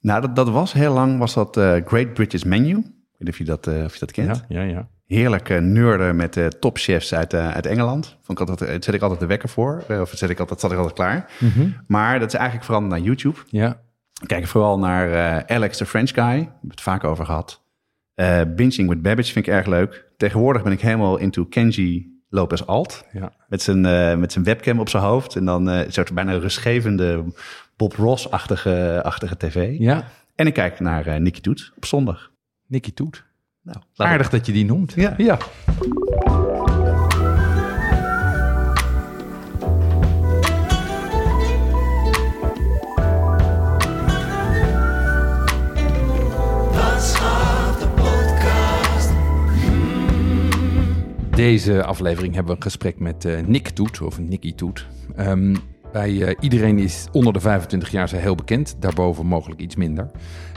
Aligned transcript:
Nou, 0.00 0.20
dat, 0.20 0.36
dat 0.36 0.48
was 0.48 0.72
heel 0.72 0.92
lang 0.92 1.18
was 1.18 1.34
dat 1.34 1.56
eh, 1.56 1.74
Great 1.84 2.12
British 2.14 2.42
Menu. 2.42 2.68
Ik 2.68 2.84
weet 2.84 3.18
niet 3.18 3.28
of 3.28 3.38
je 3.38 3.44
dat, 3.44 3.66
eh, 3.66 3.84
of 3.84 3.92
je 3.92 3.98
dat 4.00 4.12
kent. 4.12 4.44
ja, 4.48 4.62
ja. 4.62 4.88
Heerlijk 5.06 5.48
uh, 5.48 5.58
neurden 5.58 6.16
met 6.16 6.36
uh, 6.36 6.46
topchefs 6.46 7.14
uit, 7.14 7.34
uh, 7.34 7.50
uit 7.50 7.66
Engeland. 7.66 8.16
Vond 8.22 8.40
ik 8.40 8.48
altijd, 8.48 8.84
zet 8.84 8.94
ik 8.94 9.02
altijd 9.02 9.20
de 9.20 9.26
wekker 9.26 9.48
voor. 9.48 9.84
of 10.00 10.10
zet 10.14 10.30
ik 10.30 10.38
altijd, 10.40 10.60
zat 10.60 10.70
ik 10.72 10.76
altijd 10.76 10.94
klaar. 10.96 11.30
Maar 11.86 12.18
dat 12.18 12.28
is 12.28 12.34
eigenlijk 12.34 12.64
veranderd 12.64 12.94
naar 12.94 13.02
YouTube. 13.04 13.38
Ja, 13.46 13.80
Ik 14.22 14.28
kijk 14.28 14.46
vooral 14.46 14.78
naar 14.78 15.44
Alex, 15.46 15.78
de 15.78 15.86
French 15.86 16.10
guy. 16.10 16.24
We 16.24 16.44
hebben 16.44 16.70
het 16.70 16.80
vaak 16.80 17.04
over 17.04 17.24
gehad. 17.24 17.62
Binging 18.56 18.88
with 18.88 19.02
Babbage 19.02 19.32
vind 19.32 19.46
ik 19.46 19.52
erg 19.52 19.66
leuk. 19.66 20.04
Tegenwoordig 20.16 20.62
ben 20.62 20.72
ik 20.72 20.80
helemaal 20.80 21.16
into 21.16 21.44
Kenji 21.44 22.20
Lopez 22.28 22.62
Alt. 22.62 23.04
ja. 23.12 23.32
Met 23.48 23.62
zijn, 23.62 23.80
met 24.20 24.32
zijn 24.32 24.44
webcam 24.44 24.80
op 24.80 24.88
zijn 24.88 25.02
hoofd. 25.02 25.36
En 25.36 25.44
dan 25.44 25.66
een 25.66 25.92
soort 25.92 26.12
bijna 26.14 26.32
rustgevende 26.32 27.24
Bob 27.76 27.92
Ross-achtige 27.92 29.00
achtige 29.02 29.36
tv. 29.36 29.78
ja. 29.78 30.04
En 30.34 30.46
ik 30.46 30.54
kijk 30.54 30.80
naar 30.80 31.20
Nicky 31.20 31.40
Toet 31.40 31.72
op 31.76 31.84
zondag. 31.84 32.30
Nicky 32.66 32.92
Toet. 32.94 33.24
Nou, 33.62 33.78
Aardig 33.96 34.30
dat 34.30 34.46
je 34.46 34.52
die 34.52 34.64
noemt. 34.64 34.92
Ja. 34.92 35.14
ja. 35.16 35.38
Deze 51.36 51.84
aflevering 51.84 52.34
hebben 52.34 52.52
we 52.52 52.58
een 52.58 52.64
gesprek 52.64 52.98
met 52.98 53.24
eh, 53.24 53.40
Nick 53.46 53.68
Toet, 53.68 54.00
of 54.00 54.18
Nicky 54.18 54.54
Toet. 54.54 54.86
Ehm, 55.16 55.56
bij 55.92 56.22
eh, 56.22 56.34
iedereen 56.40 56.78
is 56.78 57.06
onder 57.12 57.32
de 57.32 57.40
25 57.40 57.90
jaar 57.90 58.08
zij 58.08 58.20
heel 58.20 58.34
bekend, 58.34 58.76
daarboven 58.78 59.26
mogelijk 59.26 59.60
iets 59.60 59.76
minder. 59.76 60.10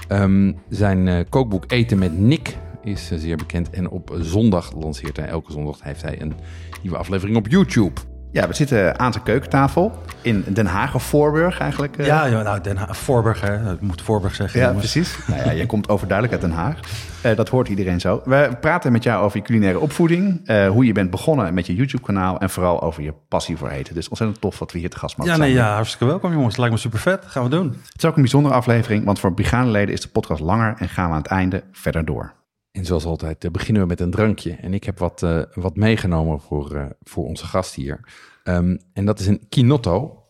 Ehm, 0.08 0.54
zijn 0.70 1.08
eh, 1.08 1.20
kookboek 1.30 1.64
Eten 1.72 1.98
met 2.00 2.20
Nick 2.20 2.58
is 2.84 3.12
eh, 3.12 3.18
zeer 3.18 3.38
bekend. 3.38 3.70
En 3.70 3.90
op 3.90 4.18
zondag 4.20 4.74
lanceert 4.76 5.18
hij, 5.18 5.28
elke 5.28 5.52
zondag 5.52 5.84
heeft 5.84 6.02
hij 6.02 6.22
een 6.22 6.34
nieuwe 6.82 6.98
aflevering 6.98 7.38
op 7.38 7.48
YouTube. 7.48 8.02
Ja, 8.32 8.48
we 8.48 8.54
zitten 8.56 9.00
aan 9.00 9.12
zijn 9.12 9.24
keukentafel 9.24 9.98
in 10.22 10.44
Den 10.48 10.66
Haag 10.66 10.96
of 10.96 11.04
Voorburg 11.04 11.60
eigenlijk. 11.60 11.98
eh. 11.98 12.06
Ja, 12.06 12.28
nou, 12.28 12.62
Den 12.62 12.78
Haag, 12.78 12.98
Voorburg, 12.98 13.42
hè. 13.42 13.72
Ik 13.74 13.82
moet 13.82 14.02
Voorburg 14.02 14.36
zeggen. 14.36 14.60
Ja, 14.60 14.66
jongens. 14.68 14.92
precies. 14.92 15.18
nou 15.28 15.42
ja, 15.46 15.54
jij 15.54 15.66
komt 15.66 15.90
overduidelijk 15.90 16.42
uit 16.42 16.52
Den 16.52 16.60
Haag. 16.60 16.80
Eh, 17.22 17.36
dat 17.36 17.50
hoort 17.50 17.68
iedereen 17.68 18.00
zo. 18.00 18.22
We 18.26 18.50
praten 18.62 18.92
met 18.92 19.04
jou 19.04 19.24
over 19.24 19.38
je 19.38 19.44
culinaire 19.44 19.80
opvoeding, 19.80 20.42
eh, 20.48 20.68
hoe 20.68 20.86
je 20.86 20.92
bent 20.92 21.10
begonnen 21.10 21.54
met 21.54 21.66
je 21.66 21.76
YouTube-kanaal 21.76 22.40
en 22.40 22.50
vooral 22.50 22.82
over 22.82 23.04
je 23.04 23.14
passie 23.28 23.58
voor 23.58 23.70
eten. 23.70 23.94
Dus 23.96 24.10
ontzettend 24.10 24.42
tof 24.42 24.58
dat 24.58 24.72
we 24.72 24.80
hier 24.80 24.90
te 24.90 24.98
gast 24.98 25.18
mogen 25.18 25.34
Ja, 25.34 25.40
nee, 25.40 25.54
zijn. 25.54 25.66
ja, 25.66 25.74
hartstikke 25.74 26.06
welkom 26.06 26.32
jongens. 26.34 26.58
Lijkt 26.58 26.74
me 26.74 26.80
super 26.80 27.00
vet. 27.00 27.26
Gaan 27.28 27.44
we 27.44 27.50
doen. 27.50 27.68
Het 27.68 27.98
is 27.98 28.06
ook 28.06 28.16
een 28.16 28.22
bijzondere 28.22 28.56
aflevering, 28.56 29.06
want 29.06 29.20
voor 29.20 29.34
brigadeleden 29.34 29.94
is 29.94 30.02
de 30.02 30.08
podcast 30.10 30.42
langer 30.42 30.76
en 30.78 30.90
gaan 30.90 31.06
we 31.08 31.12
aan 31.16 31.22
het 31.22 31.28
einde 31.32 31.64
verder 31.72 32.06
door. 32.06 32.34
En 32.80 32.86
zoals 32.86 33.06
altijd 33.06 33.44
eh, 33.44 33.52
beginnen 33.52 33.82
we 33.82 33.88
met 33.88 34.00
een 34.00 34.12
drankje. 34.12 34.52
En 34.52 34.74
ik 34.74 34.84
heb 34.84 35.00
wat, 35.00 35.24
eh, 35.24 35.42
wat 35.54 35.76
meegenomen 35.76 36.40
voor, 36.40 36.76
eh, 36.76 36.86
voor 37.02 37.26
onze 37.26 37.46
gast 37.46 37.76
hier. 37.76 38.00
Ehm, 38.44 38.78
en 38.94 39.06
dat 39.06 39.20
is 39.20 39.28
een 39.28 39.42
Kinotto. 39.50 40.24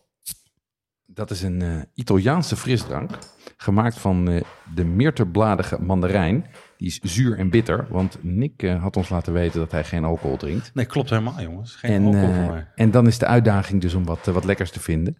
Dat 1.06 1.30
is 1.30 1.42
een 1.42 1.86
Italiaanse 1.94 2.56
frisdrank. 2.56 3.10
Gemaakt 3.56 3.98
van 3.98 4.42
de 4.74 4.84
meerterbladige 4.84 5.82
mandarijn. 5.82 6.46
Die 6.76 6.88
is 6.88 6.98
zuur 7.02 7.38
en 7.38 7.50
bitter. 7.50 7.86
Want 7.90 8.18
Nick 8.20 8.62
had 8.80 8.96
ons 8.96 9.08
laten 9.08 9.32
weten 9.32 9.60
dat 9.60 9.72
hij 9.72 9.84
geen 9.84 10.04
alcohol 10.04 10.36
drinkt. 10.36 10.70
Nee, 10.74 10.86
klopt 10.86 11.10
helemaal 11.10 11.40
jongens. 11.40 11.74
Geen 11.76 11.90
En, 11.90 12.04
alcohol 12.04 12.34
voor 12.34 12.52
mij. 12.52 12.68
en 12.74 12.90
dan 12.90 13.06
is 13.06 13.18
de 13.18 13.26
uitdaging 13.26 13.80
dus 13.80 13.94
om 13.94 14.04
wat, 14.04 14.26
wat 14.26 14.44
lekkers 14.44 14.70
te 14.70 14.80
vinden. 14.80 15.16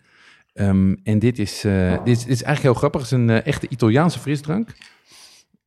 Ehm, 0.53 0.95
en 1.03 1.19
dit 1.19 1.39
is, 1.39 1.61
dit, 1.61 2.01
is, 2.05 2.19
dit 2.19 2.29
is 2.29 2.43
eigenlijk 2.43 2.63
heel 2.63 2.75
grappig. 2.75 3.01
Het 3.01 3.11
is 3.11 3.19
een 3.19 3.31
echte 3.31 3.69
Italiaanse 3.69 4.19
frisdrank. 4.19 4.69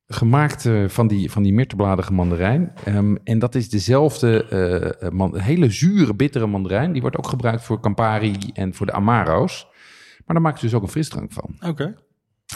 Gemaakt 0.06 0.66
eh, 0.66 0.88
van 0.88 1.06
die, 1.06 1.30
van 1.30 1.42
die 1.42 1.52
meerterbladige 1.54 2.12
mandarijn. 2.12 2.72
Ehm, 2.84 3.14
en 3.24 3.38
dat 3.38 3.54
is 3.54 3.68
dezelfde 3.70 4.44
eh, 5.00 5.08
man- 5.10 5.38
hele 5.38 5.70
zure, 5.70 6.14
bittere 6.14 6.46
mandarijn. 6.46 6.92
Die 6.92 7.00
wordt 7.00 7.16
ook 7.16 7.26
gebruikt 7.28 7.64
voor 7.64 7.80
Campari 7.80 8.36
en 8.52 8.74
voor 8.74 8.86
de 8.86 8.92
Amaro's. 8.92 9.66
Maar 10.16 10.34
daar 10.36 10.40
maken 10.40 10.58
ze 10.58 10.64
dus 10.64 10.74
ook 10.74 10.82
een 10.82 10.88
frisdrank 10.88 11.32
van. 11.32 11.56
Oké. 11.70 11.94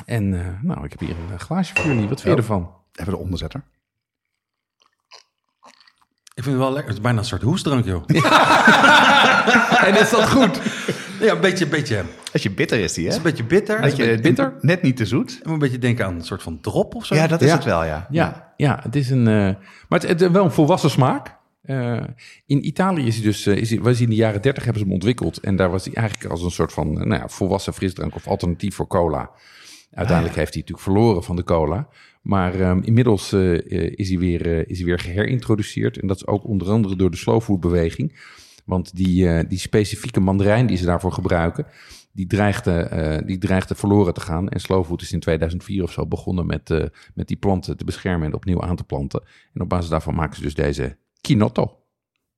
En 0.05 0.41
eh, 0.41 0.63
nou, 0.63 0.85
ik 0.85 0.91
heb 0.91 1.01
hier 1.01 1.17
een 1.33 1.41
glaasje 1.41 1.75
voor 1.75 1.87
jullie. 1.87 2.09
Wat 2.09 2.21
vind 2.21 2.23
je 2.23 2.31
Oh. 2.31 2.37
ervan? 2.37 2.71
Even 2.95 3.13
de 3.13 3.19
onderzetter. 3.19 3.63
Ik 6.35 6.45
vind 6.45 6.57
het 6.57 6.65
wel 6.65 6.73
lekker. 6.73 6.87
Het 6.89 6.97
is 6.97 7.01
bijna 7.03 7.19
een 7.19 7.25
soort 7.25 7.43
hoestdrank, 7.43 7.85
joh. 7.85 8.03
En 9.89 10.01
is 10.01 10.11
dat 10.11 10.29
goed? 10.31 10.61
Ja, 11.21 11.35
een 11.35 11.41
beetje, 11.41 11.67
beetje, 11.67 12.03
Als 12.33 12.43
je 12.43 12.51
bitter 12.51 12.79
is 12.79 12.93
die, 12.93 13.05
hè? 13.05 13.11
is 13.11 13.17
een 13.17 13.23
beetje 13.23 13.45
bitter. 13.45 13.77
Een 13.77 13.83
beetje 13.83 14.21
bitter? 14.21 14.55
Net 14.61 14.83
niet 14.83 14.97
te 14.97 15.07
zoet. 15.07 15.31
Ik 15.31 15.45
moet 15.45 15.53
een 15.53 15.59
beetje 15.59 15.79
denken 15.79 16.05
aan 16.07 16.15
een 16.15 16.25
soort 16.25 16.43
van 16.43 16.61
drop 16.61 16.95
of 16.95 17.07
zo. 17.07 17.15
Ja, 17.15 17.27
dat 17.27 17.41
is 17.43 17.49
Ja. 17.49 17.55
het 17.55 17.65
wel, 17.65 17.85
ja. 17.85 18.07
Ja, 18.11 18.53
ja 18.57 18.81
het 18.83 18.97
is 18.97 19.11
een. 19.11 19.27
eh, 19.27 19.35
maar 19.89 20.01
het, 20.01 20.03
het, 20.09 20.31
wel 20.31 20.45
een 20.45 20.51
volwassen 20.51 20.91
smaak. 20.91 21.37
Eh, 21.63 22.01
in 22.47 22.67
Italië 22.67 23.07
is 23.07 23.15
hij 23.15 23.25
dus. 23.25 23.47
eh, 23.47 23.57
is 23.57 23.71
hij, 23.71 23.81
was 23.81 23.95
hij 23.95 24.03
in 24.05 24.11
de 24.11 24.17
jaren 24.17 24.43
30 24.43 24.63
hebben 24.65 24.81
ze 24.83 24.87
hem 24.87 24.97
ontwikkeld. 24.97 25.39
En 25.41 25.57
daar 25.57 25.71
was 25.71 25.85
hij 25.85 25.95
eigenlijk 25.95 26.31
als 26.31 26.43
een 26.43 26.51
soort 26.51 26.73
van. 26.73 26.93
nou 26.93 27.09
ja, 27.15 27.29
volwassen 27.29 27.73
frisdrank 27.75 28.15
of 28.15 28.27
alternatief 28.27 28.75
voor 28.75 28.87
cola. 28.87 29.31
Uiteindelijk 29.93 30.37
heeft 30.37 30.53
hij 30.55 30.61
natuurlijk 30.63 30.89
verloren 30.89 31.23
van 31.25 31.37
de 31.37 31.45
cola. 31.45 31.89
Maar 32.23 32.61
ehm, 32.61 32.81
inmiddels 32.83 33.33
is, 33.33 34.09
hij 34.09 34.19
weer, 34.19 34.69
is 34.71 34.77
hij 34.79 34.87
weer 34.87 34.99
geherintroduceerd. 34.99 35.99
En 36.01 36.07
dat 36.07 36.17
is 36.17 36.27
ook 36.27 36.45
onder 36.45 36.69
andere 36.71 36.97
door 36.97 37.11
de 37.11 37.17
slow 37.17 37.41
food 37.43 37.61
beweging. 37.61 38.19
Want 38.69 38.97
die, 38.97 39.29
eh, 39.29 39.49
die 39.49 39.59
specifieke 39.59 40.21
mandarijn 40.21 40.67
die 40.67 40.77
ze 40.77 40.85
daarvoor 40.85 41.13
gebruiken, 41.13 41.67
die 42.13 42.27
dreigde, 42.27 42.73
eh, 42.73 43.27
die 43.27 43.39
dreigde 43.39 43.75
verloren 43.75 44.15
te 44.15 44.21
gaan. 44.21 44.49
En 44.49 44.61
slow 44.61 44.85
food 44.85 45.03
is 45.03 45.13
in 45.13 45.21
2004 45.21 45.83
of 45.83 45.93
zo 45.93 46.07
begonnen 46.07 46.47
met, 46.47 46.71
eh, 46.71 46.85
met 47.15 47.29
die 47.29 47.37
planten 47.37 47.77
te 47.77 47.85
beschermen 47.85 48.27
en 48.27 48.35
opnieuw 48.35 48.63
aan 48.63 48.77
te 48.77 48.85
planten. 48.85 49.23
En 49.53 49.61
op 49.61 49.69
basis 49.69 49.91
daarvan 49.91 50.15
maken 50.15 50.37
ze 50.37 50.43
dus 50.43 50.55
deze 50.55 50.97
Kinotto. 51.21 51.79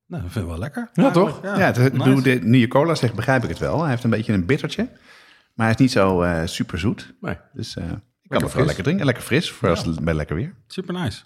Nou, 0.07 0.23
dat 0.23 0.31
vind 0.31 0.45
ik 0.45 0.51
wel 0.51 0.59
lekker. 0.59 0.89
Ja, 0.93 1.11
toch? 1.11 1.39
Ja, 1.43 1.57
het, 1.57 1.93
nice. 1.93 2.21
de, 2.21 2.39
nu 2.43 2.57
je 2.57 2.67
cola 2.67 2.95
zegt, 2.95 3.15
begrijp 3.15 3.43
ik 3.43 3.49
het 3.49 3.59
wel. 3.59 3.81
Hij 3.81 3.89
heeft 3.89 4.03
een 4.03 4.09
beetje 4.09 4.33
een 4.33 4.45
bittertje. 4.45 4.89
Maar 5.53 5.65
hij 5.65 5.75
is 5.75 5.81
niet 5.81 5.91
zo 5.91 6.21
eh, 6.21 6.45
super 6.45 6.79
zoet. 6.79 7.13
Nee. 7.21 7.35
Dus 7.53 7.75
eh, 7.75 7.83
ik 7.83 7.89
kan 7.89 8.01
het 8.29 8.39
wel 8.41 8.49
fris. 8.49 8.65
lekker 8.65 8.83
drinken. 8.83 9.05
Lekker 9.05 9.23
fris, 9.23 9.51
voor 9.51 9.69
als 9.69 9.85
het 9.85 10.03
bij 10.03 10.13
lekker 10.13 10.35
weer. 10.35 10.55
Super 10.67 10.93
nice. 10.93 11.23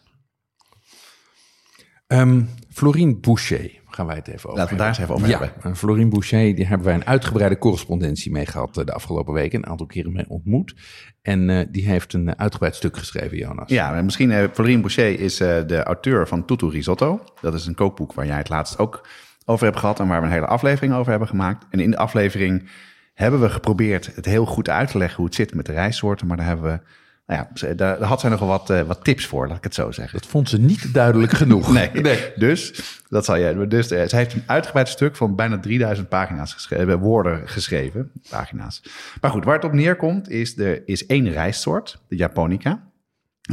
Ehm 2.08 2.44
Florine 2.70 3.16
Boucher 3.16 3.82
gaan 3.96 4.06
wij 4.06 4.16
het 4.16 4.28
even 4.28 4.50
over 4.50 4.60
Laten 4.60 4.74
we 4.74 4.80
daar 4.80 4.88
eens 4.88 4.98
even 4.98 5.14
over 5.14 5.28
Ja, 5.28 5.40
hebben. 5.40 5.64
en 5.64 5.76
Florine 5.76 6.10
Boucher, 6.10 6.56
die 6.56 6.66
hebben 6.66 6.88
wij 6.88 6.96
een 6.96 7.06
uitgebreide 7.06 7.58
correspondentie 7.58 8.32
mee 8.32 8.46
gehad 8.46 8.78
eh, 8.78 8.86
de 8.86 8.94
afgelopen 8.94 9.34
weken. 9.34 9.60
Een 9.60 9.70
aantal 9.70 9.86
keren 9.86 10.14
mee 10.14 10.26
ontmoet. 10.28 10.76
En 11.22 11.50
eh, 11.50 11.66
die 11.72 11.88
heeft 11.88 12.14
een 12.14 12.30
eh, 12.30 12.34
uitgebreid 12.38 12.76
stuk 12.76 12.98
geschreven, 12.98 13.38
Jonas. 13.38 13.70
Ja, 13.70 14.02
misschien, 14.02 14.32
eh 14.32 14.44
Florine 14.54 14.82
Boucher 14.82 15.20
is 15.20 15.38
de 15.38 15.84
auteur 15.84 16.28
van 16.28 16.46
Tutu 16.46 16.68
Risotto. 16.68 17.24
Dat 17.42 17.54
is 17.54 17.66
een 17.66 17.76
kookboek 17.76 18.14
waar 18.14 18.26
jij 18.26 18.38
het 18.38 18.50
laatst 18.50 18.78
ook 18.78 19.08
over 19.46 19.66
hebt 19.66 19.80
gehad 19.80 20.00
en 20.00 20.08
waar 20.08 20.20
we 20.20 20.26
een 20.26 20.34
hele 20.34 20.46
aflevering 20.46 20.94
over 20.94 21.10
hebben 21.10 21.28
gemaakt. 21.28 21.66
En 21.70 21.80
in 21.80 21.92
de 21.92 21.98
aflevering 21.98 22.70
hebben 23.14 23.42
we 23.42 23.50
geprobeerd 23.50 24.16
het 24.16 24.26
heel 24.26 24.46
goed 24.46 24.70
uit 24.70 24.92
te 24.92 24.98
leggen 24.98 25.18
hoe 25.18 25.26
het 25.26 25.36
zit 25.36 25.54
met 25.54 25.66
de 25.66 25.72
rijstsoorten. 25.72 26.28
Maar 26.28 26.38
daar 26.38 26.46
hebben 26.46 26.72
we, 26.72 26.80
nou 27.26 27.46
ja, 27.54 27.74
daar, 27.74 28.02
had 28.02 28.20
zij 28.20 28.30
nogal 28.30 28.48
wat, 28.48 28.70
eh, 28.70 28.82
wat 28.82 29.04
tips 29.04 29.26
voor, 29.26 29.48
laat 29.48 29.58
ik 29.58 29.64
het 29.64 29.74
zo 29.74 29.92
zeggen. 29.92 30.20
Dat 30.20 30.30
vond 30.30 30.50
ze 30.50 30.60
niet 30.60 30.94
duidelijk 30.94 31.32
genoeg. 31.32 31.74
Nee. 31.74 32.32
Dus, 32.36 32.84
dat 33.10 33.26
zal 33.26 33.40
jij. 33.40 33.68
Dus 33.68 33.92
eh, 33.92 34.08
ze 34.08 34.16
heeft 34.16 34.34
een 34.34 34.44
uitgebreid 34.46 34.88
stuk 34.88 35.16
van 35.16 35.36
bijna 35.36 35.60
3000 35.60 36.10
pagina's 36.10 36.54
geschreven, 36.54 37.00
woorden 37.00 37.48
geschreven. 37.48 38.12
Pagina's. 38.30 38.82
Maar 39.22 39.32
goed, 39.32 39.46
waar 39.46 39.56
het 39.56 39.64
op 39.64 39.74
neerkomt, 39.74 40.30
is 40.30 40.58
er 40.58 40.88
is 40.88 41.06
één 41.06 41.32
rijstsoort, 41.32 42.02
de 42.08 42.16
Japonica. 42.16 42.94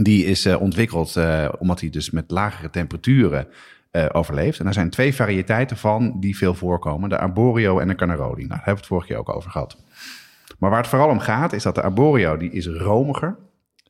Die 0.00 0.24
is 0.24 0.44
eh, 0.44 0.60
ontwikkeld 0.60 1.16
eh, 1.16 1.48
omdat 1.58 1.80
hij 1.80 1.90
dus 1.90 2.10
met 2.10 2.30
lagere 2.30 2.70
temperaturen 2.70 3.46
eh, 3.90 4.06
overleeft. 4.12 4.60
En 4.60 4.66
er 4.66 4.72
zijn 4.72 4.90
twee 4.90 5.14
variëteiten 5.14 5.76
van 5.76 6.20
die 6.20 6.36
veel 6.36 6.54
voorkomen: 6.54 7.08
de 7.08 7.19
Arborio 7.19 7.78
en 7.78 7.88
de 7.88 7.94
Carnaroli. 7.94 8.36
Nou, 8.36 8.48
daar 8.48 8.56
hebben 8.56 8.74
we 8.74 8.80
het 8.80 8.86
vorige 8.86 9.06
keer 9.06 9.16
ook 9.16 9.36
over 9.36 9.50
gehad. 9.50 9.76
Maar 10.58 10.70
waar 10.70 10.78
het 10.78 10.88
vooral 10.88 11.08
om 11.08 11.19
gaat, 11.19 11.52
is 11.52 11.62
dat 11.62 11.74
de 11.74 11.82
Arborio 11.82 12.36
die 12.36 12.50
is 12.50 12.66
romiger 12.66 13.36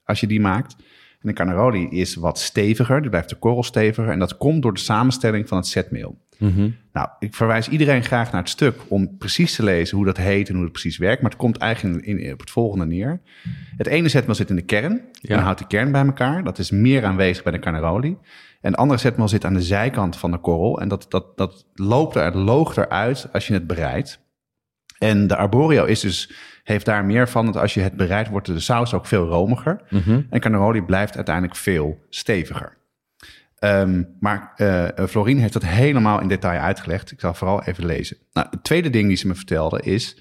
als 0.05 0.21
je 0.21 0.27
die 0.27 0.41
maakt. 0.41 0.77
En 1.21 1.29
de 1.29 1.33
Carnaroli 1.33 1.89
is 1.89 2.15
wat 2.15 2.39
steviger, 2.39 3.01
die 3.01 3.11
blijft 3.11 3.29
de 3.29 3.37
korrel 3.37 3.63
steviger. 3.63 4.09
En 4.13 4.19
dat 4.19 4.37
komt 4.37 4.63
door 4.63 4.75
de 4.75 4.81
samenstelling 4.81 5.49
van 5.49 5.57
het 5.59 5.67
zetmeel. 5.67 6.19
Nou, 6.93 7.09
ik 7.19 7.35
verwijs 7.35 7.69
iedereen 7.69 8.03
graag 8.05 8.33
naar 8.33 8.41
het 8.41 8.51
stuk 8.51 8.81
om 8.89 9.17
precies 9.17 9.55
te 9.55 9.63
lezen 9.65 9.97
hoe 9.97 10.07
dat 10.07 10.17
heet 10.17 10.49
en 10.49 10.55
hoe 10.55 10.63
het 10.63 10.73
precies 10.73 10.99
werkt. 10.99 11.23
Maar 11.23 11.31
het 11.31 11.41
komt 11.41 11.57
eigenlijk 11.57 12.05
in, 12.07 12.19
in- 12.19 12.33
op 12.33 12.41
het 12.41 12.51
volgende 12.51 12.87
neer. 12.87 13.21
Het 13.77 13.87
ene 13.87 14.09
zetmeel 14.09 14.35
zit 14.35 14.51
in 14.51 14.57
de 14.57 14.63
kern. 14.63 15.01
Ja. 15.13 15.37
En 15.37 15.43
houdt 15.43 15.59
de 15.59 15.67
kern 15.67 15.93
bij 15.93 16.05
elkaar. 16.05 16.45
Dat 16.45 16.59
is 16.59 16.71
meer 16.71 17.05
aanwezig 17.05 17.43
bij 17.43 17.53
de 17.53 17.59
Carnaroli. 17.59 18.09
En 18.61 18.71
het 18.71 18.77
andere 18.77 19.01
zetmeel 19.01 19.29
zit 19.29 19.45
aan 19.45 19.55
de 19.55 19.63
zijkant 19.63 20.17
van 20.17 20.31
de 20.31 20.39
korrel. 20.39 20.81
En 20.81 20.89
dat, 20.89 21.07
dat, 21.09 21.37
dat 21.37 21.67
loopt 21.75 22.17
er, 22.17 22.37
loogt 22.37 22.77
eruit 22.77 23.29
als 23.33 23.47
je 23.47 23.53
het 23.55 23.67
bereidt. 23.67 24.21
En 24.99 25.27
de 25.27 25.37
arborio 25.37 25.85
is 25.85 26.01
dus, 26.01 26.33
heeft 26.63 26.85
daar 26.87 27.05
meer 27.05 27.29
van. 27.29 27.47
Dat 27.47 27.57
als 27.57 27.75
je 27.75 27.81
het 27.81 27.97
bereidt, 27.97 28.29
wordt 28.29 28.47
de 28.47 28.61
saus 28.61 28.95
ook 28.95 29.07
veel 29.07 29.27
romiger. 29.27 29.81
En 30.31 30.41
Carnaroli 30.41 30.83
blijft 30.83 31.17
uiteindelijk 31.17 31.57
veel 31.57 31.99
steviger. 32.09 32.77
Ehm, 33.59 34.03
maar 34.21 34.53
eh 34.57 35.07
Florien 35.07 35.39
heeft 35.39 35.53
dat 35.53 35.65
helemaal 35.65 36.21
in 36.21 36.29
detail 36.29 36.61
uitgelegd. 36.61 37.13
Ik 37.13 37.21
zal 37.21 37.35
vooral 37.35 37.63
even 37.63 37.87
lezen. 37.87 38.17
Nou, 38.33 38.47
het 38.51 38.65
tweede 38.65 38.91
ding 38.91 39.09
die 39.09 39.17
ze 39.17 39.27
me 39.27 39.35
vertelde 39.35 39.81
is... 39.83 40.21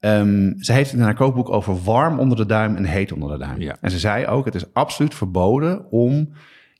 ehm, 0.00 0.52
ze 0.58 0.72
heeft 0.72 0.90
het 0.90 0.98
in 0.98 1.04
haar 1.04 1.14
kookboek 1.14 1.48
over 1.50 1.82
warm 1.82 2.18
onder 2.18 2.36
de 2.36 2.46
duim 2.46 2.76
en 2.76 2.84
heet 2.84 3.12
onder 3.12 3.38
de 3.38 3.44
duim. 3.44 3.60
Ja. 3.60 3.76
En 3.80 3.90
ze 3.90 3.98
zei 3.98 4.26
ook, 4.26 4.44
het 4.44 4.54
is 4.54 4.72
absoluut 4.74 5.14
verboden 5.14 5.90
om 5.90 6.32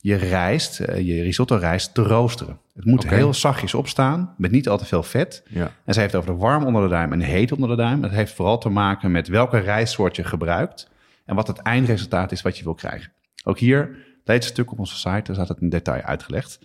je 0.02 0.14
rijst, 0.14 0.80
eh, 0.80 1.06
je 1.06 1.22
risotto 1.22 1.56
rijst, 1.56 1.94
te 1.94 2.02
roosteren. 2.02 2.58
Het 2.74 2.84
moet 2.84 3.08
heel 3.08 3.34
zachtjes 3.34 3.74
opstaan, 3.74 4.34
met 4.36 4.50
niet 4.50 4.68
al 4.68 4.78
te 4.78 4.84
veel 4.84 5.02
vet. 5.02 5.42
Ja. 5.48 5.70
En 5.84 5.94
ze 5.94 6.00
heeft 6.00 6.14
over 6.14 6.30
de 6.30 6.36
warm 6.36 6.64
onder 6.64 6.82
de 6.82 6.88
duim 6.88 7.12
en 7.12 7.20
heet 7.20 7.52
onder 7.52 7.68
de 7.68 7.76
duim. 7.76 8.00
Dat 8.00 8.10
heeft 8.10 8.32
vooral 8.32 8.58
te 8.58 8.68
maken 8.68 9.10
met 9.10 9.28
welke 9.28 9.58
rijstsoort 9.58 10.16
je 10.16 10.24
gebruikt... 10.24 10.90
en 11.24 11.34
wat 11.34 11.46
het 11.46 11.58
eindresultaat 11.58 12.32
is 12.32 12.42
wat 12.42 12.58
je 12.58 12.64
wil 12.64 12.74
krijgen. 12.74 13.12
Ook 13.44 13.58
hier, 13.58 13.96
het 14.24 14.44
stuk 14.44 14.72
op 14.72 14.78
onze 14.78 14.96
site, 14.96 15.22
daar 15.22 15.34
staat 15.34 15.48
het 15.48 15.60
in 15.60 15.68
detail 15.68 16.02
uitgelegd. 16.02 16.58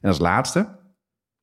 En 0.00 0.08
als 0.08 0.18
laatste, 0.18 0.68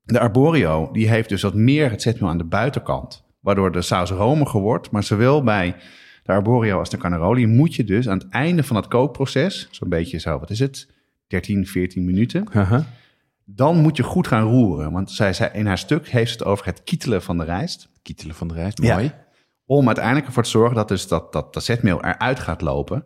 de 0.02 0.20
arborio, 0.20 0.90
die 0.92 1.10
heeft 1.10 1.30
dus 1.30 1.42
wat 1.42 1.54
meer 1.54 1.92
het 1.92 2.02
zetmeel 2.02 2.30
aan 2.30 2.38
de 2.38 2.44
buitenkant, 2.44 3.24
waardoor 3.40 3.72
de 3.72 3.82
saus 3.82 4.10
romiger 4.10 4.60
wordt. 4.60 4.92
Maar 4.92 5.04
zowel 5.04 5.44
bij 5.44 5.76
de 6.24 6.32
arborio 6.32 6.80
als 6.80 6.90
de 6.90 6.98
carnaroli 6.98 7.48
moet 7.48 7.76
je 7.76 7.84
dus 7.84 8.08
aan 8.08 8.18
het 8.18 8.30
einde 8.30 8.64
van 8.64 8.76
het 8.76 8.88
kookproces, 8.88 9.68
zo'n 9.72 9.90
beetje 9.90 10.18
zo, 10.18 10.40
wat 10.40 10.50
is 10.50 10.60
het, 10.60 10.88
13, 11.30 11.66
14 11.68 12.06
minuten, 12.06 12.48
dan 13.46 13.78
moet 13.82 13.98
je 13.98 14.04
goed 14.04 14.28
gaan 14.28 14.44
roeren. 14.44 14.92
Want 14.92 15.12
zij 15.12 15.34
zei, 15.34 15.50
in 15.54 15.66
haar 15.66 15.78
stuk 15.78 16.08
heeft 16.10 16.32
het 16.32 16.44
over 16.44 16.66
het 16.66 16.84
kietelen 16.84 17.22
van 17.22 17.38
de 17.38 17.44
rijst. 17.44 17.90
Kietelen 18.02 18.36
van 18.36 18.48
de 18.48 18.54
rijst, 18.54 18.82
Ja. 18.84 18.94
mooi. 18.96 19.12
Om 19.66 19.86
uiteindelijk 19.86 20.26
ervoor 20.28 20.44
te 20.44 20.50
zorgen 20.50 20.76
dat, 20.76 20.88
dus 20.88 21.08
dat, 21.08 21.34
dat, 21.34 21.54
dat 21.54 21.64
zetmeel 21.64 22.04
eruit 22.04 22.40
gaat 22.40 22.62
lopen. 22.62 23.04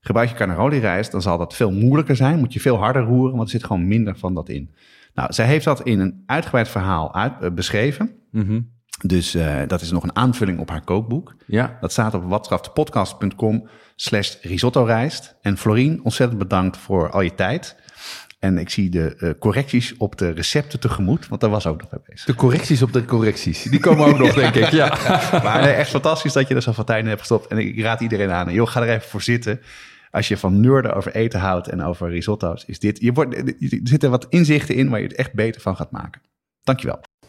Gebruik 0.00 0.28
je 0.28 0.34
carnaroli 0.34 0.78
rijst, 0.78 1.10
dan 1.12 1.22
zal 1.22 1.38
dat 1.38 1.54
veel 1.54 1.72
moeilijker 1.72 2.16
zijn. 2.16 2.38
Moet 2.38 2.52
je 2.52 2.60
veel 2.60 2.76
harder 2.76 3.02
roeren, 3.02 3.36
want 3.36 3.44
er 3.44 3.54
zit 3.58 3.64
gewoon 3.64 3.86
minder 3.88 4.18
van 4.18 4.34
dat 4.34 4.48
in. 4.48 4.70
Nou, 5.14 5.32
zij 5.32 5.46
heeft 5.46 5.64
dat 5.64 5.82
in 5.82 6.00
een 6.00 6.22
uitgebreid 6.26 6.68
verhaal 6.68 7.14
uit, 7.14 7.32
eh, 7.40 7.50
beschreven. 7.50 8.10
Mhm. 8.30 8.60
Dus 9.02 9.34
eh, 9.34 9.56
dat 9.66 9.80
is 9.80 9.90
nog 9.90 10.02
een 10.02 10.16
aanvulling 10.16 10.58
op 10.58 10.68
haar 10.68 10.84
kookboek. 10.84 11.34
Ja, 11.46 11.78
Dat 11.80 11.92
staat 11.92 12.14
op 12.14 12.24
watkraftpodcast.com 12.24 13.68
slash 13.96 14.34
risotto-rijst. 14.42 15.36
En 15.40 15.56
Florien, 15.58 16.00
ontzettend 16.02 16.38
bedankt 16.38 16.76
voor 16.76 17.10
al 17.10 17.20
je 17.20 17.34
tijd. 17.34 17.76
En 18.38 18.58
ik 18.58 18.70
zie 18.70 18.90
de 18.90 19.16
eh, 19.16 19.30
correcties 19.38 19.96
op 19.96 20.18
de 20.18 20.30
recepten 20.30 20.80
tegemoet, 20.80 21.28
want 21.28 21.40
daar 21.40 21.50
was 21.50 21.66
ook 21.66 21.80
nog 21.80 21.90
bezig. 22.06 22.26
de 22.26 22.34
correcties 22.34 22.82
op 22.82 22.92
de 22.92 23.04
correcties. 23.04 23.62
Die 23.62 23.80
komen 23.80 24.06
ook 24.06 24.18
nog, 24.24 24.34
denk 24.34 24.54
ik. 24.54 24.68
Ja. 24.68 24.98
Maar 25.42 25.62
nee, 25.62 25.72
echt 25.72 25.90
fantastisch 25.90 26.32
dat 26.32 26.48
je 26.48 26.54
er 26.54 26.62
zoveel 26.62 26.84
tijd 26.84 27.02
in 27.02 27.08
hebt 27.08 27.20
gestopt. 27.20 27.46
En 27.46 27.58
ik 27.58 27.80
raad 27.80 28.00
iedereen 28.00 28.30
aan, 28.30 28.52
joh, 28.52 28.68
ga 28.68 28.82
er 28.82 28.88
even 28.88 29.08
voor 29.08 29.22
zitten. 29.22 29.60
Als 30.10 30.28
je 30.28 30.36
van 30.36 30.60
neurden 30.60 30.94
over 30.94 31.14
eten 31.14 31.40
houdt 31.40 31.68
en 31.68 31.82
over 31.82 32.10
risotto's, 32.10 32.64
is 32.64 32.78
dit... 32.78 33.00
Je 33.00 33.12
wordt, 33.12 33.36
er 33.36 33.54
zitten 33.82 34.10
wat 34.10 34.26
inzichten 34.28 34.74
in 34.74 34.88
waar 34.88 35.00
je 35.00 35.06
het 35.06 35.16
echt 35.16 35.32
beter 35.32 35.60
van 35.60 35.76
gaat 35.76 35.90
maken. 35.90 36.20
Dankjewel. 36.62 37.00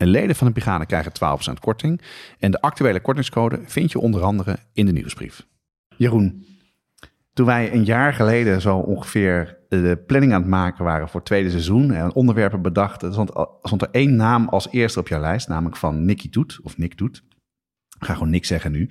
En 0.00 0.08
leden 0.08 0.36
van 0.36 0.46
de 0.46 0.52
brigade 0.52 0.86
krijgen 0.86 1.12
12% 1.56 1.60
korting. 1.60 2.00
En 2.38 2.50
de 2.50 2.60
actuele 2.60 3.00
kortingscode 3.00 3.60
vind 3.64 3.92
je 3.92 3.98
onder 3.98 4.22
andere 4.22 4.58
in 4.72 4.86
de 4.86 4.92
nieuwsbrief. 4.92 5.46
Jeroen, 5.96 6.44
toen 7.32 7.46
wij 7.46 7.72
een 7.72 7.84
jaar 7.84 8.14
geleden 8.14 8.60
zo 8.60 8.76
ongeveer 8.76 9.58
de 9.68 10.02
planning 10.06 10.32
aan 10.32 10.40
het 10.40 10.50
maken 10.50 10.84
waren 10.84 11.08
voor 11.08 11.20
het 11.20 11.24
tweede 11.24 11.50
seizoen 11.50 11.92
en 11.92 12.14
onderwerpen 12.14 12.62
bedacht, 12.62 13.02
er 13.02 13.12
stond, 13.12 13.30
stond 13.62 13.82
er 13.82 13.88
één 13.90 14.16
naam 14.16 14.48
als 14.48 14.68
eerste 14.70 14.98
op 14.98 15.08
jouw 15.08 15.20
lijst, 15.20 15.48
namelijk 15.48 15.76
van 15.76 16.04
Nicky 16.04 16.30
Toet 16.30 16.60
of 16.62 16.78
Nick 16.78 16.94
Toet. 16.94 17.22
Ik 17.98 18.06
ga 18.06 18.12
gewoon 18.14 18.30
niks 18.30 18.48
zeggen 18.48 18.72
nu. 18.72 18.90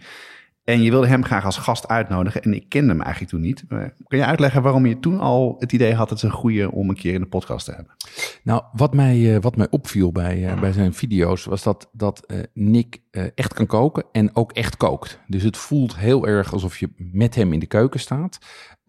En 0.69 0.81
je 0.81 0.89
wilde 0.89 1.07
hem 1.07 1.23
graag 1.23 1.45
als 1.45 1.57
gast 1.57 1.87
uitnodigen 1.87 2.41
en 2.41 2.53
ik 2.53 2.69
kende 2.69 2.91
hem 2.91 3.01
eigenlijk 3.01 3.31
toen 3.31 3.41
niet. 3.41 3.63
Kun 4.07 4.17
je 4.17 4.25
uitleggen 4.25 4.61
waarom 4.61 4.85
je 4.85 4.99
toen 4.99 5.19
al 5.19 5.55
het 5.59 5.71
idee 5.71 5.93
had 5.93 6.09
dat 6.09 6.21
het 6.21 6.31
een 6.31 6.37
goede 6.37 6.71
om 6.71 6.89
een 6.89 6.95
keer 6.95 7.13
in 7.13 7.21
de 7.21 7.27
podcast 7.27 7.65
te 7.65 7.71
hebben? 7.71 7.95
Nou, 8.43 8.63
wat 8.73 8.93
mij, 8.93 9.35
eh, 9.35 9.41
wat 9.41 9.55
mij 9.55 9.67
opviel 9.69 10.11
bij, 10.11 10.47
eh, 10.47 10.59
bij 10.59 10.71
zijn 10.71 10.93
video's 10.93 11.45
was 11.45 11.63
dat, 11.63 11.89
dat 11.91 12.25
eh, 12.25 12.37
Nick 12.53 13.01
echt 13.35 13.53
kan 13.53 13.65
koken 13.65 14.03
en 14.11 14.35
ook 14.35 14.51
echt 14.51 14.77
kookt. 14.77 15.19
Dus 15.27 15.43
het 15.43 15.57
voelt 15.57 15.97
heel 15.97 16.27
erg 16.27 16.53
alsof 16.53 16.77
je 16.77 16.89
met 16.97 17.35
hem 17.35 17.53
in 17.53 17.59
de 17.59 17.65
keuken 17.65 17.99
staat. 17.99 18.39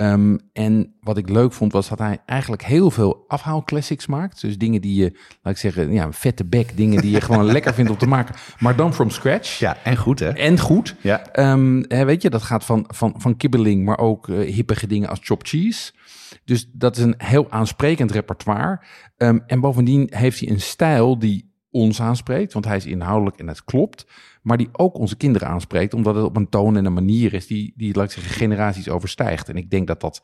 Ehm, 0.00 0.36
en 0.52 0.94
wat 1.00 1.16
ik 1.16 1.28
leuk 1.28 1.52
vond 1.52 1.72
was 1.72 1.88
dat 1.88 1.98
hij 1.98 2.18
eigenlijk 2.26 2.64
heel 2.64 2.90
veel 2.90 3.24
afhaalclassics 3.28 4.06
maakt. 4.06 4.40
Dus 4.40 4.58
dingen 4.58 4.80
die 4.80 5.02
je, 5.02 5.18
laat 5.42 5.54
ik 5.54 5.60
zeggen, 5.60 5.92
ja, 5.92 6.04
een 6.04 6.12
vette 6.12 6.44
bek, 6.44 6.76
dingen 6.76 7.00
die 7.02 7.10
je 7.10 7.20
gewoon 7.20 7.44
lekker 7.52 7.74
vindt 7.74 7.90
om 7.90 7.96
te 7.96 8.06
maken. 8.06 8.34
Maar 8.58 8.76
dan 8.76 8.94
from 8.94 9.10
scratch. 9.10 9.58
Ja, 9.58 9.76
en 9.84 9.96
goed 9.96 10.18
hè? 10.18 10.28
En 10.28 10.58
goed. 10.58 10.96
Ja. 11.00 11.26
Ehm, 11.26 11.82
hè, 11.88 12.04
weet 12.04 12.22
je, 12.22 12.30
dat 12.30 12.42
gaat 12.42 12.64
van, 12.64 12.84
van, 12.88 13.14
van 13.16 13.36
kibbeling, 13.36 13.84
maar 13.84 13.98
ook 13.98 14.28
eh, 14.28 14.54
hippige 14.54 14.86
dingen 14.86 15.08
als 15.08 15.18
chopped 15.22 15.48
cheese. 15.48 15.92
Dus 16.44 16.68
dat 16.72 16.96
is 16.96 17.02
een 17.02 17.14
heel 17.18 17.50
aansprekend 17.50 18.10
repertoire. 18.10 18.80
Ehm, 19.16 19.38
en 19.46 19.60
bovendien 19.60 20.06
heeft 20.10 20.40
hij 20.40 20.48
een 20.48 20.60
stijl 20.60 21.18
die 21.18 21.49
ons 21.70 22.00
aanspreekt, 22.00 22.52
want 22.52 22.64
hij 22.64 22.76
is 22.76 22.86
inhoudelijk 22.86 23.36
en 23.38 23.48
het 23.48 23.64
klopt. 23.64 24.06
Maar 24.42 24.56
die 24.56 24.68
ook 24.72 24.98
onze 24.98 25.16
kinderen 25.16 25.48
aanspreekt, 25.48 25.94
omdat 25.94 26.14
het 26.14 26.24
op 26.24 26.36
een 26.36 26.48
toon 26.48 26.76
en 26.76 26.84
een 26.84 26.92
manier 26.92 27.34
is 27.34 27.46
die, 27.46 27.72
die 27.76 27.94
laat 27.96 28.04
ik 28.04 28.10
zeggen, 28.10 28.32
generaties 28.34 28.88
overstijgt. 28.88 29.48
En 29.48 29.56
ik 29.56 29.70
denk 29.70 29.86
dat 29.86 30.00
dat, 30.00 30.22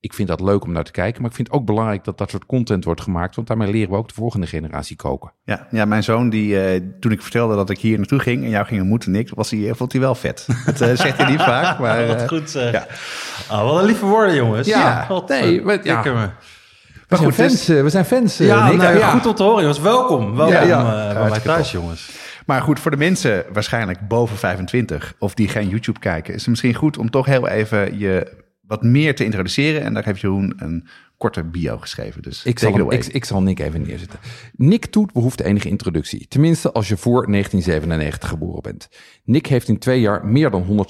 ik 0.00 0.12
vind 0.14 0.28
dat 0.28 0.40
leuk 0.40 0.64
om 0.64 0.72
naar 0.72 0.84
te 0.84 0.90
kijken, 0.90 1.20
maar 1.20 1.30
ik 1.30 1.36
vind 1.36 1.48
het 1.48 1.56
ook 1.56 1.66
belangrijk 1.66 2.04
dat 2.04 2.18
dat 2.18 2.30
soort 2.30 2.46
content 2.46 2.84
wordt 2.84 3.00
gemaakt, 3.00 3.34
want 3.36 3.48
daarmee 3.48 3.70
leren 3.70 3.90
we 3.90 3.96
ook 3.96 4.08
de 4.08 4.14
volgende 4.14 4.46
generatie 4.46 4.96
koken. 4.96 5.32
Ja, 5.44 5.66
ja 5.70 5.84
mijn 5.84 6.02
zoon, 6.02 6.30
die, 6.30 6.60
eh, 6.64 6.80
toen 7.00 7.12
ik 7.12 7.22
vertelde 7.22 7.54
dat 7.54 7.70
ik 7.70 7.78
hier 7.78 7.96
naartoe 7.98 8.18
ging 8.18 8.42
en 8.44 8.50
jou 8.50 8.66
ging 8.66 8.80
ontmoeten, 8.80 9.10
Nick, 9.10 9.30
was 9.34 9.50
hij, 9.50 9.74
vond 9.74 9.92
hij 9.92 10.00
wel 10.00 10.14
vet. 10.14 10.46
Dat 10.66 10.80
eh, 10.80 10.96
zegt 10.96 11.16
hij 11.16 11.30
niet 11.30 11.42
vaak, 11.42 11.78
maar 11.78 11.98
eh, 12.02 12.08
Wat 12.08 12.28
goed 12.28 12.50
zeg. 12.50 12.72
ja. 12.72 12.86
Ah, 13.48 13.62
wat 13.64 13.80
een 13.80 13.86
lieve 13.86 14.06
woorden, 14.06 14.34
jongens. 14.34 14.66
Ja, 14.68 15.04
wat 15.08 15.28
nee, 15.28 15.58
eh, 15.58 15.64
wat- 15.64 15.84
ja. 15.84 16.02
me. 16.02 16.28
We 17.08 17.16
zijn 17.16 17.28
goed, 17.32 17.36
dus- 17.38 17.46
fans, 17.46 17.68
eh, 17.68 17.82
we 17.82 17.88
zijn 17.88 18.04
fans. 18.04 18.40
eh, 18.40 18.46
Ja, 18.46 18.68
Nick. 18.68 18.76
nee, 18.78 18.98
Ja. 18.98 19.10
goed 19.10 19.26
om 19.26 19.34
te 19.34 19.42
horen, 19.42 19.60
jongens. 19.60 19.80
Welkom. 19.80 20.36
Welkom 20.36 20.54
Ja, 20.54 20.62
ja. 20.62 21.08
eh, 21.08 21.18
bij 21.20 21.28
mij 21.30 21.40
thuis, 21.40 21.72
jongens. 21.72 22.10
Maar 22.46 22.62
goed, 22.62 22.80
voor 22.80 22.90
de 22.90 22.96
mensen 22.96 23.44
waarschijnlijk 23.52 24.08
boven 24.08 24.36
25 24.36 25.14
of 25.18 25.34
die 25.34 25.48
geen 25.48 25.68
YouTube 25.68 25.98
kijken, 25.98 26.34
is 26.34 26.40
het 26.40 26.48
misschien 26.48 26.74
goed 26.74 26.98
om 26.98 27.10
toch 27.10 27.26
heel 27.26 27.48
even 27.48 27.98
je 27.98 28.42
wat 28.66 28.82
meer 28.82 29.14
te 29.14 29.24
introduceren. 29.24 29.82
En 29.82 29.94
daar 29.94 30.04
heeft 30.04 30.20
Jeroen 30.20 30.52
een 30.56 30.88
korte 31.18 31.44
bio 31.44 31.78
geschreven. 31.78 32.22
Dus 32.22 32.44
Ik 32.44 32.58
zal, 32.58 32.92
ik 32.92 33.24
zal 33.24 33.42
Nick 33.42 33.60
even 33.60 33.82
neerzetten. 33.86 34.18
Nick 34.52 34.86
Toet 34.86 35.12
behoeft 35.12 35.40
enige 35.40 35.68
introductie. 35.68 36.26
Tenminste, 36.28 36.72
als 36.72 36.88
je 36.88 36.96
voor 36.96 37.26
1997 37.30 38.28
geboren 38.28 38.62
bent. 38.62 38.88
Nick 39.24 39.46
heeft 39.46 39.68
in 39.68 39.78
twee 39.78 40.00
jaar 40.00 40.26
meer 40.26 40.50
dan 40.50 40.86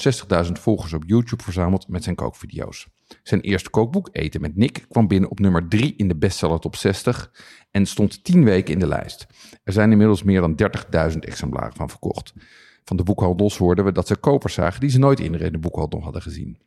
160.000 0.46 0.52
volgers 0.60 0.92
op 0.92 1.02
YouTube 1.06 1.42
verzameld 1.42 1.88
met 1.88 2.04
zijn 2.04 2.14
kookvideo's. 2.14 2.86
Zijn 3.22 3.40
eerste 3.40 3.70
kookboek, 3.70 4.08
Eten 4.12 4.40
met 4.40 4.56
Nick, 4.56 4.84
kwam 4.88 5.08
binnen 5.08 5.30
op 5.30 5.38
nummer 5.38 5.68
3 5.68 5.94
in 5.96 6.08
de 6.08 6.16
bestseller 6.16 6.58
top 6.58 6.76
60 6.76 7.30
en 7.70 7.86
stond 7.86 8.24
10 8.24 8.44
weken 8.44 8.72
in 8.72 8.78
de 8.78 8.86
lijst. 8.86 9.26
Er 9.64 9.72
zijn 9.72 9.90
inmiddels 9.90 10.22
meer 10.22 10.40
dan 10.40 10.60
30.000 11.12 11.18
exemplaren 11.18 11.76
van 11.76 11.88
verkocht. 11.88 12.32
Van 12.84 12.96
de 12.96 13.02
boekhandels 13.02 13.58
hoorden 13.58 13.84
we 13.84 13.92
dat 13.92 14.06
ze 14.06 14.16
kopers 14.16 14.54
zagen 14.54 14.80
die 14.80 14.90
ze 14.90 14.98
nooit 14.98 15.20
in 15.20 15.32
de 15.32 15.58
boekhandel 15.58 16.02
hadden 16.02 16.22
gezien. 16.22 16.58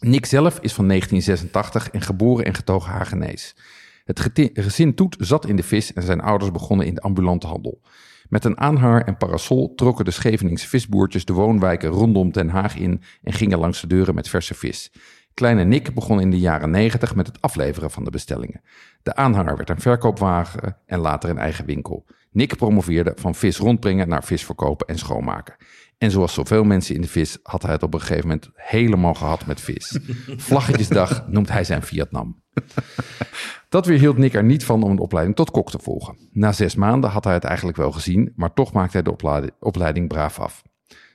Nick 0.00 0.26
zelf 0.26 0.58
is 0.60 0.72
van 0.72 0.88
1986 0.88 1.90
en 1.90 2.00
geboren 2.00 2.44
en 2.44 2.54
getogen 2.54 2.90
Hagenees. 2.90 3.56
Het 4.04 4.30
gezin 4.52 4.94
Toet 4.94 5.16
zat 5.18 5.46
in 5.46 5.56
de 5.56 5.62
vis 5.62 5.92
en 5.92 6.02
zijn 6.02 6.20
ouders 6.20 6.50
begonnen 6.50 6.86
in 6.86 6.94
de 6.94 7.00
ambulante 7.00 7.46
handel. 7.46 7.80
Met 8.28 8.44
een 8.44 8.58
aanhanger 8.58 9.04
en 9.04 9.16
parasol 9.16 9.74
trokken 9.74 10.04
de 10.04 10.10
Scheveningse 10.10 10.68
visboertjes 10.68 11.24
de 11.24 11.32
woonwijken 11.32 11.88
rondom 11.88 12.32
Den 12.32 12.48
Haag 12.48 12.76
in 12.76 13.02
en 13.22 13.32
gingen 13.32 13.58
langs 13.58 13.80
de 13.80 13.86
deuren 13.86 14.14
met 14.14 14.28
verse 14.28 14.54
vis. 14.54 14.92
Kleine 15.36 15.64
Nick 15.64 15.94
begon 15.94 16.20
in 16.20 16.30
de 16.30 16.38
jaren 16.38 16.70
90 16.70 17.14
met 17.14 17.26
het 17.26 17.40
afleveren 17.40 17.90
van 17.90 18.04
de 18.04 18.10
bestellingen. 18.10 18.60
De 19.02 19.14
aanhanger 19.14 19.56
werd 19.56 19.70
een 19.70 19.80
verkoopwagen 19.80 20.76
en 20.86 20.98
later 20.98 21.30
een 21.30 21.38
eigen 21.38 21.64
winkel. 21.64 22.06
Nick 22.30 22.56
promoveerde 22.56 23.12
van 23.16 23.34
vis 23.34 23.58
rondbrengen 23.58 24.08
naar 24.08 24.24
vis 24.24 24.44
verkopen 24.44 24.86
en 24.86 24.98
schoonmaken. 24.98 25.56
En 25.98 26.10
zoals 26.10 26.34
zoveel 26.34 26.64
mensen 26.64 26.94
in 26.94 27.00
de 27.00 27.08
vis 27.08 27.38
had 27.42 27.62
hij 27.62 27.72
het 27.72 27.82
op 27.82 27.94
een 27.94 28.00
gegeven 28.00 28.28
moment 28.28 28.50
helemaal 28.54 29.14
gehad 29.14 29.46
met 29.46 29.60
vis. 29.60 29.98
Vlaggetjesdag 30.48 31.28
noemt 31.28 31.48
hij 31.48 31.64
zijn 31.64 31.82
Vietnam. 31.82 32.42
Dat 33.68 33.86
weerhield 33.86 34.16
Nick 34.16 34.34
er 34.34 34.44
niet 34.44 34.64
van 34.64 34.82
om 34.82 34.90
een 34.90 34.98
opleiding 34.98 35.36
tot 35.36 35.50
kok 35.50 35.70
te 35.70 35.78
volgen. 35.78 36.28
Na 36.32 36.52
zes 36.52 36.74
maanden 36.74 37.10
had 37.10 37.24
hij 37.24 37.34
het 37.34 37.44
eigenlijk 37.44 37.76
wel 37.76 37.92
gezien, 37.92 38.32
maar 38.36 38.52
toch 38.52 38.72
maakte 38.72 39.02
hij 39.02 39.02
de 39.02 39.52
opleiding 39.60 40.08
braaf 40.08 40.40
af. 40.40 40.62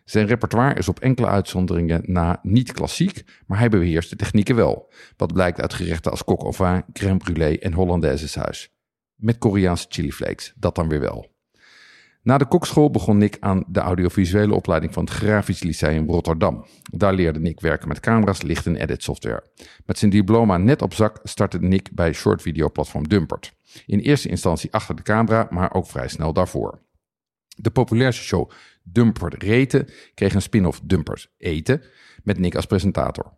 Zijn 0.05 0.27
repertoire 0.27 0.74
is 0.74 0.88
op 0.88 1.00
enkele 1.00 1.27
uitzonderingen 1.27 2.01
na 2.05 2.39
niet 2.43 2.72
klassiek, 2.72 3.24
maar 3.46 3.60
hij 3.60 3.70
beheerst 3.70 4.10
de 4.10 4.15
technieken 4.15 4.55
wel. 4.55 4.91
Wat 5.17 5.34
blijkt 5.34 5.62
uit 5.62 5.74
gerechten 5.74 6.12
als 6.12 6.24
coq 6.24 6.43
au 6.43 6.53
vin, 6.53 6.84
crème 6.93 7.17
brûlée 7.17 7.60
en 7.60 7.74
Hollandaise 7.74 8.27
saus. 8.27 8.70
Met 9.15 9.38
Koreaanse 9.38 9.86
chiliflakes, 9.89 10.53
dat 10.55 10.75
dan 10.75 10.89
weer 10.89 11.00
wel. 11.00 11.29
Na 12.24 12.38
de 12.38 12.46
kokschool 12.46 12.91
begon 12.91 13.17
Nick 13.17 13.38
aan 13.39 13.63
de 13.67 13.79
audiovisuele 13.79 14.53
opleiding 14.53 14.93
van 14.93 15.03
het 15.03 15.13
Grafisch 15.13 15.63
Lyceum 15.63 16.10
Rotterdam. 16.10 16.65
Daar 16.91 17.13
leerde 17.13 17.39
Nick 17.39 17.60
werken 17.60 17.88
met 17.88 18.00
camera's, 18.00 18.41
licht 18.41 18.65
en 18.65 18.75
edit 18.75 19.03
software. 19.03 19.43
Met 19.86 19.98
zijn 19.98 20.12
diploma 20.12 20.58
net 20.58 20.81
op 20.81 20.93
zak 20.93 21.20
startte 21.24 21.60
Nick 21.60 21.89
bij 21.93 22.13
short 22.13 22.41
video 22.41 22.70
platform 22.70 23.08
Dumpert. 23.08 23.53
In 23.86 24.00
eerste 24.00 24.29
instantie 24.29 24.74
achter 24.74 24.96
de 24.96 25.01
camera, 25.01 25.48
maar 25.50 25.74
ook 25.74 25.88
vrij 25.88 26.08
snel 26.08 26.34
daarvoor. 26.34 26.79
De 27.55 27.72
populairste 27.72 28.24
show 28.24 28.51
Dumpert 28.83 29.43
Reten 29.43 29.88
kreeg 30.13 30.33
een 30.33 30.41
spin-off 30.41 30.81
Dumpert 30.83 31.31
Eten 31.38 31.81
met 32.23 32.39
Nick 32.39 32.55
als 32.55 32.65
presentator. 32.65 33.33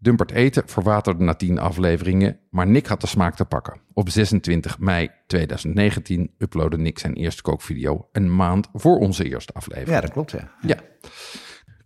Dumpert 0.00 0.30
Eten 0.30 0.62
verwaterde 0.66 1.24
na 1.24 1.34
tien 1.34 1.58
afleveringen, 1.58 2.38
maar 2.50 2.66
Nick 2.66 2.86
had 2.86 3.00
de 3.00 3.06
smaak 3.06 3.36
te 3.36 3.44
pakken. 3.44 3.80
Op 3.92 4.08
26 4.08 4.78
mei 4.78 5.10
2019 5.26 6.30
uploadde 6.38 6.78
Nick 6.78 6.98
zijn 6.98 7.14
eerste 7.14 7.42
kookvideo 7.42 8.08
een 8.12 8.36
maand 8.36 8.68
voor 8.72 8.98
onze 8.98 9.24
eerste 9.24 9.52
aflevering. 9.52 9.94
Ja, 9.94 10.00
dat 10.00 10.10
klopt, 10.10 10.30
ja. 10.30 10.52
Ja. 10.60 10.78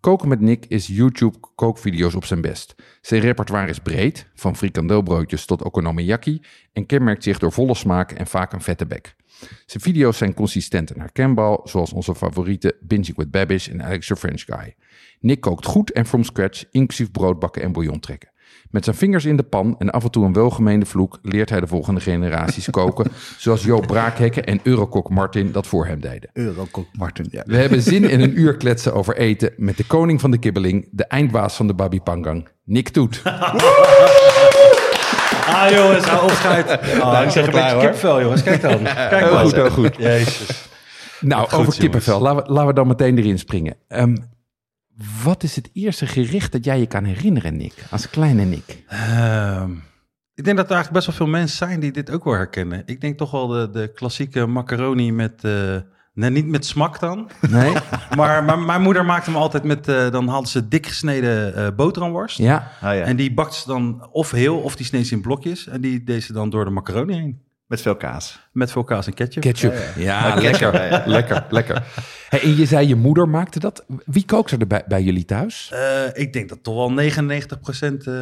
Koken 0.01 0.29
met 0.29 0.41
Nick 0.41 0.67
is 0.67 0.87
YouTube 0.87 1.39
kookvideo's 1.55 2.15
op 2.15 2.25
zijn 2.25 2.41
best. 2.41 2.75
Zijn 3.01 3.21
repertoire 3.21 3.69
is 3.69 3.79
breed, 3.79 4.27
van 4.35 4.57
frikandelbroodjes 4.57 5.45
tot 5.45 5.63
okonomiyaki, 5.63 6.43
en 6.73 6.87
kenmerkt 6.87 7.23
zich 7.23 7.39
door 7.39 7.53
volle 7.53 7.75
smaak 7.75 8.13
en 8.13 8.27
vaak 8.27 8.53
een 8.53 8.61
vette 8.61 8.87
bek. 8.87 9.17
Zijn 9.67 9.83
video's 9.83 10.17
zijn 10.17 10.35
consistent 10.35 10.91
en 10.91 11.01
herkenbaar, 11.01 11.59
zoals 11.65 11.93
onze 11.93 12.15
favoriete 12.15 12.77
Binging 12.81 13.17
with 13.17 13.31
Babish 13.31 13.69
en 13.69 13.83
Alex 13.83 14.07
the 14.07 14.17
French 14.17 14.45
Guy. 14.47 14.75
Nick 15.21 15.41
kookt 15.41 15.67
goed 15.67 15.93
en 15.93 16.07
from 16.07 16.25
scratch, 16.25 16.65
inclusief 16.71 17.11
broodbakken 17.11 17.63
en 17.63 17.73
bouillon 17.73 18.01
trekken. 18.01 18.31
Met 18.71 18.85
zijn 18.85 18.97
vingers 18.97 19.25
in 19.25 19.37
de 19.37 19.43
pan 19.43 19.75
en 19.79 19.91
af 19.91 20.05
en 20.05 20.11
toe 20.11 20.25
een 20.25 20.33
welgemeende 20.33 20.87
vloek 20.87 21.19
leert 21.23 21.51
hij 21.51 21.61
de 21.61 21.67
volgende 21.67 22.01
generaties 22.01 22.71
koken, 22.81 23.11
zoals 23.39 23.63
Joop 23.63 23.87
Braakhekken 23.87 24.45
en 24.45 24.61
Eurokok 24.63 25.11
Martin 25.11 25.53
dat 25.53 25.67
voor 25.67 25.87
hem 25.87 26.01
deden. 26.01 26.31
Eurokok 26.33 26.87
Martin, 26.93 27.27
ja. 27.31 27.43
We 27.47 27.57
hebben 27.57 27.83
zin 27.83 28.11
in 28.11 28.21
een 28.21 28.39
uur 28.39 28.57
kletsen 28.57 28.95
over 28.95 29.17
eten 29.17 29.53
met 29.57 29.77
de 29.77 29.85
koning 29.85 30.21
van 30.21 30.31
de 30.31 30.39
kibbeling, 30.39 30.89
de 30.91 31.05
eindbaas 31.07 31.57
van 31.57 31.67
de 31.67 31.75
Babi 31.75 32.01
Pangang, 32.01 32.49
Nick 32.65 32.89
Toet. 32.89 33.23
Ah 35.47 35.71
jongens, 35.71 36.05
hou 36.05 36.23
opschuit. 36.23 36.71
Ah, 37.01 37.23
ik 37.25 37.31
zeg 37.31 37.45
een 37.45 37.51
klaar, 37.51 37.63
beetje 37.65 37.75
hoor. 37.83 37.91
kipvel 37.91 38.21
jongens, 38.21 38.43
kijk 38.43 38.61
dan. 38.61 38.83
Kijk 39.13 39.25
Heel 39.25 39.33
maar. 39.33 39.45
goed, 39.45 39.53
heel 39.55 39.71
goed. 39.71 39.97
Jezus. 39.97 40.69
Nou, 41.21 41.49
Goed, 41.49 41.59
over 41.59 41.79
kippenvel. 41.79 42.21
Laten 42.21 42.45
we, 42.45 42.51
laten 42.53 42.67
we 42.67 42.73
dan 42.75 42.87
meteen 42.87 43.19
erin 43.19 43.39
springen. 43.39 43.77
Ehm, 43.89 44.17
wat 45.25 45.43
is 45.43 45.57
het 45.57 45.71
eerste 45.73 46.07
gerecht 46.07 46.53
dat 46.53 46.65
jij 46.65 46.79
je 46.79 46.87
kan 46.87 47.05
herinneren, 47.05 47.57
Nick? 47.57 47.73
Als 47.91 48.11
kleine 48.11 48.45
Nick. 48.45 48.85
Ehm, 48.89 49.71
ik 50.35 50.45
denk 50.45 50.57
dat 50.57 50.67
er 50.71 50.75
eigenlijk 50.75 50.93
best 50.93 51.07
wel 51.07 51.15
veel 51.17 51.27
mensen 51.39 51.57
zijn 51.57 51.81
die 51.81 51.93
dit 51.93 52.11
ook 52.11 52.25
wel 52.25 52.35
herkennen. 52.35 52.83
Ik 52.87 53.01
denk 53.01 53.19
toch 53.19 53.31
wel 53.31 53.47
de, 53.47 53.71
de 53.71 53.93
klassieke 53.95 54.47
macaroni 54.47 55.13
met... 55.13 55.45
eh, 55.45 55.77
nee, 56.15 56.31
niet 56.31 56.47
met 56.47 56.67
smak 56.67 57.01
dan. 57.01 57.31
Nee? 57.51 57.73
Maar, 58.17 58.45
maar 58.45 58.59
mijn 58.59 58.83
moeder 58.83 59.05
maakte 59.05 59.31
hem 59.31 59.39
altijd 59.41 59.65
met... 59.65 59.89
eh, 59.89 60.11
dan 60.11 60.29
hadden 60.29 60.51
ze 60.51 60.69
dik 60.69 60.87
gesneden 60.87 61.55
eh, 61.55 61.69
boterhamworst. 61.77 62.39
Ja. 62.39 62.71
Ah, 62.81 62.95
ja. 62.95 63.03
En 63.03 63.17
die 63.17 63.35
bakte 63.35 63.57
ze 63.57 63.67
dan 63.67 64.09
of 64.11 64.31
heel 64.31 64.59
of 64.59 64.77
die 64.77 64.87
sneed 64.87 65.07
ze 65.07 65.15
in 65.15 65.21
blokjes. 65.21 65.67
En 65.67 65.81
die 65.81 66.05
deed 66.05 66.23
ze 66.23 66.33
dan 66.33 66.51
door 66.51 66.65
de 66.65 66.71
macaroni 66.71 67.15
heen. 67.15 67.41
Met 67.73 67.81
veel 67.81 67.97
kaas. 67.97 68.39
Met 68.53 68.71
veel 68.71 68.85
kaas 68.85 69.07
en 69.07 69.15
ketchup. 69.15 69.43
Ketchup. 69.43 69.75
Ja, 69.97 70.31
ketchup, 70.31 70.73
lekker. 70.73 70.75
ja, 70.75 70.85
ja. 70.85 71.03
Lekker, 71.07 71.45
lekker. 71.49 71.83
Hey, 72.29 72.41
en 72.43 72.57
je 72.57 72.67
zei 72.67 72.89
je 72.89 72.95
moeder 72.95 73.29
maakte 73.29 73.59
dat. 73.59 73.85
Wie 74.05 74.25
kookt 74.25 74.51
er 74.51 74.67
bij, 74.67 74.85
bij 74.87 75.03
jullie 75.03 75.25
thuis? 75.25 75.71
Eh, 75.73 76.23
ik 76.23 76.33
denk 76.33 76.49
dat 76.49 76.63
toch 76.63 76.75
wel 76.75 76.91
99% 76.91 78.07
eh 78.07 78.15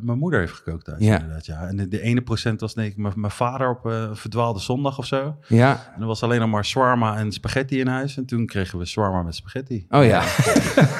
mijn 0.00 0.18
moeder 0.18 0.40
heeft 0.40 0.52
gekookt 0.52 0.84
thuis. 0.84 1.04
Ja. 1.04 1.18
Inderdaad, 1.18 1.46
ja. 1.46 1.66
En 1.66 1.76
de, 1.76 1.88
de 1.88 2.00
ene 2.00 2.20
procent 2.20 2.60
was 2.60 2.74
denk 2.74 2.90
ik 2.90 2.96
mijn, 2.96 3.12
mijn 3.16 3.32
vader 3.32 3.70
op 3.70 3.86
eh, 3.86 3.92
een 3.92 4.16
verdwaalde 4.16 4.60
zondag 4.60 4.98
of 4.98 5.06
zo. 5.06 5.36
Ja. 5.46 5.92
En 5.94 6.00
er 6.00 6.06
was 6.06 6.22
alleen 6.22 6.40
nog 6.40 6.50
maar 6.50 6.64
shawarma 6.64 7.16
en 7.16 7.32
spaghetti 7.32 7.80
in 7.80 7.86
huis. 7.86 8.16
En 8.16 8.26
toen 8.26 8.46
kregen 8.46 8.78
we 8.78 8.84
shawarma 8.84 9.22
met 9.22 9.34
spaghetti. 9.34 9.86
Oh 9.90 10.04
ja. 10.04 10.22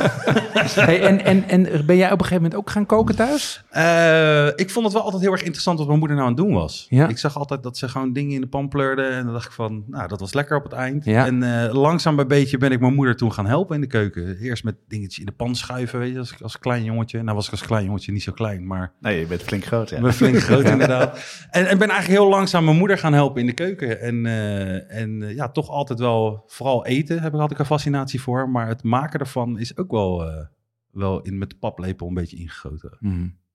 hey, 0.87 1.03
en, 1.03 1.25
en, 1.25 1.49
en 1.49 1.87
ben 1.87 1.97
jij 1.97 2.13
op 2.13 2.19
een 2.19 2.27
gegeven 2.27 2.43
moment 2.43 2.55
ook 2.55 2.71
gaan 2.71 2.87
koken 2.87 3.17
thuis? 3.17 3.65
Eh, 3.71 4.47
ik 4.47 4.71
vond 4.71 4.85
het 4.85 4.95
wel 4.95 5.03
altijd 5.03 5.23
heel 5.23 5.33
erg 5.33 5.43
interessant 5.43 5.79
wat 5.79 5.87
mijn 5.87 5.99
moeder 5.99 6.17
nou 6.17 6.29
aan 6.29 6.35
het 6.35 6.45
doen 6.45 6.55
was. 6.55 6.87
Ja. 6.89 7.09
Ik 7.09 7.19
zag 7.19 7.39
altijd 7.39 7.63
dat 7.63 7.77
ze 7.77 7.88
gewoon 7.89 8.13
dingen 8.13 8.35
in 8.35 8.41
de 8.41 8.47
pan 8.47 8.69
pleurde. 8.69 9.03
En 9.03 9.25
dan 9.25 9.33
dacht 9.33 9.47
ik 9.47 9.53
van, 9.53 9.85
nou, 9.87 10.09
dat 10.09 10.21
was 10.21 10.35
lekker 10.35 10.57
op 10.57 10.63
het 10.63 10.73
eind. 10.73 11.05
Ja. 11.05 11.27
En 11.27 11.43
eh, 11.43 11.75
langzaam 11.75 12.17
bij 12.17 12.27
beetje 12.27 12.59
ben 12.59 12.73
ik 12.73 12.81
mijn 12.81 12.95
moeder 12.95 13.17
toen 13.17 13.33
gaan 13.33 13.47
helpen 13.47 13.75
in 13.75 13.81
de 13.81 13.87
keuken. 13.87 14.39
Eerst 14.39 14.65
met 14.65 14.77
dingetjes 14.89 15.19
in 15.19 15.27
de 15.27 15.33
pan 15.33 15.55
schuiven, 15.55 15.99
weet 15.99 16.13
je, 16.13 16.19
als, 16.19 16.43
als 16.43 16.59
klein 16.59 16.85
jongetje. 16.85 17.23
Nou 17.23 17.37
was 17.37 17.47
ik 17.47 17.53
als 17.53 17.63
klein 17.63 17.85
jongetje 17.85 18.13
niet 18.13 18.23
zo 18.23 18.33
klein, 18.33 18.67
maar 18.67 18.93
Nee, 19.01 19.21
je 19.21 19.27
bent 19.27 19.43
flink 19.43 19.65
groot, 19.65 19.91
ja. 19.91 19.97
ik 19.97 20.03
ben 20.03 20.13
flink 20.13 20.39
groot 20.49 20.65
inderdaad. 20.65 21.47
En 21.51 21.71
ik 21.71 21.79
ben 21.79 21.89
eigenlijk 21.89 22.21
heel 22.21 22.29
langzaam 22.29 22.65
mijn 22.65 22.77
moeder 22.77 22.99
gaan 22.99 23.13
helpen 23.13 23.41
in 23.41 23.47
de 23.47 23.53
keuken. 23.53 24.01
En, 24.01 24.27
eh, 24.27 25.01
en 25.01 25.23
eh, 25.23 25.35
ja, 25.35 25.49
toch 25.49 25.69
altijd 25.69 25.99
wel, 25.99 26.43
vooral 26.47 26.87
eten 26.87 27.23
heb 27.23 27.35
ik, 27.35 27.41
had 27.41 27.51
ik 27.51 27.59
een 27.59 27.65
fascinatie 27.65 28.21
voor. 28.21 28.51
Maar 28.51 28.69
het 28.69 28.83
maken 28.83 29.21
ervan 29.21 29.59
is 29.59 29.77
ook 29.77 29.91
wel, 29.91 30.29
eh, 30.29 30.47
wel 30.91 31.23
in, 31.23 31.39
met 31.39 31.51
de 31.51 31.57
paplepel 31.57 32.09
een 32.09 32.15
beetje 32.15 32.37
ingegoten. 32.37 32.99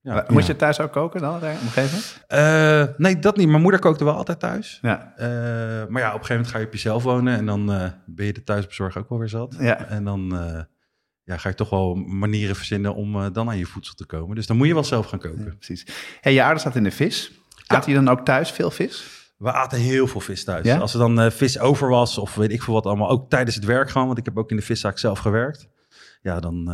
Ja. 0.03 0.25
Moest 0.27 0.47
je 0.47 0.55
thuis 0.55 0.79
ook 0.79 0.91
koken 0.91 1.21
dan, 1.21 1.35
op 1.35 1.41
een 1.41 1.55
gegeven 1.57 2.01
moment? 2.29 2.97
Nee, 2.97 3.19
dat 3.19 3.37
niet. 3.37 3.47
Mijn 3.47 3.61
moeder 3.61 3.79
kookte 3.79 4.03
wel 4.03 4.15
altijd 4.15 4.39
thuis. 4.39 4.79
Ja. 4.81 5.13
Eh, 5.15 5.27
maar 5.89 6.01
ja, 6.01 6.07
op 6.07 6.19
een 6.19 6.25
gegeven 6.25 6.35
moment 6.35 6.47
ga 6.47 6.57
je 6.57 6.65
op 6.65 6.73
jezelf 6.73 7.03
wonen 7.03 7.37
en 7.37 7.45
dan 7.45 7.73
eh, 7.73 7.89
ben 8.05 8.25
je 8.25 8.33
de 8.33 8.43
thuisbezorger 8.43 9.01
ook 9.01 9.09
wel 9.09 9.19
weer 9.19 9.29
zat. 9.29 9.55
Ja. 9.59 9.85
En 9.85 10.03
dan 10.03 10.37
eh, 10.37 10.61
ja, 11.23 11.37
ga 11.37 11.49
je 11.49 11.55
toch 11.55 11.69
wel 11.69 11.95
manieren 11.95 12.55
verzinnen 12.55 12.95
om 12.95 13.33
dan 13.33 13.49
aan 13.49 13.57
je 13.57 13.65
voedsel 13.65 13.95
te 13.95 14.05
komen. 14.05 14.35
Dus 14.35 14.47
dan 14.47 14.57
moet 14.57 14.67
je 14.67 14.73
wel 14.73 14.83
zelf 14.83 15.05
gaan 15.05 15.19
koken. 15.19 15.43
Ja, 15.43 15.53
precies. 15.55 15.87
Hey, 16.21 16.33
je 16.33 16.41
ouders 16.41 16.63
zaten 16.63 16.77
in 16.77 16.89
de 16.89 16.95
vis. 16.95 17.31
Aten 17.67 17.91
je 17.91 17.97
dan 17.97 18.09
ook 18.09 18.25
thuis 18.25 18.51
veel 18.51 18.71
vis? 18.71 19.21
We 19.37 19.51
aten 19.51 19.79
heel 19.79 20.07
veel 20.07 20.21
vis 20.21 20.43
thuis. 20.43 20.69
Als 20.69 20.93
er 20.93 20.99
dan 20.99 21.31
vis 21.31 21.59
over 21.59 21.89
was 21.89 22.17
of 22.17 22.35
weet 22.35 22.51
ik 22.51 22.63
veel 22.63 22.73
wat 22.73 22.85
allemaal, 22.85 23.09
ook 23.09 23.29
tijdens 23.29 23.55
het 23.55 23.65
werk 23.65 23.89
gewoon, 23.89 24.07
want 24.07 24.19
ik 24.19 24.25
heb 24.25 24.37
ook 24.37 24.49
in 24.49 24.55
de 24.55 24.63
viszaak 24.63 24.97
zelf 24.97 25.19
gewerkt. 25.19 25.67
Ja, 26.21 26.39
dan 26.39 26.67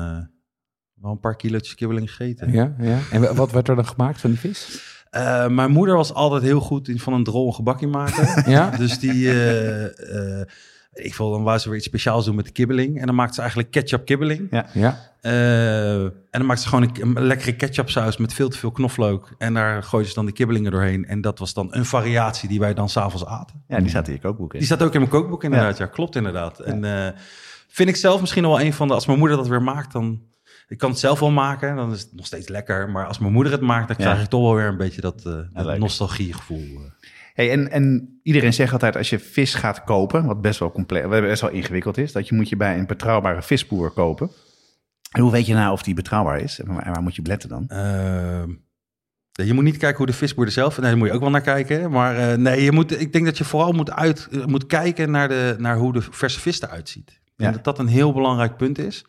wel 1.02 1.12
een 1.12 1.20
paar 1.20 1.36
kilootjes 1.36 1.76
kibbeling 1.76 2.10
gegeten. 2.10 2.52
Ja, 2.52 2.76
ja. 2.80 3.00
En 3.12 3.36
wat 3.36 3.52
werd 3.52 3.68
er 3.68 3.76
dan 3.76 3.88
gemaakt 3.88 4.22
van 4.22 4.30
die 4.30 4.40
vis? 4.40 4.82
Eh, 5.10 5.48
mijn 5.48 5.72
moeder 5.72 5.96
was 5.96 6.14
altijd 6.14 6.42
heel 6.42 6.60
goed 6.60 6.88
in 6.88 7.00
van 7.00 7.14
een 7.14 7.24
drol 7.24 7.48
een 7.48 7.54
gebakje 7.54 7.88
maken. 7.88 8.44
Ja? 8.52 8.70
Dus 8.70 9.00
die, 9.00 9.30
eh, 9.30 10.40
eh, 10.40 10.48
ik 10.94 11.16
wil 11.16 11.32
dan 11.32 11.44
wou 11.44 11.58
ze 11.58 11.68
weer 11.70 11.78
iets 11.78 11.88
speciaals 11.88 12.26
doen 12.26 12.36
met 12.36 12.46
de 12.46 12.52
kibbeling. 12.52 13.00
En 13.00 13.06
dan 13.06 13.16
maakte 13.16 13.34
ze 13.34 13.40
eigenlijk 13.40 13.72
ketchup 13.72 14.06
kibbeling. 14.06 14.48
Ja. 14.52 14.66
Ja. 14.74 15.10
Eh, 15.22 16.04
en 16.04 16.14
dan 16.32 16.46
maakte 16.46 16.64
ze 16.64 16.70
gewoon 16.70 16.84
een, 16.84 17.18
een 17.18 17.26
lekkere 17.26 17.56
ketchup 17.56 17.90
saus 17.90 18.18
met 18.18 18.34
veel 18.34 18.50
te 18.50 18.58
veel 18.58 18.72
knoflook. 18.72 19.36
En 19.38 19.54
daar 19.54 19.84
gooide 19.84 20.10
ze 20.10 20.16
dan 20.16 20.26
de 20.26 20.32
kibbelingen 20.32 20.72
doorheen. 20.72 21.06
En 21.06 21.22
dat 21.22 21.40
was 21.40 21.54
dan 21.54 21.68
een 21.72 21.86
variatie 21.86 22.50
die 22.50 22.60
wij 22.60 22.74
dan 22.74 22.90
s'avonds 22.90 23.26
aten. 23.26 23.64
Ja, 23.68 23.80
die 23.80 23.90
zaten 23.90 24.14
in 24.14 24.20
je 24.22 24.28
kookboek 24.28 24.54
in. 24.54 24.60
Die 24.60 24.68
staat 24.68 24.84
ook 24.84 24.94
in 24.94 25.00
mijn 25.00 25.12
kookboek 25.12 25.44
inderdaad. 25.44 25.78
Ja, 25.78 25.86
klopt 25.86 26.16
inderdaad. 26.16 26.60
En 26.60 26.84
eh, 26.84 27.20
vind 27.68 27.90
ik 27.90 27.96
zelf 27.96 28.20
misschien 28.20 28.44
wel 28.44 28.62
een 28.62 28.74
van 28.74 28.88
de... 28.88 28.94
Als 28.94 29.06
mijn 29.06 29.20
moeder 29.20 29.38
dat 29.38 29.48
weer 29.48 29.62
maakt, 29.62 29.92
dan... 29.92 30.22
Ik 30.70 30.78
kan 30.78 30.90
het 30.90 31.00
zelf 31.00 31.20
wel 31.20 31.32
maken, 31.32 31.76
dan 31.76 31.92
is 31.92 32.02
het 32.02 32.14
nog 32.16 32.26
steeds 32.26 32.48
lekker. 32.48 32.90
Maar 32.90 33.08
als 33.08 33.20
mijn 33.20 33.34
moeder 33.34 33.52
het 33.54 33.62
maakt, 33.62 33.88
dan 33.88 33.96
Ja. 34.00 34.04
krijg 34.06 34.22
ik 34.24 34.30
toch 34.30 34.42
wel 34.42 34.56
weer 34.56 34.66
een 34.68 34.78
beetje 34.78 35.02
dat, 35.02 35.22
dat 35.24 35.66
leuk. 35.66 35.80
nostalgiegevoel. 35.80 36.60
eh. 36.60 37.08
Hey, 37.34 37.52
en, 37.52 37.72
en 37.72 38.20
iedereen 38.24 38.54
zegt 38.54 38.74
altijd 38.74 38.96
als 38.98 39.10
je 39.10 39.20
vis 39.20 39.54
gaat 39.54 39.84
kopen, 39.84 40.26
wat 40.26 40.42
best 40.42 40.60
wel, 40.60 40.72
complex, 40.72 41.08
wat 41.08 41.22
best 41.22 41.42
wel 41.42 41.50
ingewikkeld 41.52 41.98
is, 41.98 42.12
dat 42.12 42.28
je 42.28 42.36
moet 42.36 42.50
je 42.50 42.56
bij 42.56 42.78
een 42.78 42.86
betrouwbare 42.88 43.42
visboer 43.42 43.92
kopen. 43.92 44.30
En 45.12 45.22
hoe 45.22 45.32
weet 45.32 45.46
je 45.46 45.54
nou 45.54 45.72
of 45.72 45.82
die 45.84 45.94
betrouwbaar 45.94 46.40
is? 46.40 46.60
En 46.60 46.74
waar, 46.74 47.02
moet 47.02 47.16
je 47.16 47.22
op 47.22 47.28
letten 47.28 47.50
dan? 47.50 47.68
Ehm, 47.68 48.50
je 49.32 49.54
moet 49.54 49.64
niet 49.64 49.78
kijken 49.78 49.98
hoe 49.98 50.06
de 50.06 50.14
visboer 50.14 50.46
er 50.46 50.52
zelf... 50.52 50.78
Nee, 50.78 50.90
daar 50.90 50.98
moet 50.98 51.08
je 51.08 51.14
ook 51.14 51.22
wel 51.22 51.30
naar 51.30 51.42
kijken. 51.42 51.92
Maar 51.92 52.18
eh, 52.18 52.38
nee, 52.38 52.62
je 52.64 52.72
moet, 52.72 53.02
ik 53.02 53.14
denk 53.14 53.26
dat 53.26 53.38
je 53.38 53.44
vooral 53.44 53.72
moet, 53.72 53.92
uit, 53.92 54.28
moet 54.48 54.66
kijken 54.66 55.12
naar, 55.12 55.28
de, 55.28 55.56
naar 55.58 55.78
hoe 55.78 55.94
de 55.94 56.02
verse 56.02 56.40
vis 56.40 56.62
eruit 56.62 56.90
ziet. 56.90 57.20
Ja. 57.36 57.52
dat 57.52 57.64
dat 57.64 57.80
een 57.80 57.88
heel 57.88 58.14
belangrijk 58.14 58.58
punt 58.58 58.78
is. 58.78 59.06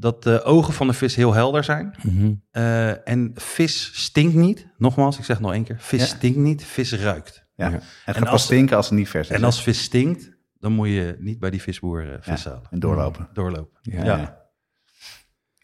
Dat 0.00 0.22
de 0.22 0.42
ogen 0.42 0.72
van 0.72 0.86
de 0.86 0.92
vis 0.92 1.14
heel 1.14 1.32
helder 1.34 1.64
zijn. 1.64 1.94
Mhm. 2.02 2.32
Eh, 2.50 3.08
en 3.08 3.30
vis 3.34 3.90
stinkt 4.04 4.34
niet. 4.34 4.66
Nogmaals, 4.76 5.18
ik 5.18 5.24
zeg 5.24 5.40
nog 5.40 5.52
één 5.52 5.64
keer. 5.64 5.76
Vis 5.78 6.00
Ja. 6.00 6.06
stinkt 6.06 6.38
niet, 6.38 6.64
vis 6.64 6.92
ruikt. 6.92 7.46
Ja. 7.54 7.66
Ja. 7.68 7.72
Het 7.74 7.82
En 8.04 8.14
gaat 8.14 8.22
pas 8.22 8.32
als- 8.32 8.42
stinken 8.44 8.76
als 8.76 8.88
het 8.88 8.98
niet 8.98 9.08
vers 9.08 9.28
is. 9.28 9.34
En 9.34 9.40
hè? 9.40 9.46
als 9.46 9.62
vis 9.62 9.82
stinkt, 9.82 10.30
dan 10.58 10.72
moet 10.72 10.88
je 10.88 11.16
niet 11.18 11.38
bij 11.38 11.50
die 11.50 11.62
visboer 11.62 12.12
eh, 12.12 12.18
vis 12.20 12.42
Ja, 12.42 12.50
halen. 12.50 12.66
en 12.70 12.78
doorlopen. 12.78 13.28
Doorlopen. 13.32 13.78
Ja. 13.82 14.04
Ja. 14.04 14.16
Ja. 14.16 14.36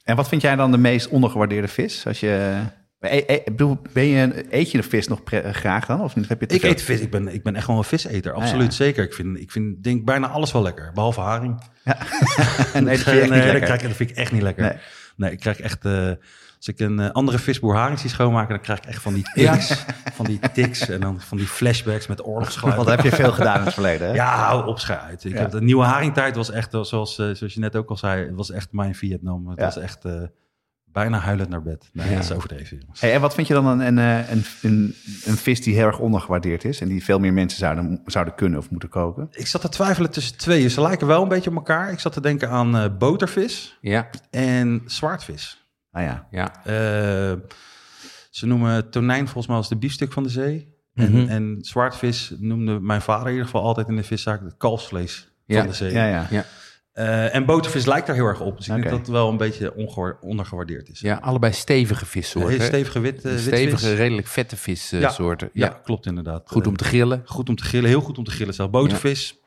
En 0.02 0.16
wat 0.16 0.28
vind 0.28 0.42
jij 0.42 0.56
dan 0.56 0.70
de 0.70 0.78
meest 0.78 1.08
ondergewaardeerde 1.08 1.68
vis? 1.68 2.06
Als 2.06 2.20
je, 2.20 2.60
E- 3.04 3.24
e- 3.26 3.42
ben 3.92 4.04
je, 4.04 4.44
eet 4.50 4.70
je 4.70 4.76
de 4.78 4.82
vis 4.88 5.08
nog 5.08 5.20
graag 5.52 5.86
dan? 5.86 6.00
Of 6.00 6.16
niet? 6.16 6.28
Heb 6.28 6.40
je 6.40 6.46
Ik 6.46 6.60
veel? 6.60 6.70
eet 6.70 6.82
vis. 6.82 7.00
Ik 7.00 7.10
ben, 7.10 7.28
ik 7.34 7.42
ben 7.42 7.56
echt 7.56 7.66
wel 7.66 7.76
een 7.76 7.84
viseter. 7.84 8.32
Absoluut, 8.32 8.64
ja. 8.76 8.84
zeker. 8.84 9.04
Ik 9.04 9.14
vind, 9.14 9.38
ik 9.40 9.50
vind 9.50 9.82
denk 9.84 10.04
bijna 10.04 10.28
alles 10.28 10.52
wel 10.52 10.62
lekker. 10.62 10.90
Behalve 10.94 11.20
haring. 11.20 11.60
En 11.84 11.94
nee, 12.84 12.96
dat 12.96 13.06
nee, 13.06 13.28
dat, 13.28 13.62
krijg, 13.62 13.80
ik- 13.82 13.88
dat 13.88 13.96
vind 13.96 14.10
ik 14.10 14.16
echt 14.16 14.32
niet 14.32 14.42
lekker. 14.42 14.64
Nee. 14.64 14.76
Nee, 15.16 15.30
ik 15.32 15.40
krijg 15.40 15.60
echt... 15.60 15.84
eh, 15.84 16.10
als 16.56 16.68
ik 16.74 16.80
een 16.80 16.98
eh, 17.00 17.10
andere 17.10 17.38
visboer 17.38 17.74
haring 17.74 17.98
zie 17.98 18.10
schoonmaken... 18.10 18.48
dan 18.48 18.60
krijg 18.60 18.78
ik 18.78 18.84
echt 18.84 19.02
van 19.02 19.14
die 19.14 19.24
tics. 19.34 19.84
Van 20.14 20.24
die 20.26 20.38
tics 20.52 20.88
en 20.88 21.00
dan 21.00 21.20
van 21.20 21.38
die 21.38 21.46
flashbacks 21.46 22.06
met 22.06 22.24
oorlogsgeluiden. 22.26 22.84
Want 22.84 22.96
dat 22.96 23.04
heb 23.04 23.12
je 23.18 23.22
veel 23.22 23.32
gedaan 23.32 23.58
in 23.58 23.64
het 23.64 23.74
verleden, 23.74 24.08
hè? 24.08 24.14
Ja, 24.14 24.36
hou 24.36 24.66
op, 24.66 24.78
uit. 24.88 25.24
Ik 25.24 25.32
Ja. 25.32 25.38
heb, 25.38 25.50
de 25.50 25.62
nieuwe 25.62 25.84
haringtijd 25.84 26.36
was 26.36 26.50
echt, 26.50 26.70
zoals, 26.70 27.18
eh, 27.18 27.30
zoals 27.32 27.54
je 27.54 27.60
net 27.60 27.76
ook 27.76 27.90
al 27.90 27.96
zei... 27.96 28.26
het 28.26 28.34
was 28.34 28.50
echt 28.50 28.72
mijn 28.72 28.94
Vietnam. 28.94 29.48
Het 29.48 29.58
Ja. 29.58 29.64
was 29.64 29.78
echt 29.78 30.04
bijna 30.94 31.18
huilend 31.18 31.48
naar 31.48 31.62
bed. 31.62 31.88
Nee, 31.92 32.08
Ja. 32.08 32.14
dat 32.14 32.24
is 32.24 32.32
overdreven, 32.32 32.78
jongens. 32.80 33.00
Hey, 33.00 33.12
en 33.14 33.20
wat 33.20 33.34
vind 33.34 33.46
je 33.46 33.54
dan 33.54 33.66
een, 33.66 33.80
een, 33.80 33.98
eh, 33.98 34.30
een, 34.30 34.44
een, 34.62 34.94
een 35.24 35.36
vis 35.36 35.62
die 35.62 35.74
heel 35.74 35.86
erg 35.86 35.98
ondergewaardeerd 35.98 36.64
is... 36.64 36.80
en 36.80 36.88
die 36.88 37.04
veel 37.04 37.18
meer 37.18 37.32
mensen 37.32 37.58
zouden, 37.58 38.00
zouden 38.06 38.34
kunnen 38.34 38.58
of 38.58 38.70
moeten 38.70 38.88
koken? 38.88 39.28
Ik 39.30 39.46
zat 39.46 39.60
te 39.60 39.68
twijfelen 39.68 40.10
tussen 40.10 40.36
twee. 40.38 40.68
Ze 40.68 40.80
lijken 40.80 41.06
wel 41.06 41.22
een 41.22 41.28
beetje 41.28 41.50
op 41.50 41.56
elkaar. 41.56 41.92
Ik 41.92 41.98
zat 42.00 42.12
te 42.12 42.20
denken 42.20 42.50
aan 42.50 42.76
eh, 42.76 42.84
botervis 42.98 43.78
Ja, 43.80 44.08
en 44.30 44.82
zwaardvis. 44.86 45.68
Nou 45.90 46.04
ja, 46.06 46.26
ja. 46.30 46.64
Eh, 46.64 47.38
ze 48.30 48.46
noemen 48.46 48.90
tonijn 48.90 49.24
volgens 49.24 49.46
mij 49.46 49.56
als 49.56 49.68
de 49.68 49.76
biefstuk 49.76 50.12
van 50.12 50.22
de 50.22 50.28
zee. 50.28 50.72
En, 50.94 51.10
Mhm. 51.12 51.28
en 51.30 51.58
zwaardvis 51.60 52.32
noemde 52.38 52.80
mijn 52.80 53.00
vader 53.00 53.24
in 53.26 53.30
ieder 53.32 53.44
geval 53.46 53.62
altijd 53.62 53.88
in 53.88 53.96
de 53.96 54.02
viszaak 54.02 54.40
het 54.42 54.56
kalfsvlees 54.56 55.28
Ja, 55.46 55.58
van 55.58 55.66
de 55.66 55.74
zee. 55.74 55.92
ja, 55.92 56.06
ja. 56.06 56.26
Ja. 56.30 56.44
Eh, 56.94 57.34
en 57.34 57.44
botervis 57.44 57.86
lijkt 57.86 58.06
daar 58.06 58.16
heel 58.16 58.26
erg 58.26 58.40
op. 58.40 58.56
Dus 58.56 58.66
ik 58.68 58.72
denk 58.72 58.88
dat 58.88 58.98
het 58.98 59.08
wel 59.08 59.28
een 59.30 59.36
beetje 59.36 59.74
ondergewaardeerd 60.20 60.88
is. 60.88 61.00
ja, 61.00 61.18
allebei 61.22 61.52
stevige 61.52 62.06
vissoorten. 62.06 62.60
stevige 62.62 63.00
wit, 63.00 63.18
Stevige, 63.20 63.50
witvis. 63.70 63.82
redelijk 63.94 64.26
vette 64.26 64.56
vissoorten. 64.56 65.50
Ja, 65.52 65.66
ja. 65.66 65.80
klopt 65.84 66.06
inderdaad. 66.06 66.42
Goed 66.46 66.66
om 66.66 66.76
te 66.76 66.84
grillen. 66.84 67.22
goed 67.24 67.48
om 67.48 67.56
te 67.56 67.64
grillen. 67.64 67.88
Heel 67.88 68.00
goed 68.00 68.18
om 68.18 68.24
te 68.24 68.30
grillen. 68.30 68.54
Zelf 68.54 68.70
botervis, 68.70 69.38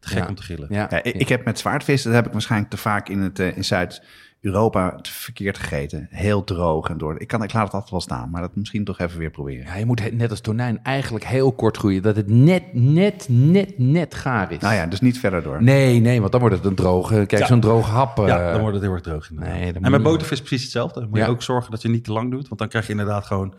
te 0.00 0.08
gek 0.08 0.18
Ja. 0.18 0.28
om 0.28 0.34
te 0.34 0.42
grillen. 0.42 0.66
Ja. 0.70 0.86
Ja, 0.90 1.02
ik, 1.02 1.14
ik 1.14 1.28
heb 1.28 1.44
met 1.44 1.58
zwaardvis, 1.58 2.02
dat 2.02 2.12
heb 2.12 2.26
ik 2.26 2.32
waarschijnlijk 2.32 2.70
te 2.70 2.76
vaak 2.76 3.08
in, 3.08 3.20
het, 3.20 3.38
eh, 3.38 3.56
in 3.56 3.64
Zuid-Europa 3.64 4.06
te 4.42 5.10
verkeerd 5.12 5.58
gegeten. 5.58 6.06
Heel 6.10 6.44
droog 6.44 6.88
en 6.88 6.98
door. 6.98 7.20
Ik, 7.20 7.28
kan, 7.28 7.42
ik 7.42 7.52
laat 7.52 7.62
het 7.64 7.72
altijd 7.72 7.90
wel 7.90 8.00
staan, 8.00 8.30
maar 8.30 8.40
dat 8.40 8.56
misschien 8.56 8.84
toch 8.84 8.98
even 8.98 9.18
weer 9.18 9.30
proberen. 9.30 9.64
Ja, 9.66 9.74
je 9.74 9.86
moet 9.86 10.12
net 10.12 10.30
als 10.30 10.40
tonijn 10.40 10.80
eigenlijk 10.82 11.24
heel 11.24 11.52
kort 11.52 11.76
groeien. 11.76 12.02
Dat 12.02 12.16
het 12.16 12.28
net, 12.28 12.62
net, 12.72 13.26
net, 13.28 13.78
net 13.78 14.14
gaar 14.14 14.52
is. 14.52 14.58
Nou 14.58 14.74
ja, 14.74 14.86
dus 14.86 15.00
niet 15.00 15.18
verder 15.18 15.42
door. 15.42 15.62
Nee, 15.62 16.00
nee, 16.00 16.20
want 16.20 16.32
dan 16.32 16.40
wordt 16.40 16.56
het 16.56 16.64
een 16.64 16.74
droge... 16.74 17.14
Kijk, 17.14 17.38
Ja. 17.38 17.46
zo'n 17.46 17.60
droge 17.60 17.90
hap... 17.90 18.18
eh, 18.18 18.26
Ja, 18.26 18.52
dan 18.52 18.60
wordt 18.60 18.74
het 18.74 18.84
heel 18.84 18.92
erg 18.92 19.02
droog. 19.02 19.30
inderdaad. 19.30 19.54
Nee, 19.54 19.72
en 19.72 19.90
met 19.90 20.02
botervis 20.02 20.38
precies 20.40 20.62
hetzelfde. 20.62 21.00
Dan 21.00 21.08
moet 21.08 21.18
Ja. 21.18 21.24
je 21.24 21.30
ook 21.30 21.42
zorgen 21.42 21.70
dat 21.70 21.82
je 21.82 21.88
niet 21.88 22.04
te 22.04 22.12
lang 22.12 22.30
doet. 22.30 22.48
Want 22.48 22.60
dan 22.60 22.68
krijg 22.68 22.84
je 22.84 22.90
inderdaad 22.90 23.26
gewoon 23.26 23.54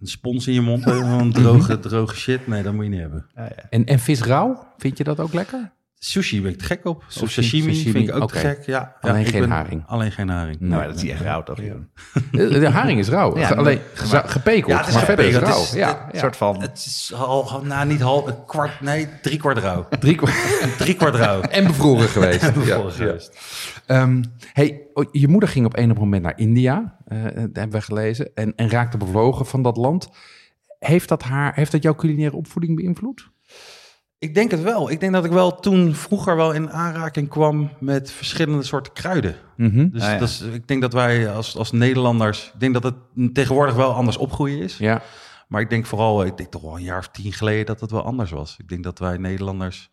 een 0.00 0.06
spons 0.06 0.46
in 0.46 0.54
je 0.54 0.60
mond. 0.60 0.86
Een 0.86 1.32
droge, 1.42 1.78
droge 1.78 2.16
shit. 2.16 2.46
Nee, 2.46 2.62
dat 2.62 2.72
moet 2.72 2.84
je 2.84 2.90
niet 2.90 3.00
hebben. 3.00 3.26
En, 3.70 3.84
en 3.84 3.98
vis 3.98 4.22
rauw, 4.22 4.66
vind 4.78 4.98
je 4.98 5.04
dat 5.04 5.20
ook 5.20 5.32
lekker? 5.32 5.72
Sushi 6.02 6.42
ben 6.42 6.50
ik 6.50 6.58
te 6.58 6.64
gek 6.64 6.84
op. 6.84 6.96
Of 6.96 7.04
Sushi, 7.12 7.42
sashimi, 7.42 7.74
sashimi, 7.74 7.92
vind 7.92 8.08
ik 8.08 8.14
ook 8.14 8.32
te 8.32 8.38
gek. 8.38 8.66
Ja, 8.66 8.96
Alleen 9.00 9.20
ja, 9.24 9.28
geen 9.30 9.40
ben- 9.40 9.50
haring. 9.50 9.82
Alleen 9.86 10.12
geen 10.12 10.28
haring. 10.28 10.60
Nou, 10.60 10.84
dat 10.86 10.94
is 10.94 11.02
niet 11.02 11.10
echt 11.10 11.20
rauw 11.20 11.42
toch? 11.42 11.56
De, 11.56 11.78
de 12.58 12.68
haring 12.70 12.98
is 12.98 13.08
rauw. 13.08 13.36
Ja, 13.38 13.48
maar- 13.48 13.58
Alleen 13.58 13.80
geza- 13.94 14.26
gepekeld, 14.26 14.70
Ja, 14.70 14.78
het 14.78 14.86
is 14.88 14.94
maar 14.94 15.04
verder 15.04 15.24
is 15.24 15.34
gepekeld. 15.34 15.54
rauw. 15.56 15.64
Het 15.64 15.72
is- 15.74 15.78
ja, 15.78 16.08
Een 16.12 16.18
soort 16.18 16.36
van... 16.36 16.60
Het 16.60 16.76
is 16.76 17.12
al, 17.14 17.62
nou 17.64 17.86
niet 17.86 18.00
half, 18.00 18.26
een 18.26 18.44
kwart, 18.46 18.80
nee, 18.80 19.08
drie 19.22 19.38
kwart 19.38 19.58
rauw. 19.66 19.86
Drie 20.00 20.14
kwart- 20.14 20.78
Drie 20.78 20.94
kwart 20.94 21.14
rauw. 21.14 21.40
en 21.40 21.66
bevroren 21.66 22.08
geweest. 22.08 22.40
Ja, 22.42 22.52
Bevroren 22.52 22.92
geweest. 22.92 23.38
Ehm, 23.86 24.22
hey, 24.52 24.80
oh, 24.94 25.04
je 25.12 25.28
moeder 25.28 25.48
ging 25.48 25.66
op 25.66 25.76
enig 25.76 25.96
moment 25.98 26.22
naar 26.22 26.38
India, 26.38 26.96
eh, 27.06 27.22
dat 27.24 27.32
hebben 27.34 27.70
we 27.70 27.80
gelezen, 27.80 28.30
en, 28.34 28.52
en 28.56 28.70
raakte 28.70 28.96
bevlogen 28.96 29.46
van 29.46 29.62
dat 29.62 29.76
land. 29.76 30.08
Heeft 30.78 31.08
dat, 31.08 31.22
haar, 31.22 31.54
heeft 31.54 31.72
dat 31.72 31.82
jouw 31.82 31.94
culinaire 31.94 32.36
opvoeding 32.36 32.76
beïnvloed? 32.76 33.28
Ik 34.20 34.34
denk 34.34 34.50
het 34.50 34.62
wel. 34.62 34.90
Ik 34.90 35.00
denk 35.00 35.12
dat 35.12 35.24
ik 35.24 35.30
wel 35.32 35.54
toen 35.60 35.94
vroeger 35.94 36.36
wel 36.36 36.52
in 36.52 36.70
aanraking 36.70 37.28
kwam 37.28 37.70
met 37.78 38.10
verschillende 38.10 38.62
soorten 38.62 38.92
kruiden. 38.92 39.34
Mhm. 39.56 39.88
Dus 39.90 40.02
Ah, 40.02 40.08
ja. 40.12 40.18
dat 40.18 40.28
is, 40.28 40.40
ik 40.40 40.68
denk 40.68 40.80
dat 40.80 40.92
wij 40.92 41.30
als, 41.30 41.56
als 41.56 41.72
Nederlanders, 41.72 42.50
ik 42.54 42.60
denk 42.60 42.74
dat 42.74 42.82
het 42.82 42.94
tegenwoordig 43.34 43.74
wel 43.74 43.92
anders 43.92 44.16
opgroeien 44.16 44.62
is. 44.62 44.78
Ja, 44.78 45.02
Maar 45.48 45.60
ik 45.60 45.70
denk 45.70 45.86
vooral, 45.86 46.24
ik 46.24 46.36
denk 46.36 46.50
toch 46.50 46.62
wel 46.62 46.76
een 46.76 46.82
jaar 46.82 46.98
of 46.98 47.08
tien 47.08 47.32
geleden 47.32 47.66
dat 47.66 47.80
het 47.80 47.90
wel 47.90 48.02
anders 48.04 48.30
was. 48.30 48.56
Ik 48.58 48.68
denk 48.68 48.84
dat 48.84 48.98
wij 48.98 49.16
Nederlanders, 49.16 49.90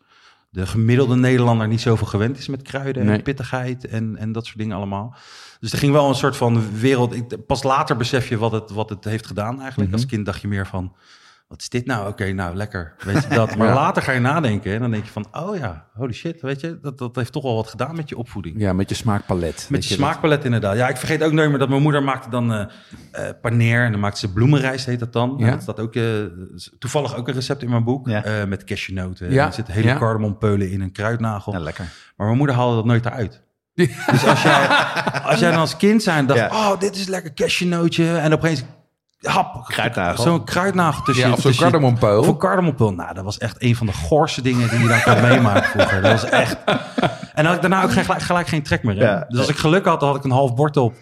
de 0.50 0.66
gemiddelde 0.66 1.16
Nederlander 1.16 1.68
niet 1.68 1.80
zoveel 1.80 2.06
gewend 2.06 2.38
is 2.38 2.48
met 2.48 2.62
kruiden 2.62 3.06
Nee. 3.06 3.16
en 3.16 3.22
pittigheid 3.22 3.86
en, 3.86 4.16
en 4.16 4.32
dat 4.32 4.46
soort 4.46 4.58
dingen 4.58 4.76
allemaal. 4.76 5.14
Dus 5.60 5.72
er 5.72 5.78
ging 5.78 5.92
wel 5.92 6.08
een 6.08 6.14
soort 6.14 6.36
van 6.36 6.78
wereld. 6.78 7.14
Ik, 7.14 7.46
pas 7.46 7.62
later 7.62 7.96
besef 7.96 8.28
je 8.28 8.38
wat 8.38 8.52
het, 8.52 8.70
wat 8.70 8.88
het 8.90 9.04
heeft 9.04 9.26
gedaan 9.26 9.60
eigenlijk. 9.60 9.90
Mhm. 9.90 9.98
Als 9.98 10.06
kind 10.08 10.26
dacht 10.26 10.40
je 10.40 10.48
meer 10.48 10.66
van, 10.66 10.92
wat 11.48 11.60
is 11.60 11.68
dit 11.68 11.86
nou? 11.86 12.08
Oké, 12.08 12.32
nou 12.32 12.54
lekker, 12.56 12.94
weet 13.04 13.22
je 13.22 13.28
dat. 13.34 13.54
Maar 13.56 13.66
Ja. 13.68 13.74
later 13.74 14.02
ga 14.02 14.12
je 14.12 14.20
nadenken 14.20 14.72
en 14.74 14.80
dan 14.80 14.90
denk 14.90 15.04
je 15.04 15.10
van, 15.10 15.26
oh 15.32 15.56
ja, 15.56 15.86
holy 15.94 16.12
shit, 16.12 16.40
weet 16.40 16.60
je, 16.60 16.78
dat, 16.82 16.98
dat 16.98 17.16
heeft 17.16 17.32
toch 17.32 17.42
wel 17.42 17.54
wat 17.54 17.68
gedaan 17.68 17.96
met 17.96 18.08
je 18.08 18.16
opvoeding. 18.16 18.60
ja, 18.60 18.72
met 18.72 18.88
je 18.88 18.94
smaakpalet. 18.94 19.66
Met 19.70 19.82
je 19.82 19.88
dat- 19.88 19.98
smaakpalet 19.98 20.44
inderdaad. 20.44 20.76
Ja, 20.76 20.88
ik 20.88 20.96
vergeet 20.96 21.22
ook 21.22 21.32
nooit 21.32 21.48
meer 21.50 21.58
dat 21.58 21.68
mijn 21.68 21.82
moeder 21.82 22.02
maakte 22.02 22.30
dan 22.30 22.52
eh 22.52 22.66
eh, 23.12 23.24
paneer 23.42 23.84
en 23.84 23.90
dan 23.92 24.00
maakte 24.00 24.18
ze 24.20 24.32
bloemenrijst, 24.32 24.86
heet 24.86 24.98
dat 25.00 25.12
dan. 25.12 25.34
Ja. 25.38 25.44
En 25.46 25.50
dat 25.52 25.62
staat 25.62 25.80
ook, 25.80 25.94
eh, 25.94 26.04
toevallig 26.78 27.16
ook 27.16 27.28
een 27.28 27.34
recept 27.34 27.62
in 27.62 27.70
mijn 27.70 27.84
boek 27.84 28.08
Ja. 28.08 28.46
met 28.46 28.64
cashewnoten. 28.64 29.30
Ja. 29.32 29.46
Er 29.46 29.52
zitten 29.52 29.74
hele 29.74 29.86
Ja. 29.88 29.98
cardamompeulen 29.98 30.70
in 30.70 30.80
een 30.80 30.92
kruidnagel. 30.92 31.52
Ja, 31.52 31.58
lekker. 31.58 31.84
Maar 32.16 32.26
mijn 32.26 32.38
moeder 32.38 32.56
haalde 32.56 32.74
dat 32.76 32.84
nooit 32.84 33.06
eruit. 33.06 33.42
Dus 34.10 34.26
als 34.26 34.42
jij, 34.42 34.66
als 35.22 35.38
jij 35.40 35.50
dan 35.50 35.60
als 35.60 35.76
kind 35.76 36.02
zijn 36.02 36.26
dacht, 36.26 36.40
Ja. 36.40 36.46
oh, 36.48 36.80
dit 36.80 36.96
is 36.96 37.06
lekker 37.06 37.34
cashewnootje. 37.34 38.16
En 38.16 38.32
opeens, 38.32 38.64
hap, 39.20 39.64
Kruidnagel. 39.66 40.22
zo'n 40.22 40.44
kruidnagel 40.44 41.02
tussen 41.04 41.26
Ja, 41.26 41.32
of 41.32 41.40
zo'n. 41.40 41.50
Of. 42.18 42.26
Nou, 42.96 43.14
dat 43.14 43.24
was 43.24 43.38
echt 43.38 43.62
een 43.62 43.76
van 43.76 43.86
de 43.86 43.92
goorste 43.92 44.42
dingen 44.42 44.68
die 44.70 44.78
je 44.78 44.88
dan 44.88 45.02
kon 45.02 45.20
meemaken 45.20 45.64
vroeger. 45.70 46.02
Dat 46.02 46.20
was 46.20 46.30
echt... 46.30 46.56
En 47.34 47.44
dan 47.44 47.46
had 47.46 47.54
ik 47.54 47.60
daarna 47.60 47.82
ook 47.82 47.92
geen, 47.92 48.04
gelijk, 48.04 48.22
gelijk 48.22 48.48
geen 48.48 48.62
trek 48.62 48.82
meer. 48.82 48.96
Ja. 48.96 49.24
Dus 49.28 49.38
als 49.38 49.48
ik 49.48 49.56
geluk 49.56 49.84
had, 49.84 50.00
dan 50.00 50.08
had 50.08 50.18
ik 50.18 50.24
een 50.24 50.30
half 50.30 50.54
bord 50.54 50.76
op. 50.76 50.94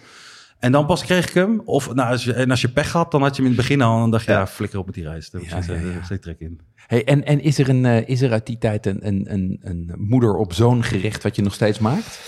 En 0.59 0.71
dan 0.71 0.85
pas 0.85 1.03
kreeg 1.03 1.27
ik 1.27 1.33
hem. 1.33 1.61
Of 1.65 1.93
nou, 1.93 2.11
als 2.11 2.23
je, 2.23 2.33
en 2.33 2.49
als 2.51 2.61
je 2.61 2.69
pech 2.69 2.91
had, 2.91 3.11
dan 3.11 3.21
had 3.21 3.35
je 3.35 3.41
hem 3.41 3.51
in 3.51 3.57
het 3.57 3.67
begin 3.67 3.81
al. 3.81 3.93
En 3.93 3.99
dan 3.99 4.11
dacht 4.11 4.25
je, 4.25 4.31
Ja. 4.31 4.37
ja, 4.39 4.47
flikker 4.47 4.79
op 4.79 4.85
met 4.85 4.95
die 4.95 5.03
reis. 5.03 5.29
Daar 5.29 5.41
heb 5.41 5.49
Ja, 5.49 5.57
ik 5.57 5.63
geen- 5.63 5.75
ja, 5.75 5.81
ja. 5.81 5.93
daar 5.99 6.07
heb 6.09 6.21
trek 6.21 6.39
in. 6.39 6.59
Hey, 6.87 7.03
en 7.05 7.25
en 7.25 7.41
is, 7.41 7.59
er 7.59 7.69
een, 7.69 7.85
eh, 7.85 8.07
is 8.09 8.21
er 8.21 8.31
uit 8.31 8.45
die 8.45 8.57
tijd 8.57 8.85
een, 8.85 9.07
een, 9.07 9.25
een, 9.29 9.59
een 9.63 9.93
moeder 9.97 10.35
op 10.35 10.53
zo'n 10.53 10.83
gerecht 10.83 11.23
wat 11.23 11.35
je 11.35 11.41
nog 11.41 11.53
steeds 11.53 11.79
maakt? 11.79 12.19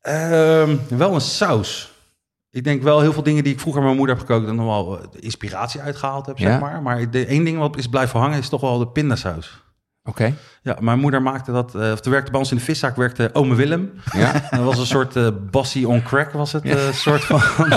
Ehm, 0.00 0.76
wel 0.88 1.14
een 1.14 1.20
saus. 1.20 1.92
Ik 2.50 2.64
denk 2.64 2.82
wel 2.82 3.00
heel 3.00 3.12
veel 3.12 3.22
dingen 3.22 3.44
die 3.44 3.52
ik 3.52 3.60
vroeger 3.60 3.80
met 3.82 3.90
mijn 3.90 3.98
moeder 4.04 4.16
heb 4.18 4.26
gekookt... 4.26 4.48
en 4.48 4.54
nog 4.56 4.66
wel 4.66 4.98
eh, 4.98 5.04
inspiratie 5.20 5.80
uitgehaald 5.80 6.26
heb, 6.26 6.38
zeg 6.38 6.48
Ja. 6.48 6.58
maar. 6.58 6.82
Maar 6.82 7.10
de 7.10 7.26
één 7.26 7.44
ding 7.44 7.58
wat 7.58 7.76
is 7.76 7.86
blijven 7.86 8.20
hangen 8.20 8.38
is 8.38 8.48
toch 8.48 8.60
wel 8.60 8.78
de 8.78 8.88
pindasaus. 8.88 9.62
Oké. 10.04 10.34
Ja, 10.62 10.76
mijn 10.80 10.98
moeder 10.98 11.22
maakte 11.22 11.52
dat... 11.52 11.74
eh, 11.74 11.92
of 11.92 12.04
er 12.04 12.10
werkte 12.10 12.30
bij 12.30 12.40
ons 12.40 12.50
in 12.50 12.56
de 12.56 12.62
viszaak, 12.62 12.96
werkte 12.96 13.30
ome 13.32 13.54
Willem. 13.54 13.92
Ja. 14.12 14.32
Dat 14.50 14.60
was 14.64 14.78
een 14.78 14.86
soort 14.86 15.16
eh 15.16 15.28
bassie 15.50 15.88
on 15.88 16.02
crack, 16.02 16.32
was 16.32 16.52
het. 16.52 16.64
eh 16.64 16.92
soort 16.92 17.24
van... 17.24 17.40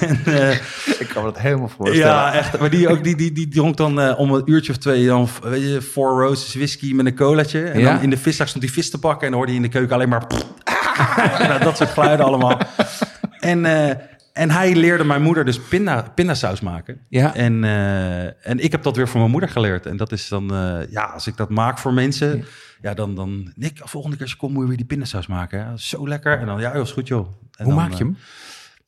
en, 0.00 0.20
eh, 0.24 0.50
Ik 0.98 1.08
kan 1.14 1.24
me 1.24 1.32
dat 1.32 1.38
helemaal 1.38 1.68
voorstellen. 1.68 2.06
ja, 2.06 2.32
echt. 2.32 2.58
Maar 2.58 2.70
die, 2.70 2.88
ook, 2.88 3.04
die, 3.04 3.16
die, 3.16 3.32
die 3.32 3.48
dronk 3.48 3.76
dan 3.76 4.00
eh, 4.00 4.18
om 4.18 4.32
een 4.34 4.42
uurtje 4.44 4.72
of 4.72 4.78
twee... 4.78 5.06
dan 5.06 5.28
weet 5.42 5.62
je, 5.62 5.82
Four 5.82 6.22
Roses 6.22 6.54
whisky 6.54 6.92
met 6.94 7.06
een 7.06 7.14
colaatje. 7.14 7.62
En 7.64 7.80
Ja. 7.80 7.92
dan 7.92 8.02
in 8.02 8.10
de 8.10 8.16
viszaak 8.16 8.46
stond 8.48 8.62
die 8.64 8.72
vis 8.72 8.90
te 8.90 8.98
pakken... 8.98 9.20
en 9.22 9.26
dan 9.28 9.34
hoorde 9.36 9.50
je 9.52 9.56
in 9.58 9.64
de 9.64 9.68
keuken 9.72 9.94
alleen 9.94 10.08
maar... 10.08 10.22
Nou, 11.48 11.60
dat 11.64 11.76
soort 11.76 11.90
geluiden 11.90 12.26
allemaal. 12.26 12.58
En, 13.42 13.64
eh, 13.64 13.96
en 14.32 14.50
hij 14.50 14.74
leerde 14.74 15.04
mijn 15.04 15.22
moeder 15.22 15.44
dus 15.44 15.60
pinda, 15.60 16.02
pindasaus 16.14 16.60
maken. 16.60 17.00
Ja. 17.08 17.34
En, 17.34 17.64
eh, 17.64 18.24
en 18.50 18.58
ik 18.58 18.72
heb 18.72 18.82
dat 18.82 18.96
weer 18.96 19.08
van 19.08 19.18
mijn 19.20 19.30
moeder 19.32 19.48
geleerd. 19.50 19.86
En 19.86 19.96
dat 19.96 20.12
is 20.12 20.28
dan, 20.28 20.54
eh, 20.54 20.78
ja, 20.90 21.04
als 21.04 21.26
ik 21.26 21.36
dat 21.36 21.48
maak 21.50 21.78
voor 21.78 21.92
mensen, 21.92 22.44
ja, 22.80 22.94
dan, 22.94 23.14
dan, 23.14 23.52
Nick, 23.54 23.80
volgende 23.84 24.16
keer 24.16 24.24
als 24.24 24.34
je 24.34 24.38
komt, 24.40 24.52
moet 24.52 24.62
je 24.62 24.68
weer 24.68 24.76
die 24.76 24.86
pindasaus 24.86 25.26
maken. 25.26 25.66
Hè? 25.66 25.76
Zo 25.78 26.08
lekker. 26.08 26.38
En 26.38 26.46
dan, 26.46 26.60
ja, 26.60 26.72
is 26.72 26.90
goed, 26.92 27.08
joh. 27.08 27.26
En 27.26 27.64
Hoe 27.64 27.74
dan, 27.74 27.82
maak 27.82 27.92
je 27.92 28.04
hem? 28.04 28.16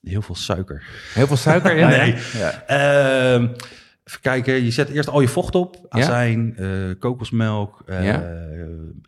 heel 0.02 0.22
veel 0.22 0.34
suiker. 0.34 0.82
Heel 1.14 1.26
veel 1.26 1.36
suiker? 1.36 1.76
Ja. 1.78 1.88
Nee. 1.88 2.14
Ja. 2.32 2.62
Ehm, 2.66 3.42
even 4.04 4.20
kijken, 4.20 4.64
je 4.64 4.70
zet 4.70 4.88
eerst 4.88 5.08
al 5.08 5.20
je 5.20 5.28
vocht 5.28 5.54
op. 5.54 5.86
Azijn, 5.88 6.56
kokosmelk, 6.98 7.82
Ja. 7.86 8.22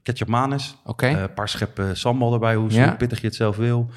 ketchup 0.02 0.28
manis. 0.28 0.76
Oké. 0.84 1.06
Een 1.06 1.34
paar 1.34 1.48
scheppen 1.48 1.96
sambal 1.96 2.32
erbij, 2.32 2.54
hoe, 2.54 2.70
Ja. 2.70 2.88
hoe 2.88 2.96
pittig 2.96 3.20
je 3.20 3.26
het 3.26 3.36
zelf 3.36 3.56
wil. 3.56 3.90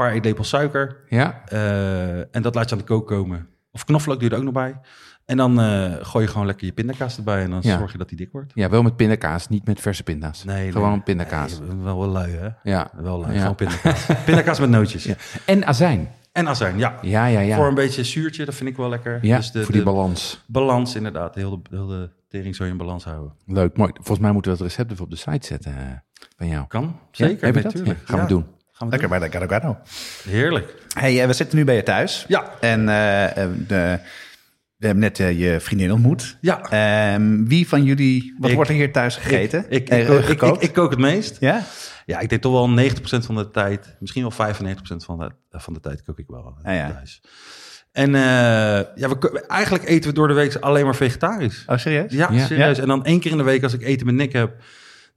Paar 0.00 0.12
eetlepels 0.12 0.48
suiker. 0.48 0.96
ja. 1.08 1.42
Eh, 1.46 2.18
en 2.18 2.42
dat 2.42 2.54
laat 2.54 2.68
je 2.68 2.72
aan 2.74 2.80
de 2.80 2.86
kook 2.86 3.06
komen. 3.06 3.48
Of 3.72 3.84
knoflook 3.84 4.20
doe 4.20 4.28
je 4.28 4.34
er 4.34 4.38
ook 4.40 4.44
nog 4.44 4.54
bij. 4.54 4.80
En 5.24 5.36
dan 5.36 5.60
eh, 5.60 5.92
gooi 6.00 6.24
je 6.24 6.30
gewoon 6.30 6.46
lekker 6.46 6.66
je 6.66 6.72
pindakaas 6.72 7.16
erbij. 7.16 7.42
En 7.42 7.50
dan 7.50 7.58
Ja. 7.62 7.78
zorg 7.78 7.92
je 7.92 7.98
dat 7.98 8.08
die 8.08 8.16
dik 8.18 8.32
wordt. 8.32 8.52
ja, 8.54 8.68
wel 8.68 8.82
met 8.82 8.96
pindakaas, 8.96 9.48
niet 9.48 9.66
met 9.66 9.80
verse 9.80 10.02
pinda's. 10.02 10.44
Nee, 10.44 10.72
Gewoon 10.72 10.90
nee. 10.90 11.00
pindakaas. 11.00 11.58
Nee, 11.60 11.68
wel 11.82 11.98
wel 11.98 12.08
lui, 12.08 12.32
hè? 12.32 12.48
Ja. 12.62 12.90
Wel 12.96 13.20
lui. 13.20 13.32
Ja. 13.34 13.40
Gewoon 13.40 13.54
pindakaas. 13.54 14.06
pindakaas 14.26 14.60
met 14.60 14.70
nootjes. 14.70 15.04
Ja. 15.04 15.14
En 15.46 15.66
azijn. 15.66 16.08
En 16.32 16.48
azijn, 16.48 16.78
ja. 16.78 16.98
Ja, 17.02 17.26
ja, 17.26 17.40
ja. 17.40 17.56
Voor 17.56 17.66
een 17.68 17.74
beetje 17.74 18.04
zuurtje, 18.04 18.44
dat 18.44 18.54
vind 18.54 18.70
ik 18.70 18.76
wel 18.76 18.88
lekker. 18.88 19.18
ja, 19.22 19.36
dus 19.36 19.50
de, 19.50 19.62
voor 19.62 19.72
die 19.72 19.84
de 19.84 19.90
balans. 19.90 20.44
balans 20.46 20.94
inderdaad. 20.94 21.34
Heel 21.34 21.50
de, 21.62 21.76
heel 21.76 21.86
de 21.86 22.10
tering 22.28 22.56
zou 22.56 22.68
je 22.68 22.74
in 22.74 22.80
balans 22.80 23.04
houden. 23.04 23.32
Leuk, 23.46 23.76
mooi. 23.76 23.90
Volgens 23.94 24.18
mij 24.18 24.32
moeten 24.32 24.52
we 24.52 24.56
het 24.58 24.66
recept 24.66 24.90
even 24.92 25.04
op 25.04 25.10
de 25.10 25.16
site 25.16 25.46
zetten 25.46 25.76
eh, 25.76 25.82
van 26.36 26.48
jou. 26.48 26.66
Kan, 26.66 26.98
zeker. 27.10 27.44
heb 27.46 27.54
je 27.54 27.60
nee, 27.60 27.62
dat? 27.62 27.72
tuurlijk. 27.74 27.98
Ja, 27.98 28.04
gaan 28.06 28.20
we 28.20 28.26
doen. 28.26 28.46
Gaan 28.80 28.88
we 28.90 28.96
Lekker 28.98 29.18
doen. 29.20 29.30
bij 29.30 29.48
de 29.48 29.54
Gado. 29.54 29.78
Heerlijk. 30.28 30.74
Hey, 30.98 31.20
eh, 31.20 31.26
we 31.26 31.32
zitten 31.32 31.58
nu 31.58 31.64
bij 31.64 31.74
je 31.74 31.82
thuis. 31.82 32.24
Ja. 32.28 32.50
En 32.60 32.88
eh, 32.88 33.42
eh, 33.44 33.50
de, 33.66 33.98
we 34.76 34.86
hebben 34.86 34.98
net 35.04 35.16
je 35.16 35.56
vriendin 35.60 35.92
ontmoet. 35.92 36.36
Ja. 36.40 36.60
Ehm, 36.70 37.44
wie 37.44 37.68
van 37.68 37.84
jullie, 37.84 38.34
wat 38.38 38.48
Ik. 38.50 38.54
wordt 38.56 38.70
er 38.70 38.76
hier 38.76 38.92
thuis 38.92 39.16
gegeten? 39.16 39.64
Ik, 39.68 39.88
ik, 39.88 39.98
ik, 39.98 40.06
kook- 40.06 40.18
ik, 40.18 40.24
gekookt? 40.24 40.62
ik, 40.62 40.68
ik 40.68 40.74
kook 40.74 40.90
het 40.90 40.98
meest. 40.98 41.36
ja? 41.40 41.62
Ja, 42.06 42.18
ik 42.20 42.28
denk 42.28 42.42
toch 42.42 42.52
wel 42.52 42.88
90% 42.90 42.92
van 43.02 43.34
de 43.34 43.50
tijd, 43.50 43.96
misschien 43.98 44.22
wel 44.36 44.54
95% 44.54 44.72
van 44.96 45.18
de, 45.18 45.58
van 45.58 45.72
de 45.72 45.80
tijd 45.80 46.02
kook 46.02 46.18
ik 46.18 46.26
wel 46.28 46.54
Ah, 46.62 46.74
ja. 46.74 46.90
thuis. 46.92 47.20
En 47.92 48.14
eh, 48.14 48.20
ja, 48.94 49.08
we, 49.08 49.44
eigenlijk 49.48 49.84
eten 49.88 50.10
we 50.10 50.16
door 50.16 50.28
de 50.28 50.34
week 50.34 50.54
alleen 50.56 50.84
maar 50.84 50.96
vegetarisch. 50.96 51.64
Oh, 51.66 51.76
serieus? 51.76 52.12
Ja, 52.12 52.28
Ja. 52.32 52.46
serieus. 52.46 52.78
En 52.78 52.86
dan 52.88 53.04
één 53.04 53.20
keer 53.20 53.30
in 53.30 53.36
de 53.36 53.42
week 53.42 53.62
als 53.62 53.72
ik 53.72 53.82
eten 53.82 54.06
met 54.06 54.14
Nick 54.14 54.32
heb, 54.32 54.52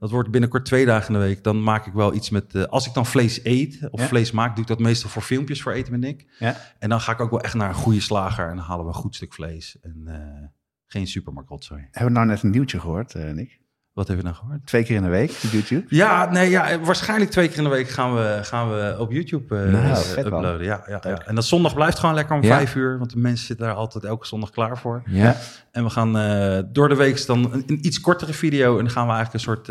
dat 0.04 0.12
wordt 0.12 0.32
binnenkort 0.32 0.66
twee 0.66 0.86
dagen 0.86 1.14
in 1.14 1.20
de 1.20 1.26
week, 1.26 1.44
dan 1.44 1.64
maak 1.64 1.86
ik 1.86 1.94
wel 1.94 2.14
iets 2.14 2.30
met, 2.30 2.56
eh, 2.56 2.64
als 2.64 2.88
ik 2.88 2.94
dan 2.94 3.06
vlees 3.06 3.44
eet 3.44 3.88
of 3.92 4.00
Ja. 4.00 4.08
vlees 4.08 4.32
maak, 4.32 4.52
doe 4.56 4.62
ik 4.64 4.68
dat 4.70 4.80
meestal 4.80 5.10
voor 5.10 5.22
filmpjes 5.22 5.62
voor 5.62 5.72
eten 5.72 5.92
met 5.92 6.02
Nick. 6.02 6.26
Ja. 6.40 6.56
En 6.80 6.90
dan 6.90 7.02
ga 7.02 7.12
ik 7.12 7.20
ook 7.20 7.30
wel 7.30 7.42
echt 7.42 7.54
naar 7.54 7.70
een 7.70 7.76
goede 7.76 8.00
slager 8.00 8.50
en 8.50 8.56
dan 8.56 8.66
halen 8.66 8.86
we 8.86 8.92
een 8.92 8.98
goed 8.98 9.16
stuk 9.16 9.34
vlees. 9.34 9.78
En 9.82 10.04
eh, 10.06 10.48
geen 10.88 11.08
supermarkt 11.08 11.50
rotzooi. 11.50 11.82
Hebben 11.92 12.14
we 12.14 12.20
nou 12.20 12.26
net 12.32 12.44
een 12.44 12.50
nieuwtje 12.50 12.80
gehoord, 12.80 13.16
eh, 13.16 13.32
Nick? 13.32 13.60
Wat 13.94 14.08
hebben 14.08 14.26
we 14.26 14.32
nou 14.32 14.42
gehoord? 14.44 14.66
Twee 14.66 14.84
keer 14.84 14.96
in 14.96 15.02
de 15.04 15.10
week 15.10 15.30
op 15.44 15.50
YouTube. 15.52 15.86
Ja, 15.88 16.30
nee, 16.32 16.50
ja, 16.50 16.80
waarschijnlijk 16.80 17.32
twee 17.32 17.48
keer 17.48 17.58
in 17.58 17.64
de 17.64 17.70
week 17.70 17.90
gaan 17.90 18.16
we, 18.16 18.40
gaan 18.42 18.70
we 18.70 18.96
op 19.00 19.12
YouTube 19.12 19.56
eh, 19.58 19.90
Nice. 19.90 20.16
eh, 20.16 20.26
uploaden. 20.26 20.64
Ja, 20.64 20.84
ja, 20.88 21.00
ja. 21.04 21.18
En 21.26 21.36
dat 21.36 21.46
zondag 21.46 21.74
blijft 21.74 22.00
gewoon 22.00 22.16
lekker 22.16 22.36
om 22.36 22.42
Ja. 22.44 22.56
vijf 22.56 22.76
uur, 22.76 22.98
want 22.98 23.12
de 23.12 23.18
mensen 23.20 23.46
zitten 23.46 23.66
daar 23.66 23.76
altijd 23.76 24.04
elke 24.04 24.28
zondag 24.28 24.50
klaar 24.50 24.78
voor. 24.78 25.02
Ja. 25.06 25.36
En 25.72 25.84
we 25.84 25.90
gaan 25.90 26.18
eh, 26.18 26.64
door 26.72 26.90
de 26.90 26.96
week 26.96 27.26
dan 27.26 27.52
een, 27.54 27.64
een 27.68 27.86
iets 27.86 28.00
kortere 28.02 28.34
video 28.34 28.78
en 28.78 28.84
dan 28.84 28.94
gaan 28.94 29.08
we 29.08 29.14
eigenlijk 29.14 29.34
een 29.46 29.54
soort, 29.54 29.68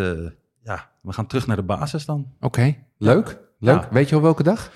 ja, 0.62 0.88
we 1.00 1.12
gaan 1.12 1.26
terug 1.26 1.46
naar 1.46 1.56
de 1.56 1.62
basis 1.62 2.04
dan. 2.04 2.32
Oké, 2.40 2.74
leuk. 2.98 3.38
Leuk. 3.58 3.88
Weet 3.90 4.08
je 4.08 4.14
al 4.14 4.22
welke 4.22 4.42
dag? 4.42 4.70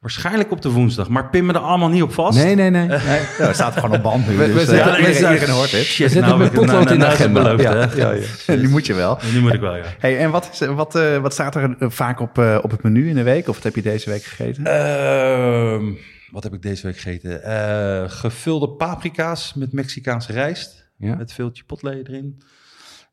Waarschijnlijk 0.00 0.50
op 0.50 0.62
de 0.62 0.70
woensdag, 0.70 1.08
maar 1.08 1.30
pin 1.30 1.46
me 1.46 1.52
er 1.52 1.58
allemaal 1.58 1.88
niet 1.88 2.02
op 2.02 2.12
vast. 2.12 2.38
Nee, 2.38 2.54
nee, 2.54 2.70
nee. 2.70 2.86
Nee, 3.08 3.20
ja, 3.38 3.46
dat 3.46 3.54
staat 3.54 3.74
gewoon 3.74 3.96
op 3.96 4.02
band 4.02 4.28
nu. 4.28 4.36
We- 4.36 4.46
dus, 4.52 4.62
eh, 4.68 4.68
zetten- 4.68 5.06
iedereen 5.32 5.48
hoort 5.54 5.70
dit. 5.70 5.84
Shit, 5.84 6.10
zetten 6.10 6.20
nou 6.28 6.38
met 6.38 6.46
ik- 6.48 6.52
potlood 6.54 6.70
nou- 6.84 6.92
in 6.92 6.98
de 6.98 7.04
nou 7.04 7.12
agenda. 7.12 7.42
beloofd, 7.42 7.62
Ja, 7.96 8.12
ja, 8.12 8.12
ja. 8.46 8.56
Die 8.60 8.68
moet 8.68 8.86
je 8.86 8.94
wel. 8.94 9.18
Die 9.30 9.40
moet 9.40 9.52
ik 9.52 9.60
wel, 9.60 9.76
ja. 9.76 9.84
Hey, 9.98 10.18
en 10.18 10.30
wat, 10.30 10.48
is, 10.52 10.66
wat, 10.66 10.94
eh, 10.94 11.16
wat 11.18 11.32
staat 11.32 11.54
er 11.54 11.76
eh, 11.78 11.90
vaak 11.90 12.20
op, 12.20 12.38
eh, 12.38 12.58
op 12.62 12.70
het 12.70 12.82
menu 12.82 13.08
in 13.08 13.14
de 13.14 13.22
week? 13.22 13.48
Of 13.48 13.54
wat 13.54 13.64
heb 13.64 13.74
je 13.74 13.82
deze 13.82 14.10
week 14.10 14.22
gegeten? 14.22 14.64
Ehm, 14.66 15.84
wat 16.30 16.42
heb 16.42 16.52
ik 16.54 16.62
deze 16.62 16.86
week 16.86 16.96
gegeten? 16.98 17.42
Eh, 17.42 18.10
gevulde 18.10 18.68
paprika's 18.68 19.54
met 19.54 19.72
Mexicaanse 19.72 20.32
rijst. 20.32 20.90
Ja. 20.98 21.14
Met 21.14 21.32
veel 21.32 21.50
chipotle 21.52 22.02
erin. 22.08 22.42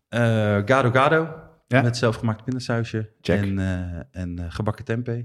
Eh, 0.09 0.21
gado 0.65 0.91
gado. 0.91 1.27
Ja. 1.67 1.81
Met 1.81 1.97
zelfgemaakt 1.97 2.43
pindasausje. 2.43 3.09
Check. 3.21 3.41
En, 3.41 3.59
eh, 3.59 4.21
en 4.21 4.39
eh, 4.39 4.45
gebakken 4.49 4.85
tempeh. 4.85 5.23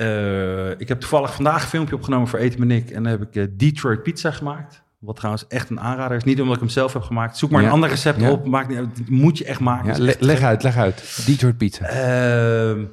Eh, 0.00 0.70
ik 0.80 0.88
heb 0.88 1.00
toevallig 1.00 1.34
vandaag 1.34 1.62
een 1.62 1.68
filmpje 1.68 1.94
opgenomen 1.94 2.28
voor 2.28 2.38
Eten 2.38 2.58
met 2.58 2.68
Nick. 2.68 2.90
En 2.90 3.02
dan 3.02 3.12
heb 3.12 3.22
ik 3.22 3.36
eh, 3.36 3.44
Detroit 3.50 4.02
pizza 4.02 4.30
gemaakt. 4.30 4.82
Wat 4.98 5.16
trouwens 5.16 5.46
echt 5.48 5.70
een 5.70 5.80
aanrader 5.80 6.16
is. 6.16 6.24
Niet 6.24 6.40
omdat 6.40 6.54
ik 6.54 6.60
hem 6.60 6.70
zelf 6.70 6.92
heb 6.92 7.02
gemaakt. 7.02 7.36
Zoek 7.36 7.50
maar 7.50 7.60
Ja. 7.60 7.66
een 7.66 7.72
ander 7.72 7.88
recept 7.88 8.20
Ja. 8.20 8.30
op. 8.30 8.44
Dit 8.68 9.08
moet 9.08 9.38
je 9.38 9.44
echt 9.44 9.60
maken. 9.60 9.92
Ja, 9.92 9.98
le- 9.98 10.08
echt 10.10 10.20
leg 10.20 10.40
uit, 10.42 10.62
leg 10.62 10.76
uit. 10.76 11.22
Detroit 11.26 11.56
Pizza. 11.56 11.84
Ehm, 11.84 12.84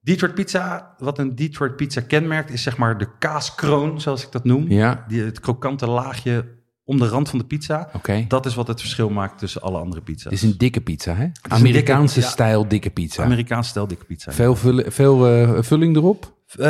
Detroit 0.00 0.34
pizza, 0.34 0.94
wat 0.98 1.18
een 1.18 1.34
Detroit 1.34 1.76
pizza 1.76 2.00
kenmerkt, 2.00 2.50
is 2.50 2.62
zeg 2.62 2.76
maar 2.76 2.98
de 2.98 3.08
kaaskroon, 3.18 4.00
zoals 4.00 4.22
ik 4.24 4.32
dat 4.32 4.44
noem. 4.44 4.68
Ja, 4.70 5.04
Die, 5.08 5.22
het 5.22 5.40
krokante 5.40 5.86
laagje 5.86 6.44
om 6.84 6.98
de 6.98 7.06
rand 7.08 7.28
van 7.28 7.38
de 7.38 7.44
pizza. 7.44 7.90
Dat 8.28 8.46
is 8.46 8.54
wat 8.54 8.66
het 8.66 8.80
verschil 8.80 9.08
maakt 9.10 9.38
tussen 9.38 9.60
alle 9.62 9.78
andere 9.78 10.02
pizza's. 10.02 10.24
Het 10.24 10.32
is 10.32 10.42
een 10.42 10.58
dikke 10.58 10.80
pizza, 10.80 11.14
hè? 11.14 11.26
Amerikaanse 11.48 12.14
dikke- 12.14 12.30
stijl 12.30 12.68
dikke 12.68 12.90
pizza. 12.90 13.22
Amerikaans 13.24 13.68
stijl 13.68 13.86
dikke 13.86 14.04
pizza. 14.04 14.32
Veel, 14.32 14.56
vulling, 14.56 14.94
veel 14.94 15.26
eh, 15.28 15.62
vulling 15.62 15.96
erop? 15.96 16.32
Eh, 16.58 16.66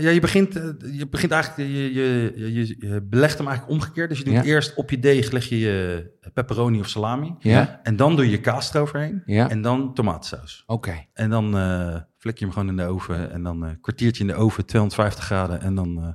ja, 0.00 0.10
je 0.10 0.20
begint, 0.20 0.56
eh, 0.56 0.62
je 0.98 1.06
begint 1.08 1.32
eigenlijk, 1.32 1.70
je, 1.70 1.92
je, 1.94 2.32
je, 2.36 2.76
je 2.78 3.02
belegt 3.02 3.38
hem 3.38 3.46
eigenlijk 3.46 3.76
omgekeerd. 3.76 4.08
Dus 4.08 4.18
je 4.18 4.24
doet 4.24 4.34
Ja. 4.34 4.42
eerst 4.42 4.74
op 4.74 4.90
je 4.90 4.98
deeg 4.98 5.30
leg 5.30 5.44
je 5.48 5.58
je 5.58 6.10
pepperoni 6.34 6.80
of 6.80 6.88
salami. 6.88 7.34
Ja. 7.38 7.80
En 7.82 7.96
dan 7.96 8.16
doe 8.16 8.30
je 8.30 8.40
kaas 8.40 8.74
eroverheen. 8.74 9.22
Ja. 9.26 9.50
En 9.50 9.62
dan 9.62 9.94
tomatensaus. 9.94 10.62
Oké. 10.66 11.06
En 11.12 11.30
dan 11.30 11.56
eh 11.58 11.96
flik 12.18 12.38
je 12.38 12.44
hem 12.44 12.54
gewoon 12.54 12.68
in 12.68 12.76
de 12.76 12.84
oven. 12.84 13.32
En 13.32 13.42
dan 13.42 13.62
een 13.62 13.80
kwartiertje 13.80 14.20
in 14.22 14.28
de 14.28 14.34
oven, 14.34 14.66
250 14.66 15.24
graden. 15.24 15.60
En 15.60 15.74
dan 15.74 15.96
eh, 15.98 16.08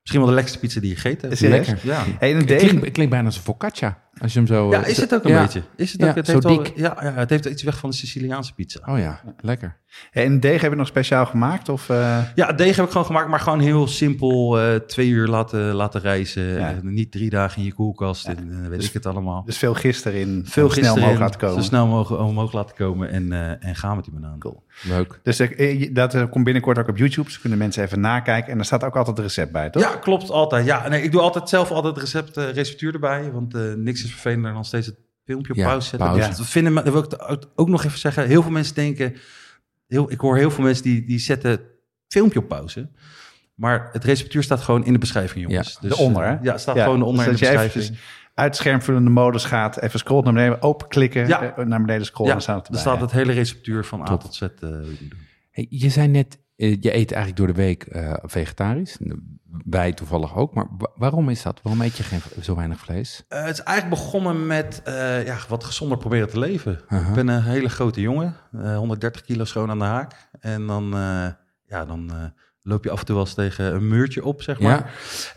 misschien 0.00 0.20
wel 0.20 0.28
de 0.28 0.34
lekkerste 0.34 0.58
pizza 0.58 0.80
die 0.80 0.88
je 0.88 0.94
gegeten 0.96 1.28
hebt. 1.28 1.40
Serieus? 1.40 1.66
Lekker. 1.66 1.86
Ja. 1.88 2.04
Hey, 2.18 2.32
Het 2.32 2.44
klinkt, 2.44 2.84
het 2.84 2.92
klinkt 2.92 3.10
bijna 3.12 3.26
als 3.26 3.36
een 3.36 3.42
focaccia. 3.42 4.01
Als 4.20 4.32
je 4.32 4.38
hem 4.38 4.48
zo... 4.48 4.70
ja, 4.70 4.82
eh, 4.84 4.90
is 4.90 4.96
het 4.96 5.14
ook 5.14 5.24
een 5.24 5.30
ja. 5.30 5.40
beetje. 5.42 5.62
Is 5.76 5.92
het 5.92 6.00
Ja, 6.00 6.08
ook, 6.08 6.14
het 6.14 6.26
zo 6.26 6.48
heeft 6.48 6.72
ja, 6.74 6.96
ja, 7.00 7.12
het 7.12 7.30
heeft 7.30 7.44
iets 7.44 7.62
weg 7.62 7.78
van 7.78 7.90
de 7.90 7.96
Siciliaanse 7.96 8.54
pizza. 8.54 8.80
Oh 8.86 8.98
ja, 8.98 9.20
lekker. 9.40 9.76
en 10.10 10.40
deeg 10.40 10.60
heb 10.60 10.70
je 10.70 10.76
nog 10.76 10.86
speciaal 10.86 11.26
gemaakt? 11.26 11.68
Of, 11.68 11.88
eh, 11.88 12.18
Ja, 12.34 12.46
het 12.46 12.58
deeg 12.58 12.76
heb 12.76 12.84
ik 12.84 12.90
gewoon 12.90 13.06
gemaakt, 13.06 13.28
maar 13.28 13.40
gewoon 13.40 13.60
heel 13.60 13.86
simpel. 13.86 14.60
eh, 14.60 14.74
twee 14.74 15.08
uur 15.08 15.26
laten, 15.28 15.60
laten 15.74 16.00
reizen. 16.00 16.42
Ja. 16.42 16.70
Eh, 16.70 16.76
niet 16.82 17.12
drie 17.12 17.30
dagen 17.30 17.58
in 17.58 17.64
je 17.64 17.72
koelkast. 17.74 18.26
En 18.26 18.68
weet 18.70 18.78
Dus- 18.78 18.88
ik 18.88 18.92
het 18.94 19.06
allemaal. 19.06 19.44
dus 19.44 19.58
veel 19.58 19.74
gist 19.74 20.06
erin. 20.06 20.28
Veel 20.44 20.50
snel 20.50 20.68
gisteren 20.68 20.94
mogelijk 20.94 21.20
laten 21.20 21.40
komen. 21.40 21.62
Zo 21.62 21.68
snel 21.68 21.86
mogelijk 21.86 22.22
omhoog 22.22 22.52
laten 22.52 22.76
komen 22.76 23.10
en, 23.10 23.32
eh, 23.32 23.68
en 23.68 23.74
gaan 23.76 23.96
met 23.96 24.04
die 24.04 24.14
banaan. 24.14 24.38
Cool. 24.38 24.62
Leuk. 24.82 25.20
Dus 25.22 25.40
dat 25.92 26.28
komt 26.30 26.44
binnenkort 26.44 26.78
ook 26.78 26.88
op 26.88 26.96
YouTube. 26.96 27.26
Dus 27.28 27.40
kunnen 27.40 27.58
mensen 27.58 27.82
even 27.84 28.00
nakijken. 28.00 28.52
En 28.52 28.58
er 28.58 28.64
staat 28.64 28.84
ook 28.84 28.96
altijd 28.96 29.18
een 29.18 29.24
recept 29.24 29.52
bij, 29.52 29.70
toch? 29.70 29.82
Ja, 29.82 29.96
klopt, 29.96 30.30
altijd. 30.30 30.66
Ja, 30.66 30.88
nee, 30.88 31.02
ik 31.02 31.12
doe 31.12 31.20
altijd 31.20 31.48
zelf 31.48 31.70
altijd 31.70 31.98
recept, 31.98 32.36
eh, 32.36 32.50
receptuur 32.52 32.92
erbij. 32.94 33.30
Want 33.32 33.54
eh, 33.54 33.60
niks 34.02 34.14
is 34.16 34.20
vervelender 34.20 34.52
dan 34.52 34.64
steeds 34.64 34.86
het 34.86 34.96
filmpje 35.24 35.52
op 35.52 35.58
Ja, 35.58 35.64
pauze 35.66 35.88
zetten. 35.88 36.08
pauze. 36.08 36.28
Ja. 36.30 36.36
Dat 36.36 36.46
vinden, 36.46 36.74
dat 36.74 36.88
wil 36.88 37.02
ik 37.02 37.46
ook- 37.54 37.68
nog 37.68 37.84
even 37.84 37.98
zeggen. 37.98 38.26
Heel 38.26 38.42
veel 38.42 38.50
mensen 38.50 38.74
denken... 38.74 39.14
Heel, 39.86 40.10
ik 40.10 40.20
hoor 40.20 40.36
heel 40.36 40.50
veel 40.50 40.64
mensen 40.64 40.82
die, 40.84 41.04
die 41.04 41.18
zetten 41.18 41.50
het 41.50 41.60
filmpje 42.08 42.38
op 42.38 42.48
pauze. 42.48 42.88
Maar 43.54 43.88
het 43.92 44.04
receptuur 44.04 44.42
staat 44.42 44.60
gewoon 44.60 44.84
in 44.84 44.92
de 44.92 44.98
beschrijving, 44.98 45.48
jongens. 45.48 45.78
Ja, 45.80 45.88
dus, 45.88 45.98
eronder, 45.98 46.24
hè? 46.24 46.36
Ja, 46.42 46.58
staat 46.58 46.76
Ja, 46.76 46.84
gewoon 46.84 47.02
onder 47.02 47.24
dus 47.24 47.26
in 47.26 47.32
de 47.32 47.38
beschrijving. 47.52 47.74
eventjes 47.84 48.04
uit 48.34 48.56
schermvullende 48.56 49.10
modus 49.10 49.44
gaat. 49.44 49.78
Even 49.80 49.98
scrollen 49.98 50.24
naar 50.24 50.32
beneden. 50.32 50.62
Openklikken. 50.62 51.26
Ja. 51.26 51.56
eh, 51.56 51.64
naar 51.64 51.80
beneden 51.80 52.06
scrollen. 52.06 52.26
Ja, 52.28 52.32
dan 52.38 52.42
staat 52.42 52.66
het 52.66 52.74
er 52.76 52.80
staat 52.80 53.00
het 53.00 53.12
hele 53.12 53.32
receptuur 53.32 53.84
van 53.84 54.00
A 54.10 54.16
tot 54.16 54.34
Z. 54.34 54.40
doen. 54.60 55.12
Hey, 55.50 55.66
je 55.70 55.88
zei 55.88 56.08
net, 56.08 56.38
je 56.68 56.94
eet 56.94 57.12
eigenlijk 57.12 57.36
door 57.36 57.46
de 57.46 57.52
week 57.52 57.82
eh, 57.82 58.12
vegetarisch. 58.22 58.98
Wij 59.64 59.92
toevallig 59.92 60.36
ook. 60.36 60.54
Maar 60.54 60.66
wa- 60.78 60.90
waarom 60.96 61.28
is 61.28 61.42
dat? 61.42 61.60
Waarom 61.62 61.82
eet 61.82 61.96
je 61.96 62.02
geen, 62.02 62.20
zo 62.40 62.54
weinig 62.56 62.78
vlees? 62.78 63.24
Eh, 63.28 63.44
het 63.44 63.52
is 63.58 63.62
eigenlijk 63.62 64.02
begonnen 64.02 64.46
met 64.46 64.80
eh, 64.84 65.26
ja, 65.26 65.36
wat 65.48 65.64
gezonder 65.64 65.98
proberen 65.98 66.28
te 66.28 66.38
leven. 66.38 66.72
Ik 67.08 67.14
ben 67.14 67.28
een 67.28 67.42
hele 67.42 67.68
grote 67.68 68.00
jongen, 68.00 68.36
eh, 68.52 68.76
130 68.76 69.22
kilo 69.22 69.44
schoon 69.44 69.70
aan 69.70 69.78
de 69.78 69.84
haak. 69.84 70.28
En 70.40 70.66
dan, 70.66 70.84
eh, 70.94 71.26
ja, 71.66 71.84
dan 71.86 72.10
eh, 72.10 72.16
loop 72.62 72.84
je 72.84 72.90
af 72.90 73.00
en 73.00 73.06
toe 73.06 73.14
wel 73.14 73.24
eens 73.24 73.34
tegen 73.34 73.74
een 73.74 73.88
muurtje 73.88 74.24
op, 74.24 74.42
zeg 74.42 74.60
maar. 74.60 74.76
Ja. 74.78 74.86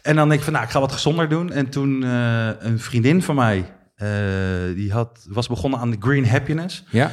En 0.01 0.15
dan 0.15 0.27
denk 0.27 0.39
ik 0.39 0.45
van, 0.45 0.53
nou, 0.53 0.65
ik 0.65 0.71
ga 0.71 0.79
wat 0.79 0.91
gezonder 0.91 1.29
doen. 1.29 1.51
En 1.51 1.69
toen 1.69 2.03
eh, 2.03 2.49
een 2.59 2.79
vriendin 2.79 3.21
van 3.21 3.35
mij, 3.35 3.73
eh, 3.95 4.07
die 4.75 4.91
had, 4.91 5.25
was 5.29 5.47
begonnen 5.47 5.79
aan 5.79 5.91
de 5.91 5.97
Green 5.99 6.27
Happiness. 6.27 6.83
Ja? 6.89 7.05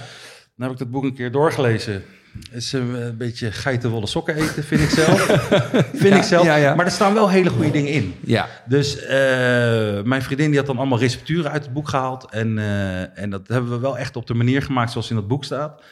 Dan 0.57 0.67
heb 0.67 0.71
ik 0.71 0.79
dat 0.79 0.91
boek 0.91 1.05
een 1.05 1.15
keer 1.15 1.33
doorgelezen. 1.33 2.03
Is 2.51 2.73
eh, 2.73 2.81
een 2.81 3.17
beetje 3.17 3.53
geitenwolle 3.53 4.07
sokken 4.07 4.35
eten, 4.35 4.65
vind 4.65 4.81
ik 4.81 4.89
zelf. 4.91 5.21
vind 5.93 6.03
Ja, 6.03 6.17
ik 6.17 6.23
zelf. 6.23 6.45
ja, 6.45 6.57
ja. 6.57 6.75
Maar 6.75 6.85
er 6.87 6.93
staan 6.93 7.15
wel 7.15 7.31
hele 7.31 7.51
goede 7.51 7.71
dingen 7.71 7.93
in. 7.93 8.15
Ja. 8.21 8.49
Dus 8.69 8.99
eh, 8.99 10.03
mijn 10.03 10.23
vriendin 10.23 10.49
die 10.49 10.59
had 10.59 10.67
dan 10.67 10.77
allemaal 10.79 10.99
recepturen 10.99 11.51
uit 11.51 11.65
het 11.65 11.73
boek 11.73 11.89
gehaald. 11.89 12.31
En, 12.31 12.59
eh, 12.59 13.19
en 13.19 13.31
dat 13.31 13.49
hebben 13.49 13.71
we 13.71 13.79
wel 13.79 13.99
echt 13.99 14.17
op 14.17 14.27
de 14.27 14.35
manier 14.35 14.63
gemaakt 14.63 14.91
zoals 14.91 15.11
in 15.11 15.17
dat 15.17 15.29
boek 15.29 15.45
staat. 15.45 15.83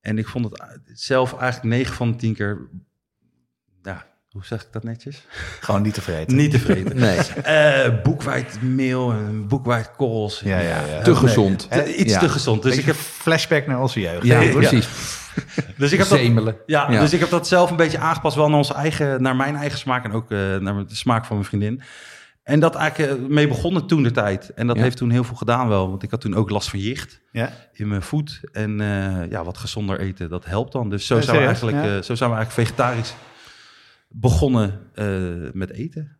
En 0.00 0.18
ik 0.18 0.26
vond 0.28 0.44
het 0.44 0.62
zelf 0.94 1.32
eigenlijk 1.38 1.74
9 1.74 1.94
van 1.94 2.10
de 2.10 2.16
10 2.16 2.34
keer... 2.34 2.68
Ja, 3.82 4.06
hoe 4.28 4.44
zeg 4.44 4.62
ik 4.62 4.68
dat 4.72 4.82
netjes? 4.84 5.26
Gewoon 5.60 5.82
niet 5.82 5.94
tevreden. 5.94 6.36
Niet 6.36 6.50
tevreden. 6.50 6.96
Nee. 7.06 7.18
Eh 7.18 8.02
boekwijdmeel 8.02 9.12
en 9.12 9.48
boekwijdkorrels. 9.48 10.40
Ja, 10.44 10.58
ja, 10.58 10.84
ja. 10.86 11.02
Te 11.02 11.10
Nee. 11.10 11.18
gezond. 11.18 11.70
Te- 11.70 11.94
iets 11.96 12.12
Ja. 12.12 12.18
te 12.18 12.28
gezond. 12.28 12.62
Dus 12.62 12.76
ik 12.76 12.84
heb, 12.84 12.94
flashback 12.96 13.66
naar 13.66 13.80
onze 13.80 14.00
jeugd. 14.00 14.24
Ja, 14.26 14.40
Ja. 14.40 14.52
precies. 14.52 14.88
dus 15.76 15.92
ik 15.92 15.98
heb 15.98 16.08
dat, 16.08 16.18
Zemelen. 16.18 16.56
Ja, 16.66 16.90
Ja. 16.90 17.00
dus 17.00 17.12
ik 17.12 17.20
heb 17.20 17.30
dat 17.30 17.48
zelf 17.48 17.70
een 17.70 17.76
beetje 17.76 17.98
aangepast, 17.98 18.36
wel 18.36 18.48
naar, 18.48 18.58
onze 18.58 18.74
eigen, 18.74 19.22
naar 19.22 19.36
mijn 19.36 19.56
eigen 19.56 19.78
smaak 19.78 20.04
en 20.04 20.12
ook 20.12 20.30
eh, 20.30 20.38
naar 20.56 20.86
de 20.86 20.94
smaak 20.94 21.24
van 21.24 21.36
mijn 21.36 21.48
vriendin. 21.48 21.82
En 22.42 22.60
dat 22.60 22.74
eigenlijk 22.74 23.12
eh, 23.20 23.26
mee 23.28 23.48
begonnen 23.48 23.86
toen 23.86 24.02
de 24.02 24.10
tijd. 24.10 24.52
En 24.54 24.66
dat 24.66 24.76
Ja. 24.76 24.82
heeft 24.82 24.96
toen 24.96 25.10
heel 25.10 25.24
veel 25.24 25.36
gedaan 25.36 25.68
wel, 25.68 25.88
want 25.90 26.02
ik 26.02 26.10
had 26.10 26.20
toen 26.20 26.34
ook 26.34 26.50
last 26.50 26.68
van 26.70 26.78
jicht 26.78 27.20
Ja? 27.32 27.50
in 27.72 27.88
mijn 27.88 28.02
voet. 28.02 28.40
En 28.52 28.80
eh, 28.80 29.30
ja, 29.30 29.44
wat 29.44 29.58
gezonder 29.58 30.00
eten, 30.00 30.28
dat 30.28 30.44
helpt 30.44 30.72
dan. 30.72 30.90
Dus 30.90 31.06
zo, 31.06 31.16
Ja, 31.16 31.22
zijn, 31.22 31.38
we 31.38 31.44
eigenlijk, 31.44 31.76
Ja. 31.76 31.96
eh, 31.96 32.02
zo 32.02 32.14
zijn 32.14 32.30
we 32.30 32.36
eigenlijk 32.36 32.68
vegetarisch 32.68 33.14
begonnen 34.08 34.80
eh, 34.94 35.06
met 35.52 35.70
eten. 35.70 36.16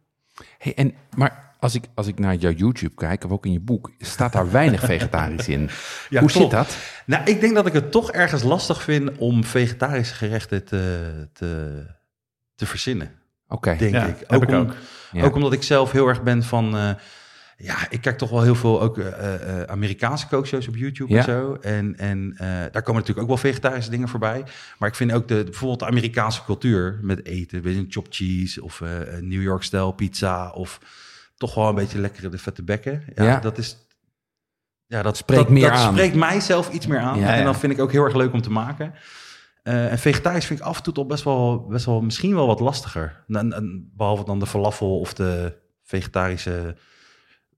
Hey, 0.59 0.75
en, 0.75 0.95
maar 1.17 1.55
als 1.61 1.75
ik, 1.75 1.85
als 1.95 2.07
ik 2.07 2.19
naar 2.19 2.35
jouw 2.35 2.51
YouTube 2.53 2.95
kijk, 2.95 3.25
of 3.25 3.31
ook 3.31 3.47
in 3.47 3.53
je 3.53 3.61
boek, 3.61 3.93
staat 3.99 4.33
daar 4.33 4.51
weinig 4.51 4.81
vegetarisch 4.95 5.49
in. 5.49 5.69
Ja, 6.09 6.21
Hoe 6.21 6.31
klopt. 6.31 6.33
zit 6.33 6.51
dat? 6.51 6.77
Nou, 7.07 7.25
ik 7.25 7.41
denk 7.41 7.55
dat 7.55 7.67
ik 7.67 7.73
het 7.73 7.91
toch 7.91 8.13
ergens 8.13 8.43
lastig 8.43 8.83
vind 8.83 9.19
om 9.19 9.45
vegetarische 9.45 10.15
gerechten 10.15 10.65
te, 10.65 11.11
te, 11.33 11.85
te 12.55 12.67
verzinnen. 12.67 13.11
Oké. 13.49 13.77
Denk 13.77 13.93
Ja, 13.95 14.07
ik. 14.07 14.25
heb 14.27 14.43
ik 14.43 14.49
om- 14.49 14.55
ook. 14.55 14.75
Ja. 15.13 15.23
Ook 15.25 15.35
omdat 15.35 15.53
ik 15.53 15.63
zelf 15.63 15.93
heel 15.93 16.07
erg 16.09 16.23
ben 16.23 16.43
van... 16.43 16.77
eh, 16.77 16.91
Ja, 17.61 17.91
ik 17.91 18.01
kijk 18.01 18.19
toch 18.19 18.31
wel 18.31 18.43
heel 18.43 18.55
veel 18.55 18.81
ook 18.83 18.99
eh, 18.99 19.35
eh, 19.61 19.63
Amerikaanse 19.63 20.27
kookshows 20.29 20.69
op 20.69 20.77
YouTube 20.77 21.13
Ja. 21.13 21.19
en 21.19 21.25
zo. 21.25 21.55
En, 21.61 21.99
en 21.99 22.35
eh, 22.37 22.47
daar 22.49 22.83
komen 22.83 22.95
natuurlijk 23.01 23.19
ook 23.21 23.27
wel 23.27 23.37
vegetarische 23.37 23.91
dingen 23.91 24.09
voorbij. 24.09 24.45
Maar 24.79 24.89
ik 24.89 24.95
vind 24.95 25.13
ook 25.13 25.29
de, 25.29 25.45
bijvoorbeeld 25.45 25.79
de 25.81 25.87
Amerikaanse 25.87 26.45
cultuur 26.45 26.99
met 27.03 27.25
eten. 27.25 27.63
Weet 27.63 27.75
je, 27.75 27.81
een 27.81 27.87
chopped 27.89 28.15
cheese 28.15 28.63
of 28.65 28.81
eh, 28.81 28.89
New 29.21 29.43
York-stijl 29.43 29.93
pizza. 29.93 30.51
Of 30.51 30.81
toch 31.37 31.55
wel 31.55 31.69
een 31.69 31.75
beetje 31.75 31.99
lekkere 31.99 32.29
de 32.29 32.39
vette 32.39 32.63
bekken. 32.63 33.03
Ja, 33.15 33.25
Ja. 33.25 33.41
dat 33.41 33.59
is... 33.59 33.77
Ja, 34.87 35.03
dat 35.03 35.17
Spreekt 35.17 35.43
dat, 35.43 35.51
meer 35.51 35.69
dat 35.71 35.79
aan. 35.79 35.93
spreekt 35.93 36.15
mij 36.15 36.41
zelf 36.41 36.71
iets 36.73 36.87
meer 36.87 36.99
aan. 37.01 37.19
Ja, 37.19 37.35
en 37.35 37.45
dan 37.45 37.55
vind 37.55 37.73
ik 37.73 37.81
ook 37.81 37.93
heel 37.93 38.05
erg 38.05 38.15
leuk 38.15 38.33
om 38.33 38.43
te 38.43 38.51
maken. 38.51 38.95
Eh, 39.63 39.91
en 39.93 39.99
vegetarisch 39.99 40.47
vind 40.47 40.59
ik 40.61 40.65
af 40.65 40.77
en 40.77 40.83
toe 40.83 40.93
toch 40.93 41.07
best 41.07 41.25
wel, 41.25 41.67
best 41.67 41.85
wel 41.87 42.01
misschien 42.01 42.35
wel 42.35 42.47
wat 42.47 42.61
lastiger. 42.61 43.25
Behalve 43.97 44.25
dan 44.25 44.39
de 44.39 44.47
falafel 44.47 44.99
of 45.01 45.15
de 45.15 45.57
vegetarische, 45.83 46.77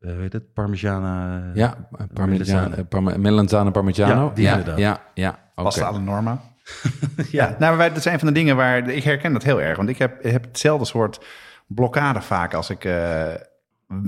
eh 0.01 0.17
weet 0.17 0.33
het, 0.33 0.53
parmigiana. 0.53 1.43
Ja, 1.55 1.89
parmigiano, 2.15 2.69
Melanzane. 2.69 3.13
eh, 3.13 3.17
melanzane 3.19 3.71
parmigiano. 3.71 4.25
Ja, 4.27 4.35
die 4.35 4.45
ja, 4.45 4.51
inderdaad. 4.51 4.79
ja, 4.79 5.01
ja. 5.15 5.29
oké. 5.55 5.63
Pasta 5.63 5.85
alle 5.85 5.99
norma. 6.01 6.41
ja. 7.31 7.57
Nou, 7.59 7.77
wij, 7.77 7.93
dat 7.93 8.03
zijn 8.03 8.19
van 8.19 8.29
de 8.29 8.35
dingen 8.35 8.57
waar 8.57 8.89
ik 8.89 9.05
herken 9.05 9.33
dat 9.33 9.43
heel 9.43 9.61
erg. 9.61 9.77
Want 9.77 9.89
ik 9.89 9.99
heb, 9.99 10.23
heb 10.23 10.45
hetzelfde 10.45 10.85
soort 10.87 11.25
blokkade 11.67 12.21
vaak 12.21 12.55
als 12.55 12.71
ik. 12.71 12.85
eh, 12.85 13.29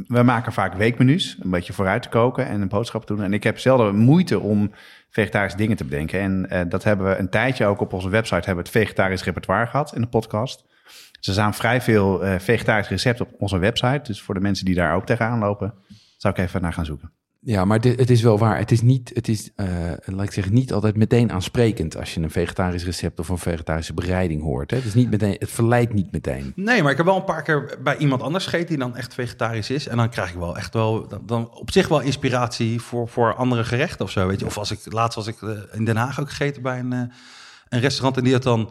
we 0.07 0.22
maken 0.22 0.52
vaak 0.52 0.74
weekmenu's, 0.74 1.38
een 1.40 1.50
beetje 1.50 1.72
vooruit 1.72 2.02
te 2.02 2.09
koken 2.09 2.46
en 2.46 2.61
een 2.61 2.68
boodschap 2.68 3.07
te 3.07 3.14
doen. 3.14 3.24
En 3.24 3.33
ik 3.33 3.42
heb 3.44 3.59
zelden 3.59 3.96
moeite 3.96 4.40
om 4.40 4.70
vegetarische 5.11 5.59
dingen 5.59 5.76
te 5.76 5.85
bedenken. 5.85 6.20
En 6.20 6.50
eh, 6.50 6.61
dat 6.68 6.85
hebben 6.85 7.07
we 7.07 7.16
een 7.16 7.28
tijdje 7.28 7.66
ook 7.66 7.81
op 7.81 7.92
onze 7.92 8.09
website 8.09 8.35
hebben 8.46 8.64
we 8.64 8.70
het 8.70 8.78
vegetarisch 8.78 9.24
repertoire 9.24 9.66
gehad 9.66 9.94
in 9.94 10.00
de 10.00 10.07
podcast. 10.09 10.64
Dus 11.22 11.35
er 11.35 11.40
staan 11.40 11.54
vrij 11.54 11.80
veel 11.80 12.24
eh 12.24 12.38
vegetarische 12.38 12.92
recepten 12.92 13.26
op 13.26 13.32
onze 13.38 13.58
website. 13.58 14.00
Dus 14.02 14.22
voor 14.22 14.35
de 14.35 14.40
mensen 14.40 14.64
die 14.64 14.74
daar 14.74 14.94
ook 14.94 15.06
tegenaan 15.06 15.38
lopen, 15.38 15.74
zou 16.16 16.35
ik 16.35 16.40
even 16.40 16.62
naar 16.62 16.72
gaan 16.72 16.85
zoeken. 16.85 17.12
Ja, 17.44 17.64
maar 17.64 17.80
dit, 17.80 17.98
het 17.98 18.11
is 18.11 18.22
wel 18.22 18.38
waar. 18.38 18.58
Het 18.58 18.70
is 18.70 18.80
niet, 18.80 19.11
het 19.14 19.28
is, 19.28 19.50
eh, 19.56 19.66
laat 20.04 20.24
ik 20.24 20.32
zeggen, 20.32 20.52
niet 20.52 20.72
altijd 20.72 20.96
meteen 20.96 21.32
aansprekend 21.32 21.96
als 21.96 22.14
je 22.14 22.20
een 22.20 22.30
vegetarisch 22.30 22.85
recept 22.85 23.18
of 23.18 23.28
een 23.28 23.38
vegetarische 23.38 23.94
bereiding 23.94 24.42
hoort. 24.42 24.70
Hè? 24.70 24.76
Het, 24.76 24.87
is 24.87 24.94
niet 24.94 25.11
meteen, 25.11 25.37
het 25.38 25.50
verleidt 25.50 25.92
niet 25.92 26.12
meteen. 26.12 26.52
Nee, 26.56 26.82
maar 26.82 26.90
ik 26.90 26.96
heb 26.96 27.06
wel 27.06 27.16
een 27.16 27.24
paar 27.24 27.42
keer 27.42 27.78
bij 27.82 27.96
iemand 27.96 28.22
anders 28.22 28.44
gegeten 28.44 28.68
die 28.68 28.78
dan 28.78 28.96
echt 28.96 29.14
vegetarisch 29.14 29.70
is. 29.70 29.88
En 29.88 29.96
dan 29.96 30.11
krijg 30.11 30.30
ik 30.30 30.38
wel 30.38 30.56
echt 30.56 30.74
wel, 30.74 31.08
dan, 31.08 31.22
dan 31.26 31.50
op 31.50 31.70
zich 31.70 31.88
wel 31.88 32.00
inspiratie 32.00 32.80
voor, 32.80 33.08
voor 33.08 33.35
andere 33.35 33.64
gerechten 33.64 34.04
of 34.04 34.11
zo. 34.11 34.26
Weet 34.26 34.40
je? 34.40 34.46
Of 34.46 34.58
als 34.58 34.70
ik, 34.70 34.92
laatst 34.92 35.16
was 35.16 35.26
ik 35.26 35.42
eh, 35.42 35.50
in 35.72 35.85
Den 35.85 35.96
Haag 35.96 36.20
ook 36.20 36.28
gegeten 36.28 36.62
bij 36.62 36.78
een, 36.78 36.92
eh, 36.92 37.02
een 37.68 37.80
restaurant 37.80 38.16
en 38.16 38.24
die 38.24 38.32
had 38.32 38.42
dan 38.42 38.70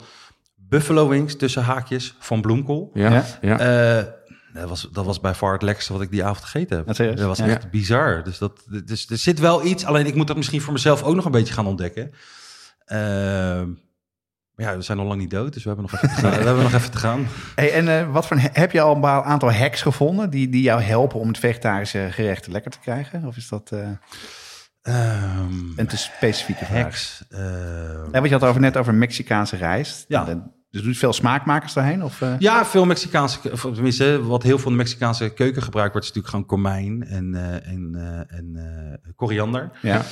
buffalo 0.71 1.07
wings 1.07 1.35
tussen 1.35 1.63
haakjes 1.63 2.15
van 2.19 2.41
bloemkool. 2.41 2.89
Ja, 2.93 3.09
Ja? 3.11 3.23
ja. 3.41 3.59
Eh, 3.99 4.05
dat, 4.53 4.69
was, 4.69 4.87
dat 4.91 5.05
was 5.05 5.19
bij 5.19 5.33
far 5.33 5.53
het 5.53 5.61
lekkerste 5.61 5.93
wat 5.93 6.01
ik 6.01 6.11
die 6.11 6.23
avond 6.23 6.43
gegeten 6.45 6.77
heb. 6.77 6.85
Dat 7.17 7.27
was 7.27 7.37
Ja. 7.37 7.45
echt 7.47 7.69
bizar. 7.71 8.23
Dus, 8.23 8.37
dat, 8.37 8.63
dus 8.85 9.09
er 9.09 9.17
zit 9.17 9.39
wel 9.39 9.65
iets, 9.65 9.85
alleen 9.85 10.05
ik 10.05 10.15
moet 10.15 10.27
dat 10.27 10.35
misschien 10.37 10.61
voor 10.61 10.73
mezelf 10.73 11.03
ook 11.03 11.15
nog 11.15 11.25
een 11.25 11.31
beetje 11.31 11.53
gaan 11.53 11.67
ontdekken. 11.67 12.11
Ehm, 12.85 13.67
maar 14.55 14.65
ja, 14.69 14.75
we 14.75 14.81
zijn 14.81 14.97
nog 14.97 15.07
lang 15.07 15.19
niet 15.19 15.29
dood, 15.29 15.53
dus 15.53 15.63
we 15.63 15.69
hebben 15.69 15.87
nog 15.91 16.01
even 16.01 16.15
te 16.15 16.21
gaan. 16.21 16.31
we 16.39 16.45
hebben 16.45 16.63
nog 16.63 16.73
even 16.73 16.91
te 16.91 16.97
gaan. 16.97 17.27
Hey, 17.55 17.73
en 17.73 17.87
eh, 17.99 18.11
wat 18.11 18.27
voor, 18.27 18.37
heb 18.39 18.71
je 18.71 18.81
al 18.81 18.95
een 18.95 19.05
aantal 19.05 19.51
hacks 19.53 19.81
gevonden 19.81 20.29
die, 20.29 20.49
die 20.49 20.61
jou 20.61 20.81
helpen 20.81 21.19
om 21.19 21.27
het 21.27 21.37
vegetarische 21.39 22.07
gerecht 22.11 22.47
lekker 22.47 22.71
te 22.71 22.79
krijgen? 22.79 23.25
Of 23.25 23.37
is 23.37 23.47
dat 23.49 23.71
eh, 23.71 23.89
Ehm, 24.81 25.53
een 25.79 25.87
te 25.87 25.97
specifieke 25.97 26.65
vraag? 26.65 26.81
hacks. 26.81 27.23
ehm, 27.29 27.41
Ja, 27.41 28.11
want 28.11 28.25
je 28.25 28.31
had 28.31 28.41
het 28.41 28.49
over 28.49 28.61
net 28.61 28.77
over 28.77 28.93
Mexicaanse 28.93 29.55
rijst. 29.55 30.05
Ja. 30.07 30.51
Dus 30.71 30.81
doet 30.81 30.97
veel 30.97 31.13
smaakmakers 31.13 31.73
daarheen? 31.73 32.03
Of, 32.03 32.21
eh? 32.21 32.33
Ja, 32.39 32.65
veel 32.65 32.85
Mexicaanse, 32.85 33.51
of 33.51 33.61
tenminste, 33.61 34.23
wat 34.23 34.43
heel 34.43 34.57
veel 34.57 34.71
in 34.71 34.77
de 34.77 34.83
Mexicaanse 34.83 35.29
keuken 35.29 35.61
gebruikt 35.61 35.91
wordt, 35.91 36.07
is 36.07 36.13
natuurlijk 36.13 36.49
gewoon 36.49 36.61
komijn 36.61 37.03
en, 37.07 37.35
eh, 37.35 37.71
en, 37.71 37.95
eh, 37.95 38.37
en 38.37 39.15
koriander. 39.15 39.71
ja. 39.81 40.05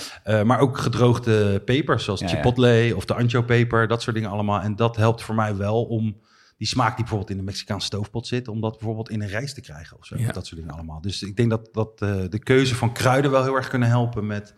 Maar 0.44 0.60
ook 0.60 0.78
gedroogde 0.78 1.60
pepers, 1.60 2.04
zoals 2.04 2.20
Ja, 2.20 2.28
ja. 2.28 2.36
chipotle 2.36 2.94
of 2.96 3.06
de 3.06 3.14
ancho-peper, 3.14 3.88
dat 3.88 4.02
soort 4.02 4.16
dingen 4.16 4.30
allemaal. 4.30 4.62
En 4.62 4.76
dat 4.76 4.96
helpt 4.96 5.22
voor 5.22 5.36
mij 5.36 5.56
wel 5.56 5.84
om 5.84 6.18
die 6.58 6.68
smaak 6.68 6.88
die 6.90 6.98
bijvoorbeeld 6.98 7.30
in 7.30 7.38
de 7.38 7.44
Mexicaanse 7.44 7.86
stoofpot 7.86 8.28
zit, 8.28 8.48
om 8.48 8.62
dat 8.62 8.72
bijvoorbeeld 8.78 9.10
in 9.10 9.22
een 9.22 9.28
rijst 9.28 9.56
te 9.56 9.62
krijgen 9.62 9.98
of 9.98 10.06
zo. 10.06 10.18
Ja. 10.18 10.32
Dat 10.32 10.46
soort 10.46 10.60
dingen 10.60 10.76
allemaal. 10.76 11.02
Dus 11.02 11.24
ik 11.24 11.36
denk 11.36 11.50
dat, 11.50 11.70
dat 11.72 12.00
de 12.32 12.40
keuze 12.44 12.76
van 12.76 12.94
kruiden 12.94 13.32
wel 13.32 13.44
heel 13.44 13.56
erg 13.56 13.68
kunnen 13.68 13.90
helpen 13.90 14.28
met 14.28 14.54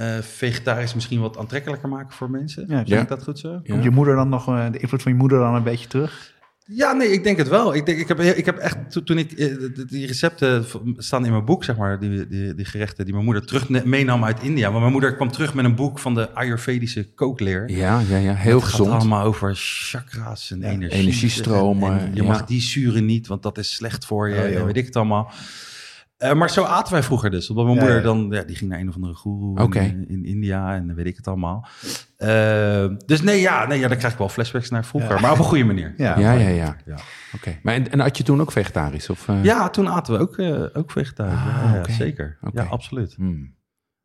eh, 0.00 0.18
vegetarisch 0.20 0.94
misschien 0.94 1.20
wat 1.20 1.38
aantrekkelijker 1.38 1.88
maken 1.88 2.12
voor 2.16 2.30
mensen. 2.30 2.64
Ja, 2.68 2.82
ja. 2.84 3.00
ik 3.00 3.08
dat 3.08 3.22
goed 3.22 3.38
zo? 3.38 3.48
Ja. 3.48 3.60
Komt 3.72 3.82
je 3.84 3.90
moeder 3.90 4.14
dan 4.14 4.28
nog, 4.28 4.48
eh, 4.48 4.66
de 4.72 4.78
invloed 4.78 5.02
van 5.02 5.12
je 5.12 5.18
moeder 5.18 5.38
dan 5.38 5.54
een 5.54 5.62
beetje 5.62 5.86
terug? 5.88 6.38
Ja, 6.72 6.92
nee, 6.92 7.08
ik 7.12 7.24
denk 7.24 7.38
het 7.38 7.48
wel. 7.48 7.74
Ik, 7.74 7.86
denk, 7.86 7.98
ik, 7.98 8.08
heb, 8.08 8.20
ik 8.20 8.46
heb 8.46 8.56
echt, 8.56 8.90
to- 8.90 9.02
toen 9.02 9.18
ik, 9.18 9.32
eh, 9.32 9.54
die- 9.86 10.06
recepten 10.06 10.64
staan 10.96 11.24
in 11.24 11.30
mijn 11.32 11.44
boek, 11.44 11.64
zeg 11.64 11.76
maar, 11.76 12.00
die, 12.00 12.26
die, 12.28 12.54
die 12.54 12.64
gerechten 12.64 13.04
die 13.04 13.12
mijn 13.12 13.24
moeder 13.24 13.46
terug 13.46 13.68
meenam 13.84 14.24
uit 14.24 14.42
India. 14.42 14.66
Want 14.68 14.78
mijn 14.80 14.92
moeder 14.92 15.14
kwam 15.14 15.30
terug 15.30 15.54
met 15.54 15.64
een 15.64 15.74
boek 15.74 15.98
van 15.98 16.14
de 16.14 16.30
Ayurvedische 16.34 17.12
kookleer. 17.14 17.70
Ja, 17.70 18.00
ja, 18.08 18.16
ja. 18.16 18.34
heel 18.34 18.54
Het 18.54 18.62
gaat 18.64 18.70
gezond. 18.70 18.90
allemaal 18.90 19.24
over 19.24 19.52
chakra's 19.54 20.50
en 20.50 20.62
energie. 20.62 20.98
energiestromen, 21.00 21.98
En 22.00 22.10
je 22.14 22.22
ja. 22.22 22.28
mag 22.28 22.44
die 22.44 22.60
zuren 22.60 23.04
niet, 23.04 23.26
want 23.26 23.42
dat 23.42 23.58
is 23.58 23.74
slecht 23.74 24.04
voor 24.06 24.28
je. 24.28 24.56
Oh, 24.58 24.64
weet 24.64 24.76
ik 24.76 24.86
het 24.86 24.96
allemaal. 24.96 25.32
Eh, 26.20 26.32
maar 26.32 26.50
zo 26.50 26.62
aten 26.64 26.92
wij 26.92 27.02
vroeger 27.02 27.30
dus. 27.30 27.50
Omdat 27.50 27.64
mijn 27.64 27.76
Ja, 27.76 27.82
moeder 27.82 28.02
dan, 28.02 28.28
ja, 28.30 28.42
die 28.42 28.56
ging 28.56 28.70
naar 28.70 28.80
een 28.80 28.88
of 28.88 28.94
andere 28.94 29.14
guru 29.14 29.78
in, 29.80 30.08
in 30.08 30.24
India 30.24 30.74
en 30.74 30.86
dan 30.86 30.96
weet 30.96 31.06
ik 31.06 31.16
het 31.16 31.26
allemaal. 31.28 31.66
Eh, 32.16 32.86
dus 33.06 33.22
nee, 33.22 33.40
ja, 33.40 33.66
nee, 33.66 33.78
ja, 33.78 33.88
daar 33.88 33.96
krijg 33.96 34.12
ik 34.12 34.18
wel 34.18 34.28
flashbacks 34.28 34.70
naar 34.70 34.84
vroeger. 34.84 35.14
Ja. 35.14 35.20
Maar 35.20 35.32
op 35.32 35.38
een 35.38 35.44
goede 35.44 35.64
manier. 35.64 35.94
Ja, 35.96 36.18
Ja, 36.18 36.32
ja, 36.32 36.48
ja. 36.48 36.76
Ja. 36.86 36.96
Oké. 37.34 37.58
Maar 37.62 37.74
en, 37.74 37.90
en 37.90 38.00
had 38.00 38.16
je 38.16 38.22
toen 38.22 38.40
ook 38.40 38.52
vegetarisch? 38.52 39.10
Of, 39.10 39.28
eh? 39.28 39.44
Ja, 39.44 39.68
toen 39.68 39.88
aten 39.88 40.14
we 40.14 40.20
ook, 40.20 40.38
eh, 40.38 40.62
ook 40.72 40.90
vegetarisch. 40.90 41.38
Ah, 41.38 41.96
zeker. 41.96 42.38
Oké. 42.42 42.62
Ja, 42.62 42.68
absoluut. 42.68 43.14
Hmm. 43.14 43.54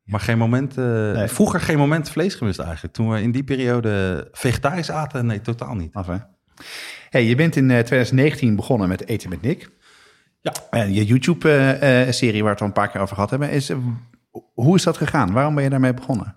Maar 0.04 0.19
geen 0.19 0.38
moment, 0.38 0.78
eh, 0.78 1.12
Nee. 1.12 1.28
vroeger 1.28 1.60
geen 1.60 1.78
moment 1.78 2.10
vlees 2.10 2.36
gemist 2.36 2.60
eigenlijk. 2.60 2.93
Toen 2.93 3.10
we 3.10 3.21
in 3.21 3.32
die 3.32 3.43
periode 3.43 4.28
vegetarisch 4.32 4.91
aten, 4.91 5.25
nee, 5.25 5.41
totaal 5.41 5.75
niet. 5.75 5.93
Af, 5.93 6.08
hè? 6.08 6.17
Hey, 7.10 7.25
je 7.25 7.36
bent 7.36 7.56
in 7.56 7.71
eh, 7.71 7.80
2019 7.80 8.56
begonnen 8.56 8.88
met 8.88 9.08
Eten 9.08 9.30
met 9.30 9.41
Nick. 9.41 9.69
Ja. 10.45 10.53
En 10.69 10.93
je 10.93 11.05
YouTube-serie 11.05 12.43
waar 12.43 12.43
we 12.43 12.49
het 12.49 12.62
al 12.62 12.67
een 12.67 12.73
paar 12.73 12.89
keer 12.89 13.01
over 13.01 13.15
gehad 13.15 13.29
hebben. 13.29 13.49
Is, 13.49 13.69
eh, 13.69 13.77
hoe 14.53 14.75
is 14.75 14.84
dat 14.84 14.97
gegaan? 14.97 15.31
Waarom 15.34 15.55
ben 15.55 15.63
je 15.63 15.69
daarmee 15.69 15.93
begonnen? 15.93 16.36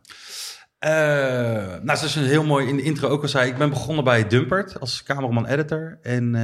Eh, 0.78 0.90
nou, 1.82 1.98
zoals 1.98 2.14
je 2.14 2.20
heel 2.20 2.44
mooi 2.44 2.68
in 2.68 2.76
de 2.76 2.82
intro 2.82 3.08
ook 3.08 3.22
al 3.22 3.28
zei, 3.28 3.50
ik 3.50 3.58
ben 3.58 3.68
begonnen 3.70 4.04
bij 4.04 4.28
Dumpert 4.28 4.80
als 4.80 5.02
cameraman-editor. 5.02 5.98
En 6.02 6.34
eh, 6.34 6.40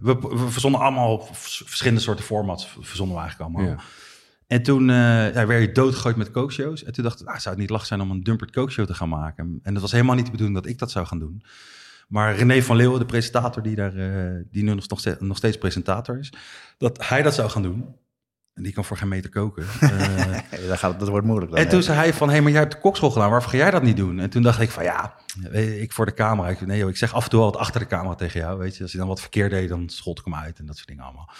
we, 0.00 0.18
we 0.20 0.48
verzonnen 0.48 0.80
allemaal 0.80 1.20
vers- 1.32 1.62
verschillende 1.66 2.00
soorten 2.00 2.24
formats, 2.24 2.76
verzonnen 2.80 3.16
we 3.16 3.22
eigenlijk 3.22 3.50
allemaal. 3.50 3.72
Ja. 3.74 3.82
En 4.46 4.62
toen 4.62 4.90
eh, 4.90 5.34
ja, 5.34 5.46
werd 5.46 5.62
je 5.62 5.72
doodgegooid 5.72 6.16
met 6.16 6.30
kookshows. 6.30 6.84
En 6.84 6.92
toen 6.92 7.04
dacht 7.04 7.20
ik, 7.20 7.26
nou, 7.26 7.38
zou 7.38 7.54
het 7.54 7.62
niet 7.64 7.70
lach 7.72 7.86
zijn 7.86 8.00
om 8.00 8.10
een 8.10 8.22
Dumpert 8.22 8.50
kookshow 8.50 8.86
te 8.86 8.94
gaan 8.94 9.08
maken? 9.08 9.60
En 9.62 9.72
dat 9.72 9.82
was 9.82 9.92
helemaal 9.92 10.14
niet 10.14 10.24
de 10.24 10.30
bedoeling 10.30 10.58
dat 10.60 10.70
ik 10.70 10.78
dat 10.78 10.90
zou 10.90 11.06
gaan 11.06 11.18
doen. 11.18 11.42
Maar 12.12 12.34
René 12.34 12.62
van 12.62 12.76
Leeuwen, 12.76 12.98
de 12.98 13.06
presentator 13.06 13.62
die, 13.62 13.74
daar, 13.74 13.96
eh, 13.96 14.40
die 14.50 14.62
nu 14.62 14.74
nog 14.74 14.84
steeds, 14.84 15.16
nog 15.18 15.36
steeds 15.36 15.58
presentator 15.58 16.18
is, 16.18 16.32
dat 16.78 17.08
hij 17.08 17.22
dat 17.22 17.34
zou 17.34 17.50
gaan 17.50 17.62
doen. 17.62 17.96
En 18.54 18.62
die 18.62 18.72
kan 18.72 18.84
voor 18.84 18.96
geen 18.96 19.08
meter 19.08 19.30
koken. 19.30 19.64
Eh, 19.80 19.88
Hey, 20.48 20.66
dat, 20.66 20.78
gaat, 20.78 20.98
dat 20.98 21.08
wordt 21.08 21.26
moeilijk 21.26 21.50
dan. 21.52 21.60
en 21.60 21.68
toen 21.68 21.82
zei 21.82 21.96
hij 21.96 22.14
van, 22.14 22.30
hé, 22.30 22.40
maar 22.40 22.50
jij 22.50 22.60
hebt 22.60 22.72
de 22.72 22.78
kokschool 22.78 23.10
gedaan, 23.10 23.30
waarvoor 23.30 23.50
ga 23.50 23.56
jij 23.56 23.70
dat 23.70 23.82
niet 23.82 23.96
doen? 23.96 24.18
En 24.18 24.30
toen 24.30 24.42
dacht 24.42 24.60
ik 24.60 24.70
van, 24.70 24.84
ja, 24.84 25.14
ik 25.52 25.92
voor 25.92 26.06
de 26.06 26.14
camera. 26.14 26.48
Ik, 26.48 26.66
nee 26.66 26.78
joh, 26.78 26.88
ik 26.88 26.96
zeg 26.96 27.14
af 27.14 27.24
en 27.24 27.30
toe 27.30 27.40
wel 27.40 27.50
wat 27.50 27.60
achter 27.60 27.80
de 27.80 27.86
camera 27.86 28.14
tegen 28.14 28.40
jou, 28.40 28.58
weet 28.58 28.76
je. 28.76 28.82
Als 28.82 28.92
je 28.92 28.98
dan 28.98 29.08
wat 29.08 29.20
verkeerd 29.20 29.50
deed, 29.50 29.68
dan 29.68 29.88
schold 29.88 30.18
ik 30.18 30.24
hem 30.24 30.34
uit 30.34 30.58
en 30.58 30.66
dat 30.66 30.76
soort 30.76 30.88
dingen 30.88 31.04
allemaal. 31.04 31.30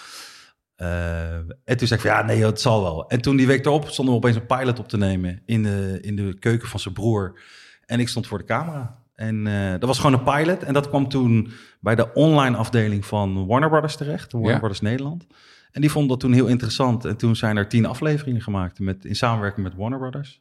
Eh, 0.75 1.35
en 1.65 1.77
toen 1.77 1.87
zei 1.87 2.01
ik 2.01 2.07
van, 2.07 2.17
ja, 2.17 2.23
nee 2.23 2.39
joh, 2.39 2.49
het 2.49 2.61
zal 2.61 2.83
wel. 2.83 3.09
En 3.09 3.21
toen 3.21 3.37
die 3.37 3.47
week 3.47 3.67
erop 3.67 3.89
stonden 3.89 4.15
we 4.15 4.21
opeens 4.21 4.37
een 4.37 4.47
pilot 4.47 4.79
op 4.79 4.89
te 4.89 4.97
nemen 4.97 5.43
in 5.47 5.63
de, 5.63 5.99
in 6.01 6.17
de 6.17 6.39
keuken 6.39 6.69
van 6.69 6.81
zijn 6.81 6.95
broer. 6.95 7.41
En 7.87 8.01
ik 8.01 8.09
stond 8.09 8.27
voor 8.27 8.39
de 8.39 8.45
camera. 8.45 9.02
En 9.23 9.47
eh, 9.47 9.71
dat 9.71 9.85
was 9.85 9.99
gewoon 9.99 10.13
een 10.13 10.23
pilot. 10.23 10.63
En 10.63 10.73
dat 10.75 10.89
kwam 10.89 11.09
toen 11.09 11.51
bij 11.81 11.95
de 11.95 12.13
online 12.13 12.57
afdeling 12.57 13.07
van 13.07 13.47
Warner 13.47 13.69
Brothers 13.69 13.97
terecht. 13.97 14.31
de 14.31 14.37
Warner 14.37 14.53
Ja. 14.53 14.59
Brothers 14.59 14.81
Nederland. 14.81 15.27
En 15.71 15.81
die 15.81 15.91
vonden 15.91 16.11
dat 16.11 16.21
toen 16.21 16.33
heel 16.33 16.47
interessant. 16.47 17.05
En 17.05 17.17
toen 17.17 17.37
zijn 17.37 17.57
er 17.57 17.69
tien 17.69 17.87
afleveringen 17.87 18.43
gemaakt 18.43 18.79
met, 18.79 19.05
in 19.05 19.17
samenwerking 19.17 19.67
met 19.67 19.75
Warner 19.77 19.99
Brothers. 19.99 20.41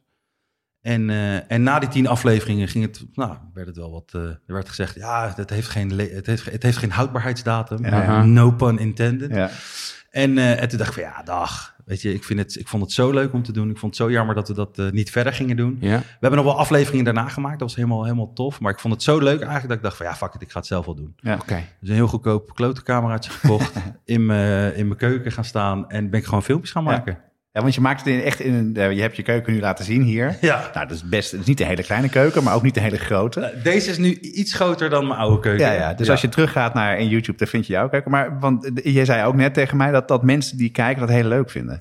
En, 0.80 1.10
eh, 1.10 1.50
en 1.52 1.62
na 1.62 1.78
die 1.78 1.88
tien 1.88 2.06
afleveringen 2.06 2.68
ging 2.68 2.84
het, 2.84 3.04
nou, 3.12 3.36
werd 3.54 3.66
het 3.66 3.76
wel 3.76 3.90
wat. 3.90 4.10
eh, 4.14 4.22
er 4.22 4.40
werd 4.46 4.68
gezegd, 4.68 4.94
ja, 4.94 5.32
het 5.36 5.50
heeft 5.50 5.68
geen, 5.68 5.90
het 5.98 6.26
heeft, 6.26 6.44
het 6.50 6.62
heeft 6.62 6.76
geen 6.76 6.90
houdbaarheidsdatum. 6.90 7.84
Ja, 7.84 8.02
ja. 8.02 8.24
No 8.24 8.50
pun 8.50 8.78
intended. 8.78 9.34
Ja. 9.34 9.50
En, 10.12 10.38
eh, 10.38 10.62
en 10.62 10.68
toen 10.68 10.78
dacht 10.78 10.96
ik 10.96 11.02
van, 11.02 11.12
ja, 11.12 11.22
dag. 11.22 11.74
Weet 11.84 12.02
je, 12.02 12.14
ik, 12.14 12.24
vind 12.24 12.38
het, 12.38 12.56
ik 12.58 12.68
vond 12.68 12.82
het 12.82 12.92
zo 12.92 13.10
leuk 13.10 13.32
om 13.32 13.42
te 13.42 13.52
doen. 13.52 13.70
Ik 13.70 13.78
vond 13.78 13.96
het 13.98 14.02
zo 14.06 14.10
jammer 14.10 14.34
dat 14.34 14.48
we 14.48 14.54
dat 14.54 14.78
eh, 14.78 14.90
niet 14.90 15.10
verder 15.10 15.32
gingen 15.32 15.56
doen. 15.56 15.76
Ja. 15.80 15.98
We 15.98 16.04
hebben 16.20 16.44
nog 16.44 16.44
wel 16.48 16.58
afleveringen 16.58 17.04
daarna 17.04 17.28
gemaakt. 17.28 17.58
Dat 17.58 17.68
was 17.68 17.76
helemaal, 17.76 18.02
helemaal 18.04 18.32
tof. 18.32 18.60
Maar 18.60 18.72
ik 18.72 18.78
vond 18.78 18.94
het 18.94 19.02
zo 19.02 19.18
leuk 19.18 19.40
eigenlijk 19.40 19.68
dat 19.68 19.76
ik 19.76 19.82
dacht 19.82 19.96
van, 19.96 20.06
ja, 20.06 20.14
fuck 20.14 20.34
it, 20.34 20.42
ik 20.42 20.50
ga 20.50 20.58
het 20.58 20.66
zelf 20.68 20.84
wel 20.86 20.94
doen. 20.94 21.14
Oké. 21.24 21.62
Dus 21.80 21.88
een 21.88 21.94
heel 21.94 22.06
goedkoop 22.08 22.54
klote 22.54 22.82
cameraatje 22.82 23.30
gekocht. 23.30 23.72
in 24.04 24.26
mijn 24.26 24.74
in 24.76 24.86
mijn 24.86 24.98
keuken 24.98 25.32
gaan 25.32 25.44
staan. 25.44 25.88
En 25.90 26.10
ben 26.10 26.20
ik 26.20 26.26
gewoon 26.26 26.42
filmpjes 26.42 26.70
gaan 26.72 26.84
Ja. 26.84 26.90
maken. 26.90 27.12
Ja, 27.12 27.20
want 27.60 27.74
je 27.74 27.80
maakt 27.80 27.98
het 28.04 28.08
in, 28.08 28.22
echt 28.22 28.40
in 28.40 28.54
een... 28.54 28.76
eh, 28.76 28.92
Je 28.92 29.00
hebt 29.00 29.16
je 29.16 29.22
keuken 29.22 29.52
nu 29.52 29.60
laten 29.60 29.84
zien 29.84 30.02
hier. 30.02 30.36
Ja. 30.40 30.70
Nou, 30.74 30.86
dat 30.86 30.96
is 30.96 31.08
best... 31.08 31.30
Het 31.30 31.40
is 31.40 31.46
niet 31.46 31.60
een 31.60 31.66
hele 31.66 31.82
kleine 31.82 32.08
keuken, 32.08 32.42
maar 32.42 32.54
ook 32.54 32.62
niet 32.62 32.76
een 32.76 32.82
hele 32.82 32.98
grote. 32.98 33.40
Eh, 33.40 33.62
Deze 33.64 33.90
is 33.90 33.98
nu 33.98 34.14
iets 34.20 34.54
groter 34.54 34.90
dan 34.90 35.06
mijn 35.06 35.18
oude 35.20 35.40
keuken. 35.40 35.66
Ja, 35.66 35.72
ja. 35.72 35.94
Dus 35.94 36.10
als 36.10 36.20
je 36.20 36.28
teruggaat 36.28 36.74
naar 36.74 36.98
in 36.98 37.08
YouTube, 37.08 37.38
dan 37.38 37.46
vind 37.48 37.66
je 37.66 37.72
jouw 37.72 37.88
keuken. 37.88 38.10
Maar 38.10 38.38
want 38.40 38.80
eh, 38.82 38.94
jij 38.94 39.04
zei 39.04 39.24
ook 39.26 39.34
net 39.34 39.54
tegen 39.54 39.76
mij 39.76 39.90
dat, 39.90 40.08
dat 40.08 40.22
mensen 40.22 40.56
die 40.56 40.70
kijken 40.70 41.00
dat 41.00 41.10
heel 41.10 41.28
leuk 41.28 41.50
vinden. 41.50 41.80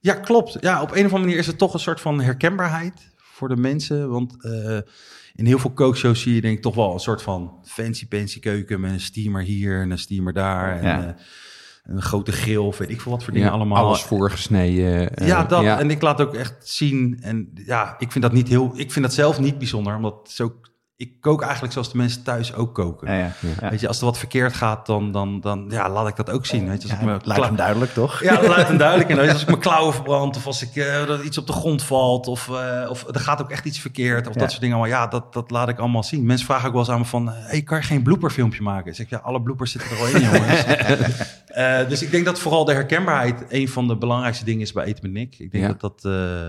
Ja, 0.00 0.14
klopt. 0.14 0.56
Ja, 0.60 0.82
op 0.82 0.90
een 0.90 0.96
of 0.96 1.02
andere 1.04 1.18
manier 1.20 1.38
is 1.38 1.46
het 1.46 1.58
toch 1.58 1.74
een 1.74 1.80
soort 1.80 2.00
van 2.00 2.20
herkenbaarheid 2.20 2.92
voor 3.16 3.48
de 3.48 3.56
mensen. 3.56 4.10
Want 4.10 4.44
eh, 4.44 4.78
in 5.34 5.46
heel 5.46 5.58
veel 5.58 5.70
kookshows 5.72 6.22
zie 6.22 6.34
je 6.34 6.40
denk 6.40 6.56
ik 6.56 6.62
toch 6.62 6.74
wel 6.74 6.92
een 6.92 6.98
soort 7.00 7.22
van 7.22 7.58
fancy-pancy 7.64 8.40
keuken 8.40 8.80
met 8.80 8.90
een 8.92 9.00
steamer 9.00 9.42
hier 9.42 9.80
en 9.80 9.90
een 9.90 9.98
steamer 9.98 10.32
daar. 10.32 10.78
En 10.78 10.84
Ja. 10.86 11.02
eh, 11.06 11.12
een 11.90 12.02
grote 12.02 12.60
of 12.62 12.78
weet 12.78 12.90
ik 12.90 13.00
veel 13.00 13.12
wat 13.12 13.24
voor 13.24 13.32
dingen 13.32 13.48
Ja, 13.48 13.54
allemaal. 13.54 13.84
Alles 13.84 14.02
voorgesneden. 14.02 15.14
eh, 15.16 15.26
Ja, 15.26 15.44
dat. 15.44 15.62
ja. 15.62 15.78
En 15.78 15.90
ik 15.90 16.02
laat 16.02 16.20
ook 16.20 16.34
echt 16.34 16.54
zien. 16.68 17.18
En 17.22 17.50
ja, 17.66 17.94
ik 17.98 18.12
vind 18.12 18.24
dat 18.24 18.32
niet 18.32 18.48
heel. 18.48 18.72
Ik 18.74 18.92
vind 18.92 19.04
dat 19.04 19.14
zelf 19.14 19.38
niet 19.38 19.58
bijzonder, 19.58 19.96
omdat 19.96 20.38
ook. 20.42 20.68
Ik 20.96 21.20
kook 21.20 21.42
eigenlijk 21.42 21.72
zoals 21.72 21.90
de 21.90 21.96
mensen 21.96 22.22
thuis 22.22 22.54
ook 22.54 22.74
koken. 22.74 23.12
Ja, 23.12 23.18
ja. 23.18 23.32
ja. 23.60 23.70
Weet 23.70 23.80
je, 23.80 23.88
als 23.88 23.98
er 23.98 24.04
wat 24.04 24.18
verkeerd 24.18 24.52
gaat, 24.52 24.86
dan, 24.86 25.12
dan, 25.12 25.40
dan 25.40 25.66
ja, 25.68 25.88
laat 25.90 26.08
ik 26.08 26.16
dat 26.16 26.30
ook 26.30 26.46
zien. 26.46 26.68
Weet 26.68 26.82
je, 26.82 26.88
als 26.88 26.96
ik 26.98 27.04
me 27.04 27.10
lijkt 27.10 27.24
kla- 27.24 27.46
hem 27.46 27.56
duidelijk, 27.56 27.92
toch? 27.92 28.22
ja, 28.22 28.36
dat 28.36 28.48
lijkt 28.48 28.68
hem 28.68 28.76
duidelijk. 28.86 29.10
En 29.10 29.16
weet 29.16 29.24
je, 29.26 29.32
als 29.32 29.40
ik 29.42 29.48
mijn 29.48 29.60
klauwen 29.60 29.94
verbrand 29.94 30.36
of 30.36 30.46
als 30.46 30.62
ik, 30.62 30.76
eh, 30.76 31.06
dat 31.06 31.22
iets 31.22 31.38
op 31.38 31.46
de 31.46 31.52
grond 31.52 31.82
valt 31.82 32.26
of, 32.26 32.48
eh, 32.48 32.90
of 32.90 33.04
er 33.08 33.20
gaat 33.20 33.40
ook 33.42 33.50
echt 33.50 33.64
iets 33.64 33.78
verkeerd 33.78 34.26
of 34.28 34.34
Ja. 34.34 34.40
dat 34.40 34.48
soort 34.50 34.62
dingen. 34.62 34.78
Maar 34.78 34.88
ja, 34.88 35.06
dat, 35.06 35.32
dat 35.32 35.50
laat 35.50 35.68
ik 35.68 35.78
allemaal 35.78 36.02
zien. 36.04 36.26
Mensen 36.26 36.46
vragen 36.46 36.66
ook 36.66 36.72
wel 36.72 36.82
eens 36.82 36.90
aan 36.90 36.98
me 36.98 37.04
van, 37.04 37.28
hey, 37.28 37.62
kan 37.62 37.78
je 37.78 37.84
geen 37.84 38.02
blooperfilmpje 38.02 38.62
maken? 38.62 38.90
Ik 38.90 38.96
zeg, 38.96 39.08
ja, 39.08 39.18
alle 39.18 39.42
bloopers 39.42 39.70
zitten 39.72 39.90
er 39.90 39.96
al 39.98 40.06
in, 40.06 40.20
jongens. 40.20 40.64
Eh, 41.50 41.88
dus 41.88 42.02
ik 42.02 42.10
denk 42.10 42.24
dat 42.24 42.38
vooral 42.38 42.64
de 42.64 42.72
herkenbaarheid 42.72 43.44
een 43.48 43.68
van 43.68 43.88
de 43.88 43.96
belangrijkste 43.96 44.44
dingen 44.44 44.60
is 44.60 44.72
bij 44.72 44.84
Eten 44.84 45.02
met 45.02 45.12
Nick. 45.12 45.38
Ik 45.38 45.50
denk 45.52 45.64
Ja. 45.64 45.72
dat 45.72 45.80
dat 45.80 46.04
eh, 46.12 46.48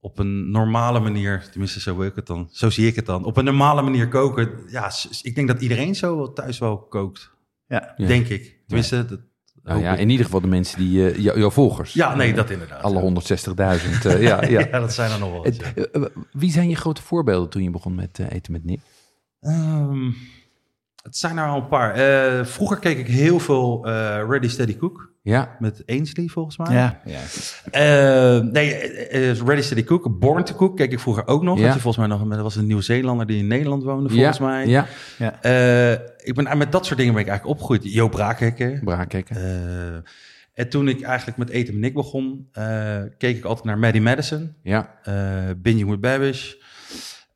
op 0.00 0.18
een 0.18 0.50
normale 0.50 1.00
manier, 1.00 1.48
tenminste 1.50 1.80
zo, 1.80 1.96
wil 1.96 2.06
ik 2.06 2.14
het 2.14 2.26
dan, 2.26 2.48
zo 2.52 2.70
zie 2.70 2.86
ik 2.86 2.96
het 2.96 3.06
dan, 3.06 3.24
op 3.24 3.36
een 3.36 3.44
normale 3.44 3.82
manier 3.82 4.08
koken. 4.08 4.50
Ja, 4.68 4.90
ik 5.22 5.34
denk 5.34 5.48
dat 5.48 5.60
iedereen 5.62 5.94
zo 5.94 6.16
wel 6.16 6.32
thuis 6.32 6.58
wel 6.58 6.78
kookt, 6.78 7.30
Ja. 7.68 7.94
Ja. 7.96 8.06
denk 8.06 8.28
ik. 8.28 8.58
Tenminste, 8.66 9.04
dat 9.06 9.20
Nou 9.62 9.80
ja, 9.80 9.96
in 9.96 10.08
ieder 10.10 10.24
geval 10.24 10.40
de 10.40 10.46
mensen 10.46 10.78
die 10.78 11.10
eh, 11.10 11.16
jou- 11.18 11.38
jouw 11.38 11.50
volgers. 11.50 11.92
Ja, 11.92 12.14
nee, 12.14 12.34
dat 12.34 12.50
inderdaad. 12.50 12.82
Alle 12.82 13.00
160.000. 13.00 14.04
eh, 14.06 14.22
ja, 14.28 14.44
ja. 14.44 14.60
Ja, 14.70 14.78
dat 14.80 14.92
zijn 14.94 15.10
er 15.10 15.18
nog 15.18 15.30
wel. 15.30 15.46
eens, 15.46 15.56
ja. 15.56 15.64
Het, 15.74 16.10
wie 16.32 16.50
zijn 16.50 16.68
je 16.68 16.76
grote 16.76 17.02
voorbeelden 17.02 17.48
toen 17.50 17.62
je 17.62 17.70
begon 17.70 17.94
met 17.94 18.18
eten 18.18 18.52
met 18.52 18.64
Nick? 18.64 18.80
Ehm, 19.40 20.10
het 21.06 21.16
zijn 21.16 21.38
er 21.38 21.46
al 21.46 21.56
een 21.56 21.68
paar. 21.68 21.94
Eh, 21.94 22.44
vroeger 22.44 22.78
keek 22.78 22.98
ik 22.98 23.06
heel 23.06 23.38
veel 23.38 23.86
eh, 23.86 23.92
Ready 24.28 24.48
Steady 24.48 24.76
Cook 24.76 25.12
Ja, 25.22 25.56
met 25.58 25.82
Ainsley 25.86 26.26
volgens 26.26 26.56
mij. 26.56 26.74
Ja. 26.74 27.00
ja. 27.04 27.20
Eh, 27.70 28.42
nee, 28.42 28.78
Ready 29.44 29.60
Steady 29.60 29.84
Cook, 29.84 30.18
Born 30.18 30.44
to 30.44 30.54
Cook 30.54 30.76
keek 30.76 30.92
ik 30.92 31.00
vroeger 31.00 31.26
ook 31.26 31.42
nog. 31.42 31.58
Ja. 31.58 31.64
Dat 31.64 31.74
je 31.74 31.80
volgens 31.80 32.06
mij 32.06 32.16
nog, 32.16 32.28
dat 32.28 32.42
was 32.42 32.56
een 32.56 32.66
Nieuw-Zeelander 32.66 33.26
die 33.26 33.38
in 33.38 33.46
Nederland 33.46 33.82
woonde 33.82 34.08
volgens 34.08 34.38
ja, 34.38 34.44
mij. 34.44 34.66
Ja, 34.66 34.86
Eh, 35.40 35.92
ik 36.16 36.34
ben 36.34 36.58
met 36.58 36.72
dat 36.72 36.86
soort 36.86 36.98
dingen 36.98 37.12
ben 37.12 37.22
ik 37.22 37.28
eigenlijk 37.28 37.58
opgegroeid. 37.58 37.92
Joop 37.92 38.10
Braakhekken. 38.10 38.80
Braakhekken. 38.84 39.36
Eh, 39.36 39.96
en 40.54 40.68
toen 40.68 40.88
ik 40.88 41.02
eigenlijk 41.02 41.38
met 41.38 41.48
Eten 41.48 41.72
met 41.72 41.82
Nick 41.82 41.94
begon, 41.94 42.48
eh, 42.52 43.02
keek 43.18 43.36
ik 43.36 43.44
altijd 43.44 43.64
naar 43.64 43.78
Maddie 43.78 44.00
Madison, 44.00 44.54
Ja, 44.62 44.98
eh 45.02 45.50
Binging 45.56 45.90
with 45.90 46.00
Babish, 46.00 46.54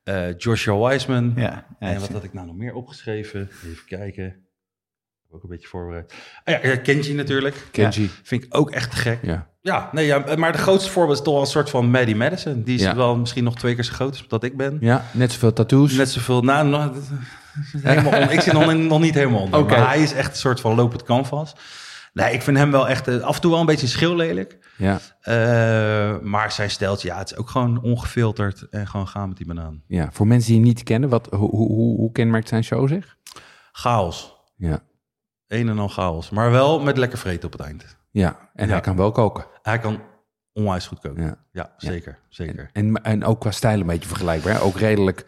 eh, 0.03 0.37
Joshua 0.39 0.89
Wiseman. 0.89 1.33
Ja. 1.37 1.67
En 1.79 2.01
wat 2.01 2.09
had 2.13 2.25
ik 2.25 2.33
nou 2.33 2.47
nog 2.47 2.57
meer 2.57 2.75
opgeschreven? 2.75 3.41
Even 3.65 3.85
kijken. 3.87 4.25
Ik 4.27 5.27
heb 5.27 5.35
ook 5.35 5.43
een 5.43 5.49
beetje 5.49 5.69
voorbereid. 5.69 6.15
Ah 6.45 6.63
ja, 6.65 6.77
Kenji 6.77 7.15
natuurlijk. 7.15 7.67
Kenji. 7.71 8.11
Vind 8.23 8.45
ik 8.45 8.57
ook 8.57 8.71
echt 8.71 8.95
gek. 8.95 9.19
Ja. 9.23 9.49
Ja, 9.63 9.89
nee, 9.93 10.07
ja, 10.07 10.37
maar 10.37 10.53
de 10.53 10.59
grootste 10.59 10.91
voorbeeld 10.91 11.19
is 11.19 11.25
toch 11.25 11.33
wel 11.33 11.43
een 11.43 11.49
soort 11.49 11.71
van 11.71 11.91
Maddie 11.91 12.17
Madison. 12.17 12.63
Die 12.63 12.75
is 12.75 12.83
Ja. 12.83 12.95
wel 12.97 13.17
misschien 13.17 13.45
nog 13.45 13.57
twee 13.57 13.75
keer 13.75 13.85
zo 13.85 13.93
groot 13.93 14.11
als 14.11 14.29
dat 14.29 14.45
ik 14.45 14.57
ben. 14.57 14.77
ja, 14.81 15.05
net 15.13 15.33
zoveel 15.33 15.53
tattoos. 15.53 15.93
Net 15.93 16.09
zoveel, 16.11 16.43
nou, 16.43 16.69
nou, 16.69 16.93
helemaal 17.83 18.21
on- 18.21 18.31
ik 18.31 18.41
zit 18.41 18.53
nog, 18.53 18.75
nog 18.75 19.01
niet 19.01 19.15
helemaal 19.15 19.41
onder. 19.43 19.65
Maar 19.65 19.89
hij 19.89 20.03
is 20.03 20.13
echt 20.13 20.31
een 20.31 20.37
soort 20.37 20.61
van 20.61 20.75
lopend 20.75 21.03
canvas. 21.03 21.53
Nee, 22.13 22.33
ik 22.33 22.43
vind 22.43 22.57
hem 22.57 22.71
wel 22.71 22.89
echt 22.89 23.09
eh, 23.09 23.21
af 23.21 23.35
en 23.35 23.41
toe 23.41 23.51
wel 23.51 23.61
een 23.61 23.67
beetje 23.67 23.87
schil 23.87 24.17
lelijk. 24.17 24.59
Ja, 24.77 24.99
Eh, 25.21 26.19
maar 26.19 26.53
zijn 26.53 26.71
steltje, 26.71 27.09
ja, 27.09 27.19
het 27.19 27.31
is 27.31 27.37
ook 27.37 27.49
gewoon 27.51 27.83
ongefilterd 27.83 28.69
en 28.71 28.87
gewoon 28.87 29.09
gaan 29.09 29.29
met 29.29 29.37
die 29.37 29.47
banaan. 29.47 29.83
ja, 29.87 30.09
voor 30.13 30.27
mensen 30.27 30.47
die 30.49 30.57
hem 30.59 30.67
niet 30.69 30.83
kennen, 30.83 31.09
wat, 31.09 31.27
hoe, 31.31 31.51
hoe, 31.67 32.13
kenmerkt 32.13 32.49
zijn 32.49 32.65
show 32.65 32.89
zich? 32.89 33.17
Chaos. 33.73 34.37
Ja, 34.57 34.79
Een 35.47 35.69
en 35.69 35.79
al 35.79 35.89
chaos. 35.89 36.31
Maar 36.31 36.51
wel 36.51 36.81
met 36.81 36.97
lekker 36.97 37.19
vreten 37.19 37.45
op 37.47 37.53
het 37.53 37.61
eind. 37.61 37.97
ja. 38.11 38.49
en 38.55 38.67
Ja. 38.67 38.73
hij 38.73 38.81
kan 38.81 38.97
wel 38.97 39.13
koken. 39.13 39.45
Hij 39.63 39.79
kan 39.79 40.03
onwijs 40.53 40.87
goed 40.87 41.01
koken. 41.01 41.25
Ja. 41.25 41.37
Ja, 41.53 41.75
zeker. 41.77 42.19
zeker. 42.29 42.71
En, 42.73 43.03
en 43.03 43.25
ook 43.25 43.41
qua 43.41 43.51
stijl 43.51 43.81
een 43.81 43.87
beetje 43.87 44.09
vergelijkbaar. 44.09 44.63
Ook 44.63 44.77
redelijk, 44.77 45.25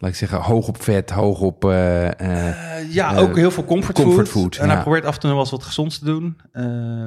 laat 0.00 0.10
ik 0.10 0.16
zeggen, 0.16 0.38
hoog 0.40 0.68
op 0.68 0.82
vet, 0.82 1.10
hoog 1.10 1.40
op... 1.40 1.64
eh, 1.64 2.20
eh, 2.50 2.92
ja, 2.92 3.12
Eh, 3.14 3.18
ook 3.22 3.36
heel 3.36 3.50
veel 3.50 3.64
comfort, 3.64 3.96
comfort 3.96 4.28
food. 4.28 4.56
En 4.56 4.66
ja. 4.66 4.72
hij 4.72 4.82
probeert 4.82 5.04
af 5.04 5.14
en 5.14 5.20
toe 5.20 5.30
wel 5.30 5.38
eens 5.40 5.50
wat 5.50 5.62
gezonds 5.62 5.98
te 5.98 6.04
doen. 6.04 6.38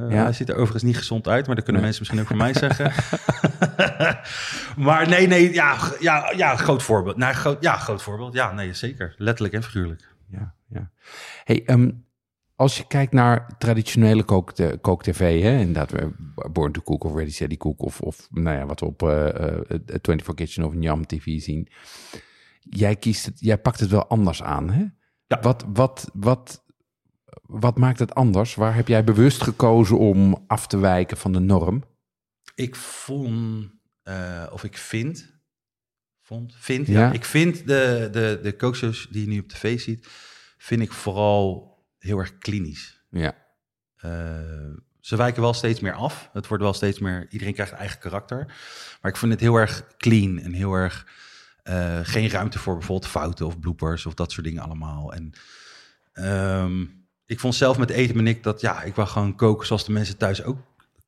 Hij 0.09 0.33
ziet 0.33 0.49
er 0.49 0.55
overigens 0.55 0.83
niet 0.83 0.97
gezond 0.97 1.27
uit, 1.27 1.45
maar 1.45 1.55
dat 1.55 1.63
kunnen 1.63 1.81
Nee. 1.81 1.91
mensen 1.91 1.99
misschien 2.15 2.19
ook 2.19 2.27
van 2.27 2.37
mij 2.37 2.53
zeggen. 2.53 2.91
maar 4.85 5.07
nee, 5.09 5.27
nee, 5.27 5.53
ja, 5.53 5.77
ja, 5.99 6.31
ja 6.35 6.55
groot 6.55 6.83
voorbeeld. 6.83 7.17
Nou, 7.17 7.33
groot, 7.33 7.63
ja, 7.63 7.77
groot 7.77 8.01
voorbeeld. 8.01 8.33
Ja, 8.33 8.51
nee, 8.51 8.73
zeker. 8.73 9.15
Letterlijk 9.17 9.53
en 9.55 9.63
figuurlijk. 9.63 10.15
ja, 10.29 10.53
ja. 10.69 10.89
Hey, 11.43 11.63
ehm, 11.65 11.89
als 12.55 12.77
je 12.77 12.87
kijkt 12.87 13.13
naar 13.13 13.55
traditionele 13.57 14.23
kook, 14.23 14.53
kooktv, 14.81 15.19
hè, 15.41 15.57
inderdaad, 15.57 15.91
we- 15.91 16.11
Born 16.51 16.71
to 16.71 16.81
Cook 16.81 17.03
of 17.03 17.15
Ready 17.15 17.31
Steady 17.31 17.57
Cook 17.57 17.81
of, 17.81 18.01
of 18.01 18.27
nou 18.31 18.57
ja, 18.57 18.65
wat 18.65 18.79
we 18.79 18.85
op 18.85 19.03
eh 19.03 19.27
eh, 19.27 19.59
24 19.69 20.33
Kitchen 20.33 20.63
of 20.63 20.73
Yum 20.79 21.05
TV 21.05 21.39
zien. 21.41 21.67
Jij 22.69 22.95
kiest 22.95 23.25
het, 23.25 23.39
jij 23.39 23.57
pakt 23.57 23.79
het 23.79 23.89
wel 23.89 24.07
anders 24.07 24.43
aan, 24.43 24.69
hè? 24.69 24.85
Ja. 25.27 25.39
Wat, 25.41 25.65
wat, 25.67 26.09
wat, 26.13 26.63
wat 27.41 27.77
maakt 27.77 27.99
het 27.99 28.15
anders? 28.15 28.55
Waar 28.55 28.75
heb 28.75 28.87
jij 28.87 29.03
bewust 29.03 29.41
gekozen 29.43 29.97
om 29.99 30.43
af 30.47 30.67
te 30.67 30.77
wijken 30.77 31.17
van 31.17 31.31
de 31.33 31.39
norm? 31.39 31.83
Ik 32.55 32.75
vond, 32.75 33.71
eh, 34.03 34.47
of 34.51 34.63
ik 34.63 34.77
vind, 34.77 35.41
vond, 36.21 36.55
vind, 36.57 36.87
Ja. 36.87 36.99
ja. 36.99 37.11
Ik 37.11 37.25
vind 37.25 37.67
de, 37.67 38.09
de, 38.11 38.39
de 38.43 38.55
kookshows 38.55 39.07
die 39.11 39.21
je 39.21 39.27
nu 39.27 39.39
op 39.39 39.47
tv 39.47 39.79
ziet, 39.79 40.07
vind 40.57 40.81
ik 40.81 40.91
vooral 40.91 41.71
heel 41.97 42.17
erg 42.19 42.37
klinisch. 42.37 43.05
Ja, 43.09 43.41
Eh, 43.95 44.73
ze 44.99 45.15
wijken 45.15 45.41
wel 45.41 45.53
steeds 45.53 45.79
meer 45.79 45.93
af. 45.93 46.29
Het 46.33 46.47
wordt 46.47 46.63
wel 46.63 46.73
steeds 46.73 46.99
meer, 46.99 47.27
iedereen 47.29 47.53
krijgt 47.53 47.71
eigen 47.71 47.99
karakter. 47.99 48.45
Maar 49.01 49.11
ik 49.11 49.17
vind 49.17 49.31
het 49.31 49.41
heel 49.41 49.55
erg 49.55 49.87
clean 49.97 50.39
en 50.39 50.53
heel 50.53 50.73
erg 50.73 51.07
eh, 51.63 51.99
geen 52.03 52.29
ruimte 52.29 52.59
voor 52.59 52.73
bijvoorbeeld 52.77 53.11
fouten 53.11 53.45
of 53.45 53.59
bloopers 53.59 54.05
of 54.05 54.13
dat 54.13 54.31
soort 54.31 54.45
dingen 54.45 54.61
allemaal. 54.63 55.13
En 55.13 55.31
ehm, 56.13 56.81
ik 57.25 57.39
vond 57.39 57.55
zelf 57.55 57.77
met 57.77 57.89
eten 57.89 58.15
met 58.15 58.25
Nick 58.25 58.43
dat 58.43 58.61
ja, 58.61 58.81
ik 58.83 58.95
wou 58.95 59.07
gewoon 59.07 59.35
koken 59.35 59.67
zoals 59.67 59.85
de 59.85 59.91
mensen 59.91 60.17
thuis 60.17 60.43
ook 60.43 60.57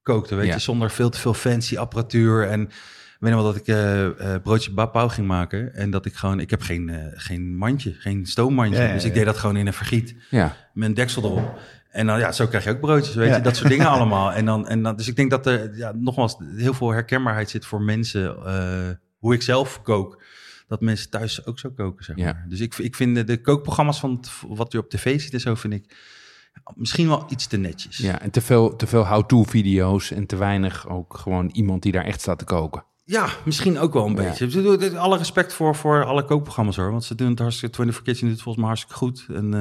kookten, 0.01 0.37
weet 0.37 0.47
Ja. 0.47 0.53
je, 0.53 0.59
zonder 0.59 0.91
veel 0.91 1.09
te 1.09 1.19
veel 1.19 1.33
fancy 1.33 1.77
apparatuur 1.77 2.47
en 2.47 2.61
ik 2.61 3.21
weet 3.21 3.31
nog 3.33 3.41
wel 3.41 3.51
dat 3.51 3.61
ik 3.61 3.67
eh 3.67 4.33
eh, 4.35 4.41
broodje 4.41 4.71
bapau 4.71 5.09
ging 5.09 5.27
maken 5.27 5.73
en 5.73 5.89
dat 5.89 6.05
ik 6.05 6.13
gewoon, 6.15 6.39
ik 6.39 6.49
heb 6.49 6.61
geen, 6.61 6.89
eh, 6.89 7.05
geen 7.13 7.55
mandje, 7.55 7.93
geen 7.93 8.25
stoommandje, 8.25 8.81
Ja, 8.81 8.87
ja, 8.87 8.93
dus 8.93 9.03
ik 9.03 9.13
deed 9.13 9.25
dat 9.25 9.37
gewoon 9.37 9.55
in 9.57 9.67
een 9.67 9.73
vergiet 9.73 10.15
ja, 10.29 10.55
met 10.73 10.87
een 10.89 10.93
deksel 10.95 11.23
erop. 11.23 11.59
En 11.91 12.05
dan, 12.07 12.19
ja, 12.19 12.31
zo 12.31 12.47
krijg 12.47 12.63
je 12.63 12.69
ook 12.69 12.79
broodjes, 12.79 13.15
weet 13.15 13.29
Ja. 13.29 13.35
je, 13.35 13.41
dat 13.41 13.55
soort 13.55 13.69
dingen 13.69 13.87
allemaal. 13.95 14.33
En 14.33 14.45
dan, 14.45 14.67
en 14.67 14.83
dan, 14.83 14.95
dus 14.95 15.07
ik 15.07 15.15
denk 15.15 15.29
dat 15.31 15.45
er, 15.45 15.77
ja, 15.77 15.91
nogmaals, 15.95 16.35
heel 16.55 16.73
veel 16.73 16.91
herkenbaarheid 16.91 17.49
zit 17.49 17.65
voor 17.65 17.81
mensen, 17.81 18.45
eh, 18.45 18.89
hoe 19.17 19.33
ik 19.33 19.41
zelf 19.41 19.81
kook. 19.81 20.21
Dat 20.67 20.81
mensen 20.81 21.09
thuis 21.09 21.45
ook 21.45 21.59
zo 21.59 21.69
koken, 21.69 22.05
zeg 22.05 22.15
Ja. 22.17 22.23
maar. 22.25 22.45
Dus 22.49 22.59
ik, 22.59 22.77
ik 22.77 22.95
vind 22.95 23.15
de, 23.15 23.23
de 23.23 23.41
kookprogramma's 23.41 23.99
van 23.99 24.11
het- 24.11 24.31
wat 24.47 24.71
je 24.71 24.77
op 24.77 24.89
tv 24.89 25.21
ziet 25.21 25.33
en 25.33 25.39
zo, 25.39 25.55
vind 25.55 25.73
ik 25.73 25.95
misschien 26.75 27.07
wel 27.07 27.25
iets 27.29 27.47
te 27.47 27.57
netjes. 27.57 27.97
ja. 27.97 28.21
En 28.21 28.31
te 28.31 28.41
veel, 28.41 28.75
te 28.75 28.87
veel 28.87 29.07
how-to-video's 29.07 30.11
en 30.11 30.25
te 30.25 30.35
weinig 30.35 30.87
ook 30.89 31.17
gewoon 31.17 31.49
iemand 31.53 31.81
die 31.81 31.91
daar 31.91 32.05
echt 32.05 32.21
staat 32.21 32.39
te 32.39 32.45
koken. 32.45 32.83
Ja, 33.03 33.29
misschien 33.45 33.79
ook 33.79 33.93
wel 33.93 34.05
een 34.05 34.15
Ja. 34.15 34.35
beetje. 34.37 34.97
Alle 34.97 35.17
respect 35.17 35.53
voor, 35.53 35.75
voor 35.75 36.05
alle 36.05 36.25
kookprogramma's 36.25 36.75
hoor. 36.75 36.91
Want 36.91 37.03
ze 37.03 37.15
doen 37.15 37.29
het 37.29 37.39
hartstikke... 37.39 37.75
24 37.75 38.01
Kitchen 38.03 38.27
doet 38.27 38.35
het 38.35 38.43
volgens 38.43 38.63
mij 38.65 38.73
hartstikke 38.73 38.97
goed. 38.97 39.25
En 39.37 39.53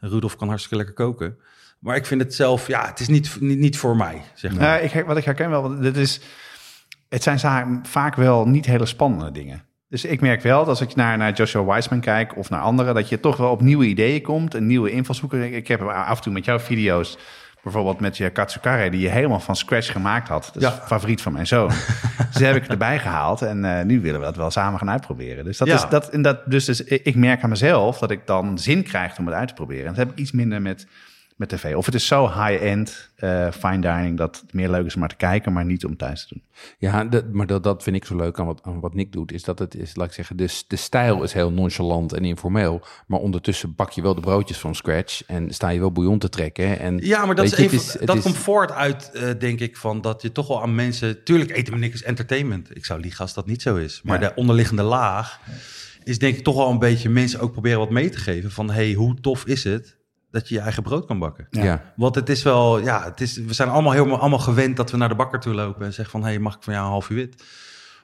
eh 0.00 0.10
Rudolf 0.10 0.36
kan 0.36 0.48
hartstikke 0.48 0.76
lekker 0.76 0.94
koken. 0.94 1.38
Maar 1.78 1.96
ik 1.96 2.06
vind 2.06 2.20
het 2.20 2.34
zelf... 2.34 2.66
Ja, 2.66 2.86
het 2.86 3.00
is 3.00 3.08
niet, 3.08 3.40
niet, 3.40 3.58
niet 3.58 3.78
voor 3.78 3.96
mij, 3.96 4.22
zeg 4.34 4.50
maar. 4.54 4.60
Nou, 4.60 4.82
ik, 4.82 5.04
wat 5.06 5.16
ik 5.16 5.24
herken 5.24 5.50
wel, 5.50 5.62
want 5.62 5.82
dit 5.82 5.96
is, 5.96 6.20
het 7.08 7.22
zijn 7.22 7.80
vaak 7.86 8.14
wel 8.14 8.46
niet 8.48 8.66
hele 8.66 8.86
spannende 8.86 9.30
dingen. 9.30 9.64
Dus 9.88 10.04
ik 10.04 10.20
merk 10.20 10.42
wel 10.42 10.58
dat 10.58 10.68
als 10.68 10.80
ik 10.80 10.94
naar, 10.94 11.16
naar 11.16 11.32
Joshua 11.32 11.64
Wiseman 11.74 12.00
kijk 12.00 12.36
of 12.36 12.50
naar 12.50 12.60
anderen, 12.60 12.94
dat 12.94 13.08
je 13.08 13.20
toch 13.20 13.36
wel 13.36 13.50
op 13.50 13.60
nieuwe 13.60 13.84
ideeën 13.86 14.22
komt, 14.22 14.54
een 14.54 14.66
nieuwe 14.66 14.90
invalshoeken. 14.90 15.54
Ik, 15.54 15.68
heb 15.68 15.82
af 15.82 16.16
en 16.16 16.22
toe 16.22 16.32
met 16.32 16.44
jouw 16.44 16.58
video's, 16.58 17.18
bijvoorbeeld 17.62 18.00
met 18.00 18.16
je 18.16 18.30
katsukare, 18.30 18.90
die 18.90 19.00
je 19.00 19.08
helemaal 19.08 19.40
van 19.40 19.56
scratch 19.56 19.92
gemaakt 19.92 20.28
had. 20.28 20.50
Dat 20.52 20.62
is 20.62 20.68
Ja. 20.68 20.82
favoriet 20.86 21.22
van 21.22 21.32
mijn 21.32 21.46
zoon. 21.46 21.68
dus 22.32 22.42
heb 22.42 22.56
ik 22.56 22.66
erbij 22.66 22.98
gehaald 22.98 23.42
en 23.42 23.64
eh, 23.78 23.84
nu 23.84 24.00
willen 24.00 24.20
we 24.20 24.26
dat 24.26 24.36
wel 24.36 24.50
samen 24.50 24.78
gaan 24.78 24.90
uitproberen. 24.90 25.44
Dus, 25.44 25.58
dat 25.58 25.68
Ja. 25.68 25.74
is, 25.74 25.86
dat, 25.88 26.08
en 26.10 26.22
dat, 26.22 26.50
dus, 26.50 26.64
dus 26.64 26.84
ik 26.84 27.04
ik 27.04 27.14
merk 27.14 27.42
aan 27.42 27.48
mezelf 27.50 27.98
dat 27.98 28.10
ik 28.10 28.20
dan 28.26 28.58
zin 28.58 28.82
krijg 28.82 29.18
om 29.18 29.26
het 29.26 29.34
uit 29.34 29.48
te 29.48 29.54
proberen. 29.54 29.82
En 29.86 29.88
dat 29.94 29.96
heb 29.96 30.10
ik 30.10 30.18
iets 30.18 30.32
minder 30.32 30.62
met, 30.62 30.86
met 31.38 31.48
tv. 31.48 31.74
Of 31.74 31.86
het 31.86 31.94
is 31.94 32.06
zo 32.06 32.26
high-end, 32.26 33.10
eh, 33.16 33.50
fine 33.50 33.78
dining, 33.80 34.16
dat 34.18 34.40
het 34.40 34.52
meer 34.52 34.70
leuk 34.70 34.86
is 34.86 34.94
om 34.94 35.00
maar 35.00 35.08
te 35.08 35.16
kijken, 35.16 35.52
maar 35.52 35.64
niet 35.64 35.84
om 35.84 35.96
thuis 35.96 36.26
te 36.26 36.34
doen. 36.34 36.42
Ja, 36.78 37.04
dat, 37.04 37.32
maar 37.32 37.46
dat, 37.46 37.62
dat 37.62 37.82
vind 37.82 37.96
ik 37.96 38.04
zo 38.04 38.16
leuk 38.16 38.38
aan 38.38 38.46
wat, 38.46 38.60
aan 38.62 38.80
wat 38.80 38.94
Nick 38.94 39.12
doet. 39.12 39.32
Is 39.32 39.42
dat 39.42 39.58
het 39.58 39.74
is, 39.74 39.96
laat 39.96 40.06
ik 40.06 40.12
zeggen, 40.12 40.36
de, 40.36 40.62
de 40.68 40.76
stijl 40.76 41.22
is 41.22 41.32
heel 41.32 41.52
nonchalant 41.52 42.12
en 42.12 42.24
informeel. 42.24 42.80
Maar 43.06 43.18
ondertussen 43.20 43.74
bak 43.74 43.90
je 43.90 44.02
wel 44.02 44.14
de 44.14 44.20
broodjes 44.20 44.58
van 44.58 44.74
scratch. 44.74 45.22
En 45.26 45.50
sta 45.54 45.68
je 45.68 45.80
wel 45.80 45.92
bouillon 45.92 46.18
te 46.18 46.28
trekken. 46.28 46.78
En, 46.78 46.98
Ja, 46.98 47.26
maar 47.26 47.34
dat, 47.34 47.44
is 47.44 47.50
je, 47.50 47.56
even, 47.62 47.76
is- 47.78 47.96
dat 48.04 48.16
is- 48.16 48.22
komt 48.22 48.36
voort 48.36 48.70
uit, 48.72 49.10
eh, 49.10 49.30
denk 49.38 49.60
ik, 49.60 49.76
van 49.76 50.00
dat 50.00 50.22
je 50.22 50.32
toch 50.32 50.48
wel 50.48 50.62
aan 50.62 50.74
mensen... 50.74 51.24
Tuurlijk, 51.24 51.50
eten 51.50 51.72
met 51.72 51.82
niks 51.82 51.94
is 51.94 52.02
entertainment. 52.02 52.76
Ik 52.76 52.84
zou 52.84 53.00
liegen 53.00 53.20
als 53.20 53.34
dat 53.34 53.46
niet 53.46 53.62
zo 53.62 53.76
is. 53.76 54.00
Maar 54.04 54.20
Ja. 54.22 54.28
de 54.28 54.34
onderliggende 54.34 54.82
laag 54.82 55.40
is 56.04 56.18
denk 56.18 56.36
ik 56.36 56.44
toch 56.44 56.56
wel 56.56 56.70
een 56.70 56.78
beetje 56.78 57.08
mensen 57.08 57.40
ook 57.40 57.52
proberen 57.52 57.78
wat 57.78 57.90
mee 57.90 58.10
te 58.10 58.18
geven. 58.18 58.50
Van, 58.50 58.70
hey, 58.70 58.92
hoe 58.92 59.20
tof 59.20 59.44
is 59.46 59.64
het 59.64 59.96
dat 60.30 60.48
je 60.48 60.54
je 60.54 60.60
eigen 60.60 60.82
brood 60.82 61.06
kan 61.06 61.18
bakken? 61.18 61.46
Ja. 61.50 61.64
Ja. 61.64 61.92
Want 61.96 62.14
het 62.14 62.28
is 62.28 62.42
wel, 62.42 62.78
ja, 62.78 63.04
het 63.04 63.20
is, 63.20 63.36
we 63.36 63.54
zijn 63.54 63.68
allemaal 63.68 63.92
helemaal 63.92 64.18
allemaal 64.18 64.38
gewend 64.38 64.76
dat 64.76 64.90
we 64.90 64.96
naar 64.96 65.08
de 65.08 65.14
bakker 65.14 65.40
toe 65.40 65.54
lopen 65.54 65.86
en 65.86 65.92
zeggen 65.92 66.20
van, 66.20 66.28
hey, 66.28 66.38
mag 66.38 66.56
ik 66.56 66.62
van 66.62 66.72
jou 66.72 66.84
een 66.84 66.92
half 66.92 67.10
uur 67.10 67.16
wit? 67.16 67.44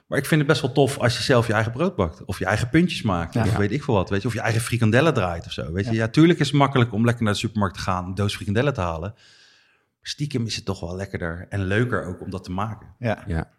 Maar 0.07 0.17
ik 0.17 0.25
vind 0.25 0.39
het 0.39 0.49
best 0.49 0.61
wel 0.61 0.71
tof 0.71 0.97
als 0.97 1.17
je 1.17 1.23
zelf 1.23 1.47
je 1.47 1.53
eigen 1.53 1.71
brood 1.71 1.95
bakt. 1.95 2.25
Of 2.25 2.39
je 2.39 2.45
eigen 2.45 2.69
puntjes 2.69 3.01
maakt. 3.01 3.33
Ja. 3.33 3.41
Of 3.41 3.55
weet 3.55 3.71
ik 3.71 3.83
veel 3.83 3.93
wat. 3.93 4.09
Weet 4.09 4.21
je? 4.21 4.27
Of 4.27 4.33
je 4.33 4.39
eigen 4.39 4.61
frikandellen 4.61 5.13
draait 5.13 5.45
of 5.45 5.51
zo. 5.51 5.71
Weet 5.71 5.85
je? 5.85 5.93
Ja. 5.93 6.07
tuurlijk 6.07 6.39
is 6.39 6.47
het 6.47 6.55
makkelijk 6.55 6.93
om 6.93 7.05
lekker 7.05 7.23
naar 7.23 7.33
de 7.33 7.39
supermarkt 7.39 7.75
te 7.75 7.81
gaan. 7.81 8.05
Een 8.05 8.15
doos 8.15 8.35
frikandellen 8.35 8.73
te 8.73 8.81
halen. 8.81 9.13
Stiekem 10.01 10.45
is 10.45 10.55
het 10.55 10.65
toch 10.65 10.79
wel 10.79 10.95
lekkerder. 10.95 11.45
En 11.49 11.63
leuker 11.65 12.05
ook 12.05 12.21
om 12.21 12.29
dat 12.29 12.43
te 12.43 12.51
maken. 12.51 12.87
Ja. 12.99 13.23
Ja. 13.27 13.51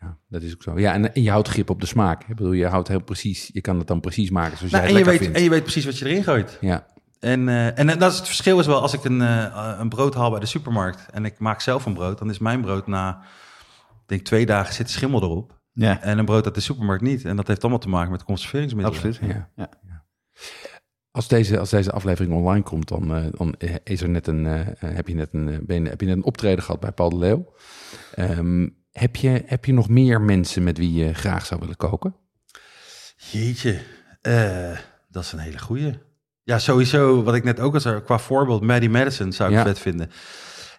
ja, 0.00 0.16
dat 0.28 0.42
is 0.42 0.52
ook 0.54 0.62
zo. 0.62 0.78
Ja, 0.78 0.92
en, 0.92 1.14
en 1.14 1.22
je 1.22 1.30
houdt 1.30 1.48
grip 1.48 1.70
op 1.70 1.80
de 1.80 1.86
smaak. 1.86 2.20
Ik 2.22 2.36
bedoel, 2.36 2.52
je 2.52 2.66
houdt 2.66 2.88
heel 2.88 3.02
precies, 3.02 3.50
je 3.52 3.60
kan 3.60 3.78
het 3.78 3.86
dan 3.86 4.00
precies 4.00 4.30
maken 4.30 4.56
zoals 4.56 4.72
Nou, 4.72 4.84
jij 4.84 4.92
en, 4.92 4.98
het 4.98 5.04
je 5.06 5.10
lekker 5.10 5.26
weet, 5.26 5.34
vindt. 5.34 5.36
en 5.36 5.42
je 5.42 5.50
weet 5.50 5.62
precies 5.62 5.84
wat 5.84 5.98
je 5.98 6.06
erin 6.06 6.24
gooit. 6.24 6.58
Ja, 6.60 6.86
En, 7.24 7.48
eh, 7.48 7.78
en 7.78 7.98
dat 7.98 8.12
is 8.12 8.18
het 8.18 8.26
verschil 8.26 8.58
is 8.58 8.66
wel, 8.66 8.80
als 8.80 8.92
ik 8.92 9.04
een, 9.04 9.22
eh, 9.22 9.76
een 9.78 9.88
brood 9.88 10.14
haal 10.14 10.30
bij 10.30 10.40
de 10.40 10.46
supermarkt... 10.46 11.10
en 11.10 11.24
ik 11.24 11.38
maak 11.38 11.60
zelf 11.60 11.86
een 11.86 11.94
brood, 11.94 12.18
dan 12.18 12.30
is 12.30 12.38
mijn 12.38 12.60
brood 12.60 12.86
na... 12.86 13.22
Denk 14.06 14.22
twee 14.22 14.46
dagen 14.46 14.74
zit 14.74 14.90
schimmel 14.90 15.22
erop. 15.22 15.60
ja, 15.72 16.02
En 16.02 16.18
een 16.18 16.24
brood 16.24 16.44
uit 16.44 16.54
de 16.54 16.60
supermarkt 16.60 17.02
niet. 17.02 17.24
En 17.24 17.36
dat 17.36 17.46
heeft 17.46 17.60
allemaal 17.60 17.80
te 17.80 17.88
maken 17.88 18.10
met 18.10 18.24
conserveringsmiddelen. 18.24 19.02
absoluut. 19.02 19.30
ja. 19.30 19.48
Ja. 19.56 19.68
Als 21.10 21.28
deze, 21.28 21.58
als 21.58 21.70
deze 21.70 21.92
aflevering 21.92 22.34
online 22.34 22.62
komt, 22.62 22.88
dan, 22.88 23.14
eh, 23.14 23.24
dan 23.30 23.54
is 23.84 24.00
er 24.00 24.08
net 24.08 24.26
een, 24.26 24.46
eh, 24.46 24.66
heb, 24.78 25.08
je 25.08 25.14
net 25.14 25.28
een, 25.32 25.48
eh, 25.48 25.58
ben 25.60 25.84
heb 25.84 26.00
je 26.00 26.06
net 26.06 26.16
een 26.16 26.24
optreden 26.24 26.64
gehad 26.64 26.80
bij 26.80 26.92
Paul 26.92 27.10
de 27.10 27.16
Leeuw. 27.16 27.52
Ehm, 28.14 28.68
heb, 28.92 29.16
je, 29.16 29.42
heb 29.46 29.64
je 29.64 29.72
nog 29.72 29.88
meer 29.88 30.20
mensen 30.20 30.62
met 30.62 30.78
wie 30.78 30.92
je 30.92 31.14
graag 31.14 31.46
zou 31.46 31.60
willen 31.60 31.76
koken? 31.76 32.16
Jeetje, 33.16 33.80
eh, 34.20 34.78
dat 35.08 35.22
is 35.22 35.32
een 35.32 35.38
hele 35.38 35.58
goeie. 35.58 35.94
Ja, 36.44 36.58
sowieso, 36.58 37.22
wat 37.22 37.34
ik 37.34 37.44
net 37.44 37.60
ook 37.60 37.74
al 37.74 37.80
zei, 37.80 38.00
qua 38.02 38.18
voorbeeld, 38.18 38.62
Maddie 38.62 38.90
Madison 38.90 39.32
zou 39.32 39.50
ik 39.50 39.56
Ja. 39.56 39.62
vet 39.64 39.78
vinden. 39.78 40.10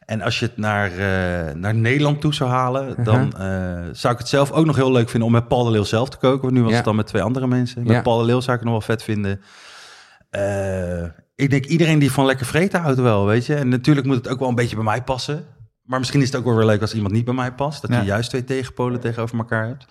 En 0.06 0.22
als 0.22 0.40
je 0.40 0.46
het 0.46 0.58
naar, 0.58 0.92
eh, 0.92 1.54
naar 1.56 1.76
Nederland 1.76 2.22
toe 2.22 2.34
zou 2.34 2.50
halen, 2.50 3.04
dan 3.04 3.34
eh, 3.38 3.84
zou 3.92 4.14
ik 4.14 4.20
het 4.20 4.28
zelf 4.28 4.52
ook 4.52 4.66
nog 4.66 4.76
heel 4.76 4.92
leuk 4.92 5.10
vinden 5.10 5.28
om 5.28 5.34
met 5.34 5.48
Paul 5.48 5.64
de 5.64 5.72
Leeuw 5.72 5.84
zelf 5.84 6.10
te 6.10 6.18
koken. 6.18 6.42
Want 6.42 6.54
nu 6.54 6.62
was 6.62 6.70
Ja. 6.70 6.76
het 6.76 6.86
dan 6.86 6.96
met 6.96 7.08
twee 7.08 7.22
andere 7.22 7.48
mensen. 7.48 7.84
Met 7.84 7.92
Ja. 7.92 8.02
Paul 8.02 8.18
de 8.18 8.24
Leeuw 8.26 8.40
zou 8.40 8.58
ik 8.58 8.64
het 8.64 8.72
nog 8.72 8.86
wel 8.86 8.96
vet 8.96 9.04
vinden. 9.04 9.42
Eh, 10.30 11.04
ik 11.36 11.50
denk 11.50 11.66
iedereen 11.66 12.00
die 12.00 12.12
van 12.12 12.26
lekker 12.26 12.46
vreten 12.46 12.82
houdt 12.82 13.00
wel, 13.00 13.26
weet 13.26 13.46
je. 13.46 13.56
En 13.56 13.70
natuurlijk 13.70 14.08
moet 14.08 14.16
het 14.16 14.28
ook 14.28 14.40
wel 14.40 14.50
een 14.50 14.56
beetje 14.56 14.76
bij 14.76 14.86
mij 14.86 15.02
passen. 15.04 15.46
Maar 15.84 16.00
misschien 16.00 16.22
is 16.22 16.28
het 16.28 16.36
ook 16.36 16.46
wel 16.46 16.56
weer 16.56 16.66
leuk 16.66 16.82
als 16.82 16.94
iemand 16.94 17.14
niet 17.14 17.26
bij 17.26 17.34
mij 17.34 17.52
past. 17.54 17.82
Dat 17.82 17.92
je 18.00 18.04
juist 18.06 18.30
twee 18.30 18.44
tegenpolen 18.44 19.00
tegenover 19.00 19.38
elkaar 19.38 19.68
hebt. 19.68 19.86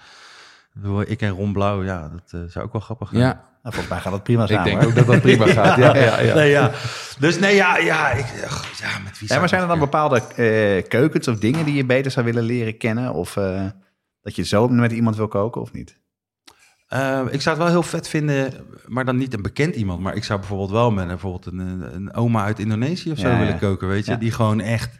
Ik 0.82 1.08
Ik 1.08 1.20
en 1.22 1.30
Ron 1.30 1.52
Blauw, 1.52 1.82
ja, 1.84 2.08
dat 2.08 2.42
eh, 2.42 2.48
zou 2.50 2.64
ook 2.64 2.72
wel 2.72 2.80
grappig 2.80 3.08
zijn. 3.08 3.20
Ja, 3.20 3.32
Nou, 3.32 3.44
volgens 3.62 3.88
mij 3.88 3.98
gaat 4.00 4.12
dat 4.12 4.22
prima 4.22 4.42
ik 4.42 4.48
samen. 4.48 4.64
denk 4.64 4.78
hoor. 4.80 4.88
ook 4.88 4.96
dat 4.96 5.06
dat 5.06 5.20
prima 5.20 5.46
gaat. 5.62 5.76
Ja, 5.76 5.96
ja, 5.96 6.20
ja. 6.20 6.34
Nee, 6.34 6.50
ja. 6.50 6.70
Dus 7.18 7.38
nee, 7.38 7.54
ja, 7.54 7.76
ja, 7.78 8.10
ik, 8.10 8.24
ach, 8.46 8.78
ja 8.78 8.98
met 9.04 9.18
wie 9.18 9.28
maar 9.28 9.42
ik 9.42 9.48
zijn 9.48 9.62
er 9.62 9.68
dan 9.68 9.78
bepaalde 9.78 10.20
eh, 10.20 10.88
keukens 10.88 11.28
of 11.28 11.38
dingen 11.38 11.64
die 11.64 11.74
je 11.74 11.84
beter 11.84 12.10
zou 12.10 12.26
willen 12.26 12.42
leren 12.42 12.76
kennen? 12.78 13.12
Of 13.12 13.36
eh, 13.36 13.66
dat 14.22 14.36
je 14.36 14.42
zo 14.44 14.68
met 14.68 14.92
iemand 14.92 15.16
wil 15.16 15.28
koken 15.28 15.60
of 15.60 15.72
niet? 15.72 15.98
Eh, 16.88 17.20
ik 17.30 17.40
zou 17.40 17.56
het 17.56 17.64
wel 17.64 17.72
heel 17.74 17.82
vet 17.82 18.08
vinden, 18.08 18.52
maar 18.86 19.04
dan 19.04 19.16
niet 19.16 19.34
een 19.34 19.42
bekend 19.42 19.74
iemand. 19.74 20.00
Maar 20.00 20.14
ik 20.14 20.24
zou 20.24 20.38
bijvoorbeeld 20.38 20.70
wel 20.70 20.90
met 20.90 21.02
een, 21.02 21.08
bijvoorbeeld 21.08 21.46
een, 21.46 21.58
een 21.58 21.94
een 21.94 22.14
oma 22.14 22.44
uit 22.44 22.58
Indonesië 22.58 23.10
of 23.10 23.18
zo 23.18 23.28
Ja, 23.28 23.38
willen 23.38 23.52
ja. 23.52 23.58
koken, 23.58 23.88
weet 23.88 24.04
je. 24.04 24.10
Ja. 24.12 24.16
Die 24.18 24.30
gewoon 24.32 24.60
echt, 24.60 24.98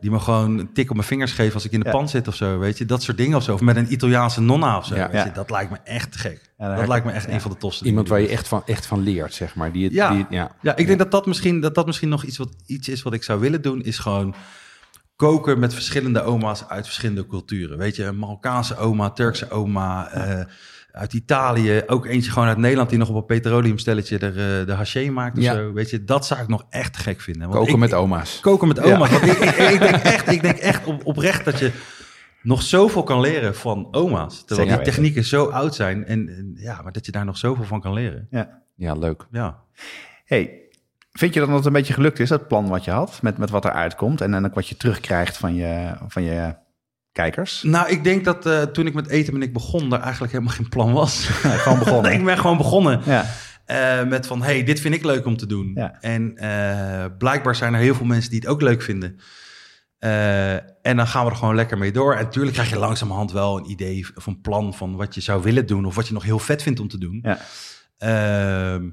die 0.00 0.10
me 0.10 0.18
gewoon 0.20 0.58
een 0.58 0.72
tik 0.72 0.88
op 0.90 0.96
mijn 0.96 1.08
vingers 1.08 1.32
geven 1.32 1.54
als 1.54 1.64
ik 1.64 1.72
in 1.72 1.80
de 1.80 1.86
Ja. 1.86 1.92
pan 1.92 2.08
zit 2.08 2.28
of 2.28 2.34
zo, 2.34 2.58
weet 2.58 2.78
je. 2.78 2.84
Dat 2.84 3.02
soort 3.02 3.16
dingen 3.16 3.36
of 3.36 3.42
zo. 3.42 3.54
Of 3.54 3.60
met 3.60 3.76
een 3.76 3.92
Italiaanse 3.92 4.40
nonna 4.40 4.76
of 4.76 4.86
zo, 4.86 4.94
Ja. 4.94 5.10
weet 5.10 5.24
je. 5.24 5.32
Dat 5.32 5.50
lijkt 5.50 5.70
me 5.70 5.76
echt 5.84 6.16
gek. 6.16 6.52
Dat 6.58 6.88
lijkt 6.88 7.06
me 7.06 7.12
echt 7.12 7.28
een 7.28 7.40
van 7.40 7.50
de 7.50 7.56
tofste 7.56 7.84
Iemand 7.84 8.08
waar 8.08 8.20
je 8.20 8.28
echt 8.28 8.48
van, 8.48 8.62
echt 8.66 8.86
van 8.86 9.00
leert, 9.00 9.34
zeg 9.34 9.54
maar. 9.54 9.72
Die, 9.72 9.84
het- 9.84 9.92
Ja. 9.92 10.10
die, 10.14 10.26
ja. 10.30 10.50
Ja, 10.62 10.76
ik 10.76 10.86
denk 10.86 10.98
dat 10.98 11.10
dat 11.10 11.26
misschien, 11.26 11.60
dat 11.60 11.74
dat 11.74 11.86
misschien 11.86 12.08
nog 12.08 12.24
iets, 12.24 12.36
wat, 12.36 12.48
iets 12.66 12.88
is 12.88 13.02
wat 13.02 13.12
ik 13.12 13.22
zou 13.22 13.40
willen 13.40 13.62
doen, 13.62 13.82
is 13.82 13.98
gewoon 13.98 14.34
koken 15.16 15.58
met 15.58 15.74
verschillende 15.74 16.22
oma's 16.22 16.64
uit 16.68 16.84
verschillende 16.84 17.26
culturen. 17.26 17.78
Weet 17.78 17.96
je, 17.96 18.04
een 18.04 18.18
Marokkaanse 18.18 18.76
oma, 18.76 19.10
Turkse 19.10 19.50
oma, 19.50 20.10
eh, 20.10 20.44
uit 20.92 21.12
Italië, 21.12 21.82
ook 21.86 22.06
eentje 22.06 22.30
gewoon 22.30 22.48
uit 22.48 22.56
Nederland 22.58 22.88
die 22.90 22.98
nog 22.98 23.08
op 23.08 23.14
een 23.14 23.24
petroleumstelletje 23.26 24.18
de, 24.18 24.26
eh, 24.26 24.66
de 24.66 24.72
haché 24.72 25.10
maakt 25.10 25.36
of 25.38 25.42
Ja. 25.44 25.54
zo. 25.54 25.72
Weet 25.72 25.90
je, 25.90 26.04
dat 26.04 26.26
zou 26.26 26.40
ik 26.40 26.48
nog 26.48 26.66
echt 26.70 26.96
gek 26.96 27.20
vinden. 27.20 27.42
Want 27.42 27.54
Koken 27.54 27.72
ik- 27.72 27.78
met 27.78 27.94
oma's. 27.94 28.40
Koken 28.40 28.68
met 28.68 28.80
oma's. 28.80 29.10
Want 29.10 29.22
ik, 29.22 29.38
ik, 29.38 29.56
ik 29.56 29.80
denk 29.80 29.94
echt, 29.94 30.30
ik 30.32 30.42
denk 30.42 30.56
echt 30.58 30.84
op, 30.86 31.06
oprecht 31.06 31.44
dat 31.44 31.58
je 31.58 31.72
nog 32.42 32.62
zoveel 32.62 33.02
kan 33.02 33.20
leren 33.20 33.54
van 33.54 33.88
oma's. 33.90 34.38
Terwijl 34.38 34.46
Zeker 34.46 34.64
die 34.66 34.76
weten. 34.76 34.92
technieken 34.92 35.24
zo 35.24 35.44
oud 35.46 35.74
zijn. 35.74 36.04
En, 36.06 36.28
en 36.28 36.52
ja, 36.56 36.80
maar 36.82 36.92
dat 36.92 37.06
je 37.06 37.12
daar 37.12 37.24
nog 37.24 37.36
zoveel 37.38 37.64
van 37.64 37.80
kan 37.80 37.92
leren. 37.92 38.26
Ja. 38.30 38.62
Ja, 38.76 38.94
leuk. 38.94 39.26
Ja. 39.30 39.58
Hey, 40.24 40.60
vind 41.12 41.34
je 41.34 41.40
dan 41.40 41.48
dat 41.48 41.58
het 41.58 41.66
een 41.66 41.72
beetje 41.72 41.92
gelukt 41.92 42.18
is, 42.20 42.28
dat 42.28 42.48
plan 42.48 42.68
wat 42.68 42.84
je 42.84 42.90
had, 42.90 43.22
met, 43.22 43.38
met 43.38 43.50
wat 43.50 43.64
er 43.64 43.70
uitkomt 43.72 44.20
en 44.20 44.30
dan 44.30 44.46
ook 44.46 44.54
wat 44.54 44.68
je 44.68 44.76
terugkrijgt 44.76 45.36
van 45.36 45.54
je, 45.54 45.92
van 46.08 46.22
je 46.22 46.54
kijkers? 47.12 47.62
Nou, 47.62 47.88
ik 47.88 48.04
denk 48.04 48.24
dat 48.24 48.46
eh, 48.46 48.62
toen 48.62 48.86
ik 48.86 48.94
met 48.94 49.08
eten 49.08 49.34
en 49.34 49.42
ik 49.42 49.52
begon, 49.52 49.92
er 49.92 50.00
eigenlijk 50.00 50.32
helemaal 50.32 50.54
geen 50.54 50.68
plan 50.68 50.92
was. 50.92 51.26
Gewoon 51.62 51.78
begonnen. 51.78 52.12
ik 52.12 52.24
ben 52.24 52.38
gewoon 52.38 52.56
begonnen 52.56 53.00
Ja, 53.04 53.26
eh, 53.64 54.04
met 54.04 54.26
van, 54.26 54.42
hey, 54.42 54.64
dit 54.64 54.80
vind 54.80 54.94
ik 54.94 55.04
leuk 55.04 55.26
om 55.26 55.36
te 55.36 55.46
doen. 55.46 55.72
Ja. 55.74 55.96
En 56.00 56.36
eh, 56.36 57.04
blijkbaar 57.18 57.54
zijn 57.54 57.74
er 57.74 57.80
heel 57.80 57.94
veel 57.94 58.06
mensen 58.06 58.30
die 58.30 58.40
het 58.40 58.48
ook 58.48 58.60
leuk 58.60 58.82
vinden. 58.82 59.20
En 60.82 60.96
dan 60.96 61.06
gaan 61.06 61.24
we 61.24 61.30
er 61.30 61.36
gewoon 61.36 61.54
lekker 61.54 61.78
mee 61.78 61.92
door. 61.92 62.14
En 62.14 62.24
natuurlijk 62.24 62.54
krijg 62.54 62.70
je 62.70 62.78
langzamerhand 62.78 63.32
wel 63.32 63.58
een 63.58 63.70
idee 63.70 64.06
of 64.14 64.26
een 64.26 64.40
plan 64.40 64.74
van 64.74 64.96
wat 64.96 65.14
je 65.14 65.20
zou 65.20 65.42
willen 65.42 65.66
doen 65.66 65.84
of 65.84 65.94
wat 65.94 66.06
je 66.06 66.12
nog 66.12 66.22
heel 66.22 66.38
vet 66.38 66.62
vindt 66.62 66.80
om 66.80 66.88
te 66.88 66.98
doen. 66.98 67.20
ja. 67.22 67.38
Ehm, 67.98 68.88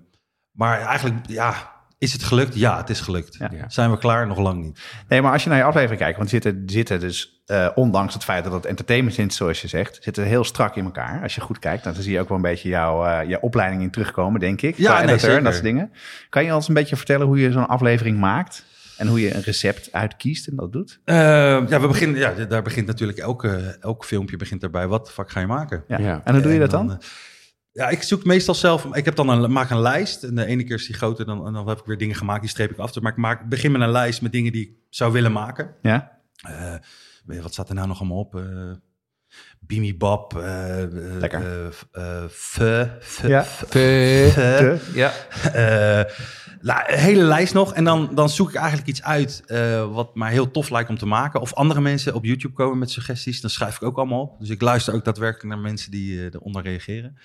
maar 0.52 0.82
eigenlijk, 0.82 1.16
ja, 1.28 1.72
is 1.98 2.14
het 2.14 2.24
gelukt? 2.24 2.56
Ja, 2.56 2.78
het 2.78 2.90
is 2.90 3.02
gelukt. 3.02 3.38
Zijn 3.68 3.92
we 3.92 3.98
klaar? 3.98 4.28
Nog 4.28 4.38
lang 4.38 4.64
niet. 4.64 4.80
Nee, 5.08 5.22
maar 5.22 5.32
als 5.32 5.44
je 5.44 5.50
naar 5.50 5.58
je 5.58 5.64
aflevering 5.64 6.00
kijkt, 6.00 6.18
want 6.18 6.30
zitten, 6.30 6.64
zitten 6.66 7.00
dus, 7.00 7.37
eh, 7.48 7.70
ondanks 7.76 8.14
het 8.14 8.24
feit 8.24 8.44
dat 8.44 8.54
het 8.54 8.66
entertainment 8.66 9.18
is, 9.18 9.36
zoals 9.36 9.62
je 9.62 9.68
zegt, 9.68 9.98
zitten 10.02 10.24
heel 10.24 10.44
strak 10.44 10.76
in 10.76 10.84
elkaar. 10.86 11.22
Als 11.22 11.36
je 11.36 11.42
goed 11.42 11.60
kijkt, 11.60 11.84
dan 11.84 11.94
zie 11.94 12.12
je 12.12 12.20
ook 12.20 12.28
wel 12.28 12.38
een 12.38 12.44
beetje 12.44 12.70
jouw, 12.70 13.06
eh, 13.06 13.30
jouw 13.30 13.40
opleiding 13.40 13.82
in 13.82 13.92
terugkomen, 13.92 14.40
denk 14.40 14.62
ik. 14.62 14.78
Ja, 14.78 14.84
Qua 14.84 14.94
nee, 14.94 15.10
editor 15.10 15.30
en 15.30 15.30
zeker. 15.30 15.44
dat 15.44 15.54
soort 15.54 15.66
dingen. 15.66 15.92
Kan 16.30 16.44
je 16.46 16.56
ons 16.56 16.68
een 16.68 16.74
beetje 16.74 16.96
vertellen 16.96 17.28
hoe 17.28 17.40
je 17.40 17.52
zo'n 17.52 17.68
aflevering 17.68 18.20
maakt? 18.20 18.66
En 18.98 19.08
hoe 19.08 19.22
je 19.22 19.36
een 19.36 19.42
recept 19.42 19.92
uitkiest 19.92 20.48
en 20.48 20.56
dat 20.56 20.72
doet? 20.72 21.00
Eh, 21.04 21.16
ja, 21.70 21.80
we 21.82 21.88
beginnen, 21.88 22.20
ja, 22.20 22.32
daar 22.46 22.62
begint 22.62 22.88
natuurlijk 22.88 23.18
elke, 23.18 23.78
elk 23.82 24.06
filmpje 24.06 24.38
begint 24.38 24.64
erbij. 24.64 24.88
Wat 24.88 25.06
de 25.06 25.12
fuck 25.12 25.30
ga 25.32 25.40
je 25.40 25.48
maken? 25.48 25.84
Ja. 25.88 26.00
Ja. 26.00 26.22
En 26.24 26.34
hoe 26.34 26.42
doe 26.44 26.54
je 26.54 26.60
dat 26.60 26.72
dan? 26.72 27.02
ja, 27.72 27.90
ik 27.90 28.02
zoek 28.02 28.24
meestal 28.26 28.56
zelf. 28.56 28.86
Ik 28.96 29.06
heb 29.06 29.16
dan 29.16 29.30
een, 29.30 29.52
maak 29.52 29.70
een 29.70 29.82
lijst. 29.82 30.24
En 30.24 30.36
de 30.36 30.46
ene 30.46 30.64
keer 30.64 30.76
is 30.76 30.86
die 30.86 30.96
groter 30.96 31.26
dan, 31.26 31.46
en 31.48 31.54
dan 31.54 31.68
heb 31.68 31.80
ik 31.80 31.86
weer 31.86 31.98
dingen 31.98 32.16
gemaakt. 32.16 32.42
Die 32.42 32.50
streep 32.50 32.72
ik 32.72 32.78
af. 32.78 32.92
Dus 32.92 33.04
Maar 33.04 33.12
ik 33.12 33.18
maak, 33.18 33.50
begin 33.50 33.72
met 33.72 33.82
een 33.82 33.92
lijst 33.92 34.22
met 34.22 34.32
dingen 34.32 34.52
die 34.52 34.62
ik 34.62 34.72
zou 34.90 35.12
willen 35.12 35.32
maken. 35.32 35.76
Ja? 35.82 36.12
Eh, 36.36 36.74
wat 37.28 37.54
staat 37.54 37.70
er 37.70 37.76
nou 37.76 37.88
nog 37.88 38.00
allemaal 38.00 38.18
op? 38.18 38.36
Eh 38.36 38.72
Bimibab. 39.60 40.38
eh 40.38 40.84
eh, 40.84 41.20
Lekker. 41.20 41.42
Ja. 44.94 45.14
een 46.88 47.00
hele 47.00 47.24
lijst 47.24 47.54
nog. 47.54 47.74
En 47.74 47.84
dan, 47.84 48.16
dan 48.16 48.30
zoek 48.30 48.50
ik 48.50 48.56
eigenlijk 48.56 48.88
iets 48.88 49.04
uit 49.04 49.44
eh, 49.46 49.94
wat 49.94 50.16
mij 50.16 50.32
heel 50.32 50.52
tof 50.52 50.70
lijkt 50.70 50.90
om 50.90 50.98
te 50.98 51.06
maken. 51.06 51.42
Of 51.42 51.54
andere 51.54 51.82
mensen 51.82 52.14
op 52.16 52.26
YouTube 52.26 52.54
komen 52.54 52.78
met 52.78 52.92
suggesties. 52.92 53.42
Dan 53.42 53.50
schrijf 53.50 53.76
ik 53.76 53.84
ook 53.84 53.98
allemaal 53.98 54.22
op. 54.22 54.40
Dus 54.40 54.50
ik 54.50 54.62
luister 54.62 54.94
ook 54.94 55.06
daadwerkelijk 55.06 55.50
naar 55.54 55.64
mensen 55.64 55.92
die 55.92 56.18
eh, 56.20 56.34
eronder 56.34 56.62
reageren. 56.64 57.18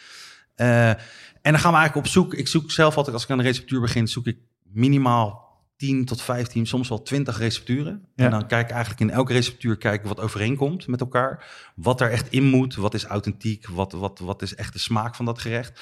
Eh, 0.54 0.88
en 0.88 0.96
dan 1.42 1.58
gaan 1.58 1.72
we 1.72 1.78
eigenlijk 1.78 2.06
op 2.06 2.12
zoek. 2.12 2.34
Ik 2.34 2.48
zoek 2.48 2.70
zelf 2.70 2.96
altijd, 2.96 3.14
als 3.14 3.24
ik 3.24 3.30
aan 3.30 3.38
de 3.38 3.44
receptuur 3.44 3.80
begin, 3.80 4.08
zoek 4.08 4.26
ik 4.26 4.38
minimaal 4.62 5.51
10 5.82 6.04
tot 6.04 6.22
15, 6.22 6.66
soms 6.66 6.88
wel 6.88 7.02
20 7.02 7.38
recepturen. 7.38 8.02
Ja. 8.14 8.24
En 8.24 8.30
dan 8.30 8.46
kijk 8.46 8.64
ik 8.66 8.70
eigenlijk 8.70 9.00
in 9.00 9.10
elke 9.10 9.32
receptuur 9.32 9.76
kijken 9.76 10.08
wat 10.08 10.20
overeenkomt 10.20 10.86
met 10.86 11.00
elkaar. 11.00 11.44
Wat 11.74 12.00
er 12.00 12.10
echt 12.10 12.30
in 12.30 12.44
moet, 12.44 12.74
wat 12.74 12.94
is 12.94 13.04
authentiek, 13.04 13.68
wat, 13.68 13.92
wat, 13.92 14.18
wat 14.18 14.42
is 14.42 14.54
echt 14.54 14.72
de 14.72 14.78
smaak 14.78 15.14
van 15.14 15.24
dat 15.24 15.38
gerecht. 15.38 15.80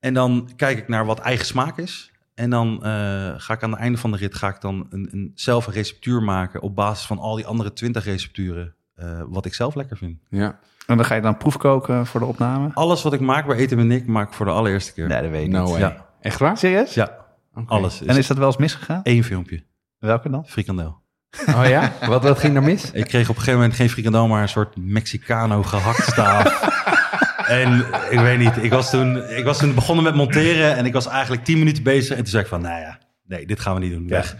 En 0.00 0.14
dan 0.14 0.50
kijk 0.56 0.78
ik 0.78 0.88
naar 0.88 1.06
wat 1.06 1.18
eigen 1.18 1.46
smaak 1.46 1.78
is. 1.78 2.10
En 2.34 2.50
dan 2.50 2.74
eh, 2.84 2.90
ga 3.36 3.52
ik 3.54 3.62
aan 3.62 3.70
het 3.70 3.80
einde 3.80 3.98
van 3.98 4.10
de 4.10 4.16
rit 4.16 4.34
ga 4.34 4.48
ik 4.48 4.60
dan 4.60 4.86
een, 4.90 5.08
een, 5.12 5.32
zelf 5.34 5.66
een 5.66 5.72
receptuur 5.72 6.22
maken 6.22 6.62
op 6.62 6.74
basis 6.74 7.06
van 7.06 7.18
al 7.18 7.36
die 7.36 7.46
andere 7.46 7.72
20 7.72 8.04
recepturen. 8.04 8.74
eh, 8.94 9.20
wat 9.28 9.44
ik 9.46 9.54
zelf 9.54 9.74
lekker 9.74 9.96
vind. 9.96 10.18
Ja. 10.28 10.58
En 10.86 10.96
dan 10.96 11.04
ga 11.04 11.14
je 11.14 11.20
dan 11.20 11.36
proefkoken 11.36 12.06
voor 12.06 12.20
de 12.20 12.26
opname? 12.26 12.70
Alles 12.74 13.02
wat 13.02 13.12
ik 13.12 13.20
maak 13.20 13.46
bij 13.46 13.56
Eten 13.56 13.76
met 13.76 13.86
Nick, 13.86 14.06
maak 14.06 14.28
ik 14.28 14.34
voor 14.34 14.46
de 14.46 14.52
allereerste 14.52 14.92
keer. 14.92 15.06
Nee, 15.08 15.22
dat 15.22 15.30
weet 15.30 15.44
ik 15.44 15.50
No 15.50 15.62
niet. 15.62 15.70
way. 15.70 15.80
Ja. 15.80 16.06
Echt 16.20 16.38
waar? 16.38 16.58
Serieus? 16.58 16.94
Ja, 16.94 17.23
Alles. 17.66 18.00
Is 18.00 18.06
En 18.06 18.16
is 18.16 18.26
dat 18.26 18.36
wel 18.38 18.46
eens 18.46 18.56
misgegaan? 18.56 19.00
één 19.02 19.24
filmpje. 19.24 19.64
Welke 19.98 20.30
dan? 20.30 20.46
Frikandel. 20.46 21.02
Oh 21.48 21.66
ja? 21.68 21.92
Wat, 22.06 22.22
wat 22.22 22.38
ging 22.38 22.56
er 22.56 22.62
mis? 22.62 22.90
Ik 22.90 23.04
kreeg 23.06 23.22
op 23.22 23.28
een 23.28 23.34
gegeven 23.40 23.60
moment 23.60 23.74
geen 23.74 23.90
frikandel, 23.90 24.28
maar 24.28 24.42
een 24.42 24.48
soort 24.48 24.76
Mexicano 24.76 25.62
gehaktstaaf. 25.62 26.60
en 27.48 27.78
ik 28.10 28.18
weet 28.18 28.38
niet, 28.38 28.56
ik 28.56 28.70
was, 28.70 28.90
toen, 28.90 29.16
ik 29.28 29.44
was 29.44 29.58
toen 29.58 29.74
begonnen 29.74 30.04
met 30.04 30.14
monteren 30.14 30.76
en 30.76 30.86
ik 30.86 30.92
was 30.92 31.06
eigenlijk 31.06 31.44
tien 31.44 31.58
minuten 31.58 31.82
bezig. 31.82 32.10
En 32.10 32.16
toen 32.22 32.26
zei 32.26 32.42
ik 32.42 32.48
van, 32.48 32.60
nou 32.60 32.80
ja, 32.80 32.98
nee, 33.26 33.46
dit 33.46 33.60
gaan 33.60 33.74
we 33.74 33.80
niet 33.80 33.92
doen, 33.92 34.08
weg. 34.08 34.30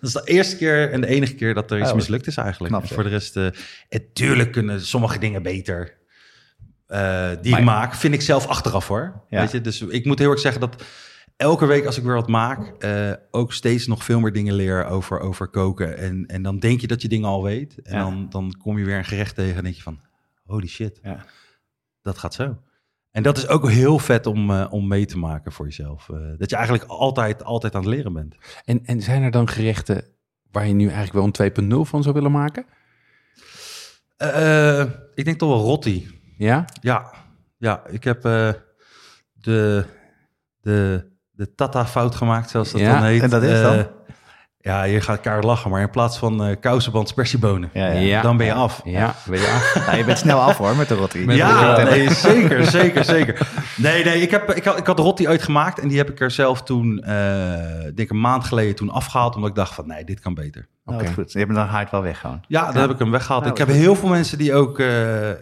Dat 0.00 0.08
is 0.08 0.12
de 0.12 0.22
eerste 0.24 0.56
keer 0.56 0.92
en 0.92 1.00
de 1.00 1.06
enige 1.06 1.34
keer 1.34 1.54
dat 1.54 1.70
er 1.70 1.78
iets 1.80 1.90
Oh, 1.90 1.94
mislukt 1.96 2.26
is 2.26 2.36
eigenlijk. 2.36 2.74
knap, 2.74 2.92
voor 2.92 3.02
de 3.02 3.08
rest, 3.08 3.36
eh 3.36 3.46
natuurlijk 3.90 4.52
kunnen 4.52 4.80
sommige 4.80 5.18
dingen 5.18 5.42
beter 5.42 5.94
eh, 6.86 7.28
die 7.42 7.50
Maar- 7.50 7.60
ik 7.60 7.66
maak, 7.66 7.94
vind 7.94 8.14
ik 8.14 8.22
zelf 8.22 8.46
achteraf 8.46 8.88
hoor. 8.88 9.24
Ja. 9.28 9.40
Weet 9.40 9.50
je? 9.50 9.60
Dus 9.60 9.80
ik 9.82 10.04
moet 10.04 10.18
heel 10.18 10.30
erg 10.30 10.40
zeggen 10.40 10.60
dat 10.60 10.82
elke 11.36 11.66
week 11.66 11.86
als 11.86 11.96
ik 11.98 12.04
weer 12.04 12.14
wat 12.14 12.28
maak, 12.28 12.82
eh, 12.82 13.12
ook 13.30 13.52
steeds 13.52 13.86
nog 13.86 14.04
veel 14.04 14.20
meer 14.20 14.32
dingen 14.32 14.54
leer 14.54 14.84
over, 14.86 15.20
over 15.20 15.48
koken. 15.48 15.96
En, 15.98 16.26
en 16.26 16.42
dan 16.42 16.58
denk 16.58 16.80
je 16.80 16.86
dat 16.86 17.02
je 17.02 17.08
dingen 17.08 17.28
al 17.28 17.42
weet. 17.42 17.82
En 17.82 17.94
Ja. 17.96 18.02
dan, 18.02 18.26
dan 18.30 18.54
kom 18.58 18.78
je 18.78 18.84
weer 18.84 18.98
een 18.98 19.04
gerecht 19.04 19.34
tegen 19.34 19.56
en 19.56 19.62
denk 19.62 19.74
je 19.74 19.82
van, 19.82 20.00
holy 20.44 20.66
shit, 20.68 20.98
Ja. 21.02 21.24
dat 22.02 22.18
gaat 22.18 22.34
zo. 22.34 22.60
En 23.10 23.22
dat 23.22 23.36
is 23.36 23.48
ook 23.48 23.70
heel 23.70 23.98
vet 23.98 24.26
om, 24.26 24.50
eh, 24.50 24.66
om 24.70 24.88
mee 24.88 25.04
te 25.06 25.18
maken 25.18 25.52
voor 25.52 25.64
jezelf. 25.66 26.08
Eh, 26.08 26.16
dat 26.38 26.50
je 26.50 26.56
eigenlijk 26.56 26.88
altijd, 26.90 27.44
altijd 27.44 27.74
aan 27.74 27.80
het 27.84 27.90
leren 27.90 28.12
bent. 28.12 28.36
En, 28.64 28.84
en 28.84 29.02
zijn 29.02 29.22
er 29.22 29.30
dan 29.30 29.48
gerechten 29.48 30.04
waar 30.50 30.66
je 30.66 30.72
nu 30.74 30.84
eigenlijk 30.84 31.12
wel 31.12 31.24
een 31.24 31.32
2.0 31.32 31.84
van 31.90 32.02
zou 32.02 32.14
willen 32.14 32.32
maken? 32.32 32.64
Ik 35.14 35.24
denk 35.24 35.38
toch 35.38 35.48
wel 35.48 35.64
rotti. 35.64 36.20
Ja? 36.38 36.64
Ja, 36.80 37.12
ja 37.58 37.86
ik 37.86 38.04
heb 38.04 38.22
de, 38.22 39.84
de, 40.60 41.10
de 41.36 41.54
tata 41.54 41.86
fout 41.86 42.14
gemaakt, 42.14 42.50
zoals 42.50 42.70
dat 42.72 42.80
Ja, 42.80 42.92
dan 42.94 43.04
heet. 43.04 43.22
en 43.22 43.30
dat 43.30 43.42
is 43.42 43.58
Eh, 43.58 43.62
dan? 43.62 43.86
ja, 44.60 44.82
je 44.82 45.00
gaat 45.00 45.16
elkaar 45.16 45.42
lachen, 45.42 45.70
maar 45.70 45.80
in 45.80 45.90
plaats 45.90 46.18
van 46.18 46.44
eh 46.44 46.56
kousenband 46.60 47.08
spersiebonen, 47.08 47.70
Ja, 47.72 48.22
dan 48.22 48.36
ben 48.36 48.46
je 48.46 48.52
af. 48.52 48.80
Ja, 48.84 49.14
je 49.30 49.38
af. 49.38 49.74
Nou, 49.86 49.96
je 49.98 50.04
bent 50.04 50.18
snel 50.18 50.38
af 50.40 50.56
hoor 50.56 50.76
met 50.76 50.88
de 50.88 50.94
rotti. 50.94 51.24
Met- 51.24 51.36
Ja, 51.36 51.82
nee, 51.82 52.10
zeker, 52.14 52.64
zeker, 52.64 53.04
zeker. 53.04 53.48
Nee, 53.76 54.04
nee, 54.04 54.20
ik, 54.20 54.30
heb, 54.30 54.50
ik, 54.52 54.64
had, 54.64 54.78
ik 54.78 54.86
had 54.86 54.98
rotti 54.98 55.28
uitgemaakt 55.28 55.78
en 55.78 55.88
die 55.88 55.98
heb 55.98 56.10
ik 56.10 56.20
er 56.20 56.30
zelf 56.30 56.62
toen, 56.62 56.98
eh 57.02 57.14
denk 57.82 57.98
ik 57.98 58.10
een 58.10 58.20
maand 58.20 58.44
geleden 58.44 58.74
toen 58.74 58.90
afgehaald, 58.90 59.34
omdat 59.34 59.50
ik 59.50 59.56
dacht 59.56 59.74
van 59.74 59.86
nee, 59.86 60.04
dit 60.04 60.20
kan 60.20 60.34
beter. 60.34 60.66
Nou, 60.84 61.00
Oké. 61.00 61.12
goed. 61.12 61.32
Je 61.32 61.38
hebt 61.38 61.50
hem 61.50 61.60
dan 61.60 61.68
haalt 61.68 61.90
wel 61.90 62.02
weg 62.02 62.20
gewoon. 62.20 62.40
Ja, 62.48 62.72
dan 62.72 62.80
heb 62.82 62.90
ik 62.90 62.98
hem 62.98 63.10
weggehaald. 63.10 63.40
Nou, 63.44 63.52
ik 63.52 63.58
heb 63.66 63.68
heel 63.76 63.94
veel 63.96 64.08
mensen 64.08 64.38
die 64.38 64.54
ook, 64.54 64.78
eh, 64.78 64.88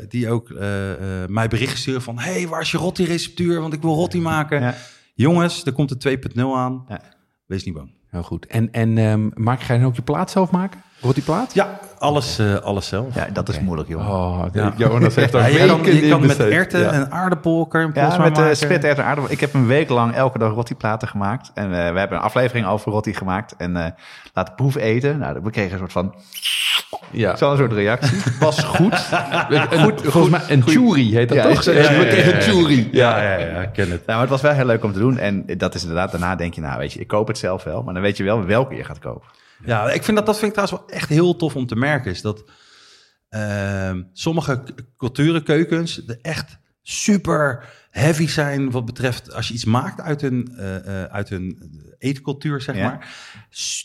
die 0.09 0.31
ook 0.31 0.51
eh, 0.51 0.91
eh, 0.93 0.99
mij 1.29 1.49
berichten 1.49 1.79
sturen 1.79 2.03
van... 2.03 2.19
hey, 2.19 2.49
waar 2.49 2.61
is 2.61 2.71
je 2.71 2.79
rotti-receptuur? 2.79 3.61
Want 3.61 3.73
ik 3.73 3.83
wil 3.83 3.95
rotti 3.95 4.21
maken. 4.21 4.75
Ja. 5.15 5.29
Jongens, 5.29 5.65
er 5.65 5.73
komt 5.73 6.05
een 6.05 6.19
2.0 6.37 6.41
aan. 6.55 6.85
Ja. 6.89 7.01
Wees 7.47 7.65
niet 7.65 7.75
bang. 7.75 7.93
Heel 8.11 8.23
goed. 8.23 8.47
En, 8.47 8.73
en 8.73 8.99
ehm, 8.99 9.29
maak 9.35 9.63
jij 9.63 9.79
dan 9.79 9.87
ook 9.87 9.97
je 9.97 10.03
plaat 10.03 10.31
zelf 10.31 10.51
maken? 10.51 10.83
Rot 11.01 11.15
die 11.15 11.25
plaat? 11.25 11.55
Ja, 11.55 11.79
alles, 11.99 12.39
eh, 12.39 12.55
alles 12.55 12.89
zelf. 12.89 13.15
Ja, 13.15 13.27
dat 13.33 13.49
is 13.49 13.61
moeilijk, 13.61 13.89
jongen. 13.89 14.07
Oh, 14.07 14.45
Ja. 14.53 14.75
Jonas 14.77 15.15
heeft 15.15 15.33
Ja, 15.33 15.39
daar 15.39 15.51
je 15.51 15.67
kan, 15.67 15.95
je 15.95 16.09
kan 16.09 16.27
met 16.27 16.37
Ja. 16.37 16.93
en 16.93 17.11
aardappel 17.11 17.67
kan 17.67 17.81
je 17.81 17.91
Ja, 17.95 18.17
met 18.19 18.35
de 18.35 18.41
maken. 18.41 18.57
spit, 18.57 18.85
en 18.85 19.05
aardappel. 19.05 19.33
Ik 19.33 19.41
heb 19.41 19.55
een 19.55 19.67
week 19.67 19.89
lang 19.89 20.15
elke 20.15 20.39
dag 20.39 20.53
rotti-platen 20.53 21.09
gemaakt. 21.09 21.51
En 21.55 21.65
eh, 21.65 21.93
we 21.93 21.99
hebben 21.99 22.19
een 22.19 22.25
aflevering 22.25 22.67
over 22.67 22.93
rotti 22.93 23.15
gemaakt. 23.15 23.55
En 23.57 23.77
eh 23.77 23.91
laten 24.33 24.55
proef 24.55 24.75
eten. 24.75 25.19
Nou, 25.19 25.41
we 25.43 25.51
kregen 25.51 25.73
een 25.73 25.79
soort 25.79 25.93
van... 25.93 26.15
Ja. 27.15 27.37
Zo'n 27.37 27.57
soort 27.57 27.73
reactie. 27.73 28.19
Was 28.41 28.63
goed. 28.63 28.95
Goed, 29.71 30.01
volgens 30.03 30.29
mij 30.31 30.43
een 30.57 30.63
churi 30.63 31.15
heet 31.15 31.29
dat 31.29 31.37
Ja, 31.39 31.49
toch? 31.49 31.65
ja, 31.65 31.73
ja, 31.73 31.81
ja, 31.91 32.05
kregen 32.05 32.17
ja, 32.31 32.31
een 32.31 32.35
ja. 32.37 32.41
churi. 32.53 32.89
Ja, 32.93 33.23
ja, 33.23 33.39
ja, 33.39 33.63
ik 33.63 33.73
ken 33.73 33.91
het. 33.91 33.99
Nou, 33.99 34.03
maar 34.07 34.21
het 34.21 34.29
was 34.31 34.41
wel 34.41 34.53
heel 34.53 34.65
leuk 34.67 34.85
om 34.85 34.93
te 34.93 34.99
doen. 34.99 35.19
En 35.19 35.45
dat 35.57 35.75
is 35.75 35.81
inderdaad, 35.83 36.11
daarna 36.11 36.37
denk 36.37 36.55
je, 36.55 36.61
nou 36.61 36.79
weet 36.79 36.93
je, 36.93 37.01
ik 37.01 37.07
koop 37.09 37.27
het 37.29 37.39
zelf 37.39 37.65
wel. 37.65 37.83
Maar 37.83 37.95
dan 37.95 38.03
weet 38.03 38.17
je 38.17 38.25
wel 38.25 38.45
welke 38.45 38.75
je 38.75 38.85
gaat 38.85 38.99
kopen. 38.99 39.29
Ja, 39.65 39.91
ik 39.91 40.03
vind 40.05 40.17
dat, 40.17 40.27
dat 40.27 40.39
vind 40.39 40.57
ik 40.57 40.57
trouwens 40.57 40.81
wel 40.89 40.99
echt 40.99 41.09
heel 41.09 41.37
tof 41.37 41.57
om 41.57 41.67
te 41.67 41.77
merken. 41.77 42.11
Is 42.11 42.23
dat 42.23 42.45
ehm, 43.29 44.03
sommige 44.13 44.63
k- 44.63 44.71
culturen, 44.97 45.43
keukens, 45.43 45.95
de 46.07 46.19
echt 46.23 46.59
super 46.83 47.65
heavy 47.91 48.29
zijn 48.29 48.71
wat 48.71 48.85
betreft 48.85 49.35
als 49.35 49.49
je 49.49 49.55
iets 49.55 49.65
maakt 49.65 50.01
uit 50.01 50.23
een, 50.23 50.55
eh, 50.59 51.03
eh, 51.03 51.11
uit 51.13 51.31
een 51.31 51.59
eetcultuur, 52.05 52.61
zeg 52.61 52.77
Ja. 52.77 52.83
maar. 52.85 53.09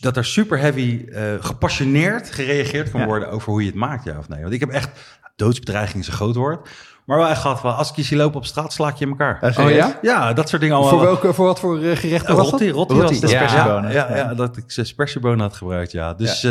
Dat 0.00 0.16
er 0.16 0.24
super 0.24 0.58
heavy, 0.58 1.04
eh, 1.12 1.22
gepassioneerd 1.40 2.30
gereageerd 2.30 2.90
kan 2.90 3.00
Ja. 3.00 3.06
worden 3.06 3.30
over 3.30 3.50
hoe 3.50 3.60
je 3.60 3.66
het 3.66 3.76
maakt, 3.76 4.04
ja 4.04 4.18
of 4.18 4.28
nee. 4.28 4.40
Want 4.42 4.54
ik 4.54 4.60
heb 4.60 4.70
echt, 4.70 4.90
doodsbedreiging 5.36 6.02
is 6.02 6.06
een 6.08 6.12
groot 6.14 6.34
woord, 6.36 6.68
maar 7.06 7.18
wel 7.18 7.28
echt 7.28 7.40
gehad 7.40 7.60
van, 7.60 7.76
als 7.76 7.90
ik 7.90 7.96
je 7.96 8.02
zie 8.02 8.16
lopen 8.16 8.36
op 8.36 8.44
straat, 8.46 8.72
sla 8.72 8.88
ik 8.88 8.94
je 8.96 9.04
in 9.04 9.10
elkaar. 9.10 9.38
Eh, 9.42 9.64
Oh 9.64 9.70
ja? 9.70 9.98
Ja, 10.02 10.32
dat 10.32 10.48
soort 10.48 10.60
dingen 10.60 10.76
allemaal. 10.76 10.94
Voor, 10.98 11.06
welke, 11.06 11.34
voor 11.34 11.46
wat 11.46 11.60
voor 11.60 11.82
eh, 11.82 11.96
gerechten 11.96 12.36
was 12.36 12.50
dat? 12.50 12.60
Rotti, 12.60 12.94
was 12.94 13.20
de 13.20 13.28
ja. 13.28 13.42
Ja, 13.42 13.90
Ja. 13.90 14.16
ja, 14.16 14.34
dat 14.34 14.56
ik 14.56 14.70
ze 14.70 14.84
spersiebonen 14.84 15.40
had 15.40 15.56
gebruikt, 15.56 15.92
ja. 15.92 16.14
Dus, 16.14 16.44
eh, 16.44 16.50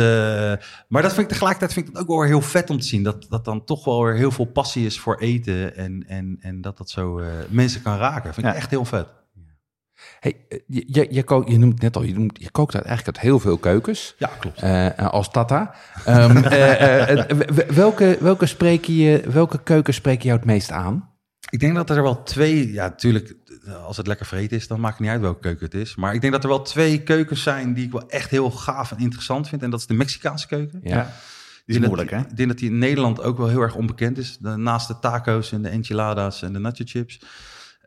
maar 0.88 1.02
dat 1.02 1.10
vind 1.12 1.18
ik 1.22 1.28
tegelijkertijd 1.28 1.72
vind 1.72 1.86
ik 1.88 1.92
het 1.92 2.02
ook 2.02 2.08
wel 2.08 2.18
weer 2.18 2.28
heel 2.28 2.40
vet 2.40 2.70
om 2.70 2.78
te 2.80 2.86
zien. 2.86 3.02
Dat, 3.02 3.26
dat 3.28 3.44
dan 3.44 3.64
toch 3.64 3.84
wel 3.84 4.04
weer 4.04 4.14
heel 4.14 4.30
veel 4.30 4.44
passie 4.44 4.86
is 4.86 5.00
voor 5.00 5.16
eten. 5.18 5.76
En, 5.76 6.04
en, 6.08 6.38
en 6.40 6.60
dat 6.60 6.78
dat 6.78 6.90
zo 6.90 7.18
eh, 7.18 7.26
mensen 7.48 7.82
kan 7.82 7.96
raken. 7.98 8.34
Vind 8.34 8.46
ik 8.46 8.54
echt 8.54 8.70
heel 8.70 8.84
vet. 8.84 9.06
Hey, 10.20 10.36
eh, 10.48 10.58
je, 10.66 10.84
je, 10.86 11.06
je, 11.10 11.22
kookt, 11.22 11.50
je 11.50 11.58
noemt 11.58 11.80
net 11.82 11.96
al, 11.96 12.02
je, 12.02 12.14
noemt, 12.14 12.38
je 12.40 12.50
kookt 12.50 12.74
uit 12.74 12.84
eigenlijk 12.84 13.16
uit 13.16 13.26
heel 13.26 13.38
veel 13.40 13.58
keukens. 13.58 14.14
Ja, 14.18 14.30
klopt. 14.40 14.62
eh, 14.62 14.86
eh, 14.98 15.06
als 15.10 15.30
Tata. 15.30 15.74
Ehm, 16.04 16.36
eh, 16.44 17.02
eh, 17.10 17.30
eh, 17.30 17.48
welke, 17.68 18.16
welke, 18.20 18.46
spreek 18.46 18.84
je, 18.84 19.22
welke 19.30 19.62
keuken 19.62 19.94
spreken 19.94 20.24
jou 20.24 20.36
het 20.36 20.46
meest 20.46 20.70
aan? 20.70 21.08
Ik 21.50 21.60
denk 21.60 21.74
dat 21.74 21.90
er 21.90 22.02
wel 22.02 22.22
twee... 22.22 22.72
Ja, 22.72 22.84
natuurlijk, 22.88 23.34
als 23.86 23.96
het 23.96 24.06
lekker 24.06 24.26
vreten 24.26 24.56
is, 24.56 24.66
dan 24.68 24.80
maakt 24.80 24.92
het 24.94 25.02
niet 25.02 25.10
uit 25.10 25.20
welke 25.20 25.40
keuken 25.40 25.64
het 25.64 25.74
is. 25.74 25.94
Maar 25.96 26.14
ik 26.14 26.20
denk 26.20 26.32
dat 26.32 26.42
er 26.42 26.48
wel 26.48 26.62
twee 26.62 27.02
keukens 27.02 27.42
zijn 27.42 27.74
die 27.74 27.84
ik 27.84 27.92
wel 27.92 28.08
echt 28.08 28.30
heel 28.30 28.50
gaaf 28.50 28.90
en 28.90 28.98
interessant 28.98 29.48
vind. 29.48 29.62
En 29.62 29.70
dat 29.70 29.80
is 29.80 29.86
de 29.86 29.94
Mexicaanse 29.94 30.46
keuken. 30.46 30.80
Ja. 30.82 30.94
Ja. 30.96 31.02
Die 31.02 31.10
is 31.66 31.74
Ik 31.74 31.80
denk 31.80 31.84
moeilijk, 31.86 32.10
hè? 32.10 32.16
dat- 32.16 32.30
Ik 32.30 32.36
denk 32.36 32.48
dat 32.48 32.58
die 32.58 32.70
in 32.70 32.78
Nederland 32.78 33.22
ook 33.22 33.38
wel 33.38 33.48
heel 33.48 33.60
erg 33.60 33.74
onbekend 33.74 34.18
is. 34.18 34.36
Naast 34.40 34.88
de 34.88 34.98
taco's 34.98 35.52
en 35.52 35.62
de 35.62 35.68
enchiladas 35.68 36.42
en 36.42 36.52
de 36.52 36.58
nacho 36.58 36.82
chips... 36.86 37.20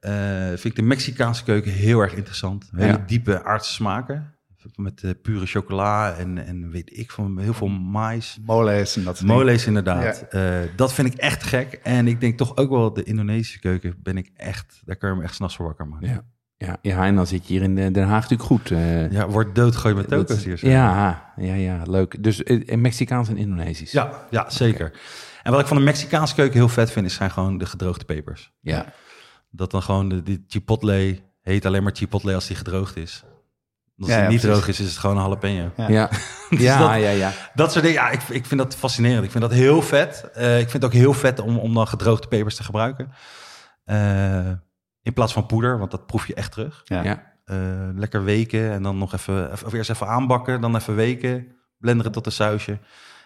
eh, 0.03 0.47
vind 0.47 0.65
ik 0.65 0.75
de 0.75 0.81
Mexicaanse 0.81 1.43
keuken 1.43 1.71
heel 1.71 1.99
erg 1.99 2.13
interessant. 2.13 2.69
Hele 2.75 2.87
Ja. 2.91 3.03
diepe 3.07 3.43
aardse 3.43 3.73
smaken. 3.73 4.31
Met 4.75 5.03
eh, 5.03 5.11
pure 5.21 5.45
chocola 5.45 6.13
en, 6.15 6.45
en 6.45 6.69
weet 6.71 6.97
ik 6.97 7.11
van 7.11 7.39
heel 7.39 7.53
veel 7.53 7.67
mais. 7.67 8.37
Moles 8.45 8.95
en 8.95 9.03
dat 9.03 9.17
soort. 9.17 9.29
Moles 9.29 9.65
inderdaad. 9.67 10.25
Eh, 10.29 10.59
dat 10.75 10.93
vind 10.93 11.13
ik 11.13 11.19
echt 11.19 11.43
gek. 11.43 11.79
En 11.83 12.07
ik 12.07 12.19
denk 12.19 12.37
toch 12.37 12.57
ook 12.57 12.69
wel 12.69 12.93
de 12.93 13.03
Indonesische 13.03 13.59
keuken 13.59 13.95
ben 14.03 14.17
ik 14.17 14.31
echt... 14.35 14.81
Daar 14.85 14.95
kan 14.95 15.09
je 15.09 15.15
me 15.15 15.23
echt 15.23 15.35
s'nachts 15.35 15.55
voor 15.55 15.65
wakker 15.65 15.87
maken. 15.87 16.07
Ja. 16.07 16.23
Ja, 16.57 16.77
ja, 16.81 17.05
en 17.05 17.15
dan 17.15 17.27
zit 17.27 17.47
je 17.47 17.53
hier 17.53 17.61
in 17.63 17.75
Den 17.75 18.03
Haag 18.07 18.21
natuurlijk 18.21 18.49
goed. 18.49 18.71
eh, 18.71 19.11
Ja, 19.11 19.27
wordt 19.27 19.55
doodgooid 19.55 19.95
met 19.95 20.07
toko's 20.07 20.43
hier. 20.43 20.57
zo. 20.57 20.67
Ja, 20.67 21.33
ja, 21.35 21.53
ja, 21.53 21.81
leuk. 21.85 22.23
Dus 22.23 22.43
en 22.43 22.81
Mexicaans 22.81 23.29
en 23.29 23.37
Indonesisch. 23.37 23.91
ja, 23.91 24.11
ja, 24.29 24.49
zeker. 24.49 24.91
En 25.43 25.51
wat 25.51 25.61
ik 25.61 25.67
van 25.67 25.77
de 25.77 25.83
Mexicaanse 25.83 26.35
keuken 26.35 26.53
heel 26.57 26.69
vet 26.69 26.91
vind... 26.91 27.05
is 27.05 27.13
zijn 27.13 27.31
gewoon 27.31 27.57
de 27.57 27.65
gedroogde 27.65 28.05
pepers. 28.05 28.51
Ja. 28.59 28.85
Dat 29.55 29.71
dan 29.71 29.81
gewoon 29.81 30.09
de, 30.09 30.23
die 30.23 30.43
chipotle 30.47 31.19
heet 31.41 31.65
alleen 31.65 31.83
maar 31.83 31.95
chipotle 31.95 32.33
als 32.35 32.47
die 32.47 32.55
gedroogd 32.55 32.95
is. 32.95 33.23
Als 33.97 34.07
Ja, 34.09 34.15
die 34.15 34.23
ja, 34.23 34.29
niet 34.29 34.39
precies. 34.41 34.57
droog 34.57 34.67
is, 34.67 34.79
is 34.79 34.89
het 34.89 34.97
gewoon 34.97 35.15
een 35.15 35.21
jalapeno. 35.21 35.71
Ja. 35.77 35.89
Ja, 35.89 36.07
Dus 36.49 36.59
ja, 36.61 36.77
dat- 36.77 37.01
ja, 37.01 37.09
ja. 37.09 37.31
Dat 37.53 37.71
soort 37.71 37.83
dingen, 37.85 38.01
ja, 38.01 38.09
ik, 38.09 38.21
ik 38.21 38.45
vind 38.45 38.59
dat 38.61 38.75
fascinerend. 38.75 39.23
Ik 39.23 39.31
vind 39.31 39.43
dat 39.43 39.51
heel 39.53 39.81
vet. 39.81 40.29
Eh, 40.33 40.53
ik 40.59 40.69
vind 40.69 40.83
het 40.83 40.85
ook 40.85 40.93
heel 40.99 41.13
vet 41.13 41.39
om, 41.39 41.57
om 41.57 41.73
dan 41.73 41.87
gedroogde 41.87 42.27
pepers 42.27 42.55
te 42.55 42.63
gebruiken. 42.63 43.11
Eh, 43.83 44.51
in 45.01 45.13
plaats 45.13 45.33
van 45.33 45.45
poeder, 45.45 45.77
want 45.79 45.91
dat 45.91 46.05
proef 46.05 46.27
je 46.27 46.33
echt 46.33 46.51
terug. 46.51 46.81
Ja. 46.83 47.03
ja. 47.03 47.31
Eh, 47.45 47.57
lekker 47.95 48.23
weken 48.23 48.71
en 48.71 48.83
dan 48.83 48.97
nog 48.97 49.13
even, 49.13 49.51
of 49.51 49.73
eerst 49.73 49.89
even 49.89 50.07
aanbakken, 50.07 50.61
dan 50.61 50.75
even 50.75 50.95
weken. 50.95 51.47
Blenderen 51.77 52.11
tot 52.11 52.25
een 52.25 52.31
sausje. 52.31 52.79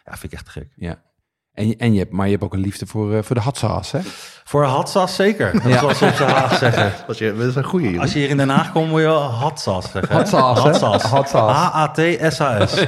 Ja, 0.05 0.11
vind 0.17 0.23
ik 0.23 0.39
echt 0.39 0.49
gek. 0.49 0.71
ja. 0.75 1.01
En, 1.57 1.67
je- 1.67 1.75
en 1.77 1.93
je 1.93 1.99
hebt, 1.99 2.11
maar 2.11 2.25
je 2.25 2.31
hebt 2.31 2.43
ook 2.43 2.53
een 2.53 2.59
liefde 2.59 2.85
voor, 2.85 3.13
eh, 3.15 3.23
voor 3.23 3.35
de 3.35 3.41
hot 3.41 3.61
hè? 3.91 3.99
Voor 4.43 4.63
hatsas 4.63 5.15
zeker. 5.15 5.51
Dat 5.53 5.63
Ja. 5.63 5.79
zoals 5.79 5.97
ze 5.97 6.05
Haag 6.23 6.57
zeggen. 6.57 6.93
Dat 7.07 7.21
is, 7.21 7.31
dat 7.37 7.47
is 7.47 7.55
een 7.55 7.63
goede. 7.63 7.99
Als 7.99 8.13
je 8.13 8.19
hier 8.19 8.29
in 8.29 8.37
Den 8.37 8.49
Haag 8.49 8.71
komt, 8.71 8.89
moet 8.89 8.99
je 8.99 9.05
wel 9.05 9.21
hatsas 9.21 9.91
zeggen. 9.91 10.15
Hot 10.15 10.27
sauce, 10.27 10.61
hè? 10.61 10.67
Hatsas. 11.09 12.79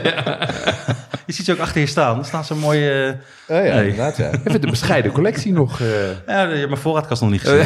Je 1.25 1.33
ziet 1.35 1.45
ze 1.45 1.51
ook 1.51 1.59
achter 1.59 1.81
je 1.81 1.87
staan. 1.87 2.19
Er 2.19 2.25
staan 2.25 2.45
zo'n 2.45 2.59
mooie... 2.59 3.17
Oh 3.47 3.57
ja, 3.57 3.61
Nee. 3.75 3.89
inderdaad, 3.89 4.17
ja. 4.17 4.29
Even 4.43 4.61
de 4.61 4.69
bescheiden 4.69 5.11
collectie 5.11 5.53
nog. 5.53 5.79
eh. 5.81 5.87
Ja, 6.27 6.41
je 6.41 6.55
hebt 6.55 6.69
mijn 6.69 6.81
voorraadkast 6.81 7.21
nog 7.21 7.29
niet 7.29 7.41
gezien. 7.41 7.59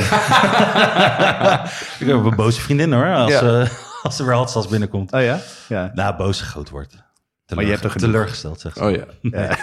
ik 2.00 2.08
heb 2.08 2.26
een 2.26 2.36
boze 2.36 2.62
vriendin 2.62 2.94
hoor, 2.94 3.14
als, 3.16 3.32
Ja. 3.32 3.42
eh, 3.62 3.70
als 4.04 4.20
er 4.20 4.26
weer 4.26 4.36
hatsas 4.36 4.68
binnenkomt. 4.68 5.12
Oh 5.12 5.22
ja? 5.22 5.40
Ja. 5.68 5.92
Nou, 5.94 6.16
boos 6.16 6.42
groot 6.42 6.70
wordt. 6.70 6.96
Maar 7.56 7.64
je 7.64 7.70
hebt 7.70 7.84
er 7.84 7.90
genoeg. 7.90 8.10
teleurgesteld, 8.12 8.60
zegt 8.60 8.78
ze. 8.78 8.84
Oh 8.84 8.92
ja. 8.92 9.06
ja. 9.22 9.58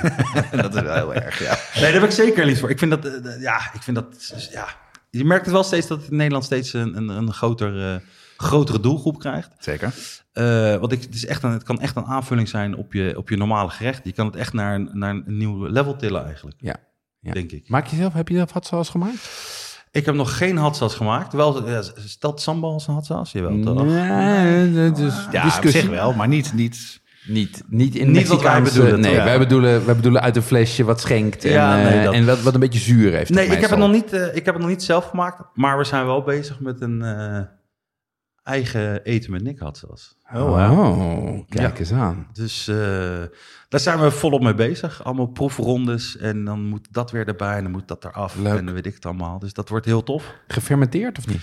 dat 0.62 0.74
is 0.74 0.80
wel 0.82 0.94
heel 0.94 1.14
erg, 1.14 1.38
ja. 1.38 1.58
Nee, 1.74 1.82
daar 1.82 1.92
heb 1.92 2.02
ik 2.02 2.10
zeker 2.10 2.44
liefde 2.44 2.60
voor. 2.60 2.70
Ik 2.70 2.78
vind 2.78 2.90
dat, 2.90 3.04
eh, 3.04 3.40
ja, 3.40 3.56
ik 3.72 3.82
vind 3.82 3.96
dat, 3.96 4.48
ja. 4.52 4.66
Je 5.10 5.24
merkt 5.24 5.44
het 5.44 5.54
wel 5.54 5.62
steeds 5.62 5.86
dat 5.86 6.00
het 6.00 6.10
in 6.10 6.16
Nederland 6.16 6.44
steeds 6.44 6.72
een, 6.72 6.96
een, 6.96 7.08
een 7.08 7.32
groter, 7.32 7.92
eh, 7.94 8.00
grotere 8.36 8.80
doelgroep 8.80 9.18
krijgt. 9.18 9.48
Zeker. 9.58 9.94
Eh, 10.32 10.76
want 10.76 10.92
ik, 10.92 11.02
het, 11.02 11.14
is 11.14 11.26
echt 11.26 11.42
een, 11.42 11.50
het 11.50 11.62
kan 11.62 11.80
echt 11.80 11.96
een 11.96 12.04
aanvulling 12.06 12.48
zijn 12.48 12.76
op 12.76 12.92
je, 12.92 13.14
op 13.16 13.28
je 13.28 13.36
normale 13.36 13.70
gerecht. 13.70 14.00
Je 14.04 14.12
kan 14.12 14.26
het 14.26 14.36
echt 14.36 14.52
naar, 14.52 14.74
een- 14.74 14.90
naar 14.92 15.10
een 15.10 15.24
nieuw 15.26 15.66
level 15.66 15.96
tillen 15.96 16.24
eigenlijk, 16.24 16.56
Ja. 16.60 16.76
ja. 17.20 17.32
denk 17.32 17.50
ik. 17.52 17.68
Maak 17.68 17.86
je 17.86 17.96
zelf, 17.96 18.12
heb 18.12 18.28
je 18.28 18.34
zelf 18.36 18.52
hot 18.52 18.66
sauce 18.66 18.90
gemaakt? 18.90 19.48
Ik 19.90 20.06
heb 20.06 20.14
nog 20.14 20.36
geen 20.36 20.56
hatsas 20.56 20.94
gemaakt. 20.94 21.32
Wel, 21.32 21.64
stelt 22.04 22.40
sambal 22.40 22.72
als 22.72 22.86
een 22.86 22.94
hatsas? 22.94 23.32
Jawel, 23.32 23.60
toch? 23.60 23.84
Nee, 23.84 24.72
dat 24.72 24.98
is 24.98 25.14
Ja, 25.30 25.38
op 25.38 25.44
discussie. 25.50 25.80
zich 25.80 25.90
wel, 25.90 26.12
maar 26.12 26.28
niet... 26.28 26.52
niet 26.52 26.99
Niet, 27.26 27.62
niet 27.68 27.94
in 27.94 28.10
Niet 28.10 28.28
wat 28.28 28.42
wij 28.42 28.62
bedoelen, 28.62 29.00
Nee, 29.00 29.14
toch? 29.14 29.24
wij, 29.24 29.38
bedoelen, 29.38 29.86
wij 29.86 29.96
bedoelen 29.96 30.20
uit 30.22 30.36
een 30.36 30.42
flesje 30.42 30.84
wat 30.84 31.00
schenkt 31.00 31.44
en, 31.44 31.50
Ja, 31.50 31.76
nee, 31.76 31.86
eh, 31.98 32.04
dat- 32.04 32.14
en 32.14 32.26
wat, 32.26 32.42
wat 32.42 32.54
een 32.54 32.60
beetje 32.60 32.78
zuur 32.80 33.12
heeft. 33.12 33.30
Nee, 33.30 33.46
ik 33.46 33.60
heb, 33.60 33.70
het 33.70 33.78
nog 33.78 33.90
niet, 33.92 34.12
eh, 34.12 34.26
ik 34.36 34.44
heb 34.44 34.54
het 34.54 34.58
nog 34.58 34.68
niet 34.68 34.82
zelf 34.82 35.04
gemaakt. 35.04 35.42
Maar 35.54 35.78
we 35.78 35.84
zijn 35.84 36.06
wel 36.06 36.22
bezig 36.22 36.60
met 36.60 36.80
een 36.80 37.02
eh, 37.02 37.40
eigen 38.42 39.02
eten 39.04 39.30
met 39.30 39.42
Nick 39.42 39.58
had 39.58 39.78
zelfs. 39.78 40.18
Oh, 40.34 41.46
kijk 41.48 41.72
Ja. 41.72 41.78
eens 41.78 41.92
aan. 41.92 42.26
Dus 42.32 42.68
eh, 42.68 42.76
daar 43.68 43.80
zijn 43.80 44.00
we 44.00 44.10
volop 44.10 44.42
mee 44.42 44.54
bezig. 44.54 45.04
Allemaal 45.04 45.26
proefrondes. 45.26 46.16
En 46.16 46.44
dan 46.44 46.64
moet 46.64 46.88
dat 46.90 47.10
weer 47.10 47.28
erbij 47.28 47.56
en 47.56 47.62
dan 47.62 47.72
moet 47.72 47.88
dat 47.88 48.04
eraf. 48.04 48.36
Leuk. 48.36 48.58
En 48.58 48.64
dan 48.64 48.74
weet 48.74 48.86
ik 48.86 48.94
het 48.94 49.04
allemaal. 49.06 49.38
Dus 49.38 49.52
dat 49.52 49.68
wordt 49.68 49.86
heel 49.86 50.02
tof. 50.02 50.34
Gefermenteerd 50.46 51.18
of 51.18 51.26
niet? 51.26 51.42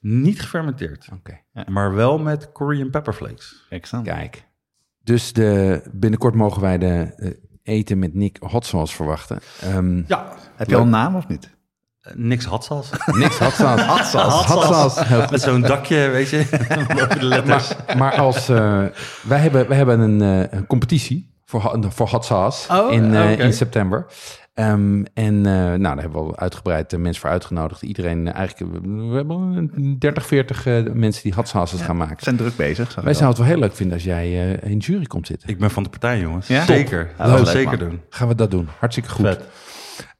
Niet 0.00 0.40
gefermenteerd. 0.40 1.08
Oké, 1.12 1.40
Maar 1.66 1.94
wel 1.94 2.18
met 2.18 2.52
Korean 2.52 2.90
pepper 2.90 3.12
flakes. 3.12 3.66
Excellent. 3.70 4.06
kijk. 4.08 4.44
Dus 5.06 5.32
de, 5.32 5.82
binnenkort 5.92 6.34
mogen 6.34 6.62
wij 6.62 6.78
de 6.78 7.12
eh, 7.16 7.30
eten 7.62 7.98
met 7.98 8.14
Nick 8.14 8.36
hot 8.40 8.66
sauce 8.66 8.94
verwachten. 8.94 9.38
Ehm, 9.60 10.02
Ja, 10.06 10.32
Heb 10.56 10.68
je 10.68 10.76
al 10.76 10.82
een 10.82 10.88
naam 10.88 11.16
of 11.16 11.28
niet? 11.28 11.50
eh, 12.00 12.12
niks. 12.14 12.24
Niks 12.26 12.44
hot 12.44 12.64
sauce. 12.64 13.84
Hot 13.84 14.04
sauce. 14.04 14.52
Hot 14.52 14.62
sauce. 14.62 15.26
Met 15.30 15.40
zo'n 15.40 15.60
dakje, 15.60 16.08
weet 16.08 16.28
je. 16.30 16.46
De 17.18 17.24
letters. 17.24 17.72
Maar, 17.86 17.96
maar 17.96 18.14
als, 18.16 18.48
eh, 18.48 18.84
wij, 19.22 19.38
hebben, 19.38 19.68
wij 19.68 19.76
hebben 19.76 20.00
een, 20.00 20.20
een 20.56 20.66
competitie 20.66 21.34
voor, 21.44 21.76
voor 21.88 22.08
hot 22.08 22.24
sauce 22.24 22.72
Oh, 22.82 22.92
in, 22.92 23.14
eh, 23.14 23.38
in 23.38 23.52
september. 23.52 24.06
Ehm, 24.56 25.04
en 25.14 25.36
eh, 25.46 25.52
nou, 25.52 25.78
daar 25.80 25.96
hebben 26.00 26.12
we 26.22 26.28
al 26.28 26.36
uitgebreid 26.38 26.92
eh, 26.92 26.98
mensen 27.00 27.20
voor 27.20 27.30
uitgenodigd. 27.30 27.82
Iedereen, 27.82 28.28
eh, 28.28 28.34
eigenlijk, 28.34 28.72
we 28.86 29.14
hebben 29.14 29.70
een 29.74 29.98
30, 29.98 30.26
40 30.26 30.66
eh, 30.66 30.82
mensen 30.92 31.22
die 31.22 31.34
hot 31.34 31.48
sauces 31.48 31.80
gaan 31.80 31.96
Ze 31.96 32.02
maken. 32.06 32.22
zijn 32.22 32.36
druk 32.36 32.56
bezig. 32.56 32.94
Wij 32.94 33.14
zouden 33.14 33.26
het 33.28 33.36
wel 33.38 33.46
heel 33.46 33.58
leuk 33.58 33.74
vinden 33.76 33.94
als 33.94 34.04
jij 34.04 34.24
eh, 34.60 34.70
in 34.70 34.78
de 34.78 34.84
jury 34.84 35.04
komt 35.04 35.26
zitten. 35.26 35.48
Ik 35.48 35.58
ben 35.58 35.70
van 35.70 35.82
de 35.82 35.88
partij, 35.88 36.20
jongens. 36.20 36.46
Ja? 36.46 36.64
Zeker. 36.64 36.98
Ja, 36.98 37.06
Dat 37.06 37.26
gaan 37.26 37.30
we 37.38 37.44
leuk, 37.44 37.52
zeker 37.52 37.78
man. 37.78 37.88
doen. 37.88 38.00
Gaan 38.08 38.28
we 38.28 38.34
dat 38.34 38.50
doen. 38.50 38.68
Hartstikke 38.78 39.10
goed. 39.10 39.26
Vet. 39.26 39.44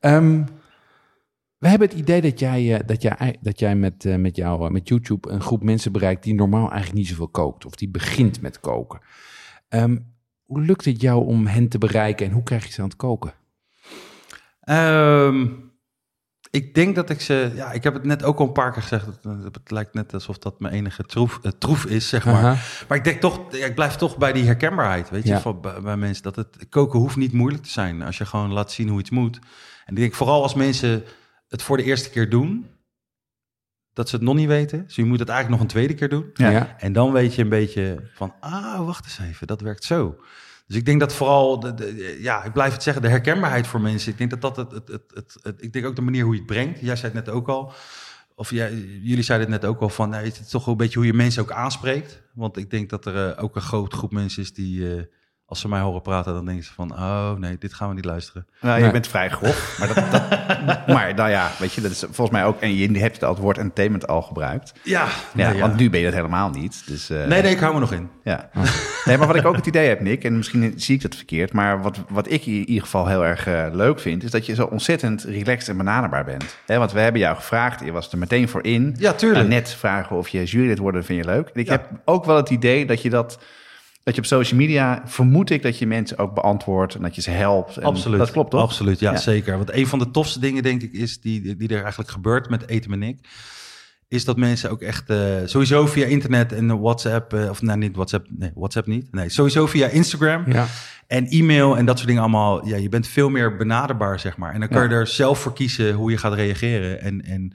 Ehm, 0.00 0.42
we 1.58 1.68
hebben 1.68 1.88
het 1.88 1.98
idee 1.98 2.20
dat 2.20 2.38
jij, 2.38 2.74
eh, 2.74 2.80
dat 2.86 3.02
jij, 3.02 3.36
dat 3.40 3.58
jij 3.58 3.76
met, 3.76 4.04
eh, 4.04 4.16
met, 4.16 4.36
jou, 4.36 4.70
met 4.70 4.88
YouTube 4.88 5.30
een 5.30 5.40
groep 5.40 5.62
mensen 5.62 5.92
bereikt 5.92 6.22
die 6.22 6.34
normaal 6.34 6.68
eigenlijk 6.70 6.94
niet 6.94 7.08
zoveel 7.08 7.28
kookt. 7.28 7.66
Of 7.66 7.74
die 7.74 7.88
begint 7.88 8.40
met 8.40 8.60
koken. 8.60 9.00
Ehm, 9.68 9.96
hoe 10.44 10.60
lukt 10.60 10.84
het 10.84 11.00
jou 11.00 11.26
om 11.26 11.46
hen 11.46 11.68
te 11.68 11.78
bereiken 11.78 12.26
en 12.26 12.32
hoe 12.32 12.42
krijg 12.42 12.66
je 12.66 12.72
ze 12.72 12.80
aan 12.82 12.88
het 12.88 12.96
koken? 12.96 13.32
Ehm, 14.66 15.46
ik 16.50 16.74
denk 16.74 16.94
dat 16.94 17.10
ik 17.10 17.20
ze... 17.20 17.52
Ja, 17.54 17.72
ik 17.72 17.82
heb 17.82 17.94
het 17.94 18.04
net 18.04 18.22
ook 18.22 18.38
al 18.38 18.46
een 18.46 18.52
paar 18.52 18.72
keer 18.72 18.82
gezegd. 18.82 19.06
Het, 19.06 19.54
het 19.54 19.70
lijkt 19.70 19.94
net 19.94 20.14
alsof 20.14 20.38
dat 20.38 20.60
mijn 20.60 20.74
enige 20.74 21.02
troef, 21.02 21.38
eh, 21.42 21.50
troef 21.58 21.84
is, 21.84 22.08
zeg 22.08 22.24
maar. 22.24 22.42
Maar 22.88 22.98
ik 22.98 23.04
denk 23.04 23.20
toch... 23.20 23.52
Ik 23.52 23.74
blijf 23.74 23.96
toch 23.96 24.16
bij 24.18 24.32
die 24.32 24.44
herkenbaarheid, 24.44 25.10
weet 25.10 25.22
je. 25.22 25.28
Ja. 25.28 25.40
Van, 25.40 25.60
bij, 25.60 25.80
bij 25.80 25.96
mensen. 25.96 26.22
Dat 26.22 26.36
het 26.36 26.66
koken 26.68 26.98
hoeft 26.98 27.16
niet 27.16 27.32
moeilijk 27.32 27.62
te 27.62 27.70
zijn. 27.70 28.02
Als 28.02 28.18
je 28.18 28.26
gewoon 28.26 28.52
laat 28.52 28.72
zien 28.72 28.88
hoe 28.88 29.00
iets 29.00 29.10
moet. 29.10 29.38
En 29.84 29.94
ik 29.94 30.00
denk 30.00 30.14
vooral 30.14 30.42
als 30.42 30.54
mensen 30.54 31.04
het 31.48 31.62
voor 31.62 31.76
de 31.76 31.84
eerste 31.84 32.10
keer 32.10 32.30
doen... 32.30 32.66
Dat 33.92 34.08
ze 34.08 34.16
het 34.16 34.24
nog 34.24 34.34
niet 34.34 34.48
weten. 34.48 34.84
Dus 34.84 34.96
je 34.96 35.04
moet 35.04 35.18
het 35.18 35.28
eigenlijk 35.28 35.60
nog 35.60 35.68
een 35.68 35.74
tweede 35.74 35.94
keer 35.94 36.08
doen. 36.08 36.30
Ja. 36.34 36.50
Ja. 36.50 36.76
En 36.78 36.92
dan 36.92 37.12
weet 37.12 37.34
je 37.34 37.42
een 37.42 37.48
beetje 37.48 38.10
van, 38.14 38.34
ah, 38.40 38.86
wacht 38.86 39.04
eens 39.04 39.18
even, 39.18 39.46
dat 39.46 39.60
werkt 39.60 39.84
zo. 39.84 40.16
Dus 40.66 40.76
ik 40.76 40.84
denk 40.84 41.00
dat 41.00 41.12
vooral, 41.12 41.60
de, 41.60 42.16
ja, 42.20 42.44
ik 42.44 42.52
blijf 42.52 42.72
het 42.72 42.82
zeggen, 42.82 43.02
de 43.02 43.08
herkenbaarheid 43.08 43.66
voor 43.66 43.80
mensen. 43.80 44.12
Ik 44.12 44.18
denk 44.18 44.30
dat 44.30 44.40
dat 44.40 44.56
het, 44.56 44.70
het, 44.70 44.88
het, 45.14 45.36
het, 45.42 45.62
ik 45.62 45.72
denk 45.72 45.86
ook 45.86 45.96
de 45.96 46.02
manier 46.02 46.24
hoe 46.24 46.32
je 46.32 46.38
het 46.38 46.48
brengt. 46.48 46.80
Jij 46.80 46.96
zei 46.96 47.12
het 47.12 47.26
net 47.26 47.34
ook 47.34 47.48
al, 47.48 47.72
of 48.34 48.50
jij, 48.50 48.74
jullie 49.02 49.22
zeiden 49.22 49.52
het 49.52 49.62
net 49.62 49.70
ook 49.70 49.80
al 49.80 49.88
van, 49.88 50.08
nou, 50.08 50.24
het 50.24 50.40
is 50.40 50.48
toch 50.48 50.64
wel 50.64 50.74
een 50.74 50.80
beetje 50.80 50.98
hoe 50.98 51.06
je 51.06 51.14
mensen 51.14 51.42
ook 51.42 51.50
aanspreekt. 51.50 52.22
Want 52.32 52.56
ik 52.56 52.70
denk 52.70 52.90
dat 52.90 53.06
er 53.06 53.30
eh, 53.30 53.44
ook 53.44 53.56
een 53.56 53.62
grote 53.62 53.96
groep 53.96 54.12
mensen 54.12 54.42
is 54.42 54.52
die, 54.52 54.96
eh, 54.96 55.02
als 55.48 55.60
ze 55.60 55.68
mij 55.68 55.80
horen 55.80 56.02
praten, 56.02 56.32
dan 56.34 56.44
denken 56.44 56.64
ze 56.64 56.72
van, 56.72 56.92
oh 56.92 57.32
nee, 57.32 57.56
dit 57.58 57.74
gaan 57.74 57.88
we 57.88 57.94
niet 57.94 58.04
luisteren. 58.04 58.46
Nou, 58.60 58.76
Nee. 58.76 58.86
je 58.86 58.92
bent 58.92 59.06
vrij 59.08 59.30
grof. 59.30 59.76
Maar, 59.78 59.94
dat, 59.94 60.10
dat, 60.10 60.86
maar 60.96 61.14
nou 61.14 61.30
ja, 61.30 61.50
weet 61.58 61.72
je, 61.72 61.80
dat 61.80 61.90
is 61.90 61.98
volgens 61.98 62.30
mij 62.30 62.44
ook... 62.44 62.60
En 62.60 62.74
je 62.76 62.98
hebt 62.98 63.20
het 63.20 63.38
woord 63.38 63.58
entertainment 63.58 64.06
al 64.06 64.22
gebruikt. 64.22 64.72
Ja, 64.82 65.06
Ja, 65.34 65.50
nee, 65.50 65.60
want 65.60 65.76
nu 65.76 65.90
ben 65.90 66.00
je 66.00 66.06
dat 66.06 66.14
helemaal 66.14 66.50
niet. 66.50 66.82
Dus, 66.86 67.10
eh, 67.10 67.24
Nee, 67.26 67.42
nee, 67.42 67.50
ik 67.52 67.58
hou 67.58 67.74
me 67.74 67.80
nog 67.80 67.92
in. 67.92 68.08
Ja. 68.22 68.50
Nee, 69.04 69.18
maar 69.18 69.26
wat 69.26 69.36
ik 69.36 69.46
ook 69.46 69.56
het 69.56 69.66
idee 69.66 69.88
heb, 69.88 70.00
Nick, 70.00 70.24
en 70.24 70.36
misschien 70.36 70.72
zie 70.76 70.94
ik 70.94 71.02
dat 71.02 71.14
verkeerd, 71.14 71.52
maar 71.52 71.82
wat, 71.82 71.98
wat 72.08 72.30
ik 72.30 72.46
in 72.46 72.52
ieder 72.68 72.82
geval 72.82 73.06
heel 73.06 73.24
erg 73.24 73.46
eh, 73.46 73.66
leuk 73.72 74.00
vind, 74.00 74.22
is 74.24 74.30
dat 74.30 74.46
je 74.46 74.54
zo 74.54 74.64
ontzettend 74.64 75.22
relaxed 75.22 75.68
en 75.68 75.76
benaderbaar 75.76 76.24
bent. 76.24 76.56
Hè, 76.66 76.78
want 76.78 76.92
we 76.92 77.00
hebben 77.00 77.20
jou 77.20 77.36
gevraagd, 77.36 77.84
je 77.84 77.92
was 77.92 78.12
er 78.12 78.18
meteen 78.18 78.48
voor 78.48 78.64
in. 78.64 78.94
Ja, 78.98 79.12
tuurlijk. 79.12 79.40
En 79.44 79.48
net 79.50 79.70
vragen 79.74 80.16
of 80.16 80.28
je 80.28 80.44
jurylid 80.44 80.78
worden, 80.78 81.04
vind 81.04 81.24
je 81.24 81.30
leuk. 81.30 81.48
En 81.48 81.60
ik 81.60 81.66
Ja. 81.66 81.72
heb 81.72 81.88
ook 82.04 82.24
wel 82.24 82.36
het 82.36 82.50
idee 82.50 82.86
dat 82.86 83.02
je 83.02 83.10
dat, 83.10 83.38
dat 84.06 84.14
je 84.14 84.20
op 84.20 84.26
social 84.26 84.60
media, 84.60 85.02
vermoed 85.04 85.50
ik 85.50 85.62
dat 85.62 85.78
je 85.78 85.86
mensen 85.86 86.18
ook 86.18 86.34
beantwoordt 86.34 86.94
en 86.94 87.02
dat 87.02 87.14
je 87.14 87.20
ze 87.20 87.30
helpt. 87.30 87.76
En 87.76 87.82
Absoluut. 87.82 88.18
Dat 88.18 88.30
klopt 88.30 88.50
toch? 88.50 88.60
Absoluut, 88.60 88.98
ja, 89.00 89.10
Ja. 89.12 89.16
zeker. 89.18 89.56
Want 89.56 89.72
een 89.72 89.86
van 89.86 89.98
de 89.98 90.10
tofste 90.10 90.40
dingen, 90.40 90.62
denk 90.62 90.82
ik, 90.82 90.92
is 90.92 91.20
die, 91.20 91.56
die 91.56 91.68
er 91.68 91.80
eigenlijk 91.80 92.10
gebeurt 92.10 92.48
met 92.48 92.68
Eten 92.68 92.90
met 92.90 92.98
Nick. 92.98 93.18
Is 94.08 94.24
dat 94.24 94.36
mensen 94.36 94.70
ook 94.70 94.82
echt 94.82 95.10
eh, 95.10 95.18
sowieso 95.44 95.86
via 95.86 96.06
internet 96.06 96.52
en 96.52 96.80
WhatsApp, 96.80 97.32
eh, 97.32 97.50
of 97.50 97.62
nou 97.62 97.78
niet 97.78 97.94
WhatsApp, 97.96 98.26
nee, 98.38 98.50
WhatsApp 98.54 98.86
niet. 98.86 99.12
Nee, 99.12 99.28
sowieso 99.28 99.66
via 99.66 99.88
Instagram 99.88 100.52
Ja. 100.52 100.66
en 101.06 101.26
e-mail 101.26 101.76
en 101.76 101.84
dat 101.86 101.96
soort 101.96 102.08
dingen 102.08 102.22
allemaal. 102.22 102.66
Ja, 102.66 102.76
je 102.76 102.88
bent 102.88 103.06
veel 103.08 103.28
meer 103.28 103.56
benaderbaar, 103.56 104.20
zeg 104.20 104.36
maar. 104.36 104.52
En 104.54 104.60
dan 104.60 104.68
kan 104.68 104.82
je 104.82 104.88
er 104.88 105.06
zelf 105.06 105.38
voor 105.38 105.52
kiezen 105.52 105.92
hoe 105.92 106.10
je 106.10 106.18
gaat 106.18 106.34
reageren. 106.34 107.00
En, 107.00 107.24
en 107.24 107.52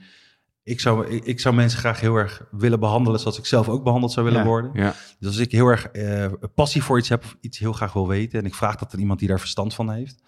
ik, 0.64 0.80
zou, 0.80 1.06
ik, 1.06 1.24
ik 1.24 1.40
zou 1.40 1.54
mensen 1.54 1.78
graag 1.78 2.00
heel 2.00 2.14
erg 2.16 2.42
willen 2.50 2.80
behandelen 2.80 3.20
zoals 3.20 3.38
ik 3.38 3.46
zelf 3.46 3.68
ook 3.68 3.84
behandeld 3.84 4.12
zou 4.12 4.26
willen 4.26 4.40
Ja. 4.40 4.46
worden. 4.46 4.70
Ja. 4.74 4.94
Dus 5.18 5.28
als 5.28 5.38
ik 5.38 5.52
heel 5.52 5.66
erg 5.66 5.86
eh, 5.86 6.26
passie 6.54 6.82
voor 6.82 6.98
iets 6.98 7.08
heb, 7.08 7.24
of 7.24 7.36
iets 7.40 7.58
heel 7.58 7.72
graag 7.72 7.92
wil 7.92 8.08
weten, 8.08 8.38
en 8.38 8.46
ik 8.46 8.54
vraag 8.54 8.76
dat 8.76 8.94
aan 8.94 9.00
iemand 9.00 9.18
die 9.18 9.28
daar 9.28 9.40
verstand 9.40 9.74
van 9.74 9.90
heeft, 9.90 10.22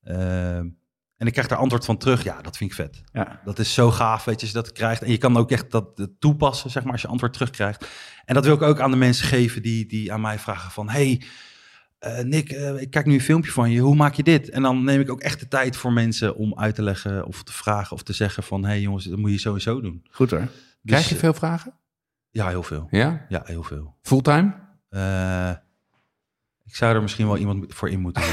eh, 0.00 0.56
en 1.16 1.26
ik 1.26 1.32
krijg 1.32 1.48
daar 1.48 1.58
antwoord 1.58 1.84
van 1.84 1.96
terug, 1.96 2.24
ja, 2.24 2.42
dat 2.42 2.56
vind 2.56 2.70
ik 2.70 2.76
vet. 2.76 3.02
Ja. 3.12 3.40
Dat 3.44 3.58
is 3.58 3.74
zo 3.74 3.90
gaaf, 3.90 4.24
weet 4.24 4.34
je, 4.34 4.46
als 4.46 4.50
je 4.50 4.62
dat 4.62 4.72
krijgt. 4.72 5.02
En 5.02 5.10
je 5.10 5.18
kan 5.18 5.36
ook 5.36 5.50
echt 5.50 5.70
dat 5.70 5.98
eh, 5.98 6.06
toepassen, 6.18 6.70
zeg 6.70 6.82
maar, 6.82 6.92
als 6.92 7.02
je 7.02 7.08
antwoord 7.08 7.32
terugkrijgt. 7.32 7.86
En 8.24 8.34
dat 8.34 8.44
wil 8.44 8.54
ik 8.54 8.62
ook 8.62 8.80
aan 8.80 8.90
de 8.90 8.96
mensen 8.96 9.26
geven 9.26 9.62
die, 9.62 9.86
die 9.86 10.12
aan 10.12 10.20
mij 10.20 10.38
vragen 10.38 10.70
van, 10.70 10.88
hey, 10.88 11.22
eh, 12.04 12.24
Nick, 12.24 12.50
eh, 12.50 12.80
ik 12.80 12.90
kijk 12.90 13.06
nu 13.06 13.14
een 13.14 13.20
filmpje 13.20 13.50
van 13.50 13.70
je, 13.70 13.80
hoe 13.80 13.94
maak 13.96 14.14
je 14.14 14.22
dit? 14.22 14.50
En 14.50 14.62
dan 14.62 14.84
neem 14.84 15.00
ik 15.00 15.10
ook 15.10 15.20
echt 15.20 15.40
de 15.40 15.48
tijd 15.48 15.76
voor 15.76 15.92
mensen 15.92 16.36
om 16.36 16.54
uit 16.58 16.74
te 16.74 16.82
leggen 16.82 17.26
of 17.26 17.42
te 17.42 17.52
vragen 17.52 17.92
of 17.96 18.02
te 18.02 18.12
zeggen 18.12 18.42
van, 18.42 18.64
hey 18.64 18.80
jongens, 18.80 19.04
dat 19.04 19.18
moet 19.18 19.30
je 19.30 19.38
sowieso 19.38 19.80
doen. 19.80 20.04
Goed 20.10 20.30
hoor. 20.30 20.40
Dus, 20.40 20.48
Krijg 20.84 21.08
je 21.08 21.14
veel 21.14 21.34
vragen? 21.34 21.74
Ja, 22.30 22.48
heel 22.48 22.62
veel. 22.62 22.86
Ja? 22.90 23.24
Ja, 23.28 23.42
heel 23.44 23.62
veel. 23.62 23.96
Fulltime? 24.02 24.54
Eh, 24.88 25.50
ik 26.64 26.76
zou 26.76 26.94
er 26.94 27.02
misschien 27.02 27.26
wel 27.26 27.36
iemand 27.36 27.74
voor 27.74 27.90
in 27.90 28.00
moeten. 28.00 28.22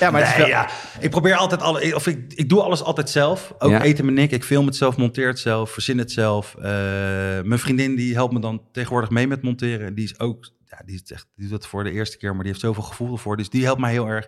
Ja, 0.00 0.10
maar 0.10 0.22
is 0.22 0.28
Nee, 0.28 0.36
wel- 0.38 0.46
ja. 0.46 0.68
Ik 1.00 1.10
probeer 1.10 1.34
altijd 1.36 1.62
alle, 1.62 1.94
of 1.94 2.06
ik, 2.06 2.32
ik 2.34 2.48
doe 2.48 2.62
alles 2.62 2.82
altijd 2.82 3.10
zelf. 3.10 3.54
Ook 3.58 3.70
Ja. 3.70 3.82
eten 3.82 4.04
met 4.04 4.14
Nick. 4.14 4.30
Ik 4.30 4.44
film 4.44 4.66
het 4.66 4.76
zelf, 4.76 4.96
monteer 4.96 5.26
het 5.28 5.38
zelf, 5.38 5.70
verzin 5.70 5.98
het 5.98 6.12
zelf. 6.12 6.54
Eh, 6.54 6.62
mijn 7.42 7.58
vriendin 7.58 7.94
die 7.96 8.14
helpt 8.14 8.32
me 8.32 8.40
dan 8.40 8.62
tegenwoordig 8.72 9.10
mee 9.10 9.26
met 9.26 9.42
monteren. 9.42 9.94
Die 9.94 10.04
is 10.04 10.18
ook, 10.18 10.50
ja, 10.68 10.82
die 10.84 10.94
is 10.94 11.12
echt, 11.12 11.26
die 11.34 11.48
doet 11.48 11.56
het 11.56 11.66
voor 11.66 11.84
de 11.84 11.90
eerste 11.90 12.16
keer, 12.16 12.30
maar 12.30 12.42
die 12.42 12.48
heeft 12.48 12.64
zoveel 12.64 12.82
gevoel 12.82 13.12
ervoor. 13.12 13.36
Dus 13.36 13.50
die 13.50 13.64
helpt 13.64 13.80
mij 13.80 13.92
heel 13.92 14.08
erg. 14.08 14.26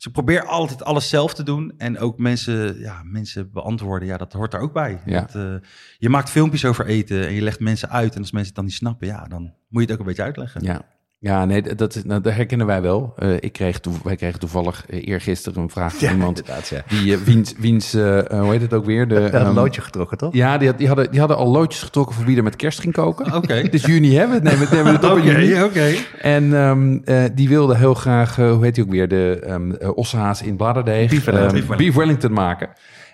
Dus 0.00 0.08
ik 0.08 0.12
probeer 0.12 0.44
altijd 0.44 0.84
alles 0.84 1.08
zelf 1.08 1.34
te 1.34 1.42
doen 1.42 1.72
en 1.78 1.98
ook 1.98 2.18
mensen, 2.18 2.78
ja, 2.78 3.02
mensen 3.04 3.50
beantwoorden. 3.52 4.08
Ja, 4.08 4.16
dat 4.16 4.32
hoort 4.32 4.54
er 4.54 4.60
ook 4.60 4.72
bij. 4.72 5.00
Ja. 5.04 5.20
Dat, 5.20 5.34
eh, 5.34 5.68
je 5.98 6.08
maakt 6.08 6.30
filmpjes 6.30 6.64
over 6.64 6.86
eten 6.86 7.26
en 7.26 7.32
je 7.32 7.42
legt 7.42 7.60
mensen 7.60 7.90
uit. 7.90 8.14
En 8.14 8.20
als 8.20 8.30
mensen 8.30 8.46
het 8.46 8.54
dan 8.54 8.64
niet 8.64 8.74
snappen, 8.74 9.06
ja, 9.06 9.24
dan 9.24 9.42
moet 9.42 9.52
je 9.68 9.80
het 9.80 9.92
ook 9.92 9.98
een 9.98 10.06
beetje 10.06 10.22
uitleggen. 10.22 10.62
Ja. 10.62 10.84
Ja, 11.22 11.44
nee, 11.44 11.62
dat, 11.74 11.94
is, 11.94 12.04
nou, 12.04 12.20
dat 12.20 12.32
herkennen 12.32 12.66
wij 12.66 12.82
wel. 12.82 13.12
Eh, 13.16 13.34
ik 13.40 13.52
kreeg 13.52 13.80
wij 14.02 14.16
kregen 14.16 14.40
toevallig 14.40 14.84
eh, 14.88 15.08
eergisteren 15.08 15.62
een 15.62 15.70
vraag 15.70 15.94
van 15.94 16.08
Ja, 16.08 16.14
iemand 16.14 16.42
ja. 16.46 16.84
die, 16.88 17.14
eh, 17.14 17.20
wiens, 17.20 17.54
wiens 17.58 17.92
hoe 17.92 18.46
heet 18.50 18.60
het 18.60 18.74
ook 18.74 18.84
weer? 18.84 19.08
De, 19.08 19.20
had 19.20 19.32
een 19.32 19.40
ehm, 19.40 19.54
loodje 19.54 19.80
getrokken, 19.80 20.18
toch? 20.18 20.34
Ja, 20.34 20.58
die, 20.58 20.68
had, 20.68 20.78
die, 20.78 20.86
hadden, 20.86 21.10
die 21.10 21.18
hadden 21.18 21.36
al 21.36 21.48
loodjes 21.48 21.82
getrokken 21.82 22.14
voor 22.14 22.24
wie 22.24 22.36
er 22.36 22.42
met 22.42 22.56
kerst 22.56 22.80
ging 22.80 22.92
koken. 22.92 23.34
Oké. 23.34 23.54
Het 23.54 23.74
is 23.74 23.86
juni, 23.92 24.16
hè? 24.16 24.28
We 24.28 24.38
nemen, 24.42 24.58
we 24.58 24.74
nemen 24.76 24.92
het 24.92 25.04
op 25.04 25.16
in 25.16 25.24
juni. 25.24 25.62
oké. 25.62 25.94
En 26.20 26.54
ehm, 26.54 26.98
eh, 27.04 27.24
die 27.34 27.48
wilde 27.48 27.76
heel 27.76 27.94
graag, 27.94 28.36
hoe 28.36 28.64
heet 28.64 28.74
die 28.74 28.84
ook 28.84 28.90
weer, 28.90 29.08
de 29.08 29.40
eh, 29.78 29.96
ossehaas 29.96 30.42
in 30.42 30.56
bladerdeeg. 30.56 31.10
Beef 31.10 31.24
Wellington. 31.24 31.76
beef 31.76 31.94
Wellington 31.94 32.32
maken. 32.32 32.68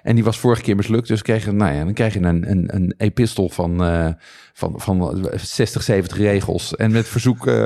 En 0.07 0.15
die 0.15 0.25
was 0.25 0.39
vorige 0.39 0.63
keer 0.63 0.77
mislukt, 0.77 1.09
dus 1.09 1.23
kreeg, 1.23 1.45
je- 1.45 1.53
nou 1.53 1.75
ja, 1.75 1.85
dan 1.85 1.93
krijg 1.93 2.15
je 2.15 2.21
een, 2.21 2.51
een, 2.51 2.75
een 2.75 2.95
epistel 2.97 3.49
van, 3.49 3.85
eh, 3.85 4.09
van, 4.53 4.73
van 4.77 5.29
60, 5.35 5.83
70 5.83 6.17
regels. 6.19 6.77
En 6.77 6.91
met 6.93 7.09
verzoek, 7.09 7.47
eh, 7.47 7.65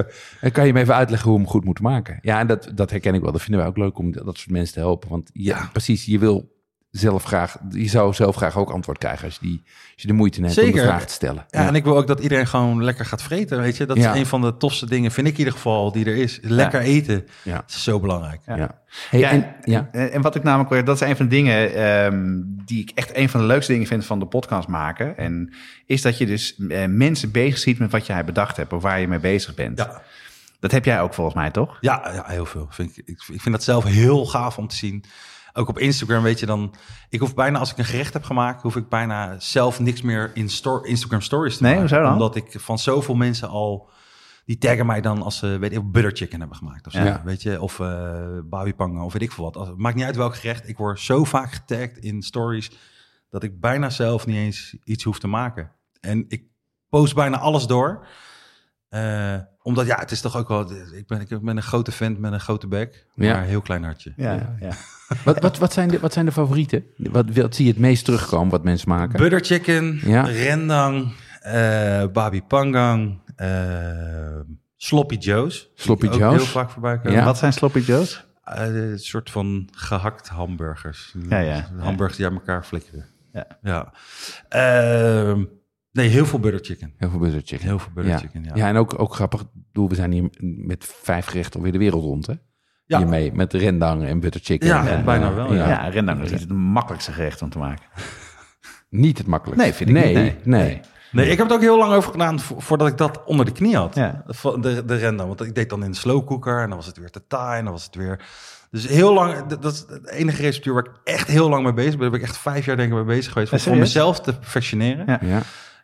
kan 0.53 0.67
je 0.67 0.73
me 0.73 0.81
even 0.81 0.95
uitleggen 0.95 1.29
hoe 1.29 1.39
we 1.39 1.45
hem 1.45 1.53
goed 1.53 1.65
moeten 1.65 1.85
maken. 1.85 2.19
Ja, 2.23 2.39
en 2.39 2.47
dat, 2.47 2.71
dat 2.75 2.91
herken 2.91 3.15
ik 3.15 3.21
wel. 3.23 3.33
Dat 3.33 3.43
vinden 3.43 3.61
wij 3.61 3.69
ook 3.71 3.77
leuk 3.77 3.99
om 3.99 4.13
dat 4.13 4.39
soort 4.39 4.51
mensen 4.51 4.75
te 4.75 4.81
helpen. 4.81 5.09
Want 5.09 5.31
ja, 5.33 5.69
precies, 5.73 6.05
je 6.05 6.19
wil 6.19 6.59
zelf 6.91 7.25
graag, 7.25 7.57
je 7.71 7.89
zou 7.89 8.15
zelf 8.15 8.37
graag 8.37 8.57
ook 8.57 8.71
antwoord 8.71 8.99
krijgen 8.99 9.25
als 9.25 9.35
je, 9.41 9.47
die, 9.47 9.63
als 9.65 10.03
je 10.03 10.07
de 10.07 10.13
moeite 10.15 10.41
neemt 10.41 10.59
om 10.59 10.65
Zeker. 10.65 10.81
de 10.81 10.87
vraag 10.87 11.05
te 11.07 11.13
stellen. 11.13 11.45
Ja, 11.51 11.67
en 11.67 11.75
ik 11.75 11.85
wil 11.85 11.97
ook 11.97 12.07
dat 12.07 12.21
iedereen 12.21 12.47
gewoon 12.47 12.85
lekker 12.85 13.05
gaat 13.05 13.23
vreten, 13.23 13.61
weet 13.61 13.77
je. 13.77 13.87
Dat 13.87 13.97
Ja. 13.97 14.13
is 14.13 14.19
een 14.21 14.27
van 14.27 14.41
de 14.41 14.57
tofste 14.57 14.87
dingen, 14.87 15.11
vind 15.11 15.27
ik 15.27 15.33
in 15.33 15.39
ieder 15.39 15.53
geval, 15.53 15.93
die 15.93 16.05
er 16.05 16.17
is. 16.17 16.39
Lekker 16.43 16.81
eten. 16.81 17.27
Ja. 17.43 17.55
Dat 17.55 17.65
is 17.69 17.83
zo 17.83 18.01
belangrijk. 18.01 18.41
Ja. 18.47 18.79
Hey, 19.11 19.21
Ja, 19.21 19.31
en, 19.31 19.55
ja. 19.65 19.89
En, 19.93 20.13
en 20.13 20.23
wat 20.23 20.35
ik 20.35 20.43
namelijk, 20.43 20.71
weer- 20.71 20.85
dat 20.85 21.01
is 21.03 21.09
een 21.09 21.17
van 21.17 21.29
de 21.29 21.35
dingen 21.35 21.75
ehm, 21.75 22.41
die 22.65 22.81
ik 22.83 22.91
echt 22.95 23.17
een 23.17 23.29
van 23.29 23.41
de 23.41 23.47
leukste 23.47 23.73
dingen 23.73 23.87
vind 23.87 24.07
van 24.07 24.19
de 24.19 24.27
podcast 24.27 24.69
maken. 24.69 25.17
En 25.17 25.53
is 25.87 26.03
dat 26.03 26.19
je 26.19 26.27
dus 26.27 26.57
eh, 26.69 26.87
mensen 26.87 27.31
bezig 27.31 27.59
ziet 27.59 27.79
met 27.79 27.91
wat 27.91 28.07
jij 28.07 28.25
bedacht 28.25 28.57
hebt 28.57 28.73
of 28.73 28.83
waar 28.83 29.01
je 29.01 29.09
mee 29.09 29.19
bezig 29.21 29.55
bent. 29.55 29.79
Ja. 29.79 30.03
Dat 30.61 30.71
heb 30.71 30.85
jij 30.85 31.01
ook 31.01 31.15
volgens 31.15 31.37
mij, 31.37 31.51
toch? 31.51 31.79
Ja, 31.81 32.11
ja 32.15 32.25
heel 32.27 32.47
veel. 32.47 32.67
Vind 32.71 32.91
ik, 32.99 33.07
ik, 33.07 33.23
ik 33.33 33.41
vind 33.41 33.55
dat 33.55 33.65
zelf 33.65 33.85
heel 33.85 34.27
gaaf 34.27 34.59
om 34.59 34.69
te 34.69 34.77
zien. 34.77 35.05
Ook 35.53 35.69
op 35.69 35.79
Instagram 35.79 36.23
weet 36.23 36.41
je 36.41 36.47
dan... 36.47 36.75
Ik 37.09 37.21
hoef 37.21 37.35
bijna, 37.35 37.59
als 37.59 37.71
ik 37.71 37.79
een 37.79 37.85
gerecht 37.85 38.13
heb 38.13 38.25
gemaakt... 38.25 38.63
hoef 38.63 38.77
ik 38.77 38.89
bijna 38.89 39.41
zelf 39.41 39.81
niks 39.81 40.03
meer 40.03 40.31
in 40.35 40.49
sto- 40.49 40.81
Instagram 40.83 41.21
stories 41.21 41.57
te 41.57 41.63
Nee, 41.63 41.75
maken. 41.75 41.89
hoezo 41.89 42.05
dan? 42.05 42.13
Omdat 42.13 42.37
ik 42.37 42.61
van 42.61 42.79
zoveel 42.79 43.15
mensen 43.15 43.49
al... 43.49 43.89
Die 44.45 44.59
taggen 44.59 44.87
mij 44.87 45.01
dan 45.01 45.23
als 45.23 45.39
ze, 45.39 45.59
weet 45.59 45.73
ik, 45.73 45.91
butter 45.93 46.17
chicken 46.17 46.39
hebben 46.41 46.57
gemaakt. 46.57 46.87
Of 46.87 46.93
zo, 46.93 47.03
Ja. 47.05 47.23
weet 47.25 47.43
je, 47.43 47.61
of 47.61 47.79
uh, 47.79 49.03
of 49.05 49.13
weet 49.13 49.23
ik 49.23 49.33
veel 49.33 49.45
wat. 49.45 49.57
Als, 49.57 49.69
het 49.69 49.79
maakt 49.79 49.95
niet 49.97 50.05
uit 50.05 50.17
welk 50.17 50.37
gerecht. 50.37 50.69
Ik 50.69 50.77
word 50.77 51.01
zo 51.01 51.25
vaak 51.25 51.53
getagd 51.53 51.99
in 51.99 52.23
stories... 52.23 52.71
dat 53.29 53.43
ik 53.43 53.61
bijna 53.61 53.91
zelf 53.91 54.27
niet 54.27 54.37
eens 54.37 54.77
iets 54.85 55.05
hoef 55.05 55.19
te 55.19 55.27
maken. 55.29 55.73
En 56.01 56.25
ik 56.29 56.45
post 56.89 57.15
bijna 57.15 57.39
alles 57.39 57.67
door... 57.67 58.07
Eh, 58.89 59.37
omdat 59.63 59.87
ja, 59.87 59.99
het 59.99 60.11
is 60.11 60.21
toch 60.21 60.37
ook 60.37 60.49
wel. 60.49 60.73
Ik 60.93 61.07
ben, 61.07 61.21
ik 61.21 61.41
ben 61.43 61.57
een 61.57 61.63
grote 61.63 61.93
vent 61.93 62.19
met 62.19 62.33
een 62.33 62.41
grote 62.41 62.67
bek, 62.67 63.07
maar 63.15 63.27
Ja. 63.27 63.39
een 63.39 63.49
heel 63.49 63.61
klein 63.61 63.85
hartje. 63.85 64.13
Ja, 64.17 64.57
ja. 64.61 64.71
Wat, 65.25 65.41
wat, 65.41 65.59
wat, 65.59 65.73
zijn 65.73 65.89
de, 65.89 65.99
wat 65.99 66.13
zijn 66.13 66.25
de 66.27 66.33
favorieten? 66.33 66.85
Wat, 66.97 67.25
wat 67.35 67.55
zie 67.55 67.65
je 67.65 67.71
het 67.71 67.81
meest 67.81 68.05
terugkomen 68.05 68.51
wat 68.51 68.65
mensen 68.65 68.89
maken? 68.89 69.19
Butter 69.19 69.45
chicken, 69.45 70.01
Ja. 70.05 70.23
rendang, 70.23 71.13
eh 71.41 72.05
babi 72.13 72.43
pangang, 72.43 73.19
eh, 73.37 74.41
sloppy 74.77 75.15
joes. 75.17 75.71
Sloppy 75.75 76.03
Die 76.09 76.13
ook 76.15 76.21
joes. 76.21 76.37
Heel 76.37 76.45
vaak 76.47 76.71
voorbij 76.71 76.97
komen. 76.97 77.13
Ja. 77.13 77.25
Wat 77.25 77.39
zijn 77.39 77.53
sloppy 77.53 77.79
joes? 77.79 78.27
Eh, 78.45 78.75
een 78.75 78.99
soort 78.99 79.31
van 79.31 79.69
gehakt 79.73 80.29
hamburgers. 80.29 81.15
Ja, 81.29 81.39
ja. 81.39 81.69
Hamburgers 81.79 82.17
die 82.17 82.27
aan 82.27 82.33
elkaar 82.35 82.65
flikkeren. 82.65 83.07
Ja. 83.33 83.47
ja. 83.63 83.93
Ehm, 84.49 85.45
nee, 86.01 86.09
heel 86.09 86.27
veel 86.27 86.39
butter 86.39 86.65
chicken. 86.65 86.95
Heel 86.97 87.11
veel 87.11 87.19
butter 87.19 87.41
chicken. 87.45 87.67
Heel 87.69 87.79
veel 87.79 87.93
butter 87.95 88.13
ja. 88.13 88.19
chicken, 88.19 88.45
ja. 88.45 88.51
Ja, 88.55 88.69
en 88.69 88.77
ook, 88.77 88.99
ook 88.99 89.15
grappig. 89.15 89.45
We 89.73 89.95
zijn 89.95 90.13
hier 90.13 90.29
met 90.41 90.95
vijf 91.03 91.27
gerechten 91.27 91.55
alweer 91.57 91.73
de 91.73 91.79
wereld 91.79 92.03
rond, 92.03 92.27
hè? 92.27 92.35
Ja. 92.87 92.99
Hiermee, 92.99 93.33
met 93.33 93.53
rendang 93.53 94.05
en 94.07 94.21
butter 94.21 94.41
chicken. 94.45 94.69
Ja, 94.69 94.89
En, 94.89 95.05
bijna 95.05 95.29
eh, 95.29 95.35
wel, 95.35 95.55
Ja, 95.55 95.69
ja. 95.69 95.89
rendang 95.89 96.23
is 96.23 96.31
niet 96.31 96.41
het 96.41 96.53
makkelijkste 96.53 97.13
gerecht 97.13 97.43
om 97.43 97.51
te 97.51 97.59
maken. 97.59 97.85
Niet 98.89 99.19
het 99.19 99.27
makkelijkste. 99.27 99.69
Nee, 99.69 99.77
vind 99.77 99.91
ik 99.91 99.97
nee, 99.97 100.25
niet, 100.25 100.45
nee. 100.47 100.63
Nee. 100.63 100.69
Nee. 100.69 100.81
Nee, 101.13 101.31
ik 101.31 101.39
heb 101.39 101.47
het 101.47 101.57
ook 101.57 101.63
heel 101.63 101.79
lang 101.79 101.93
over 101.93 102.11
gedaan 102.11 102.41
vo- 102.41 102.61
voordat 102.61 102.89
ik 102.89 102.97
dat 102.97 103.25
onder 103.25 103.47
de 103.47 103.53
knie 103.53 103.77
had. 103.77 103.95
Ja. 103.95 104.23
Van 104.27 104.61
De, 104.61 104.85
de 104.85 104.97
rendang. 104.97 105.29
Want 105.29 105.41
ik 105.41 105.55
deed 105.55 105.71
dan 105.71 105.85
in 105.85 105.91
de 105.91 105.97
slow 105.97 106.27
cooker 106.27 106.63
en 106.63 106.69
dan 106.69 106.77
was 106.77 106.87
het 106.87 106.97
weer 106.99 107.11
te 107.11 107.27
taai 107.27 107.59
en 107.59 107.65
dan 107.65 107.73
was 107.73 107.85
het 107.85 107.95
weer... 107.95 108.21
Dus 108.71 108.87
heel 108.89 109.15
lang, 109.15 109.47
dat 109.47 109.63
dat 109.63 109.73
is 109.73 109.85
het 109.89 110.09
enige 110.09 110.43
receptuur 110.43 110.75
waar 110.75 110.85
ik 110.85 110.91
echt 111.05 111.29
heel 111.29 111.49
lang 111.49 111.63
mee 111.65 111.73
bezig 111.73 111.91
ben. 111.91 112.01
Daar 112.01 112.11
ben 112.11 112.21
ik 112.21 112.27
echt 112.27 112.39
vijf 112.39 112.65
jaar 112.67 112.77
denk 112.77 112.89
ik 112.89 112.95
mee 112.95 113.05
bezig 113.05 113.33
geweest. 113.33 113.59
Serieus? 113.61 113.79
mezelf 113.81 114.21
te 114.21 114.33
perfectioneren. 114.39 115.05
Ja. 115.07 115.19
Ja. 115.23 115.41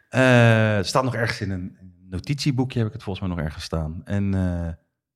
Eh, 0.09 0.75
het 0.77 0.87
staat 0.87 1.05
nog 1.05 1.15
ergens 1.15 1.41
in 1.41 1.51
een 1.51 1.77
notitieboekje, 2.11 2.79
heb 2.79 2.87
ik 2.89 2.93
het 2.95 3.03
volgens 3.03 3.27
mij 3.27 3.37
nog 3.37 3.45
ergens 3.45 3.65
staan. 3.65 4.01
En 4.05 4.35
eh, 4.35 4.73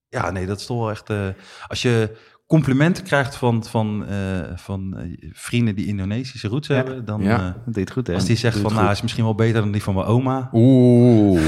ja, 0.08 0.30
nee, 0.30 0.46
dat 0.46 0.60
is 0.60 0.66
toch 0.66 0.78
wel 0.78 0.90
echt... 0.90 1.10
eh, 1.10 1.26
als 1.66 1.82
je 1.82 2.16
complimenten 2.46 3.04
krijgt 3.04 3.36
van, 3.36 3.64
van, 3.64 4.06
eh, 4.06 4.16
van 4.54 4.96
eh, 4.96 5.30
vrienden 5.32 5.74
die 5.74 5.86
Indonesische 5.86 6.48
roots 6.48 6.68
Ja. 6.68 6.74
hebben, 6.74 7.04
dan... 7.04 7.22
Ja. 7.22 7.36
eh, 7.38 7.44
Dat 7.64 7.74
deed 7.74 7.84
het 7.84 7.90
goed, 7.92 8.06
hè? 8.06 8.14
als 8.14 8.24
die 8.24 8.36
zegt 8.36 8.58
van, 8.58 8.74
nou, 8.74 8.90
is 8.90 9.02
misschien 9.02 9.24
wel 9.24 9.34
beter 9.34 9.60
dan 9.60 9.70
die 9.72 9.82
van 9.82 9.94
mijn 9.94 10.06
oma. 10.06 10.48
Oeh. 10.52 11.40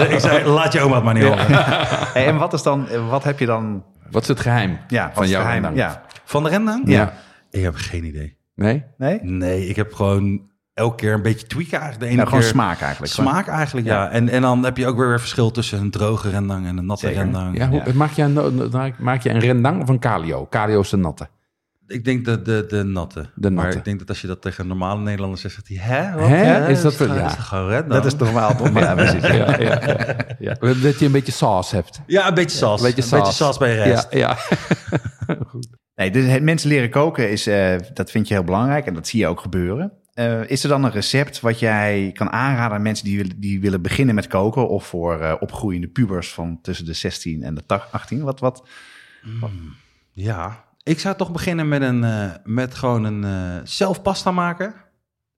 Ik 0.12 0.18
zei, 0.20 0.44
laat 0.48 0.72
je 0.72 0.80
oma 0.80 0.94
het 0.94 1.04
maar 1.04 1.14
niet 1.14 1.22
horen. 1.22 1.46
Hey, 2.12 2.26
en 2.26 2.36
wat 2.36 2.52
is 2.52 2.62
dan, 2.62 3.06
wat 3.08 3.24
heb 3.24 3.38
je 3.38 3.46
dan, 3.46 3.84
Wat 4.10 4.22
is 4.22 4.28
het 4.28 4.40
geheim 4.40 4.78
ja, 4.88 5.10
van 5.14 5.28
jouw 5.28 5.42
geheim? 5.42 5.74
Ja. 5.74 6.02
Van 6.24 6.42
de 6.42 6.48
rendang? 6.48 6.88
Ja. 6.88 7.12
Ik 7.50 7.62
heb 7.62 7.74
geen 7.74 8.04
idee. 8.04 8.36
Nee? 8.54 8.84
Nee? 8.96 9.20
Nee, 9.22 9.66
ik 9.66 9.76
heb 9.76 9.92
gewoon 9.92 10.49
elke 10.80 10.96
keer 10.96 11.12
een 11.12 11.22
beetje 11.22 11.46
tweaken 11.46 11.78
eigenlijk. 11.78 12.00
De 12.00 12.06
ene 12.06 12.16
Nou, 12.16 12.28
gewoon 12.28 12.42
keer 12.42 12.50
smaak 12.52 12.80
eigenlijk. 12.80 13.12
Smaak 13.12 13.46
eigenlijk, 13.48 13.86
ja. 13.86 14.10
En, 14.10 14.28
en 14.28 14.42
dan 14.42 14.64
heb 14.64 14.76
je 14.76 14.86
ook 14.86 14.96
weer 14.96 15.08
weer 15.08 15.20
verschil 15.20 15.50
tussen 15.50 15.80
een 15.80 15.90
droge 15.90 16.30
rendang 16.30 16.66
en 16.66 16.76
een 16.76 16.86
natte 16.86 17.06
Zeker. 17.06 17.22
rendang. 17.22 17.56
Ja, 17.56 17.68
hoe, 17.68 17.82
Maak, 17.94 18.10
je 18.12 18.22
een, 18.22 18.94
maak 18.98 19.22
je 19.22 19.30
een 19.30 19.40
rendang 19.40 19.82
of 19.82 19.88
een 19.88 19.98
calio? 19.98 20.46
Calio 20.50 20.80
is 20.80 20.88
de 20.90 20.96
natte. 20.96 21.28
Ik 21.86 22.04
denk 22.04 22.24
de, 22.24 22.42
de, 22.42 22.64
de 22.68 22.82
natte. 22.82 23.30
De 23.34 23.50
Maar 23.50 23.64
natte. 23.64 23.78
ik 23.78 23.84
denk 23.84 23.98
dat 23.98 24.08
als 24.08 24.20
je 24.20 24.26
dat 24.26 24.42
tegen 24.42 24.62
een 24.62 24.68
normale 24.68 25.00
Nederlander 25.00 25.38
zegt, 25.38 25.54
zegt 25.54 25.68
hij, 25.68 25.96
hè? 25.96 26.18
Wat? 26.18 26.28
Hè? 26.28 26.56
Ja, 26.56 26.66
Is 26.66 26.82
dat 26.82 26.98
ja. 26.98 27.28
gewoon 27.28 27.68
rendang? 27.68 28.02
Dat 28.02 28.12
is 28.12 28.16
normaal, 28.18 28.56
toch? 28.56 28.72
Ja, 28.78 28.94
precies. 28.94 29.22
Ja, 29.22 29.34
ja, 29.34 29.56
ja, 29.58 30.16
ja. 30.38 30.54
Dat 30.82 30.98
je 30.98 31.06
een 31.06 31.12
beetje 31.12 31.32
saus 31.32 31.70
hebt. 31.70 32.00
Ja, 32.06 32.28
een 32.28 32.34
beetje 32.34 32.56
saus. 32.56 32.80
Een 32.80 32.92
beetje 32.94 33.32
saus. 33.32 33.58
bij 33.58 33.74
je 33.74 33.82
rest. 33.82 34.06
Ja, 34.10 34.18
ja. 35.26 35.36
Nee, 35.94 36.10
dus 36.10 36.26
het 36.26 36.42
mensen 36.42 36.68
leren 36.68 36.90
koken, 36.90 37.30
is, 37.30 37.46
eh, 37.46 37.76
dat 37.94 38.10
vind 38.10 38.28
je 38.28 38.34
heel 38.34 38.44
belangrijk 38.44 38.86
en 38.86 38.94
dat 38.94 39.08
zie 39.08 39.20
je 39.20 39.26
ook 39.26 39.40
gebeuren. 39.40 39.92
Eh, 40.20 40.50
is 40.50 40.62
er 40.62 40.68
dan 40.68 40.84
een 40.84 40.90
recept 40.90 41.40
wat 41.40 41.58
jij 41.58 42.10
kan 42.14 42.30
aanraden 42.30 42.76
aan 42.76 42.82
mensen 42.82 43.04
die, 43.04 43.16
willen- 43.16 43.40
die 43.40 43.60
willen 43.60 43.82
beginnen 43.82 44.14
met 44.14 44.26
koken 44.26 44.68
of 44.68 44.86
voor 44.86 45.20
eh, 45.20 45.34
opgroeiende 45.40 45.88
pubers 45.88 46.32
van 46.32 46.58
tussen 46.62 46.84
de 46.86 46.92
16 46.92 47.42
en 47.42 47.54
de 47.54 47.62
18? 47.90 48.22
Wat, 48.22 48.40
wat? 48.40 48.68
Ja, 50.10 50.64
ik 50.82 50.98
zou 51.00 51.16
toch 51.16 51.32
beginnen 51.32 51.68
met, 51.68 51.82
een, 51.82 52.04
eh, 52.04 52.30
met 52.44 52.74
gewoon 52.74 53.04
een 53.04 53.24
eh, 53.24 53.60
zelf 53.64 54.02
pasta 54.02 54.30
maken. 54.30 54.74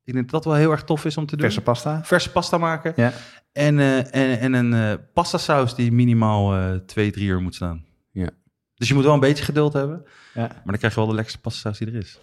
Ik 0.05 0.13
denk 0.13 0.31
dat 0.31 0.43
dat 0.43 0.45
wel 0.53 0.61
heel 0.61 0.71
erg 0.71 0.85
tof 0.85 1.05
is 1.05 1.17
om 1.17 1.27
te 1.27 1.37
doen. 1.37 1.45
Verse 1.45 1.61
pasta? 1.61 2.05
Verse 2.05 2.31
pasta 2.31 2.59
maken. 2.59 2.93
Ja. 2.97 3.13
En, 3.53 3.79
eh, 3.79 3.99
en, 3.99 4.39
en 4.41 4.53
een 4.53 4.73
eh 4.75 5.05
pasta 5.13 5.39
saus 5.39 5.75
die 5.75 5.93
minimaal 5.93 6.55
eh 6.57 6.75
twee, 6.87 7.11
drie 7.11 7.27
uur 7.29 7.41
moet 7.43 7.55
staan. 7.55 7.85
Ja. 8.13 8.31
Dus 8.75 8.89
je 8.89 8.95
moet 8.95 9.05
wel 9.05 9.15
een 9.15 9.21
beetje 9.21 9.45
geduld 9.45 9.73
hebben. 9.73 10.03
Ja. 10.35 10.41
Maar 10.41 10.63
dan 10.65 10.77
krijg 10.79 10.95
je 10.95 11.01
wel 11.01 11.09
de 11.09 11.15
lekkerste 11.15 11.41
pasta 11.41 11.61
saus 11.61 11.79
die 11.79 11.89
er 11.89 11.95
is. 11.95 12.19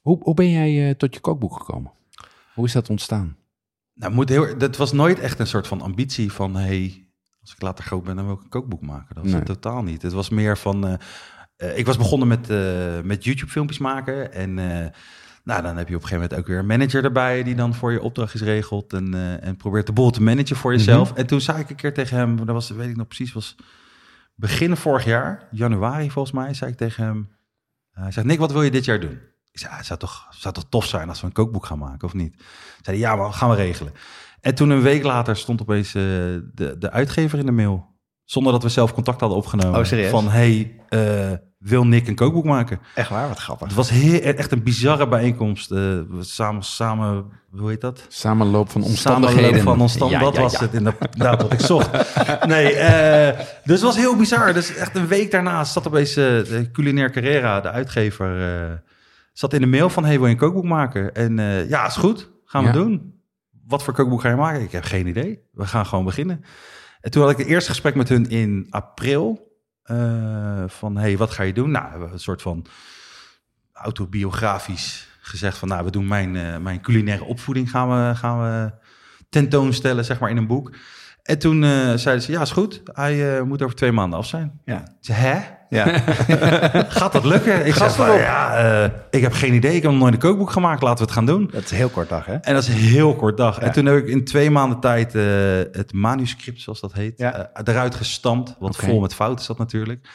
Hoe, 0.00 0.18
hoe 0.22 0.34
ben 0.34 0.50
jij 0.50 0.88
eh, 0.88 0.94
tot 0.94 1.14
je 1.14 1.20
kookboek 1.20 1.56
gekomen? 1.56 1.92
Hoe 2.54 2.64
is 2.66 2.72
dat 2.72 2.90
ontstaan? 2.90 3.36
Nou, 3.94 4.12
moet 4.12 4.28
heel, 4.28 4.58
dat 4.58 4.76
was 4.76 4.92
nooit 4.92 5.18
echt 5.18 5.38
een 5.38 5.46
soort 5.46 5.66
van 5.66 5.80
ambitie 5.80 6.32
van... 6.32 6.56
Hey, 6.56 7.08
als 7.40 7.52
ik 7.52 7.62
later 7.62 7.84
groot 7.84 8.04
ben, 8.04 8.16
dan 8.16 8.24
wil 8.26 8.34
ik 8.34 8.42
een 8.42 8.48
kookboek 8.48 8.80
maken. 8.80 9.14
Dat 9.14 9.22
was 9.24 9.32
Nee. 9.32 9.42
het 9.42 9.46
totaal 9.48 9.82
niet. 9.82 10.02
Het 10.02 10.12
was 10.12 10.28
meer 10.28 10.58
van... 10.58 10.86
eh, 10.86 10.94
eh, 11.56 11.78
ik 11.78 11.86
was 11.86 11.96
begonnen 11.96 12.28
met, 12.28 12.50
eh, 12.50 13.00
met 13.00 13.24
YouTube-filmpjes 13.24 13.78
maken. 13.78 14.32
En 14.32 14.54
nou, 15.44 15.62
dan 15.62 15.76
heb 15.76 15.88
je 15.88 15.94
op 15.96 16.02
een 16.02 16.08
gegeven 16.08 16.14
moment 16.22 16.34
ook 16.34 16.46
weer 16.46 16.58
een 16.58 16.66
manager 16.66 17.04
erbij... 17.04 17.42
die 17.42 17.54
dan 17.54 17.74
voor 17.74 17.92
je 17.92 18.02
opdrachtjes 18.02 18.42
regelt 18.42 18.92
en, 18.92 19.40
en 19.42 19.56
probeert 19.56 19.86
de 19.86 19.92
boel 19.92 20.10
te 20.10 20.22
managen 20.22 20.56
voor 20.56 20.72
jezelf. 20.72 21.12
En 21.12 21.26
toen 21.26 21.40
zei 21.40 21.58
ik 21.58 21.70
een 21.70 21.76
keer 21.76 21.94
tegen 21.94 22.16
hem... 22.16 22.36
dat 22.36 22.46
was, 22.46 22.70
weet 22.70 22.88
ik 22.88 22.96
nog 22.96 23.06
precies, 23.06 23.32
was 23.32 23.56
begin 24.34 24.76
vorig 24.76 25.04
jaar, 25.04 25.48
januari 25.50 26.10
volgens 26.10 26.34
mij... 26.34 26.54
zei 26.54 26.70
ik 26.70 26.76
tegen 26.76 27.04
hem... 27.04 27.32
Hij 27.90 28.10
zegt, 28.10 28.26
Nick, 28.26 28.38
wat 28.38 28.52
wil 28.52 28.62
je 28.62 28.70
dit 28.70 28.84
jaar 28.84 29.00
doen? 29.00 29.18
Ik 29.54 29.60
zei, 29.60 29.72
ja, 29.72 29.76
het 29.78 29.86
zou 29.86 29.98
toch, 29.98 30.26
zou 30.30 30.54
toch 30.54 30.64
tof 30.68 30.86
zijn 30.86 31.08
als 31.08 31.20
we 31.20 31.26
een 31.26 31.32
kookboek 31.32 31.66
gaan 31.66 31.78
maken, 31.78 32.06
of 32.06 32.14
niet? 32.14 32.42
Zei 32.82 32.98
ja, 32.98 33.16
maar 33.16 33.32
gaan 33.32 33.50
we 33.50 33.56
regelen. 33.56 33.92
En 34.40 34.54
toen 34.54 34.70
een 34.70 34.82
week 34.82 35.02
later 35.02 35.36
stond 35.36 35.60
opeens 35.60 35.86
eh, 35.86 36.02
de, 36.54 36.76
de 36.78 36.90
uitgever 36.90 37.38
in 37.38 37.46
de 37.46 37.52
mail. 37.52 37.86
Zonder 38.24 38.52
dat 38.52 38.62
we 38.62 38.68
zelf 38.68 38.92
contact 38.94 39.20
hadden 39.20 39.38
opgenomen. 39.38 39.78
Oh, 39.80 39.84
serieus? 39.84 40.10
Van, 40.10 40.28
hey, 40.30 40.80
eh, 40.88 41.32
wil 41.58 41.86
Nick 41.86 42.08
een 42.08 42.14
kookboek 42.14 42.44
maken? 42.44 42.80
Echt 42.94 43.08
waar, 43.08 43.28
wat 43.28 43.38
grappig. 43.38 43.66
Het 43.66 43.76
was 43.76 43.90
heel, 43.90 44.20
echt 44.20 44.52
een 44.52 44.62
bizarre 44.62 45.08
bijeenkomst. 45.08 45.70
eh, 45.70 45.78
we 45.78 46.18
samen, 46.20 46.62
samen, 46.62 47.24
hoe 47.50 47.68
heet 47.68 47.80
dat? 47.80 48.06
Samenloop 48.08 48.70
van 48.70 48.82
omstandigheden. 48.82 49.42
Samenloop 49.44 49.64
van 49.72 49.80
omstand, 49.80 50.10
Ja, 50.10 50.18
dat 50.18 50.34
ja, 50.34 50.40
was 50.42 50.52
ja. 50.52 50.60
het 50.60 50.72
inderdaad 50.74 51.42
wat 51.42 51.52
ik 51.52 51.60
zocht. 51.60 51.90
Nee, 52.46 52.72
eh, 52.74 53.38
dus 53.64 53.74
het 53.74 53.80
was 53.80 53.96
heel 53.96 54.16
bizar. 54.16 54.52
Dus 54.52 54.74
echt 54.74 54.96
een 54.96 55.06
week 55.06 55.30
daarna 55.30 55.64
zat 55.64 55.86
opeens 55.86 56.14
de 56.14 56.68
Culinaire 56.72 57.12
Carrera, 57.12 57.60
de 57.60 57.70
uitgever, 57.70 58.40
eh, 58.64 58.72
zat 59.34 59.52
in 59.52 59.60
de 59.60 59.66
mail 59.66 59.90
van, 59.90 60.04
hey, 60.04 60.16
wil 60.16 60.26
je 60.26 60.32
een 60.32 60.38
kookboek 60.38 60.64
maken? 60.64 61.14
En 61.14 61.38
eh, 61.38 61.68
ja, 61.68 61.86
is 61.86 61.96
goed, 61.96 62.30
gaan 62.44 62.62
we 62.62 62.66
Ja. 62.68 62.74
doen. 62.74 63.12
Wat 63.66 63.82
voor 63.82 63.94
kookboek 63.94 64.20
ga 64.20 64.28
je 64.28 64.34
maken? 64.36 64.62
Ik 64.62 64.72
heb 64.72 64.84
geen 64.84 65.06
idee. 65.06 65.40
We 65.52 65.66
gaan 65.66 65.86
gewoon 65.86 66.04
beginnen. 66.04 66.44
En 67.00 67.10
toen 67.10 67.22
had 67.22 67.30
ik 67.30 67.36
het 67.38 67.46
eerste 67.46 67.70
gesprek 67.70 67.94
met 67.94 68.08
hun 68.08 68.28
in 68.28 68.66
april. 68.70 69.52
eh, 69.84 70.64
van, 70.66 70.96
hey, 70.96 71.16
wat 71.16 71.30
ga 71.30 71.42
je 71.42 71.52
doen? 71.52 71.70
Nou, 71.70 71.98
we 72.00 72.12
een 72.12 72.20
soort 72.20 72.42
van 72.42 72.66
autobiografisch 73.72 75.08
gezegd 75.20 75.58
van, 75.58 75.68
nou, 75.68 75.84
we 75.84 75.90
doen 75.90 76.06
mijn, 76.06 76.36
eh, 76.36 76.56
mijn 76.58 76.80
culinaire 76.80 77.24
opvoeding 77.24 77.70
gaan 77.70 77.88
we, 78.08 78.14
gaan 78.16 78.40
we 78.42 78.72
tentoonstellen, 79.28 80.04
zeg 80.04 80.18
maar, 80.20 80.30
in 80.30 80.36
een 80.36 80.46
boek. 80.46 80.74
En 81.22 81.38
toen 81.38 81.62
zeiden 81.98 82.22
ze, 82.22 82.32
ja, 82.32 82.40
is 82.40 82.50
goed. 82.50 82.80
Hij 82.84 83.42
moet 83.44 83.62
over 83.62 83.76
twee 83.76 83.92
maanden 83.92 84.18
af 84.18 84.26
zijn. 84.26 84.60
Ja. 84.64 84.96
Zei, 85.00 85.18
hè? 85.18 85.40
Ja. 85.74 85.98
Gaat 86.98 87.12
dat 87.12 87.24
lukken? 87.24 87.66
Ik 87.66 87.74
van, 87.74 88.06
erop. 88.06 88.18
ja, 88.20 88.56
eh, 88.84 88.90
ik 89.10 89.22
heb 89.22 89.32
geen 89.32 89.54
idee. 89.54 89.74
Ik 89.74 89.82
heb 89.82 89.90
nog 89.90 90.00
nooit 90.00 90.12
een 90.14 90.18
kookboek 90.20 90.50
gemaakt. 90.50 90.82
Laten 90.82 90.98
we 90.98 91.04
het 91.04 91.12
gaan 91.12 91.26
doen. 91.26 91.48
Dat 91.52 91.62
is 91.64 91.70
een 91.70 91.76
heel 91.76 91.88
kort 91.88 92.08
dag, 92.08 92.26
hè? 92.26 92.34
En 92.34 92.54
dat 92.54 92.62
is 92.62 92.68
een 92.68 92.74
heel 92.74 93.14
kort 93.16 93.36
dag. 93.36 93.56
Ja. 93.60 93.62
En 93.66 93.72
toen 93.72 93.86
heb 93.86 93.96
ik 93.96 94.06
in 94.08 94.24
twee 94.24 94.50
maanden 94.50 94.80
tijd 94.80 95.14
eh, 95.14 95.22
het 95.72 95.92
manuscript, 95.92 96.60
zoals 96.60 96.80
dat 96.80 96.92
heet, 96.92 97.18
Ja. 97.18 97.50
eh, 97.52 97.74
eruit 97.74 97.94
gestampt. 97.94 98.56
Wat 98.58 98.74
Oké. 98.74 98.84
vol 98.86 99.00
met 99.00 99.14
fouten 99.14 99.46
dat 99.46 99.58
natuurlijk. 99.58 100.08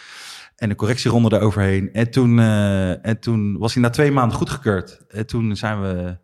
En 0.55 0.69
de 0.69 0.75
correctieronde 0.75 1.35
eroverheen. 1.35 1.89
En 1.93 2.11
toen, 2.11 2.39
en 3.01 3.19
toen 3.19 3.57
was 3.57 3.73
hij 3.73 3.83
na 3.83 3.89
twee 3.89 4.11
maanden 4.11 4.37
goedgekeurd. 4.37 4.99
En 5.09 5.25
toen 5.25 5.55
zijn 5.55 5.81
we 5.81 6.17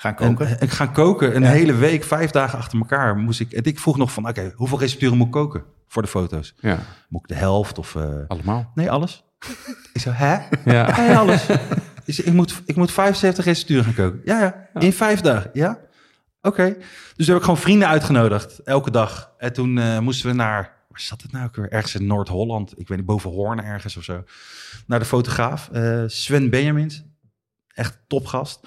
Gaan 0.00 0.14
koken. 0.14 0.46
en, 0.48 0.60
ik 0.60 0.70
ga 0.70 0.86
koken. 0.86 1.36
Een 1.36 1.42
Ja. 1.42 1.48
hele 1.48 1.74
week, 1.74 2.04
vijf 2.04 2.30
dagen 2.30 2.58
achter 2.58 2.78
elkaar 2.78 3.16
moest 3.16 3.40
ik. 3.40 3.52
En 3.52 3.62
ik 3.64 3.78
vroeg 3.78 3.96
nog 3.96 4.12
van, 4.12 4.28
oké, 4.28 4.52
hoeveel 4.56 4.78
recepturen 4.78 5.16
moet 5.16 5.26
ik 5.26 5.32
koken 5.32 5.64
voor 5.88 6.02
de 6.02 6.08
foto's? 6.08 6.54
Ja, 6.60 6.78
Moet 7.08 7.20
ik 7.20 7.28
de 7.28 7.34
helft 7.34 7.78
of... 7.78 7.94
eh, 7.96 8.04
allemaal. 8.28 8.70
nee, 8.74 8.90
alles. 8.90 9.24
ik 9.92 10.00
zei, 10.00 10.14
hè? 10.14 10.38
Ja. 10.64 10.96
Nee, 11.06 11.16
alles. 11.16 11.46
Ik, 12.04 12.14
zei, 12.14 12.26
ik, 12.28 12.32
moet, 12.32 12.62
ik 12.66 12.76
moet 12.76 12.90
75 12.92 13.44
recepturen 13.44 13.84
gaan 13.84 13.94
koken. 13.94 14.20
Ja, 14.24 14.40
ja. 14.40 14.80
In 14.80 14.92
vijf 14.92 15.20
dagen. 15.20 15.50
Ja? 15.52 15.78
Oké. 16.42 16.76
Dus 17.16 17.26
heb 17.26 17.36
ik 17.36 17.42
gewoon 17.42 17.58
vrienden 17.58 17.88
uitgenodigd. 17.88 18.58
Elke 18.58 18.90
dag. 18.90 19.32
En 19.38 19.52
toen 19.52 19.78
eh, 19.78 19.98
moesten 19.98 20.28
we 20.30 20.34
naar 20.34 20.76
waar 20.88 21.00
zat 21.00 21.22
het 21.22 21.32
nou 21.32 21.44
ook 21.46 21.56
weer? 21.56 21.70
Ergens 21.72 21.94
in 21.94 22.06
Noord-Holland. 22.06 22.72
Ik 22.80 22.88
weet 22.88 22.98
niet, 22.98 23.06
boven 23.06 23.30
Hoorn 23.30 23.62
ergens 23.64 23.96
of 23.96 24.04
zo. 24.04 24.24
Naar 24.86 24.98
de 24.98 25.04
fotograaf, 25.04 25.68
eh, 25.72 26.02
Sven 26.06 26.50
Benjamins. 26.50 27.04
Echt 27.74 27.98
topgast. 28.06 28.60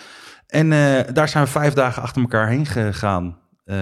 En 0.52 0.72
eh, 0.72 1.14
daar 1.14 1.30
zijn 1.30 1.44
we 1.44 1.50
vijf 1.50 1.74
dagen 1.74 2.02
achter 2.02 2.22
elkaar 2.22 2.48
heen 2.48 2.66
gegaan. 2.66 3.38
Eh, 3.66 3.78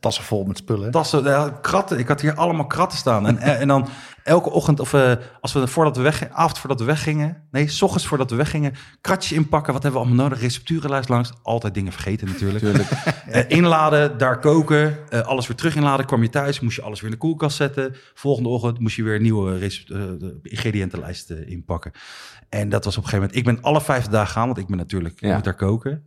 Tassen 0.00 0.24
vol 0.24 0.44
met 0.44 0.56
spullen. 0.56 0.90
tassen, 0.90 1.60
kratten. 1.60 1.98
Ik 1.98 2.08
had 2.08 2.20
hier 2.20 2.34
allemaal 2.34 2.66
kratten 2.66 2.98
staan. 2.98 3.26
En, 3.26 3.38
en 3.38 3.68
dan 3.68 3.88
elke 4.26 4.50
ochtend, 4.50 4.80
of 4.80 4.92
eh, 4.94 5.12
als 5.40 5.52
we 5.52 5.66
voordat 5.66 5.96
we 5.96 6.02
weggingen, 6.02 6.34
avond 6.34 6.58
voordat 6.58 6.78
we 6.80 6.84
weggingen, 6.86 7.42
nee, 7.50 7.68
s 7.68 7.82
ochtends 7.82 8.06
voordat 8.06 8.30
we 8.30 8.36
weggingen, 8.36 8.72
kratjes 9.00 9.32
inpakken. 9.32 9.72
Wat 9.72 9.82
hebben 9.82 10.00
we 10.00 10.06
allemaal 10.06 10.24
nodig? 10.24 10.40
Recepturenlijst 10.42 11.08
langs. 11.08 11.32
Altijd 11.42 11.74
dingen 11.74 11.92
vergeten 11.92 12.26
natuurlijk. 12.26 12.64
Natuurlijk. 12.64 12.90
Eh, 13.26 13.42
inladen, 13.48 14.18
daar 14.18 14.38
koken, 14.40 14.98
eh, 15.08 15.20
alles 15.20 15.46
weer 15.46 15.56
terug 15.56 15.76
inladen. 15.76 16.06
Kwam 16.06 16.22
je 16.22 16.28
thuis, 16.28 16.60
moest 16.60 16.76
je 16.76 16.82
alles 16.82 17.00
weer 17.00 17.10
in 17.10 17.14
de 17.14 17.20
koelkast 17.20 17.56
zetten. 17.56 17.94
Volgende 18.14 18.48
ochtend 18.48 18.78
moest 18.78 18.96
je 18.96 19.02
weer 19.02 19.14
een 19.14 19.22
nieuwe 19.22 19.58
recept- 19.58 19.88
de 19.88 20.38
ingrediëntenlijst 20.42 21.30
inpakken. 21.30 21.92
En 22.48 22.68
dat 22.68 22.84
was 22.84 22.96
op 22.96 23.02
een 23.02 23.08
gegeven 23.08 23.28
moment. 23.34 23.48
Ik 23.48 23.54
ben 23.54 23.70
alle 23.70 23.80
vijf 23.80 24.06
dagen 24.06 24.32
gaan, 24.32 24.46
want 24.46 24.58
ik 24.58 24.66
ben 24.66 24.76
natuurlijk, 24.76 25.20
Ja. 25.20 25.34
moet 25.34 25.44
daar 25.44 25.54
koken. 25.54 26.06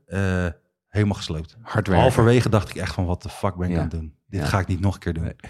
Eh, 0.89 0.95
helemaal 0.95 1.15
gesloopt. 1.17 1.57
Hard 1.61 1.87
werken. 1.87 2.03
Halverwege 2.03 2.49
dacht 2.49 2.69
ik 2.69 2.75
echt 2.75 2.93
van, 2.93 3.05
wat 3.05 3.21
de 3.21 3.29
fuck 3.29 3.55
ben 3.55 3.67
ik 3.67 3.71
Ja. 3.73 3.77
aan 3.77 3.87
het 3.87 3.91
doen? 3.99 4.13
Dit 4.27 4.39
Ja. 4.41 4.45
ga 4.47 4.59
ik 4.59 4.67
niet 4.67 4.79
nog 4.79 4.93
een 4.93 4.99
keer 4.99 5.13
doen. 5.13 5.23
Nee. 5.23 5.35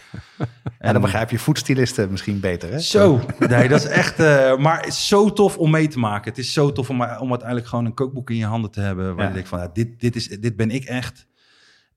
En 0.79 0.93
dan 0.93 1.01
begrijp 1.01 1.29
je 1.29 1.39
voedstylisten 1.39 2.11
misschien 2.11 2.39
beter, 2.39 2.71
hè? 2.71 2.79
Zo, 2.79 3.21
nee, 3.39 3.67
dat 3.67 3.79
is 3.79 3.85
echt. 3.89 4.19
eh, 4.19 4.57
maar 4.57 4.77
het 4.77 4.87
is 4.87 5.07
zo 5.07 5.33
tof 5.33 5.57
om 5.57 5.71
mee 5.71 5.87
te 5.87 5.99
maken. 5.99 6.29
Het 6.29 6.39
is 6.39 6.53
zo 6.53 6.71
tof 6.71 6.89
om, 6.89 7.01
om 7.01 7.29
uiteindelijk 7.29 7.67
gewoon 7.67 7.85
een 7.85 7.93
kookboek 7.93 8.29
in 8.29 8.35
je 8.35 8.45
handen 8.45 8.71
te 8.71 8.81
hebben. 8.81 9.05
Waar 9.15 9.21
Ja. 9.23 9.27
je 9.27 9.33
denkt 9.33 9.49
van, 9.49 9.59
ja, 9.59 9.69
dit, 9.73 9.99
dit, 9.99 10.15
is, 10.15 10.27
dit 10.27 10.55
ben 10.55 10.71
ik 10.71 10.83
echt. 10.83 11.27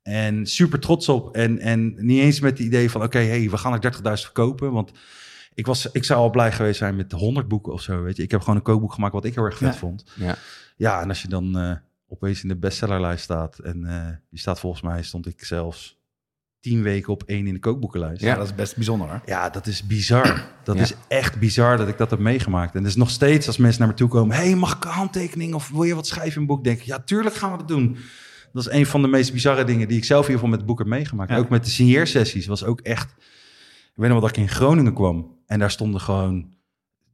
En 0.03 0.47
super 0.47 0.79
trots 0.81 1.09
op. 1.09 1.35
En, 1.37 1.59
en 1.59 1.95
niet 2.07 2.21
eens 2.21 2.41
met 2.41 2.51
het 2.59 2.67
idee 2.67 2.91
van, 2.91 3.03
oké, 3.03 3.19
hey, 3.19 3.51
we 3.51 3.57
gaan 3.57 3.73
er 3.73 3.93
30.000 3.95 4.01
verkopen. 4.25 4.73
Want 4.73 4.93
ik, 5.55 5.67
was, 5.67 5.91
ik 5.93 6.05
zou 6.05 6.21
al 6.21 6.31
blij 6.31 6.53
geweest 6.53 6.79
zijn 6.79 6.97
met 6.97 7.13
100 7.13 7.49
boeken 7.49 7.73
of 7.73 7.83
zo. 7.83 8.03
Weet 8.03 8.17
je. 8.17 8.23
Ik 8.23 8.31
heb 8.31 8.41
gewoon 8.41 8.57
een 8.57 8.63
kookboek 8.63 8.93
gemaakt 8.93 9.13
wat 9.13 9.25
ik 9.25 9.35
heel 9.35 9.45
erg 9.45 9.57
vet 9.57 9.77
vond. 9.77 10.05
Ja. 10.15 10.37
Ja, 10.77 11.01
en 11.01 11.09
als 11.09 11.23
je 11.23 11.29
dan 11.29 11.59
eh, 11.59 11.73
opeens 12.13 12.43
in 12.43 12.49
de 12.49 12.57
bestsellerlijst 12.57 13.25
staat. 13.25 13.59
En 13.59 13.85
eh 13.85 14.07
die 14.31 14.39
staat 14.39 14.61
volgens 14.61 14.83
mij, 14.83 15.03
stond 15.03 15.27
ik 15.27 15.45
zelfs 15.45 16.01
tien 16.61 16.83
weken 16.83 17.13
op 17.13 17.23
één 17.23 17.47
in 17.47 17.53
de 17.55 17.61
kookboekenlijst. 17.61 18.23
Ja, 18.23 18.35
dat 18.37 18.47
is 18.47 18.55
best 18.55 18.75
bijzonder, 18.75 19.09
hoor. 19.09 19.21
Ja, 19.27 19.51
dat 19.51 19.67
is 19.67 19.87
bizar. 19.87 20.45
Dat 20.65 20.77
Ja. 20.77 20.83
is 20.83 20.95
echt 21.09 21.39
bizar 21.39 21.77
dat 21.77 21.89
ik 21.89 21.99
dat 21.99 22.11
heb 22.11 22.19
meegemaakt. 22.19 22.75
En 22.75 22.83
dus 22.83 22.97
nog 22.97 23.11
steeds 23.11 23.47
als 23.47 23.57
mensen 23.57 23.81
naar 23.81 23.89
me 23.89 23.95
toe 23.95 24.09
komen... 24.09 24.37
hey, 24.37 24.55
mag 24.55 24.77
ik 24.77 24.85
een 24.85 24.91
handtekening 24.91 25.55
of 25.55 25.69
wil 25.69 25.83
je 25.83 25.95
wat 25.95 26.07
schrijven 26.07 26.35
in 26.35 26.41
een 26.41 26.47
boek? 26.47 26.65
Denk 26.65 26.79
ik, 26.79 26.85
ja, 26.85 26.99
tuurlijk 26.99 27.35
gaan 27.35 27.51
we 27.53 27.59
dat 27.59 27.69
doen. 27.69 27.97
Dat 28.53 28.67
is 28.67 28.73
een 28.73 28.87
van 28.87 29.03
de 29.03 29.09
meest 29.09 29.33
bizarre 29.33 29.65
dingen 29.65 29.89
die 29.89 29.97
ik 29.97 30.05
zelf 30.05 30.25
in 30.27 30.31
ieder 30.33 30.45
geval 30.45 30.49
met 30.51 30.59
het 30.59 30.69
boek 30.69 30.79
heb 30.79 30.87
meegemaakt. 30.89 31.31
Ja. 31.31 31.37
Ook 31.37 31.49
met 31.49 31.65
de 31.65 31.71
signeersessies 31.71 32.47
was 32.47 32.65
ook 32.65 32.81
echt... 32.81 33.11
Ik 33.93 33.99
weet 33.99 34.11
nog 34.11 34.21
wel 34.21 34.29
dat 34.29 34.37
ik 34.37 34.43
in 34.43 34.49
Groningen 34.49 34.95
kwam. 34.95 35.39
En 35.47 35.59
daar 35.59 35.71
stonden 35.71 36.01
gewoon... 36.01 36.55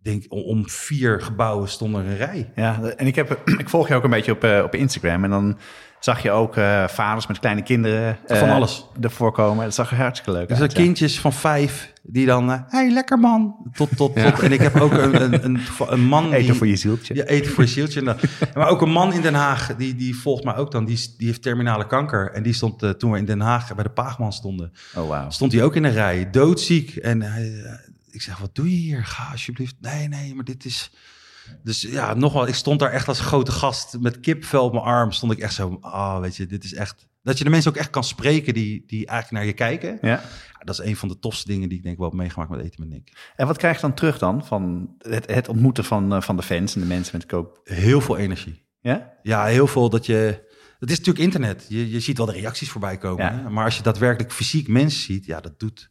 Denk, 0.02 0.24
om- 0.28 0.68
vier 0.68 1.20
gebouwen 1.20 1.68
stonden 1.68 2.04
er 2.04 2.10
een 2.10 2.16
rij. 2.16 2.50
Ja, 2.54 2.80
en 2.96 3.06
ik, 3.06 3.14
heb, 3.14 3.40
ik 3.58 3.68
volg 3.68 3.88
je 3.88 3.94
ook 3.94 4.04
een 4.04 4.10
beetje 4.10 4.32
op, 4.32 4.44
eh, 4.44 4.62
op 4.64 4.74
Instagram. 4.74 5.24
En 5.24 5.30
dan 5.30 5.58
zag 6.00 6.22
je 6.22 6.30
ook 6.30 6.56
eh, 6.56 6.88
vaders 6.88 7.26
met 7.26 7.38
kleine 7.38 7.62
kinderen 7.62 8.18
eh, 8.26 8.38
Van 8.38 8.50
alles. 8.50 8.86
ervoor 9.00 9.32
komen. 9.32 9.64
Dat 9.64 9.74
zag 9.74 9.90
er 9.90 9.96
hartstikke 9.96 10.38
leuk 10.38 10.48
Dus 10.48 10.60
uit. 10.60 10.70
dat 10.70 10.82
kindjes 10.82 11.20
van 11.20 11.32
vijf 11.32 11.92
die 12.02 12.26
dan... 12.26 12.50
eh, 12.52 12.58
hey, 12.68 12.90
lekker 12.90 13.18
man. 13.18 13.54
Tot, 13.74 13.88
tot, 13.96 14.14
Ja. 14.14 14.30
tot. 14.30 14.40
En 14.42 14.52
ik 14.52 14.60
heb 14.60 14.80
ook 14.80 14.92
een, 14.92 15.22
een, 15.22 15.44
een, 15.44 15.60
een 15.88 16.04
man. 16.04 16.24
Eten 16.32 16.46
die... 16.46 16.54
voor 16.54 16.66
je 16.66 16.76
zieltje. 16.76 17.14
Ja, 17.14 17.24
eten 17.24 17.52
voor 17.52 17.64
je 17.64 17.70
zieltje. 17.70 18.02
Dan- 18.02 18.16
maar 18.54 18.68
ook 18.68 18.82
een 18.82 18.90
man 18.90 19.12
in 19.12 19.20
Den 19.20 19.34
Haag, 19.34 19.76
die, 19.76 19.94
die 19.94 20.16
volgt 20.16 20.44
mij 20.44 20.56
ook 20.56 20.70
dan. 20.70 20.84
Die, 20.84 21.14
die 21.18 21.26
heeft 21.26 21.42
terminale 21.42 21.86
kanker. 21.86 22.30
En 22.32 22.42
die 22.42 22.52
stond 22.52 22.98
toen 22.98 23.10
we 23.10 23.18
in 23.18 23.24
Den 23.24 23.40
Haag 23.40 23.74
bij 23.74 23.84
de 23.84 23.90
Paagman 23.90 24.32
stonden, 24.32 24.72
Oh, 24.96 25.08
wauw. 25.08 25.30
stond 25.30 25.52
hij 25.52 25.62
ook 25.62 25.76
in 25.76 25.84
een 25.84 25.92
rij, 25.92 26.30
doodziek. 26.30 26.96
En 26.96 27.22
hij, 27.22 27.52
ik 28.10 28.22
zeg, 28.22 28.38
wat 28.38 28.54
doe 28.54 28.70
je 28.70 28.76
hier? 28.76 29.04
Ga 29.04 29.30
alsjeblieft. 29.30 29.76
Nee, 29.80 30.08
nee, 30.08 30.34
maar 30.34 30.44
dit 30.44 30.64
is... 30.64 30.90
Dus 31.62 31.80
ja, 31.80 32.14
nogmaals, 32.14 32.48
ik 32.48 32.54
stond 32.54 32.80
daar 32.80 32.92
echt 32.92 33.08
als 33.08 33.20
grote 33.20 33.52
gast 33.52 33.98
met 34.00 34.20
kipvel 34.20 34.64
op 34.64 34.72
mijn 34.72 34.84
arm. 34.84 35.12
Stond 35.12 35.32
ik 35.32 35.38
echt 35.38 35.54
zo, 35.54 35.78
ah, 35.80 36.20
weet 36.20 36.36
je, 36.36 36.46
dit 36.46 36.64
is 36.64 36.74
echt... 36.74 37.06
Dat 37.22 37.38
je 37.38 37.44
de 37.44 37.50
mensen 37.50 37.70
ook 37.70 37.76
echt 37.76 37.90
kan 37.90 38.04
spreken 38.04 38.54
die, 38.54 38.84
die 38.86 39.06
eigenlijk 39.06 39.30
naar 39.30 39.44
je 39.44 39.52
kijken. 39.52 39.98
Ja. 40.08 40.22
Ja, 40.58 40.64
dat 40.64 40.78
is 40.78 40.86
een 40.86 40.96
van 40.96 41.08
de 41.08 41.18
tofste 41.18 41.48
dingen 41.48 41.68
die 41.68 41.78
ik 41.78 41.84
denk 41.84 41.98
wel 41.98 42.08
heb 42.08 42.16
meegemaakt 42.16 42.50
met 42.50 42.60
Eten 42.60 42.80
met 42.80 42.88
Nick. 42.88 43.32
En 43.36 43.46
wat 43.46 43.56
krijg 43.56 43.74
je 43.74 43.80
dan 43.80 43.94
terug 43.94 44.18
dan 44.18 44.46
van 44.46 44.94
het, 44.98 45.30
het 45.30 45.48
ontmoeten 45.48 45.84
van, 45.84 46.14
eh, 46.14 46.20
van 46.20 46.36
de 46.36 46.42
fans 46.42 46.74
en 46.74 46.80
de 46.80 46.86
mensen 46.86 47.16
met 47.16 47.26
koop? 47.26 47.60
Heel 47.64 48.00
veel 48.00 48.16
energie. 48.16 48.66
Ja? 48.80 49.12
Ja, 49.22 49.44
heel 49.44 49.66
veel 49.66 49.90
dat 49.90 50.06
je. 50.06 50.46
Het 50.78 50.90
is 50.90 50.96
natuurlijk 50.96 51.24
internet. 51.24 51.66
Je, 51.68 51.90
je 51.90 52.00
ziet 52.00 52.16
wel 52.16 52.26
de 52.26 52.32
reacties 52.32 52.70
voorbij 52.70 52.96
komen. 52.96 53.24
Ja. 53.24 53.48
Maar 53.48 53.64
als 53.64 53.76
je 53.76 53.82
daadwerkelijk 53.82 54.32
fysiek 54.32 54.68
mensen 54.68 55.00
ziet, 55.00 55.24
ja, 55.24 55.40
dat 55.40 55.58
doet 55.58 55.90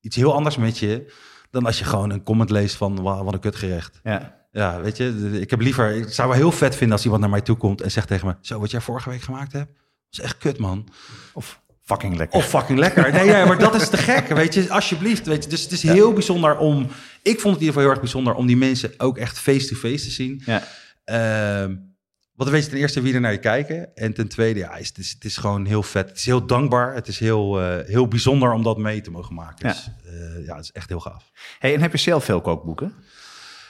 iets 0.00 0.16
heel 0.16 0.34
anders 0.34 0.56
met 0.56 0.78
je. 0.78 1.12
Dan 1.50 1.66
als 1.66 1.78
je 1.78 1.84
gewoon 1.84 2.10
een 2.10 2.22
comment 2.22 2.50
leest 2.50 2.76
van 2.76 3.02
wa- 3.02 3.24
wat 3.24 3.32
een 3.34 3.40
kutgerecht. 3.40 4.00
Ja. 4.02 4.36
Ja, 4.52 4.80
weet 4.80 4.96
je, 4.96 5.28
ik 5.40 5.50
heb 5.50 5.60
liever. 5.60 5.90
Ik 5.94 6.08
zou 6.12 6.28
wel 6.28 6.36
heel 6.36 6.52
vet 6.52 6.74
vinden 6.76 6.96
als 6.96 7.04
iemand 7.04 7.20
naar 7.20 7.30
mij 7.30 7.40
toe 7.40 7.56
komt 7.56 7.80
en 7.80 7.90
zegt 7.90 8.08
tegen 8.08 8.26
me: 8.26 8.34
Zo, 8.40 8.60
wat 8.60 8.70
jij 8.70 8.80
vorige 8.80 9.10
week 9.10 9.22
gemaakt 9.22 9.52
hebt, 9.52 9.70
is 10.10 10.20
echt 10.20 10.38
kut, 10.38 10.58
man. 10.58 10.88
Of 11.32 11.60
fucking 11.82 12.16
lekker. 12.16 12.38
Of 12.38 12.48
fucking 12.48 12.78
lekker. 12.78 13.12
Nee, 13.12 13.24
ja, 13.26 13.44
maar 13.46 13.58
dat 13.58 13.74
is 13.74 13.88
te 13.88 13.96
gek. 13.96 14.28
Weet 14.28 14.54
je, 14.54 14.70
alsjeblieft. 14.70 15.26
Weet 15.26 15.44
je. 15.44 15.50
Dus 15.50 15.62
het 15.62 15.72
is 15.72 15.82
heel 15.82 16.12
bijzonder 16.12 16.56
om. 16.58 16.86
Ik 17.22 17.40
vond 17.40 17.42
het 17.42 17.42
in 17.44 17.50
ieder 17.52 17.66
geval 17.66 17.80
heel 17.82 17.90
erg 17.90 18.00
bijzonder 18.00 18.34
om 18.34 18.46
die 18.46 18.56
mensen 18.56 18.92
ook 18.96 19.18
echt 19.18 19.38
face-to-face 19.38 20.04
te 20.04 20.10
zien. 20.10 20.42
Ja. 20.44 20.62
Ehm 21.04 21.74
dan 22.44 22.54
weet 22.54 22.64
je 22.64 22.70
ten 22.70 22.78
eerste 22.78 23.00
wie 23.00 23.14
er 23.14 23.20
naar 23.20 23.32
je 23.32 23.38
kijken. 23.38 23.96
En 23.96 24.12
ten 24.14 24.28
tweede, 24.28 24.58
ja, 24.58 24.76
is, 24.76 24.88
het, 24.88 24.98
is, 24.98 25.10
het 25.10 25.24
is 25.24 25.36
gewoon 25.36 25.64
heel 25.66 25.82
vet. 25.82 26.08
Het 26.08 26.18
is 26.18 26.24
heel 26.26 26.46
dankbaar. 26.46 26.94
Het 26.94 27.08
is 27.08 27.18
heel, 27.18 27.60
eh, 27.60 27.86
heel 27.86 28.08
bijzonder 28.08 28.52
om 28.52 28.62
dat 28.62 28.78
mee 28.78 29.00
te 29.00 29.10
mogen 29.10 29.34
maken. 29.34 29.68
Ja. 29.68 29.74
Dus 29.74 29.90
eh, 30.04 30.46
ja, 30.46 30.54
het 30.54 30.64
is 30.64 30.72
echt 30.72 30.88
heel 30.88 31.00
gaaf. 31.00 31.30
Hey, 31.58 31.74
en 31.74 31.80
heb 31.80 31.92
je 31.92 31.98
zelf 31.98 32.24
veel 32.24 32.40
kookboeken? 32.40 32.92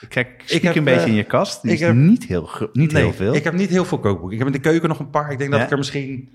Ik 0.01 0.09
kijk 0.09 0.43
Ik 0.47 0.61
heb, 0.61 0.75
een 0.75 0.83
beetje 0.83 1.01
eh, 1.01 1.07
in 1.07 1.13
je 1.13 1.23
kast. 1.23 1.61
Die 1.61 1.71
ik 1.71 1.79
heb- 1.79 1.95
niet, 1.95 2.25
heel, 2.25 2.49
niet 2.73 2.91
heel 2.91 3.13
veel. 3.13 3.33
ik 3.33 3.43
heb 3.43 3.53
niet 3.53 3.69
heel 3.69 3.85
veel 3.85 3.99
kookboeken. 3.99 4.31
Ik 4.31 4.37
heb 4.37 4.47
in 4.47 4.53
de 4.61 4.69
keuken 4.69 4.89
nog 4.89 4.99
een 4.99 5.09
paar. 5.09 5.31
Ik 5.31 5.37
denk 5.37 5.49
dat 5.51 5.59
Ja? 5.59 5.65
ik 5.65 5.71
er 5.71 5.77
misschien 5.77 6.29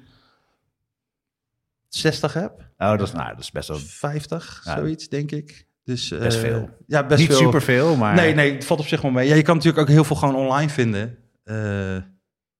60 1.88 2.32
heb. 2.32 2.52
Oh, 2.78 2.88
dat 2.98 3.00
is, 3.00 3.12
nou, 3.12 3.28
dat 3.28 3.40
is 3.40 3.50
best 3.50 3.68
wel 3.68 3.78
50, 3.78 4.62
Ja. 4.64 4.76
zoiets, 4.76 5.08
denk 5.08 5.30
ik. 5.30 5.66
Dus, 5.84 6.08
Best 6.08 6.38
veel. 6.38 6.70
Ja, 6.86 7.06
best 7.06 7.20
niet 7.20 7.28
veel. 7.28 7.38
superveel, 7.38 7.96
maar... 7.96 8.14
Nee, 8.14 8.34
nee, 8.34 8.52
het 8.54 8.64
valt 8.64 8.80
op 8.80 8.86
zich 8.86 9.00
wel 9.00 9.10
mee. 9.10 9.28
Ja, 9.28 9.34
je 9.34 9.42
kan 9.42 9.54
natuurlijk 9.56 9.82
ook 9.82 9.94
heel 9.94 10.04
veel 10.04 10.16
gewoon 10.16 10.34
online 10.34 10.70
vinden. 10.70 11.18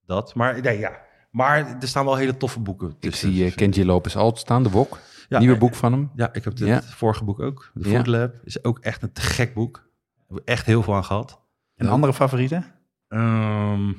Dat, 0.07 0.34
maar 0.34 0.61
nee, 0.61 0.78
ja. 0.78 1.02
Maar 1.30 1.76
er 1.80 1.88
staan 1.88 2.05
wel 2.05 2.16
hele 2.16 2.36
toffe 2.36 2.61
boeken. 2.61 2.88
Ik 2.88 3.00
tussen. 3.00 3.32
zie 3.32 3.44
uh, 3.46 3.55
Kenji 3.55 3.84
Lopez 3.84 4.16
Alt 4.16 4.38
staan, 4.38 4.62
de 4.62 4.70
Wok. 4.70 4.98
Ja, 5.28 5.38
Nieuwe 5.38 5.55
eh, 5.55 5.61
boek 5.61 5.74
van 5.74 5.92
hem. 5.92 6.11
Ja, 6.14 6.26
ik 6.32 6.44
heb 6.44 6.59
het 6.59 6.59
Ja. 6.59 6.82
vorige 6.82 7.24
boek 7.24 7.40
ook. 7.40 7.70
De 7.74 7.88
Ja. 7.88 7.94
Food 7.96 8.07
Lab 8.07 8.34
is 8.44 8.64
ook 8.64 8.78
echt 8.78 9.02
een 9.02 9.12
te 9.12 9.20
gek 9.20 9.55
boek. 9.55 9.74
Daar 9.76 10.26
heb 10.28 10.38
ik 10.38 10.44
echt 10.44 10.66
heel 10.66 10.82
veel 10.82 10.94
aan 10.94 11.05
gehad. 11.05 11.40
Een 11.76 11.88
andere 11.88 12.12
favorieten? 12.14 12.64
Ehm, 13.09 13.92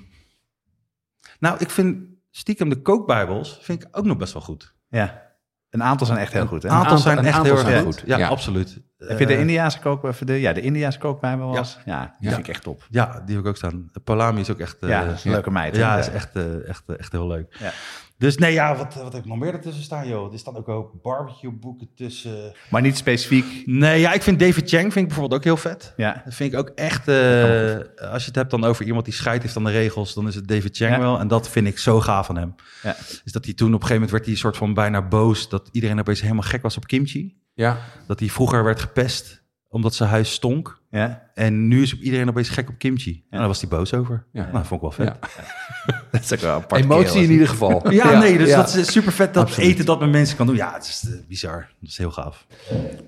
nou, 1.39 1.57
ik 1.59 1.69
vind 1.69 1.97
stiekem 2.31 2.69
de 2.69 2.81
kookbijbels 2.81 3.59
vind 3.61 3.83
ik 3.83 3.87
ook 3.97 4.05
nog 4.05 4.17
best 4.17 4.33
wel 4.33 4.41
goed. 4.41 4.75
Ja. 4.89 5.24
Een 5.75 5.83
aantal 5.83 6.07
zijn 6.07 6.19
echt 6.19 6.33
heel 6.33 6.45
goed, 6.45 6.63
hè? 6.63 6.69
Een 6.69 6.75
aantal 6.75 6.97
zijn 6.97 7.17
een 7.17 7.25
echt 7.25 7.37
aantal 7.37 7.55
heel 7.57 7.67
erg 7.67 7.83
goed. 7.83 8.03
Ja, 8.05 8.17
Ja. 8.17 8.27
absoluut. 8.27 8.81
Heb 8.97 9.19
je 9.19 9.25
de 9.25 9.33
Eh, 9.33 9.39
Indiaanse 9.39 9.79
kook... 9.79 10.25
De, 10.27 10.33
ja, 10.39 10.53
de 10.53 10.61
Indiaanse 10.61 10.99
kookbijbel 10.99 11.47
was? 11.47 11.79
Ja, 11.85 12.15
die 12.19 12.29
Ja. 12.29 12.35
vind 12.35 12.47
ik 12.47 12.53
echt 12.53 12.63
top. 12.63 12.85
Ja, 12.89 13.21
die 13.25 13.35
heb 13.35 13.43
ik 13.43 13.49
ook 13.49 13.57
staan. 13.57 13.89
Palami 14.03 14.39
is 14.39 14.49
ook 14.51 14.59
echt... 14.59 14.77
eh, 14.79 14.89
ja, 14.89 15.05
dat 15.05 15.15
is 15.15 15.23
een 15.23 15.31
leuke 15.31 15.51
meid. 15.51 15.75
Ja, 15.75 15.97
is 15.97 16.09
echt, 16.09 16.35
eh, 16.35 16.67
echt, 16.69 16.83
eh, 16.87 16.99
echt 16.99 17.11
heel 17.11 17.27
leuk. 17.27 17.57
Dus 18.17 18.37
nee, 18.37 18.53
ja, 18.53 18.75
wat, 18.75 18.93
wat 18.93 19.13
heb 19.13 19.21
ik 19.23 19.27
nog 19.29 19.37
meer 19.37 19.53
ertussen 19.53 19.83
staan, 19.83 20.07
joh? 20.07 20.33
Er 20.33 20.39
staan 20.39 20.57
ook 20.57 20.67
ook 20.69 21.01
barbecue 21.01 21.51
boeken 21.51 21.87
tussen. 21.95 22.53
Maar 22.69 22.81
niet 22.81 22.97
specifiek... 22.97 23.45
Nee, 23.65 23.99
ja, 23.99 24.13
ik 24.13 24.21
vind 24.21 24.39
David 24.39 24.69
Chang 24.69 24.81
vind 24.81 24.95
ik 24.95 25.07
bijvoorbeeld 25.07 25.33
ook 25.39 25.43
heel 25.43 25.57
vet. 25.57 25.93
Ja, 25.97 26.21
Dat 26.25 26.33
vind 26.33 26.53
ik 26.53 26.59
ook 26.59 26.69
echt, 26.69 27.07
eh, 27.07 27.75
als 28.11 28.21
je 28.21 28.27
het 28.27 28.35
hebt 28.35 28.51
dan 28.51 28.63
over 28.63 28.85
iemand 28.85 29.05
die 29.05 29.13
scheid 29.13 29.41
heeft 29.41 29.57
aan 29.57 29.63
de 29.63 29.71
regels, 29.71 30.13
dan 30.13 30.27
is 30.27 30.35
het 30.35 30.47
David 30.47 30.77
Chang 30.77 30.91
Ja. 30.93 30.99
wel. 30.99 31.19
En 31.19 31.27
dat 31.27 31.49
vind 31.49 31.67
ik 31.67 31.77
zo 31.77 31.99
gaaf 32.01 32.25
van 32.25 32.37
hem. 32.37 32.55
Ja. 32.83 32.95
Is 33.23 33.31
dat 33.31 33.45
hij 33.45 33.53
toen 33.53 33.67
op 33.67 33.81
een 33.81 33.87
gegeven 33.87 33.93
moment 33.93 34.11
werd 34.11 34.23
hij 34.23 34.33
een 34.33 34.39
soort 34.39 34.57
van 34.57 34.73
bijna 34.73 35.01
boos 35.07 35.49
dat 35.49 35.69
iedereen 35.71 35.99
opeens 35.99 36.21
helemaal 36.21 36.43
gek 36.43 36.61
was 36.61 36.77
op 36.77 36.85
kimchi. 36.87 37.35
Ja, 37.53 37.77
Dat 38.07 38.19
hij 38.19 38.29
vroeger 38.29 38.63
werd 38.63 38.79
gepest 38.79 39.43
omdat 39.69 39.95
zijn 39.95 40.09
huis 40.09 40.31
stonk. 40.31 40.79
ja. 40.89 41.23
En 41.35 41.67
nu 41.67 41.81
is 41.81 41.99
iedereen 41.99 42.29
opeens 42.29 42.49
gek 42.49 42.69
op 42.69 42.77
kimchi. 42.77 43.23
En 43.29 43.37
daar 43.39 43.47
was 43.47 43.61
hij 43.61 43.69
boos 43.69 43.93
over. 43.93 44.25
Ja. 44.31 44.41
Nou, 44.41 44.53
dat 44.53 44.67
vond 44.67 44.83
ik 44.83 44.97
wel 44.97 45.07
vet. 45.07 45.17
Ja. 45.21 45.29
Dat 46.11 46.21
is 46.23 46.33
ook 46.33 46.39
wel 46.39 46.55
een 46.55 46.61
apart 46.61 46.83
emotie 46.83 47.23
in 47.23 47.31
ieder 47.31 47.47
geval. 47.47 47.83
Ja, 47.91 48.19
nee, 48.19 48.37
dus 48.37 48.49
ja. 48.49 48.55
dat 48.55 48.75
is 48.75 48.91
super 48.91 49.11
vet 49.11 49.33
dat 49.33 49.43
Absoluut. 49.43 49.69
eten 49.69 49.85
dat 49.85 49.99
met 49.99 50.09
mensen 50.09 50.37
kan 50.37 50.47
doen. 50.47 50.55
Ja, 50.55 50.73
het 50.73 50.85
is 50.85 51.03
eh, 51.07 51.19
bizar. 51.27 51.67
Dat 51.79 51.89
is 51.89 51.97
heel 51.97 52.11
gaaf. 52.11 52.45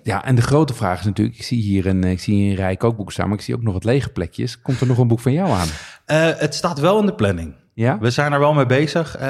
Ja, 0.04 0.26
en 0.26 0.36
de 0.36 0.42
grote 0.42 0.74
vraag 0.74 1.00
is 1.00 1.06
natuurlijk, 1.06 1.38
ik 1.38 1.44
zie 1.44 1.62
hier 1.62 1.86
een, 1.86 2.04
ik 2.04 2.20
zie 2.20 2.36
hier 2.36 2.50
een 2.50 2.56
rij 2.56 2.76
kookboeken 2.76 3.14
staan, 3.14 3.28
maar 3.28 3.38
ik 3.38 3.44
zie 3.44 3.56
ook 3.56 3.62
nog 3.62 3.74
wat 3.74 3.84
lege 3.84 4.10
plekjes. 4.10 4.62
Komt 4.62 4.82
er 4.82 4.88
nog 4.88 4.98
een 4.98 5.08
boek 5.08 5.20
van 5.20 5.34
jou 5.34 5.50
aan? 5.50 5.68
Eh, 6.06 6.40
het 6.40 6.56
staat 6.56 6.80
wel 6.80 7.00
in 7.00 7.06
de 7.06 7.16
planning. 7.16 7.54
Ja? 7.74 8.00
We 8.00 8.10
zijn 8.10 8.34
er 8.34 8.40
wel 8.40 8.54
mee 8.54 8.66
bezig. 8.66 9.16
Eh, 9.16 9.22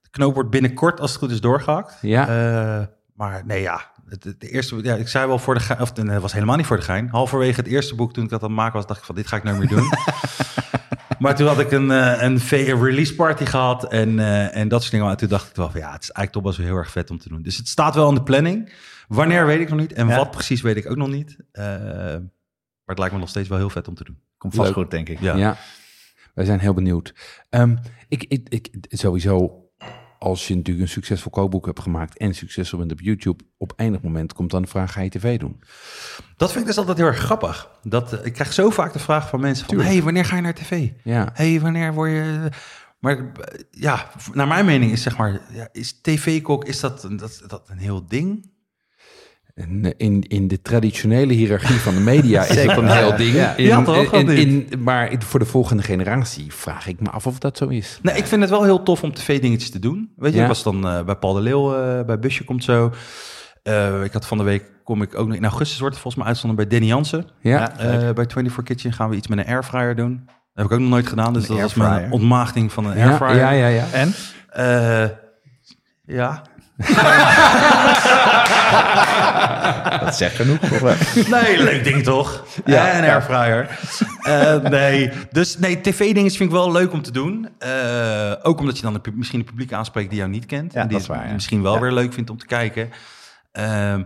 de 0.00 0.10
knoop 0.10 0.34
wordt 0.34 0.50
binnenkort, 0.50 1.00
als 1.00 1.10
het 1.10 1.18
goed 1.18 1.30
is, 1.30 1.40
doorgehakt. 1.40 1.98
Ja. 2.00 2.28
Eh, 2.28 2.86
maar 3.14 3.42
nee, 3.46 3.60
ja. 3.62 3.90
Het, 4.08 4.24
het 4.24 4.42
eerste, 4.42 4.82
ja, 4.82 4.94
ik 4.94 5.08
zei 5.08 5.26
wel 5.26 5.38
voor 5.38 5.54
de 5.54 5.60
gein, 5.60 5.80
of 5.80 5.94
nee, 5.94 6.10
het 6.10 6.22
was 6.22 6.32
helemaal 6.32 6.56
niet 6.56 6.66
voor 6.66 6.76
de 6.76 6.82
gein. 6.82 7.08
Halverwege 7.08 7.60
het 7.60 7.66
eerste 7.66 7.94
boek, 7.94 8.12
toen 8.12 8.24
ik 8.24 8.30
dat 8.30 8.42
aan 8.42 8.48
het 8.48 8.56
maken 8.56 8.74
was, 8.74 8.86
dacht 8.86 8.98
ik 9.00 9.06
van, 9.06 9.14
dit 9.14 9.26
ga 9.26 9.36
ik 9.36 9.42
nooit 9.42 9.58
meer 9.58 9.68
doen. 9.68 9.88
maar 11.18 11.36
toen 11.36 11.46
had 11.46 11.58
ik 11.58 11.70
een, 11.70 11.90
eh, 11.90 12.22
een 12.22 12.38
release 12.84 13.14
party 13.14 13.44
gehad 13.44 13.84
en, 13.92 14.18
eh, 14.18 14.56
en 14.56 14.68
dat 14.68 14.80
soort 14.80 14.90
dingen. 14.92 15.06
Maar 15.06 15.16
toen 15.16 15.28
dacht 15.28 15.48
ik 15.50 15.56
wel 15.56 15.70
van 15.70 15.80
ja, 15.80 15.92
het 15.92 16.02
is 16.02 16.10
eigenlijk 16.10 16.32
toch 16.32 16.42
best 16.42 16.56
wel 16.56 16.66
heel 16.66 16.76
erg 16.76 16.90
vet 16.90 17.10
om 17.10 17.18
te 17.18 17.28
doen. 17.28 17.42
Dus 17.42 17.56
het 17.56 17.68
staat 17.68 17.94
wel 17.94 18.08
in 18.08 18.14
de 18.14 18.22
planning. 18.22 18.72
Wanneer 19.08 19.46
weet 19.46 19.60
ik 19.60 19.68
nog 19.68 19.78
niet. 19.78 19.92
En 19.92 20.08
Ja. 20.08 20.16
wat 20.16 20.30
precies 20.30 20.60
weet 20.60 20.76
ik 20.76 20.90
ook 20.90 20.96
nog 20.96 21.08
niet. 21.08 21.36
Eh, 21.52 21.64
maar 21.64 22.94
het 22.94 22.98
lijkt 22.98 23.14
me 23.14 23.20
nog 23.20 23.28
steeds 23.28 23.48
wel 23.48 23.58
heel 23.58 23.70
vet 23.70 23.88
om 23.88 23.94
te 23.94 24.04
doen. 24.04 24.18
Komt 24.38 24.54
vast 24.54 24.66
Leuk. 24.66 24.76
goed, 24.76 24.90
denk 24.90 25.08
ik. 25.08 25.20
Ja. 25.20 25.36
Ja, 25.36 25.56
wij 26.34 26.44
zijn 26.44 26.58
heel 26.60 26.74
benieuwd. 26.74 27.14
Ehm, 27.50 27.76
ik, 28.08 28.24
ik, 28.24 28.48
ik, 28.48 28.70
sowieso, 28.88 29.64
als 30.18 30.48
je 30.48 30.54
natuurlijk 30.54 30.86
een 30.86 30.92
succesvol 30.92 31.30
kookboek 31.30 31.66
hebt 31.66 31.80
gemaakt 31.80 32.18
en 32.18 32.34
succesvol 32.34 32.78
bent 32.78 32.92
op 32.92 33.00
YouTube, 33.00 33.44
op 33.58 33.72
enig 33.76 34.02
moment 34.02 34.32
komt 34.32 34.50
dan 34.50 34.62
de 34.62 34.68
vraag, 34.68 34.92
ga 34.92 35.00
je 35.00 35.10
tv 35.10 35.38
doen? 35.38 35.60
Dat 36.36 36.48
vind 36.48 36.60
ik 36.60 36.66
dus 36.66 36.78
altijd 36.78 36.96
heel 36.96 37.06
erg 37.06 37.18
grappig. 37.18 37.70
Dat, 37.82 38.12
eh, 38.12 38.24
ik 38.24 38.32
krijg 38.32 38.52
zo 38.52 38.70
vaak 38.70 38.92
de 38.92 38.98
vraag 38.98 39.28
van 39.28 39.40
mensen 39.40 39.64
van... 39.66 39.74
Tuurlijk. 39.74 39.94
hey, 39.94 40.02
wanneer 40.04 40.24
ga 40.24 40.36
je 40.36 40.42
naar 40.42 40.54
tv? 40.54 40.90
Ja, 41.04 41.30
hey, 41.32 41.60
wanneer 41.60 41.94
word 41.94 42.10
je... 42.10 42.48
Maar 43.00 43.16
eh, 43.16 43.60
ja, 43.70 44.10
naar 44.32 44.48
mijn 44.48 44.66
mening 44.66 44.92
is 44.92 45.02
zeg 45.02 45.16
maar... 45.16 45.40
Ja, 45.52 45.68
is 45.72 46.00
tv-kok, 46.00 46.64
is 46.64 46.80
dat, 46.80 47.08
dat, 47.16 47.42
dat 47.46 47.68
een 47.68 47.78
heel 47.78 48.06
ding? 48.06 48.54
En 49.56 49.84
eh, 49.84 49.90
in, 49.96 50.22
in 50.28 50.48
de 50.48 50.62
traditionele 50.62 51.32
hiërarchie 51.32 51.76
van 51.76 51.94
de 51.94 52.00
media 52.00 52.42
is 52.44 52.62
het 52.62 52.76
een 52.76 52.88
heel 52.88 53.16
ding. 53.16 53.34
Ja. 53.34 53.54
In, 53.56 53.64
Ja, 53.64 53.82
toch? 53.82 54.12
in, 54.12 54.68
maar 54.78 55.12
voor 55.18 55.38
de 55.38 55.46
volgende 55.46 55.82
generatie 55.82 56.52
vraag 56.52 56.86
ik 56.86 57.00
me 57.00 57.10
af 57.10 57.26
of 57.26 57.38
dat 57.38 57.56
zo 57.56 57.66
is. 57.68 57.98
Nee, 58.02 58.16
ik 58.16 58.26
vind 58.26 58.40
het 58.40 58.50
wel 58.50 58.62
heel 58.64 58.82
tof 58.82 59.02
om 59.02 59.12
tv-dingetjes 59.14 59.70
te 59.70 59.78
doen. 59.78 60.12
Weet 60.16 60.30
je, 60.32 60.36
Ja. 60.36 60.42
ik 60.42 60.48
was 60.48 60.62
dan 60.62 60.88
eh, 60.88 61.02
bij 61.04 61.14
Paul 61.16 61.32
de 61.32 61.40
Leeuw, 61.40 61.74
eh, 61.74 62.04
bij 62.04 62.18
Busje 62.18 62.44
komt 62.44 62.64
zo. 62.64 62.92
Eh, 63.62 64.02
ik 64.04 64.12
had 64.12 64.26
van 64.26 64.38
de 64.38 64.44
week, 64.44 64.64
kom 64.84 65.02
ik 65.02 65.14
ook 65.18 65.26
nog... 65.26 65.36
In 65.36 65.42
augustus 65.44 65.78
wordt 65.78 65.94
het 65.94 66.02
volgens 66.02 66.22
mij 66.22 66.32
uitzonden 66.32 66.56
bij 66.56 66.66
Danny 66.78 66.86
Jansen. 66.92 67.26
Ja, 67.40 67.50
Ja. 67.58 67.78
Eh, 67.78 67.88
bij 67.98 68.24
24 68.28 68.62
Kitchen 68.62 68.92
gaan 68.92 69.10
we 69.10 69.16
iets 69.16 69.28
met 69.28 69.38
een 69.38 69.46
airfryer 69.46 69.96
doen. 69.96 70.22
Dat 70.26 70.34
heb 70.54 70.64
ik 70.66 70.72
ook 70.72 70.78
nog 70.80 70.88
nooit 70.88 71.06
gedaan, 71.06 71.32
dus 71.32 71.48
Een 71.48 71.54
dat 71.54 71.62
was 71.62 71.74
mijn 71.74 71.90
airfryer. 71.90 72.12
ontmaagding 72.12 72.72
van 72.72 72.86
een 72.86 72.98
ja, 72.98 73.06
airfryer. 73.08 73.36
ja, 73.36 73.50
ja, 73.50 73.66
ja. 73.66 73.84
En? 73.92 74.14
Eh, 74.48 75.04
ja. 76.06 76.42
Dat 80.04 80.16
zegt 80.16 80.34
genoeg. 80.34 80.60
Nee, 81.28 81.62
leuk 81.62 81.84
ding 81.84 82.02
toch? 82.02 82.44
Ja, 82.64 82.86
ja. 82.86 83.12
airfryer. 83.12 83.78
Eh, 84.20 84.70
nee, 84.70 85.10
dus 85.30 85.58
nee, 85.58 85.80
tv-dingetjes 85.80 86.36
vind 86.36 86.50
ik 86.50 86.56
wel 86.56 86.72
leuk 86.72 86.92
om 86.92 87.02
te 87.02 87.10
doen. 87.10 87.48
Eh, 87.58 88.32
ook 88.42 88.60
omdat 88.60 88.76
je 88.76 88.82
dan 88.82 88.92
de, 88.92 89.12
misschien 89.14 89.38
de 89.38 89.44
publiek 89.44 89.72
aanspreekt 89.72 90.08
die 90.08 90.18
jou 90.18 90.30
niet 90.30 90.46
kent. 90.46 90.72
Ja, 90.72 90.80
en 90.80 90.88
die 90.88 90.96
dat 90.96 91.06
is 91.06 91.14
waar, 91.14 91.24
het 91.24 91.32
misschien 91.32 91.62
wel 91.62 91.80
weer 91.80 91.92
leuk 91.92 92.12
vindt 92.12 92.30
om 92.30 92.38
te 92.38 92.46
kijken. 92.46 92.90
Ehm, 93.52 94.02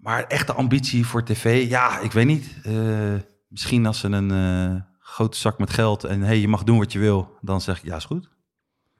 maar 0.00 0.24
echte 0.24 0.52
ambitie 0.52 1.06
voor 1.06 1.24
tv, 1.24 1.68
ja, 1.68 1.98
ik 1.98 2.12
weet 2.12 2.26
niet. 2.26 2.54
Eh, 2.62 2.72
misschien 3.48 3.86
als 3.86 3.98
ze 3.98 4.08
een 4.08 4.84
grote 5.00 5.38
zak 5.38 5.58
met 5.58 5.72
geld 5.72 6.04
en 6.04 6.22
hey, 6.22 6.38
je 6.38 6.48
mag 6.48 6.62
doen 6.62 6.78
wat 6.78 6.92
je 6.92 6.98
wil, 6.98 7.38
dan 7.40 7.60
zeg 7.60 7.78
ik 7.78 7.84
ja, 7.84 7.96
is 7.96 8.04
goed. 8.04 8.28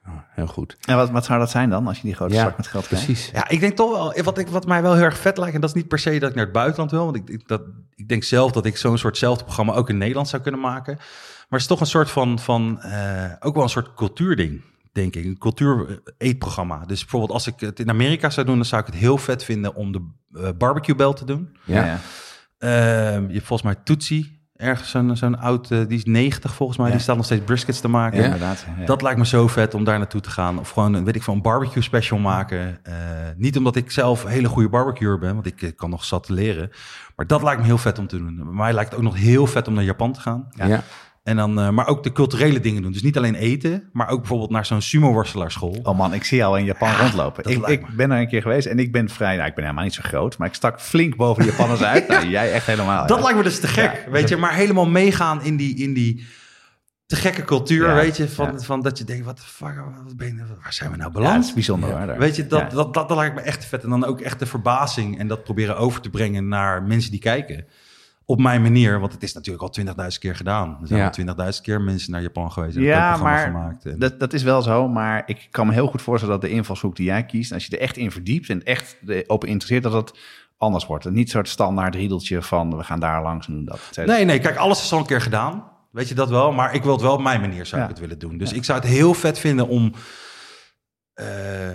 Oh, 0.08 0.14
heel 0.30 0.46
goed. 0.46 0.76
En 0.80 0.96
wat, 0.96 1.10
wat 1.10 1.24
zou 1.24 1.38
dat 1.38 1.50
zijn 1.50 1.70
dan, 1.70 1.86
als 1.86 1.96
je 1.96 2.02
die 2.02 2.14
grote 2.14 2.34
Ja, 2.34 2.42
zak 2.42 2.56
met 2.56 2.66
geld 2.66 2.86
krijgt? 2.86 3.06
Precies. 3.06 3.30
Ja, 3.32 3.48
ik 3.48 3.60
denk 3.60 3.76
toch 3.76 3.90
wel, 3.90 4.22
wat, 4.22 4.38
ik, 4.38 4.48
wat 4.48 4.66
mij 4.66 4.82
wel 4.82 4.94
heel 4.94 5.02
erg 5.02 5.18
vet 5.18 5.36
lijkt, 5.36 5.54
en 5.54 5.60
dat 5.60 5.70
is 5.70 5.76
niet 5.76 5.88
per 5.88 5.98
se 5.98 6.18
dat 6.18 6.28
ik 6.28 6.34
naar 6.34 6.44
het 6.44 6.52
buitenland 6.52 6.90
wil, 6.90 7.04
want 7.04 7.16
ik, 7.16 7.28
ik, 7.28 7.48
dat, 7.48 7.62
ik 7.94 8.08
denk 8.08 8.24
zelf 8.24 8.52
dat 8.52 8.66
ik 8.66 8.76
zo'n 8.76 8.98
soortzelfde 8.98 9.44
programma 9.44 9.72
ook 9.72 9.88
in 9.88 9.98
Nederland 9.98 10.28
zou 10.28 10.42
kunnen 10.42 10.60
maken. 10.60 10.94
Maar 10.96 11.60
het 11.60 11.60
is 11.60 11.66
toch 11.66 11.80
een 11.80 11.86
soort 11.86 12.10
van, 12.10 12.38
van 12.38 12.80
eh, 12.80 13.32
ook 13.40 13.54
wel 13.54 13.62
een 13.62 13.68
soort 13.68 13.94
cultuurding, 13.94 14.62
denk 14.92 15.16
ik. 15.16 15.24
Een 15.24 15.38
cultuur-eetprogramma. 15.38 16.84
Dus 16.86 17.00
bijvoorbeeld 17.00 17.32
als 17.32 17.46
ik 17.46 17.60
het 17.60 17.80
in 17.80 17.90
Amerika 17.90 18.30
zou 18.30 18.46
doen, 18.46 18.56
dan 18.56 18.64
zou 18.64 18.80
ik 18.80 18.86
het 18.86 18.96
heel 18.96 19.18
vet 19.18 19.44
vinden 19.44 19.74
om 19.74 19.92
de 19.92 20.10
eh, 20.32 20.48
barbecue 20.58 20.94
bel 20.94 21.12
te 21.12 21.24
doen. 21.24 21.56
Ja. 21.64 21.84
ja. 21.84 21.98
Ehm, 22.58 23.26
je 23.26 23.32
hebt 23.32 23.46
volgens 23.46 23.62
mij 23.62 23.84
Tootsie, 23.84 24.43
ergens 24.64 24.90
zo'n 24.90 25.16
zo'n 25.16 25.38
oud, 25.38 25.70
eh, 25.70 25.78
die 25.88 25.98
is 25.98 26.04
90 26.04 26.54
volgens 26.54 26.78
mij, 26.78 26.86
Ja. 26.86 26.92
die 26.92 27.02
staat 27.02 27.16
nog 27.16 27.24
steeds 27.24 27.44
briskets 27.44 27.80
te 27.80 27.88
maken. 27.88 28.18
Ja, 28.18 28.24
inderdaad. 28.24 28.64
Ja. 28.78 28.84
Dat 28.86 29.02
lijkt 29.02 29.18
me 29.18 29.26
zo 29.26 29.46
vet 29.48 29.74
om 29.74 29.84
daar 29.84 29.98
naartoe 29.98 30.20
te 30.20 30.30
gaan. 30.30 30.58
Of 30.58 30.70
gewoon, 30.70 30.94
een, 30.94 31.04
weet 31.04 31.16
ik 31.16 31.22
veel, 31.22 31.34
een 31.34 31.42
barbecue 31.42 31.82
special 31.82 32.18
maken. 32.18 32.78
Eh, 32.82 32.94
niet 33.36 33.56
omdat 33.56 33.76
ik 33.76 33.90
zelf 33.90 34.24
een 34.24 34.30
hele 34.30 34.48
goede 34.48 34.68
barbecuer 34.68 35.18
ben, 35.18 35.34
want 35.34 35.46
ik 35.46 35.62
eh, 35.62 35.70
kan 35.76 35.90
nog 35.90 36.04
zat 36.04 36.28
leren. 36.28 36.70
Maar 37.16 37.26
dat 37.26 37.42
lijkt 37.42 37.60
me 37.60 37.66
heel 37.66 37.78
vet 37.78 37.98
om 37.98 38.06
te 38.06 38.18
doen. 38.18 38.36
Bij 38.36 38.44
mij 38.54 38.72
lijkt 38.72 38.90
het 38.90 38.98
ook 38.98 39.04
nog 39.04 39.16
heel 39.16 39.46
vet 39.46 39.68
om 39.68 39.74
naar 39.74 39.84
Japan 39.84 40.12
te 40.12 40.20
gaan. 40.20 40.46
Ja. 40.50 40.82
Ja. 41.24 41.30
En 41.30 41.36
dan, 41.36 41.60
eh, 41.60 41.70
maar 41.70 41.86
ook 41.86 42.02
de 42.02 42.12
culturele 42.12 42.60
dingen 42.60 42.82
doen. 42.82 42.92
Dus 42.92 43.02
niet 43.02 43.16
alleen 43.16 43.34
eten, 43.34 43.88
maar 43.92 44.08
ook 44.08 44.18
bijvoorbeeld 44.18 44.50
naar 44.50 44.66
zo'n 44.66 44.80
sumo-worstelaarschool. 44.80 45.78
Oh 45.82 45.98
man, 45.98 46.14
ik 46.14 46.24
zie 46.24 46.36
jou 46.36 46.58
in 46.58 46.64
Japan 46.64 46.96
rondlopen. 46.96 47.44
Ik, 47.50 47.66
ik 47.66 47.86
ben 47.96 48.10
er 48.10 48.20
een 48.20 48.28
keer 48.28 48.42
geweest 48.42 48.66
en 48.66 48.78
ik 48.78 48.92
ben 48.92 49.08
vrij... 49.08 49.36
Nou, 49.36 49.48
ik 49.48 49.54
ben 49.54 49.64
helemaal 49.64 49.84
niet 49.84 49.94
zo 49.94 50.02
groot, 50.04 50.38
maar 50.38 50.48
ik 50.48 50.54
stak 50.54 50.80
flink 50.80 51.16
boven 51.16 51.42
de 51.44 51.50
Japanners 51.50 51.82
uit. 51.82 52.08
Nou, 52.14 52.28
jij 52.28 52.52
echt 52.52 52.66
helemaal. 52.66 53.06
Dat 53.06 53.16
ja. 53.16 53.22
lijkt 53.22 53.38
me 53.38 53.44
dus 53.44 53.60
te 53.60 53.66
gek, 53.68 54.02
Ja. 54.04 54.10
weet 54.10 54.28
je. 54.28 54.36
Maar 54.36 54.54
helemaal 54.54 54.86
meegaan 54.86 55.42
in 55.42 55.56
die, 55.56 55.76
in 55.76 55.94
die 55.94 56.26
te 57.06 57.16
gekke 57.16 57.42
cultuur, 57.44 57.88
Ja, 57.88 57.94
weet 57.94 58.16
je. 58.16 58.28
Van, 58.28 58.52
ja. 58.52 58.58
van 58.58 58.82
dat 58.82 58.98
je 58.98 59.04
denkt, 59.04 59.24
wat 59.24 59.36
de 59.36 59.42
fuck, 59.42 59.74
wat 60.04 60.16
ben 60.16 60.26
je, 60.26 60.42
waar 60.62 60.72
zijn 60.72 60.90
we 60.90 60.96
nou 60.96 61.08
Ja, 61.08 61.14
beland? 61.18 61.34
dat 61.36 61.44
is 61.44 61.52
bijzonder. 61.52 62.18
Weet 62.18 62.36
je, 62.36 62.46
dat, 62.46 62.60
Ja. 62.60 62.68
dat, 62.68 62.94
dat, 62.94 63.08
dat 63.08 63.16
lijkt 63.16 63.34
me 63.34 63.40
echt 63.40 63.64
vet. 63.64 63.82
En 63.82 63.90
dan 63.90 64.04
ook 64.04 64.20
echt 64.20 64.38
de 64.38 64.46
verbazing 64.46 65.18
en 65.18 65.28
dat 65.28 65.44
proberen 65.44 65.76
over 65.76 66.00
te 66.00 66.10
brengen 66.10 66.48
naar 66.48 66.82
mensen 66.82 67.10
die 67.10 67.20
kijken. 67.20 67.66
Op 68.26 68.40
mijn 68.40 68.62
manier, 68.62 69.00
want 69.00 69.12
het 69.12 69.22
is 69.22 69.32
natuurlijk 69.34 69.62
al 69.64 69.70
20.000 69.70 70.18
keer 70.18 70.36
gedaan. 70.36 70.78
Er 70.80 70.86
zijn 70.86 70.98
Ja. 71.00 71.04
al 71.06 71.10
20.000 71.10 71.62
keer 71.62 71.80
mensen 71.80 72.12
naar 72.12 72.22
Japan 72.22 72.52
geweest 72.52 72.76
en 72.76 72.82
Ja, 72.82 72.88
ja, 72.88 73.06
een 73.12 73.18
programma 73.18 73.36
maar 73.38 73.46
gemaakt. 73.46 73.84
En- 73.86 73.98
Dat, 73.98 74.20
dat 74.20 74.32
is 74.32 74.42
wel 74.42 74.62
zo, 74.62 74.88
maar 74.88 75.22
ik 75.26 75.48
kan 75.50 75.66
me 75.66 75.72
heel 75.72 75.86
goed 75.86 76.02
voorstellen 76.02 76.40
dat 76.40 76.50
de 76.50 76.56
invalshoek 76.56 76.96
die 76.96 77.06
jij 77.06 77.24
kiest, 77.26 77.52
als 77.52 77.66
je 77.66 77.76
er 77.76 77.82
echt 77.82 77.96
in 77.96 78.10
verdiept 78.10 78.48
en 78.48 78.62
echt 78.64 78.96
de- 79.00 79.24
op 79.26 79.44
interesseert, 79.44 79.82
dat 79.82 79.92
het 79.92 80.18
anders 80.58 80.86
wordt. 80.86 81.06
En 81.06 81.12
niet 81.12 81.30
zo'n 81.30 81.44
standaard 81.44 81.94
riedeltje 81.94 82.42
van 82.42 82.76
we 82.76 82.82
gaan 82.84 83.00
daar 83.00 83.22
langs 83.22 83.46
en 83.46 83.52
doen 83.52 83.64
dat. 83.64 84.06
Nee, 84.06 84.24
nee, 84.24 84.38
kijk, 84.38 84.56
alles 84.56 84.82
is 84.82 84.92
al 84.92 84.98
een 84.98 85.06
keer 85.06 85.20
gedaan. 85.20 85.64
Weet 85.90 86.08
je 86.08 86.14
dat 86.14 86.28
wel? 86.28 86.52
Maar 86.52 86.74
ik 86.74 86.82
wil 86.82 86.92
het 86.92 87.00
wel 87.02 87.12
op 87.12 87.22
mijn 87.22 87.40
manier, 87.40 87.66
zou 87.66 87.80
Ja. 87.80 87.86
ik 87.88 87.92
het 87.94 88.00
willen 88.02 88.18
doen. 88.18 88.38
Dus 88.38 88.50
Ja. 88.50 88.56
ik 88.56 88.64
zou 88.64 88.78
het 88.80 88.88
heel 88.88 89.14
vet 89.14 89.38
vinden 89.38 89.68
om 89.68 89.92
eh, 91.14 91.26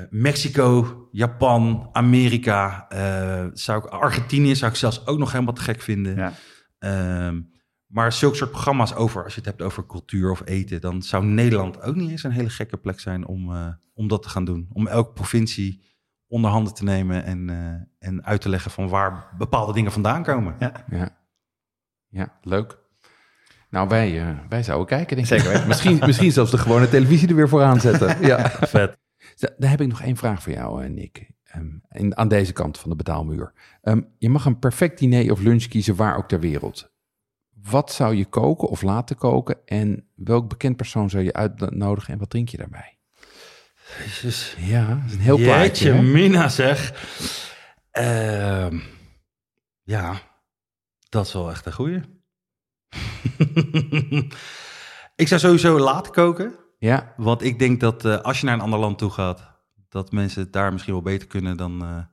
Mexico, 0.09 0.97
Japan, 1.11 1.89
Amerika, 1.91 2.85
eh, 2.89 3.47
zou 3.53 3.85
ik, 3.85 3.89
Argentinië 3.89 4.55
zou 4.55 4.71
ik 4.71 4.77
zelfs 4.77 5.05
ook 5.05 5.17
nog 5.17 5.31
helemaal 5.31 5.53
te 5.53 5.61
gek 5.61 5.81
vinden. 5.81 6.15
Ja. 6.15 6.33
Ehm, 6.79 7.41
maar 7.89 8.13
zulke 8.13 8.35
soort 8.35 8.51
programma's 8.51 8.93
over, 8.93 9.23
als 9.23 9.33
je 9.33 9.39
het 9.39 9.49
hebt 9.49 9.61
over 9.61 9.85
cultuur 9.85 10.31
of 10.31 10.41
eten, 10.45 10.81
dan 10.81 11.01
zou 11.01 11.25
Nederland 11.25 11.81
ook 11.81 11.95
niet 11.95 12.09
eens 12.09 12.23
een 12.23 12.31
hele 12.31 12.49
gekke 12.49 12.77
plek 12.77 12.99
zijn 12.99 13.25
om, 13.25 13.51
eh, 13.51 13.67
om 13.93 14.07
dat 14.07 14.23
te 14.23 14.29
gaan 14.29 14.45
doen. 14.45 14.67
Om 14.73 14.87
elke 14.87 15.11
provincie 15.11 15.81
onder 16.27 16.51
handen 16.51 16.73
te 16.73 16.83
nemen 16.83 17.23
en, 17.23 17.49
eh, 17.49 18.07
en 18.09 18.25
uit 18.25 18.41
te 18.41 18.49
leggen 18.49 18.71
van 18.71 18.87
waar 18.87 19.33
bepaalde 19.37 19.73
dingen 19.73 19.91
vandaan 19.91 20.23
komen. 20.23 20.55
Ja. 20.59 20.85
Ja, 20.89 21.17
ja 22.09 22.37
leuk. 22.41 22.77
Nou, 23.69 23.87
wij, 23.87 24.21
eh, 24.21 24.37
wij 24.49 24.63
zouden 24.63 24.87
kijken, 24.87 25.15
denk 25.15 25.29
ik. 25.29 25.39
Zeker 25.39 25.67
misschien, 25.67 25.99
misschien 26.05 26.31
zelfs 26.31 26.51
de 26.51 26.57
gewone 26.57 26.89
televisie 26.89 27.27
er 27.27 27.35
weer 27.35 27.49
voor 27.49 27.63
aanzetten. 27.63 28.21
ja. 28.27 28.49
Vet. 28.49 28.97
Da- 29.39 29.53
Daar 29.57 29.69
heb 29.69 29.81
ik 29.81 29.87
nog 29.87 30.01
één 30.01 30.17
vraag 30.17 30.43
voor 30.43 30.53
jou, 30.53 30.83
eh, 30.83 30.89
Nick. 30.89 31.29
Ehm, 31.43 31.69
in, 31.89 32.17
aan 32.17 32.27
deze 32.27 32.53
kant 32.53 32.77
van 32.79 32.89
de 32.89 32.95
betaalmuur. 32.95 33.53
Ehm, 33.81 34.01
je 34.17 34.29
mag 34.29 34.45
een 34.45 34.59
perfect 34.59 34.99
diner 34.99 35.31
of 35.31 35.39
lunch 35.39 35.65
kiezen 35.67 35.95
waar 35.95 36.17
ook 36.17 36.27
ter 36.27 36.39
wereld. 36.39 36.91
Wat 37.61 37.91
zou 37.91 38.15
je 38.15 38.25
koken 38.25 38.67
of 38.67 38.81
laten 38.81 39.15
koken? 39.15 39.57
En 39.65 40.07
welk 40.15 40.49
bekend 40.49 40.75
persoon 40.77 41.09
zou 41.09 41.23
je 41.23 41.33
uitnodigen 41.33 42.13
en 42.13 42.19
wat 42.19 42.29
drink 42.29 42.49
je 42.49 42.57
daarbij? 42.57 42.97
Jezus. 43.99 44.55
Ja, 44.59 44.87
dat 44.87 45.05
is 45.07 45.13
een 45.13 45.19
heel 45.19 45.37
plaatje. 45.37 45.91
Hè? 45.91 46.01
mina 46.01 46.49
zeg. 46.49 46.93
Ehm, 47.91 48.79
ja, 49.83 50.21
dat 51.09 51.25
is 51.25 51.33
wel 51.33 51.49
echt 51.49 51.65
een 51.65 51.73
goeie. 51.73 52.01
ik 55.15 55.27
zou 55.27 55.39
sowieso 55.39 55.79
laten 55.79 56.11
koken. 56.11 56.55
Ja, 56.79 57.13
Want 57.17 57.41
ik 57.43 57.59
denk 57.59 57.79
dat 57.79 58.05
eh, 58.05 58.21
als 58.21 58.39
je 58.39 58.45
naar 58.45 58.55
een 58.55 58.61
ander 58.61 58.79
land 58.79 58.97
toe 58.97 59.09
gaat... 59.09 59.51
dat 59.89 60.11
mensen 60.11 60.41
het 60.41 60.53
daar 60.53 60.71
misschien 60.71 60.93
wel 60.93 61.01
beter 61.01 61.27
kunnen 61.27 61.57
dan, 61.57 61.81
eh, 61.81 62.03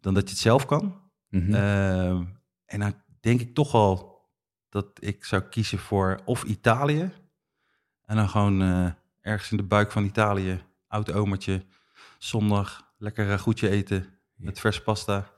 dan 0.00 0.14
dat 0.14 0.22
je 0.22 0.30
het 0.30 0.38
zelf 0.38 0.66
kan. 0.66 1.00
mhm. 1.28 1.54
Ehm, 1.54 2.24
en 2.64 2.80
dan 2.80 2.94
denk 3.20 3.40
ik 3.40 3.54
toch 3.54 3.72
wel 3.72 4.20
dat 4.68 4.86
ik 5.00 5.24
zou 5.24 5.42
kiezen 5.42 5.78
voor 5.78 6.20
of 6.24 6.42
Italië. 6.42 7.10
En 8.04 8.16
dan 8.16 8.28
gewoon 8.28 8.62
eh, 8.62 8.90
ergens 9.20 9.50
in 9.50 9.56
de 9.56 9.62
buik 9.62 9.92
van 9.92 10.04
Italië, 10.04 10.62
oud 10.86 11.12
omertje, 11.12 11.64
zondag, 12.18 12.92
lekker 12.98 13.38
goedje 13.38 13.68
eten 13.68 14.18
met 14.34 14.60
verse 14.60 14.82
pasta. 14.82 15.30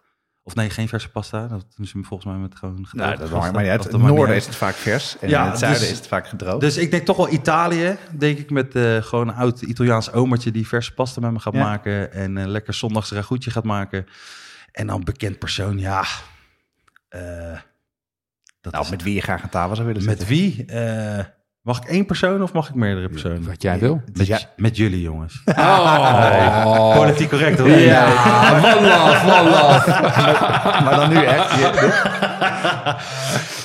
Of 0.43 0.55
nee, 0.55 0.70
geen 0.70 0.88
verse 0.88 1.09
pasta. 1.11 1.47
Dat 1.47 1.66
doen 1.76 1.86
ze 1.86 1.99
volgens 2.03 2.24
mij 2.32 2.38
met 2.38 2.55
gewoon 2.57 2.86
Nou, 2.93 3.11
dat 3.11 3.18
pasta. 3.20 3.36
maakt 3.38 3.53
maar 3.53 3.64
dat 3.64 3.84
het 3.84 3.93
maakt 4.03 4.14
noorden 4.14 4.36
is 4.36 4.47
het 4.47 4.57
vaak 4.57 4.74
vers 4.74 5.18
en 5.18 5.28
Ja, 5.28 5.45
in 5.45 5.51
het 5.51 5.59
zuiden 5.59 5.80
dus- 5.80 5.91
is 5.91 5.97
het 5.99 6.07
vaak 6.07 6.28
gedroogd. 6.28 6.61
Dus 6.61 6.76
ik 6.76 6.91
denk 6.91 7.05
toch 7.05 7.16
wel 7.16 7.32
Italië, 7.32 7.97
denk 8.18 8.38
ik, 8.38 8.51
met 8.51 8.74
eh, 8.74 8.97
gewoon 9.03 9.28
een 9.28 9.34
oud 9.34 9.61
Italiaans 9.62 10.12
omertje 10.12 10.51
die 10.51 10.66
verse 10.68 10.95
pasta 10.95 11.20
met 11.20 11.30
me 11.32 11.38
gaat 11.38 11.55
Ja. 11.55 11.62
maken. 11.62 12.12
En 12.12 12.49
lekker 12.49 12.74
zondags 12.74 13.11
ragoutje 13.11 13.51
gaat 13.51 13.64
maken. 13.64 14.07
En 14.72 14.86
dan 14.86 15.05
bekend 15.05 15.38
persoon, 15.38 15.78
ja. 15.78 16.05
eh, 17.09 17.59
dat 18.61 18.72
nou, 18.72 18.91
met 18.91 19.03
wie 19.03 19.14
je 19.14 19.20
graag 19.20 19.43
aan 19.43 19.49
tafel 19.49 19.74
zou 19.74 19.86
willen 19.86 20.05
met 20.05 20.18
zitten. 20.18 20.36
wie? 20.36 20.64
Mag 21.62 21.78
ik 21.78 21.84
één 21.88 22.06
persoon 22.06 22.42
of 22.42 22.52
mag 22.52 22.68
ik 22.68 22.74
meerdere 22.74 23.08
personen? 23.08 23.44
Wat 23.46 23.62
jij 23.62 23.78
wil. 23.78 24.02
Met, 24.12 24.26
Ja. 24.26 24.40
met 24.56 24.76
jullie, 24.76 25.00
jongens. 25.00 25.42
Oh. 25.56 26.96
Politiek 26.96 27.28
correct, 27.28 27.58
hoor. 27.58 27.68
Ja, 27.68 28.06
one 28.52 28.80
love, 28.80 29.40
one 29.40 29.50
love. 29.50 29.90
Maar 30.84 30.96
dan 30.96 31.08
nu 31.08 31.24
echt. 31.24 31.50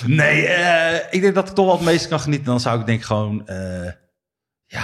Nee, 0.08 0.46
eh, 0.48 0.96
ik 1.12 1.22
denk 1.22 1.36
dat 1.36 1.50
ik 1.50 1.56
toch 1.56 1.66
wel 1.66 1.76
het 1.76 1.86
meeste 1.86 2.08
kan 2.08 2.20
genieten. 2.20 2.46
Dan 2.46 2.60
zou 2.60 2.80
ik 2.80 2.86
denk 2.86 3.00
ik 3.00 3.06
gewoon... 3.06 3.48
eh, 3.48 3.92
ja, 4.66 4.84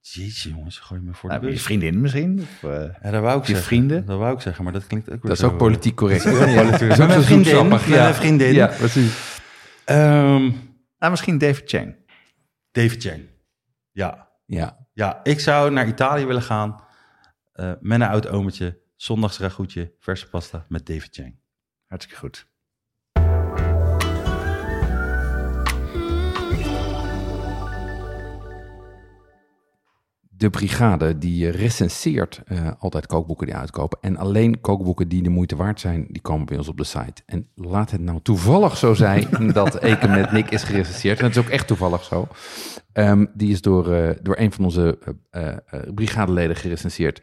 jeetje 0.00 0.48
jongens, 0.50 0.78
gooi 0.78 1.00
me 1.00 1.10
voor 1.14 1.30
de 1.30 1.36
Nou, 1.40 1.50
je 1.52 1.58
vriendin 1.58 2.00
misschien? 2.00 2.40
Of, 2.62 2.70
eh, 2.70 2.80
Ja, 3.02 3.10
dat 3.10 3.22
wou 3.22 3.38
ik 3.38 3.42
je 3.46 3.48
zeggen. 3.52 3.66
vrienden? 3.66 4.06
Dat 4.06 4.18
wou 4.18 4.34
ik 4.34 4.40
zeggen, 4.40 4.64
maar 4.64 4.72
dat 4.72 4.86
klinkt 4.86 5.06
ook 5.10 5.22
weer 5.22 5.30
Dat 5.30 5.38
is 5.38 5.44
ook 5.44 5.56
politiek 5.58 5.94
correct. 5.96 6.22
Ja, 6.24 6.30
politiek. 6.30 6.88
Dat 6.88 6.98
is 6.98 7.00
ook 7.00 7.08
mijn 7.08 7.22
vriendin, 7.22 7.54
ja. 7.56 8.02
mijn 8.02 8.14
vriendin. 8.14 8.54
Ja, 8.54 8.66
precies. 8.66 9.12
Ehm, 9.84 10.42
nou, 10.98 11.10
misschien 11.10 11.38
David 11.38 11.62
Chang. 11.70 11.94
David 12.70 13.02
Chang. 13.02 13.28
Ja. 13.90 14.26
Ja. 14.44 14.88
ja, 14.92 15.24
ik 15.24 15.40
zou 15.40 15.70
naar 15.70 15.88
Italië 15.88 16.24
willen 16.24 16.42
gaan 16.42 16.84
eh, 17.52 17.72
met 17.80 18.00
een 18.00 18.06
oud 18.06 18.28
omertje, 18.28 18.80
zondagsragoetje, 18.96 19.94
verse 19.98 20.28
pasta 20.28 20.64
met 20.68 20.86
David 20.86 21.08
Chang. 21.14 21.40
Hartstikke 21.86 22.20
goed. 22.20 22.46
De 30.38 30.50
brigade 30.50 31.18
die 31.18 31.50
recenseert 31.50 32.42
eh, 32.46 32.68
altijd 32.78 33.06
kookboeken 33.06 33.46
die 33.46 33.56
uitkopen. 33.56 33.98
En 34.00 34.16
alleen 34.16 34.60
kookboeken 34.60 35.08
die 35.08 35.22
de 35.22 35.28
moeite 35.28 35.56
waard 35.56 35.80
zijn, 35.80 36.06
die 36.08 36.22
komen 36.22 36.46
bij 36.46 36.56
ons 36.56 36.68
op 36.68 36.76
de 36.76 36.84
site. 36.84 37.22
En 37.26 37.48
laat 37.54 37.90
het 37.90 38.00
nou 38.00 38.20
toevallig 38.22 38.76
zo 38.76 38.94
zijn 38.94 39.26
dat 39.52 39.82
Eken 39.82 40.10
met 40.10 40.32
Nick 40.32 40.50
is 40.50 40.62
gerecenseerd. 40.62 41.18
En 41.18 41.24
dat 41.24 41.36
is 41.36 41.42
ook 41.42 41.50
echt 41.50 41.66
toevallig 41.66 42.04
zo. 42.04 42.28
Ehm, 42.92 43.26
die 43.34 43.50
is 43.50 43.60
door, 43.60 43.92
eh, 43.92 44.16
door 44.22 44.38
een 44.38 44.52
van 44.52 44.64
onze 44.64 44.98
eh, 45.30 45.48
eh, 45.48 45.56
eh, 45.66 45.80
brigadeleden 45.94 46.56
gerecenseerd. 46.56 47.22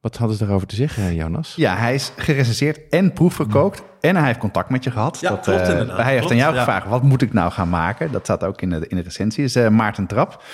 Wat 0.00 0.16
hadden 0.16 0.36
ze 0.36 0.44
daarover 0.44 0.66
te 0.68 0.74
zeggen, 0.74 1.14
Jonas? 1.14 1.54
Ja, 1.56 1.76
hij 1.76 1.94
is 1.94 2.12
gerecenseerd 2.16 2.88
en 2.88 3.12
proefgekookt. 3.12 3.82
En 4.00 4.16
hij 4.16 4.26
heeft 4.26 4.38
contact 4.38 4.70
met 4.70 4.84
je 4.84 4.90
gehad. 4.90 5.20
Ja, 5.20 5.28
dat, 5.28 5.40
klopt 5.40 5.60
eh, 5.60 5.68
inderdaad. 5.68 5.96
Hij 5.96 6.06
heeft 6.06 6.18
Klopt, 6.18 6.32
aan 6.32 6.38
jou 6.38 6.54
ja. 6.54 6.58
gevraagd, 6.58 6.86
wat 6.86 7.02
moet 7.02 7.22
ik 7.22 7.32
nou 7.32 7.52
gaan 7.52 7.68
maken? 7.68 8.12
Dat 8.12 8.22
staat 8.22 8.44
ook 8.44 8.62
in 8.62 8.70
de, 8.70 8.86
in 8.88 8.96
de 8.96 9.02
recensie. 9.02 9.44
is 9.44 9.56
eh, 9.56 9.68
Maarten 9.68 10.06
Trap. 10.06 10.44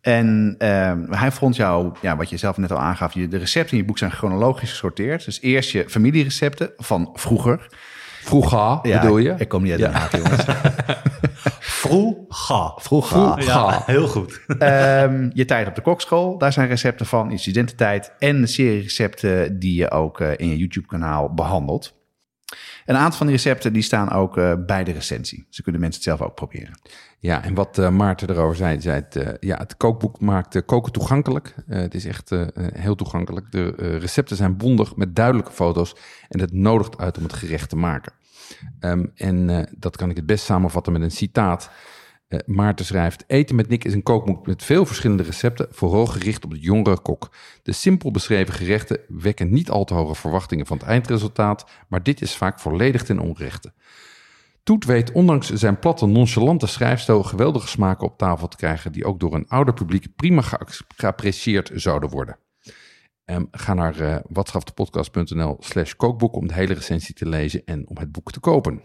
En 0.00 0.54
ehm, 0.58 1.12
hij 1.12 1.32
vond 1.32 1.56
jou, 1.56 1.92
ja, 2.00 2.16
wat 2.16 2.30
je 2.30 2.36
zelf 2.36 2.56
net 2.56 2.72
al 2.72 2.78
aangaf, 2.78 3.14
je, 3.14 3.28
de 3.28 3.36
recepten 3.36 3.72
in 3.72 3.78
je 3.78 3.84
boek 3.84 3.98
zijn 3.98 4.10
chronologisch 4.10 4.70
gesorteerd. 4.70 5.24
Dus 5.24 5.40
eerst 5.40 5.70
je 5.70 5.84
familierecepten 5.88 6.72
van 6.76 7.10
vroeger. 7.12 7.66
Vroeger, 8.22 8.78
Ja, 8.82 9.00
bedoel 9.00 9.18
je? 9.18 9.34
Ik 9.38 9.48
kom 9.48 9.62
niet 9.62 9.70
uit 9.70 9.80
Den 9.80 9.92
Haag, 9.92 10.16
jongens. 10.16 10.44
Vroeger. 11.80 12.72
Vroeger. 12.76 13.44
Ja, 13.44 13.82
heel 13.86 14.08
goed. 14.08 14.40
Ehm, 14.58 15.30
je 15.32 15.44
tijd 15.44 15.68
op 15.68 15.74
de 15.74 15.80
kokschool, 15.80 16.38
daar 16.38 16.52
zijn 16.52 16.68
recepten 16.68 17.06
van. 17.06 17.30
Je 17.30 17.38
studententijd 17.38 18.12
en 18.18 18.40
de 18.40 18.46
serie 18.46 18.82
recepten 18.82 19.58
die 19.58 19.74
je 19.74 19.90
ook 19.90 20.20
eh, 20.20 20.30
in 20.36 20.48
je 20.48 20.56
YouTube-kanaal 20.56 21.34
behandelt. 21.34 21.99
Een 22.90 22.96
aantal 22.96 23.18
van 23.18 23.26
die 23.26 23.36
recepten 23.36 23.72
die 23.72 23.82
staan 23.82 24.10
ook 24.10 24.36
eh, 24.36 24.52
bij 24.66 24.84
de 24.84 24.92
recensie. 24.92 25.46
Ze 25.50 25.62
kunnen 25.62 25.80
mensen 25.80 26.00
het 26.02 26.10
zelf 26.10 26.28
ook 26.28 26.34
proberen. 26.34 26.80
Ja, 27.18 27.44
en 27.44 27.54
wat 27.54 27.78
eh, 27.78 27.90
Maarten 27.90 28.30
erover 28.30 28.56
zei, 28.56 28.80
zei 28.80 28.94
het, 28.94 29.16
eh, 29.16 29.28
ja, 29.40 29.58
het 29.58 29.76
kookboek 29.76 30.20
maakt 30.20 30.64
koken 30.64 30.92
toegankelijk. 30.92 31.54
Het 31.66 31.94
is 31.94 32.04
echt 32.04 32.30
heel 32.72 32.94
toegankelijk. 32.94 33.52
De 33.52 33.96
recepten 33.98 34.36
zijn 34.36 34.56
bondig 34.56 34.96
met 34.96 35.16
duidelijke 35.16 35.52
foto's 35.52 35.96
en 36.28 36.40
het 36.40 36.52
nodigt 36.52 36.98
uit 36.98 37.16
om 37.16 37.22
het 37.22 37.32
gerecht 37.32 37.68
te 37.68 37.76
maken. 37.76 38.12
Ehm, 38.80 39.06
en 39.14 39.68
dat 39.78 39.96
kan 39.96 40.10
ik 40.10 40.16
het 40.16 40.26
best 40.26 40.44
samenvatten 40.44 40.92
met 40.92 41.02
een 41.02 41.10
citaat. 41.10 41.70
Eh, 42.30 42.38
Maarten 42.46 42.84
schrijft: 42.84 43.24
Eten 43.26 43.56
met 43.56 43.68
Nick 43.68 43.84
is 43.84 43.94
een 43.94 44.02
kookboek 44.02 44.46
met 44.46 44.64
veel 44.64 44.86
verschillende 44.86 45.22
recepten, 45.22 45.68
vooral 45.70 46.06
gericht 46.06 46.44
op 46.44 46.50
de 46.50 46.58
jongere 46.58 47.00
kok. 47.00 47.30
De 47.62 47.72
simpel 47.72 48.10
beschreven 48.10 48.54
gerechten 48.54 49.00
wekken 49.08 49.50
niet 49.50 49.70
al 49.70 49.84
te 49.84 49.94
hoge 49.94 50.14
verwachtingen 50.14 50.66
van 50.66 50.76
het 50.76 50.86
eindresultaat, 50.86 51.70
maar 51.88 52.02
dit 52.02 52.20
is 52.20 52.36
vaak 52.36 52.60
volledig 52.60 53.02
ten 53.02 53.18
onrechte. 53.18 53.72
Toet 54.62 54.84
weet 54.84 55.12
ondanks 55.12 55.52
zijn 55.52 55.78
platte, 55.78 56.06
nonchalante 56.06 56.66
schrijfstijl 56.66 57.22
geweldige 57.22 57.68
smaken 57.68 58.06
op 58.06 58.18
tafel 58.18 58.48
te 58.48 58.56
krijgen 58.56 58.92
die 58.92 59.04
ook 59.04 59.20
door 59.20 59.34
een 59.34 59.48
ouder 59.48 59.74
publiek 59.74 60.06
prima 60.16 60.42
geapprecieerd 60.96 61.70
zouden 61.74 62.08
worden. 62.08 62.38
Ehm, 63.24 63.44
ga 63.50 63.74
naar 63.74 64.00
uh, 64.00 64.16
watschaftepodcast.nl 64.28 65.56
slash 65.60 65.92
kookboek 65.92 66.34
om 66.34 66.46
de 66.46 66.54
hele 66.54 66.74
recensie 66.74 67.14
te 67.14 67.28
lezen 67.28 67.62
en 67.64 67.88
om 67.88 67.98
het 67.98 68.12
boek 68.12 68.32
te 68.32 68.40
kopen. 68.40 68.84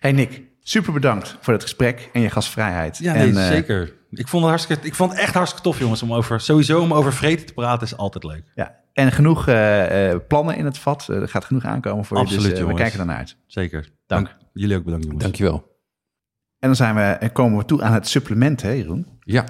Hey 0.00 0.12
Nick, 0.12 0.42
super 0.66 0.92
bedankt 0.92 1.36
voor 1.40 1.52
het 1.52 1.62
gesprek 1.62 2.10
en 2.12 2.20
je 2.20 2.30
gastvrijheid. 2.30 2.98
Ja, 2.98 3.14
en, 3.14 3.32
nee, 3.32 3.42
eh, 3.44 3.48
zeker. 3.48 3.94
Ik 4.10 4.28
vond, 4.28 4.42
het 4.42 4.50
hartstikke, 4.50 4.86
ik 4.86 4.94
vond 4.94 5.10
het 5.10 5.20
echt 5.20 5.34
hartstikke 5.34 5.64
tof, 5.64 5.78
jongens, 5.78 6.02
om 6.02 6.12
over, 6.12 6.40
sowieso 6.40 6.80
om 6.80 6.92
over 6.92 7.12
vreten 7.12 7.46
te 7.46 7.52
praten 7.52 7.86
is 7.86 7.96
altijd 7.96 8.24
leuk. 8.24 8.44
ja. 8.54 8.82
En 8.92 9.12
genoeg 9.12 9.48
eh, 9.48 10.10
eh, 10.10 10.20
plannen 10.28 10.56
in 10.56 10.64
het 10.64 10.78
vat. 10.78 11.08
Er 11.08 11.28
gaat 11.28 11.44
genoeg 11.44 11.64
aankomen 11.64 12.04
voor 12.04 12.16
je. 12.16 12.22
Absoluut, 12.22 12.50
Dus 12.50 12.58
eh, 12.58 12.66
we 12.66 12.74
kijken 12.74 13.00
ernaar 13.00 13.16
uit. 13.16 13.36
Zeker. 13.46 13.90
Dank. 14.06 14.26
Dank. 14.26 14.38
Jullie 14.52 14.76
ook 14.76 14.84
bedankt, 14.84 15.04
jongens. 15.04 15.22
Dankjewel. 15.24 15.78
En 16.58 16.68
dan 16.68 16.76
zijn 16.76 16.94
we, 16.94 17.00
en 17.00 17.32
komen 17.32 17.58
we 17.58 17.64
toe 17.64 17.82
aan 17.82 17.92
het 17.92 18.08
supplement, 18.08 18.62
hè 18.62 18.70
Jeroen? 18.70 19.06
Ja. 19.20 19.44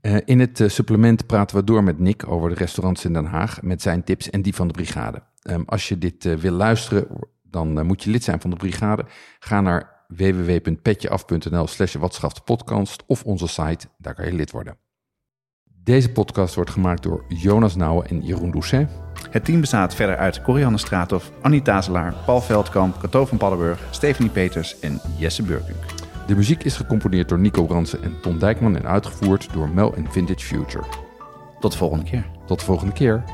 Eh, 0.00 0.16
in 0.24 0.40
het 0.40 0.62
supplement 0.66 1.26
praten 1.26 1.56
we 1.56 1.64
door 1.64 1.84
met 1.84 1.98
Nick 1.98 2.28
over 2.28 2.48
de 2.48 2.54
restaurants 2.54 3.04
in 3.04 3.12
Den 3.12 3.24
Haag 3.24 3.62
met 3.62 3.82
zijn 3.82 4.04
tips 4.04 4.30
en 4.30 4.42
die 4.42 4.54
van 4.54 4.66
de 4.68 4.72
brigade. 4.72 5.22
Ehm, 5.42 5.62
als 5.66 5.88
je 5.88 5.98
dit 5.98 6.40
wil 6.40 6.52
luisteren, 6.52 7.06
dan 7.42 7.86
moet 7.86 8.02
je 8.02 8.10
lid 8.10 8.24
zijn 8.24 8.40
van 8.40 8.50
de 8.50 8.56
brigade. 8.56 9.04
Ga 9.38 9.60
naar 9.60 9.89
www.petjeaf.nl 10.16 11.66
slash 11.66 11.96
podcast 12.44 13.02
of 13.06 13.24
onze 13.24 13.46
site, 13.46 13.86
daar 13.98 14.14
kan 14.14 14.24
je 14.24 14.32
lid 14.32 14.50
worden. 14.50 14.78
Deze 15.82 16.12
podcast 16.12 16.54
wordt 16.54 16.70
gemaakt 16.70 17.02
door 17.02 17.24
Jonas 17.28 17.76
Nouwen 17.76 18.06
en 18.06 18.20
Jeroen 18.20 18.50
Doucet. 18.50 18.90
Het 19.30 19.44
team 19.44 19.60
bestaat 19.60 19.94
verder 19.94 20.16
uit 20.16 20.42
Corianne 20.42 20.78
Straathof, 20.78 21.30
Annie 21.42 21.62
Tazelaar, 21.62 22.14
Paul 22.24 22.40
Veldkamp, 22.40 22.98
Cato 23.00 23.24
van 23.24 23.38
Paddenburg, 23.38 23.80
Stephanie 23.90 24.30
Peters 24.30 24.80
en 24.80 25.00
Jesse 25.18 25.42
Burkink. 25.42 25.78
De 26.26 26.36
muziek 26.36 26.64
is 26.64 26.76
gecomponeerd 26.76 27.28
door 27.28 27.38
Nico 27.38 27.64
Bransen 27.64 28.02
en 28.02 28.20
Ton 28.20 28.38
Dijkman 28.38 28.76
en 28.76 28.86
uitgevoerd 28.86 29.52
door 29.52 29.68
Mel 29.68 29.94
en 29.94 30.12
Vintage 30.12 30.46
Future. 30.46 30.84
Tot 31.60 31.72
de 31.72 31.78
volgende 31.78 32.04
keer. 32.04 32.26
Tot 32.46 32.58
de 32.58 32.64
volgende 32.64 32.92
keer. 32.92 33.24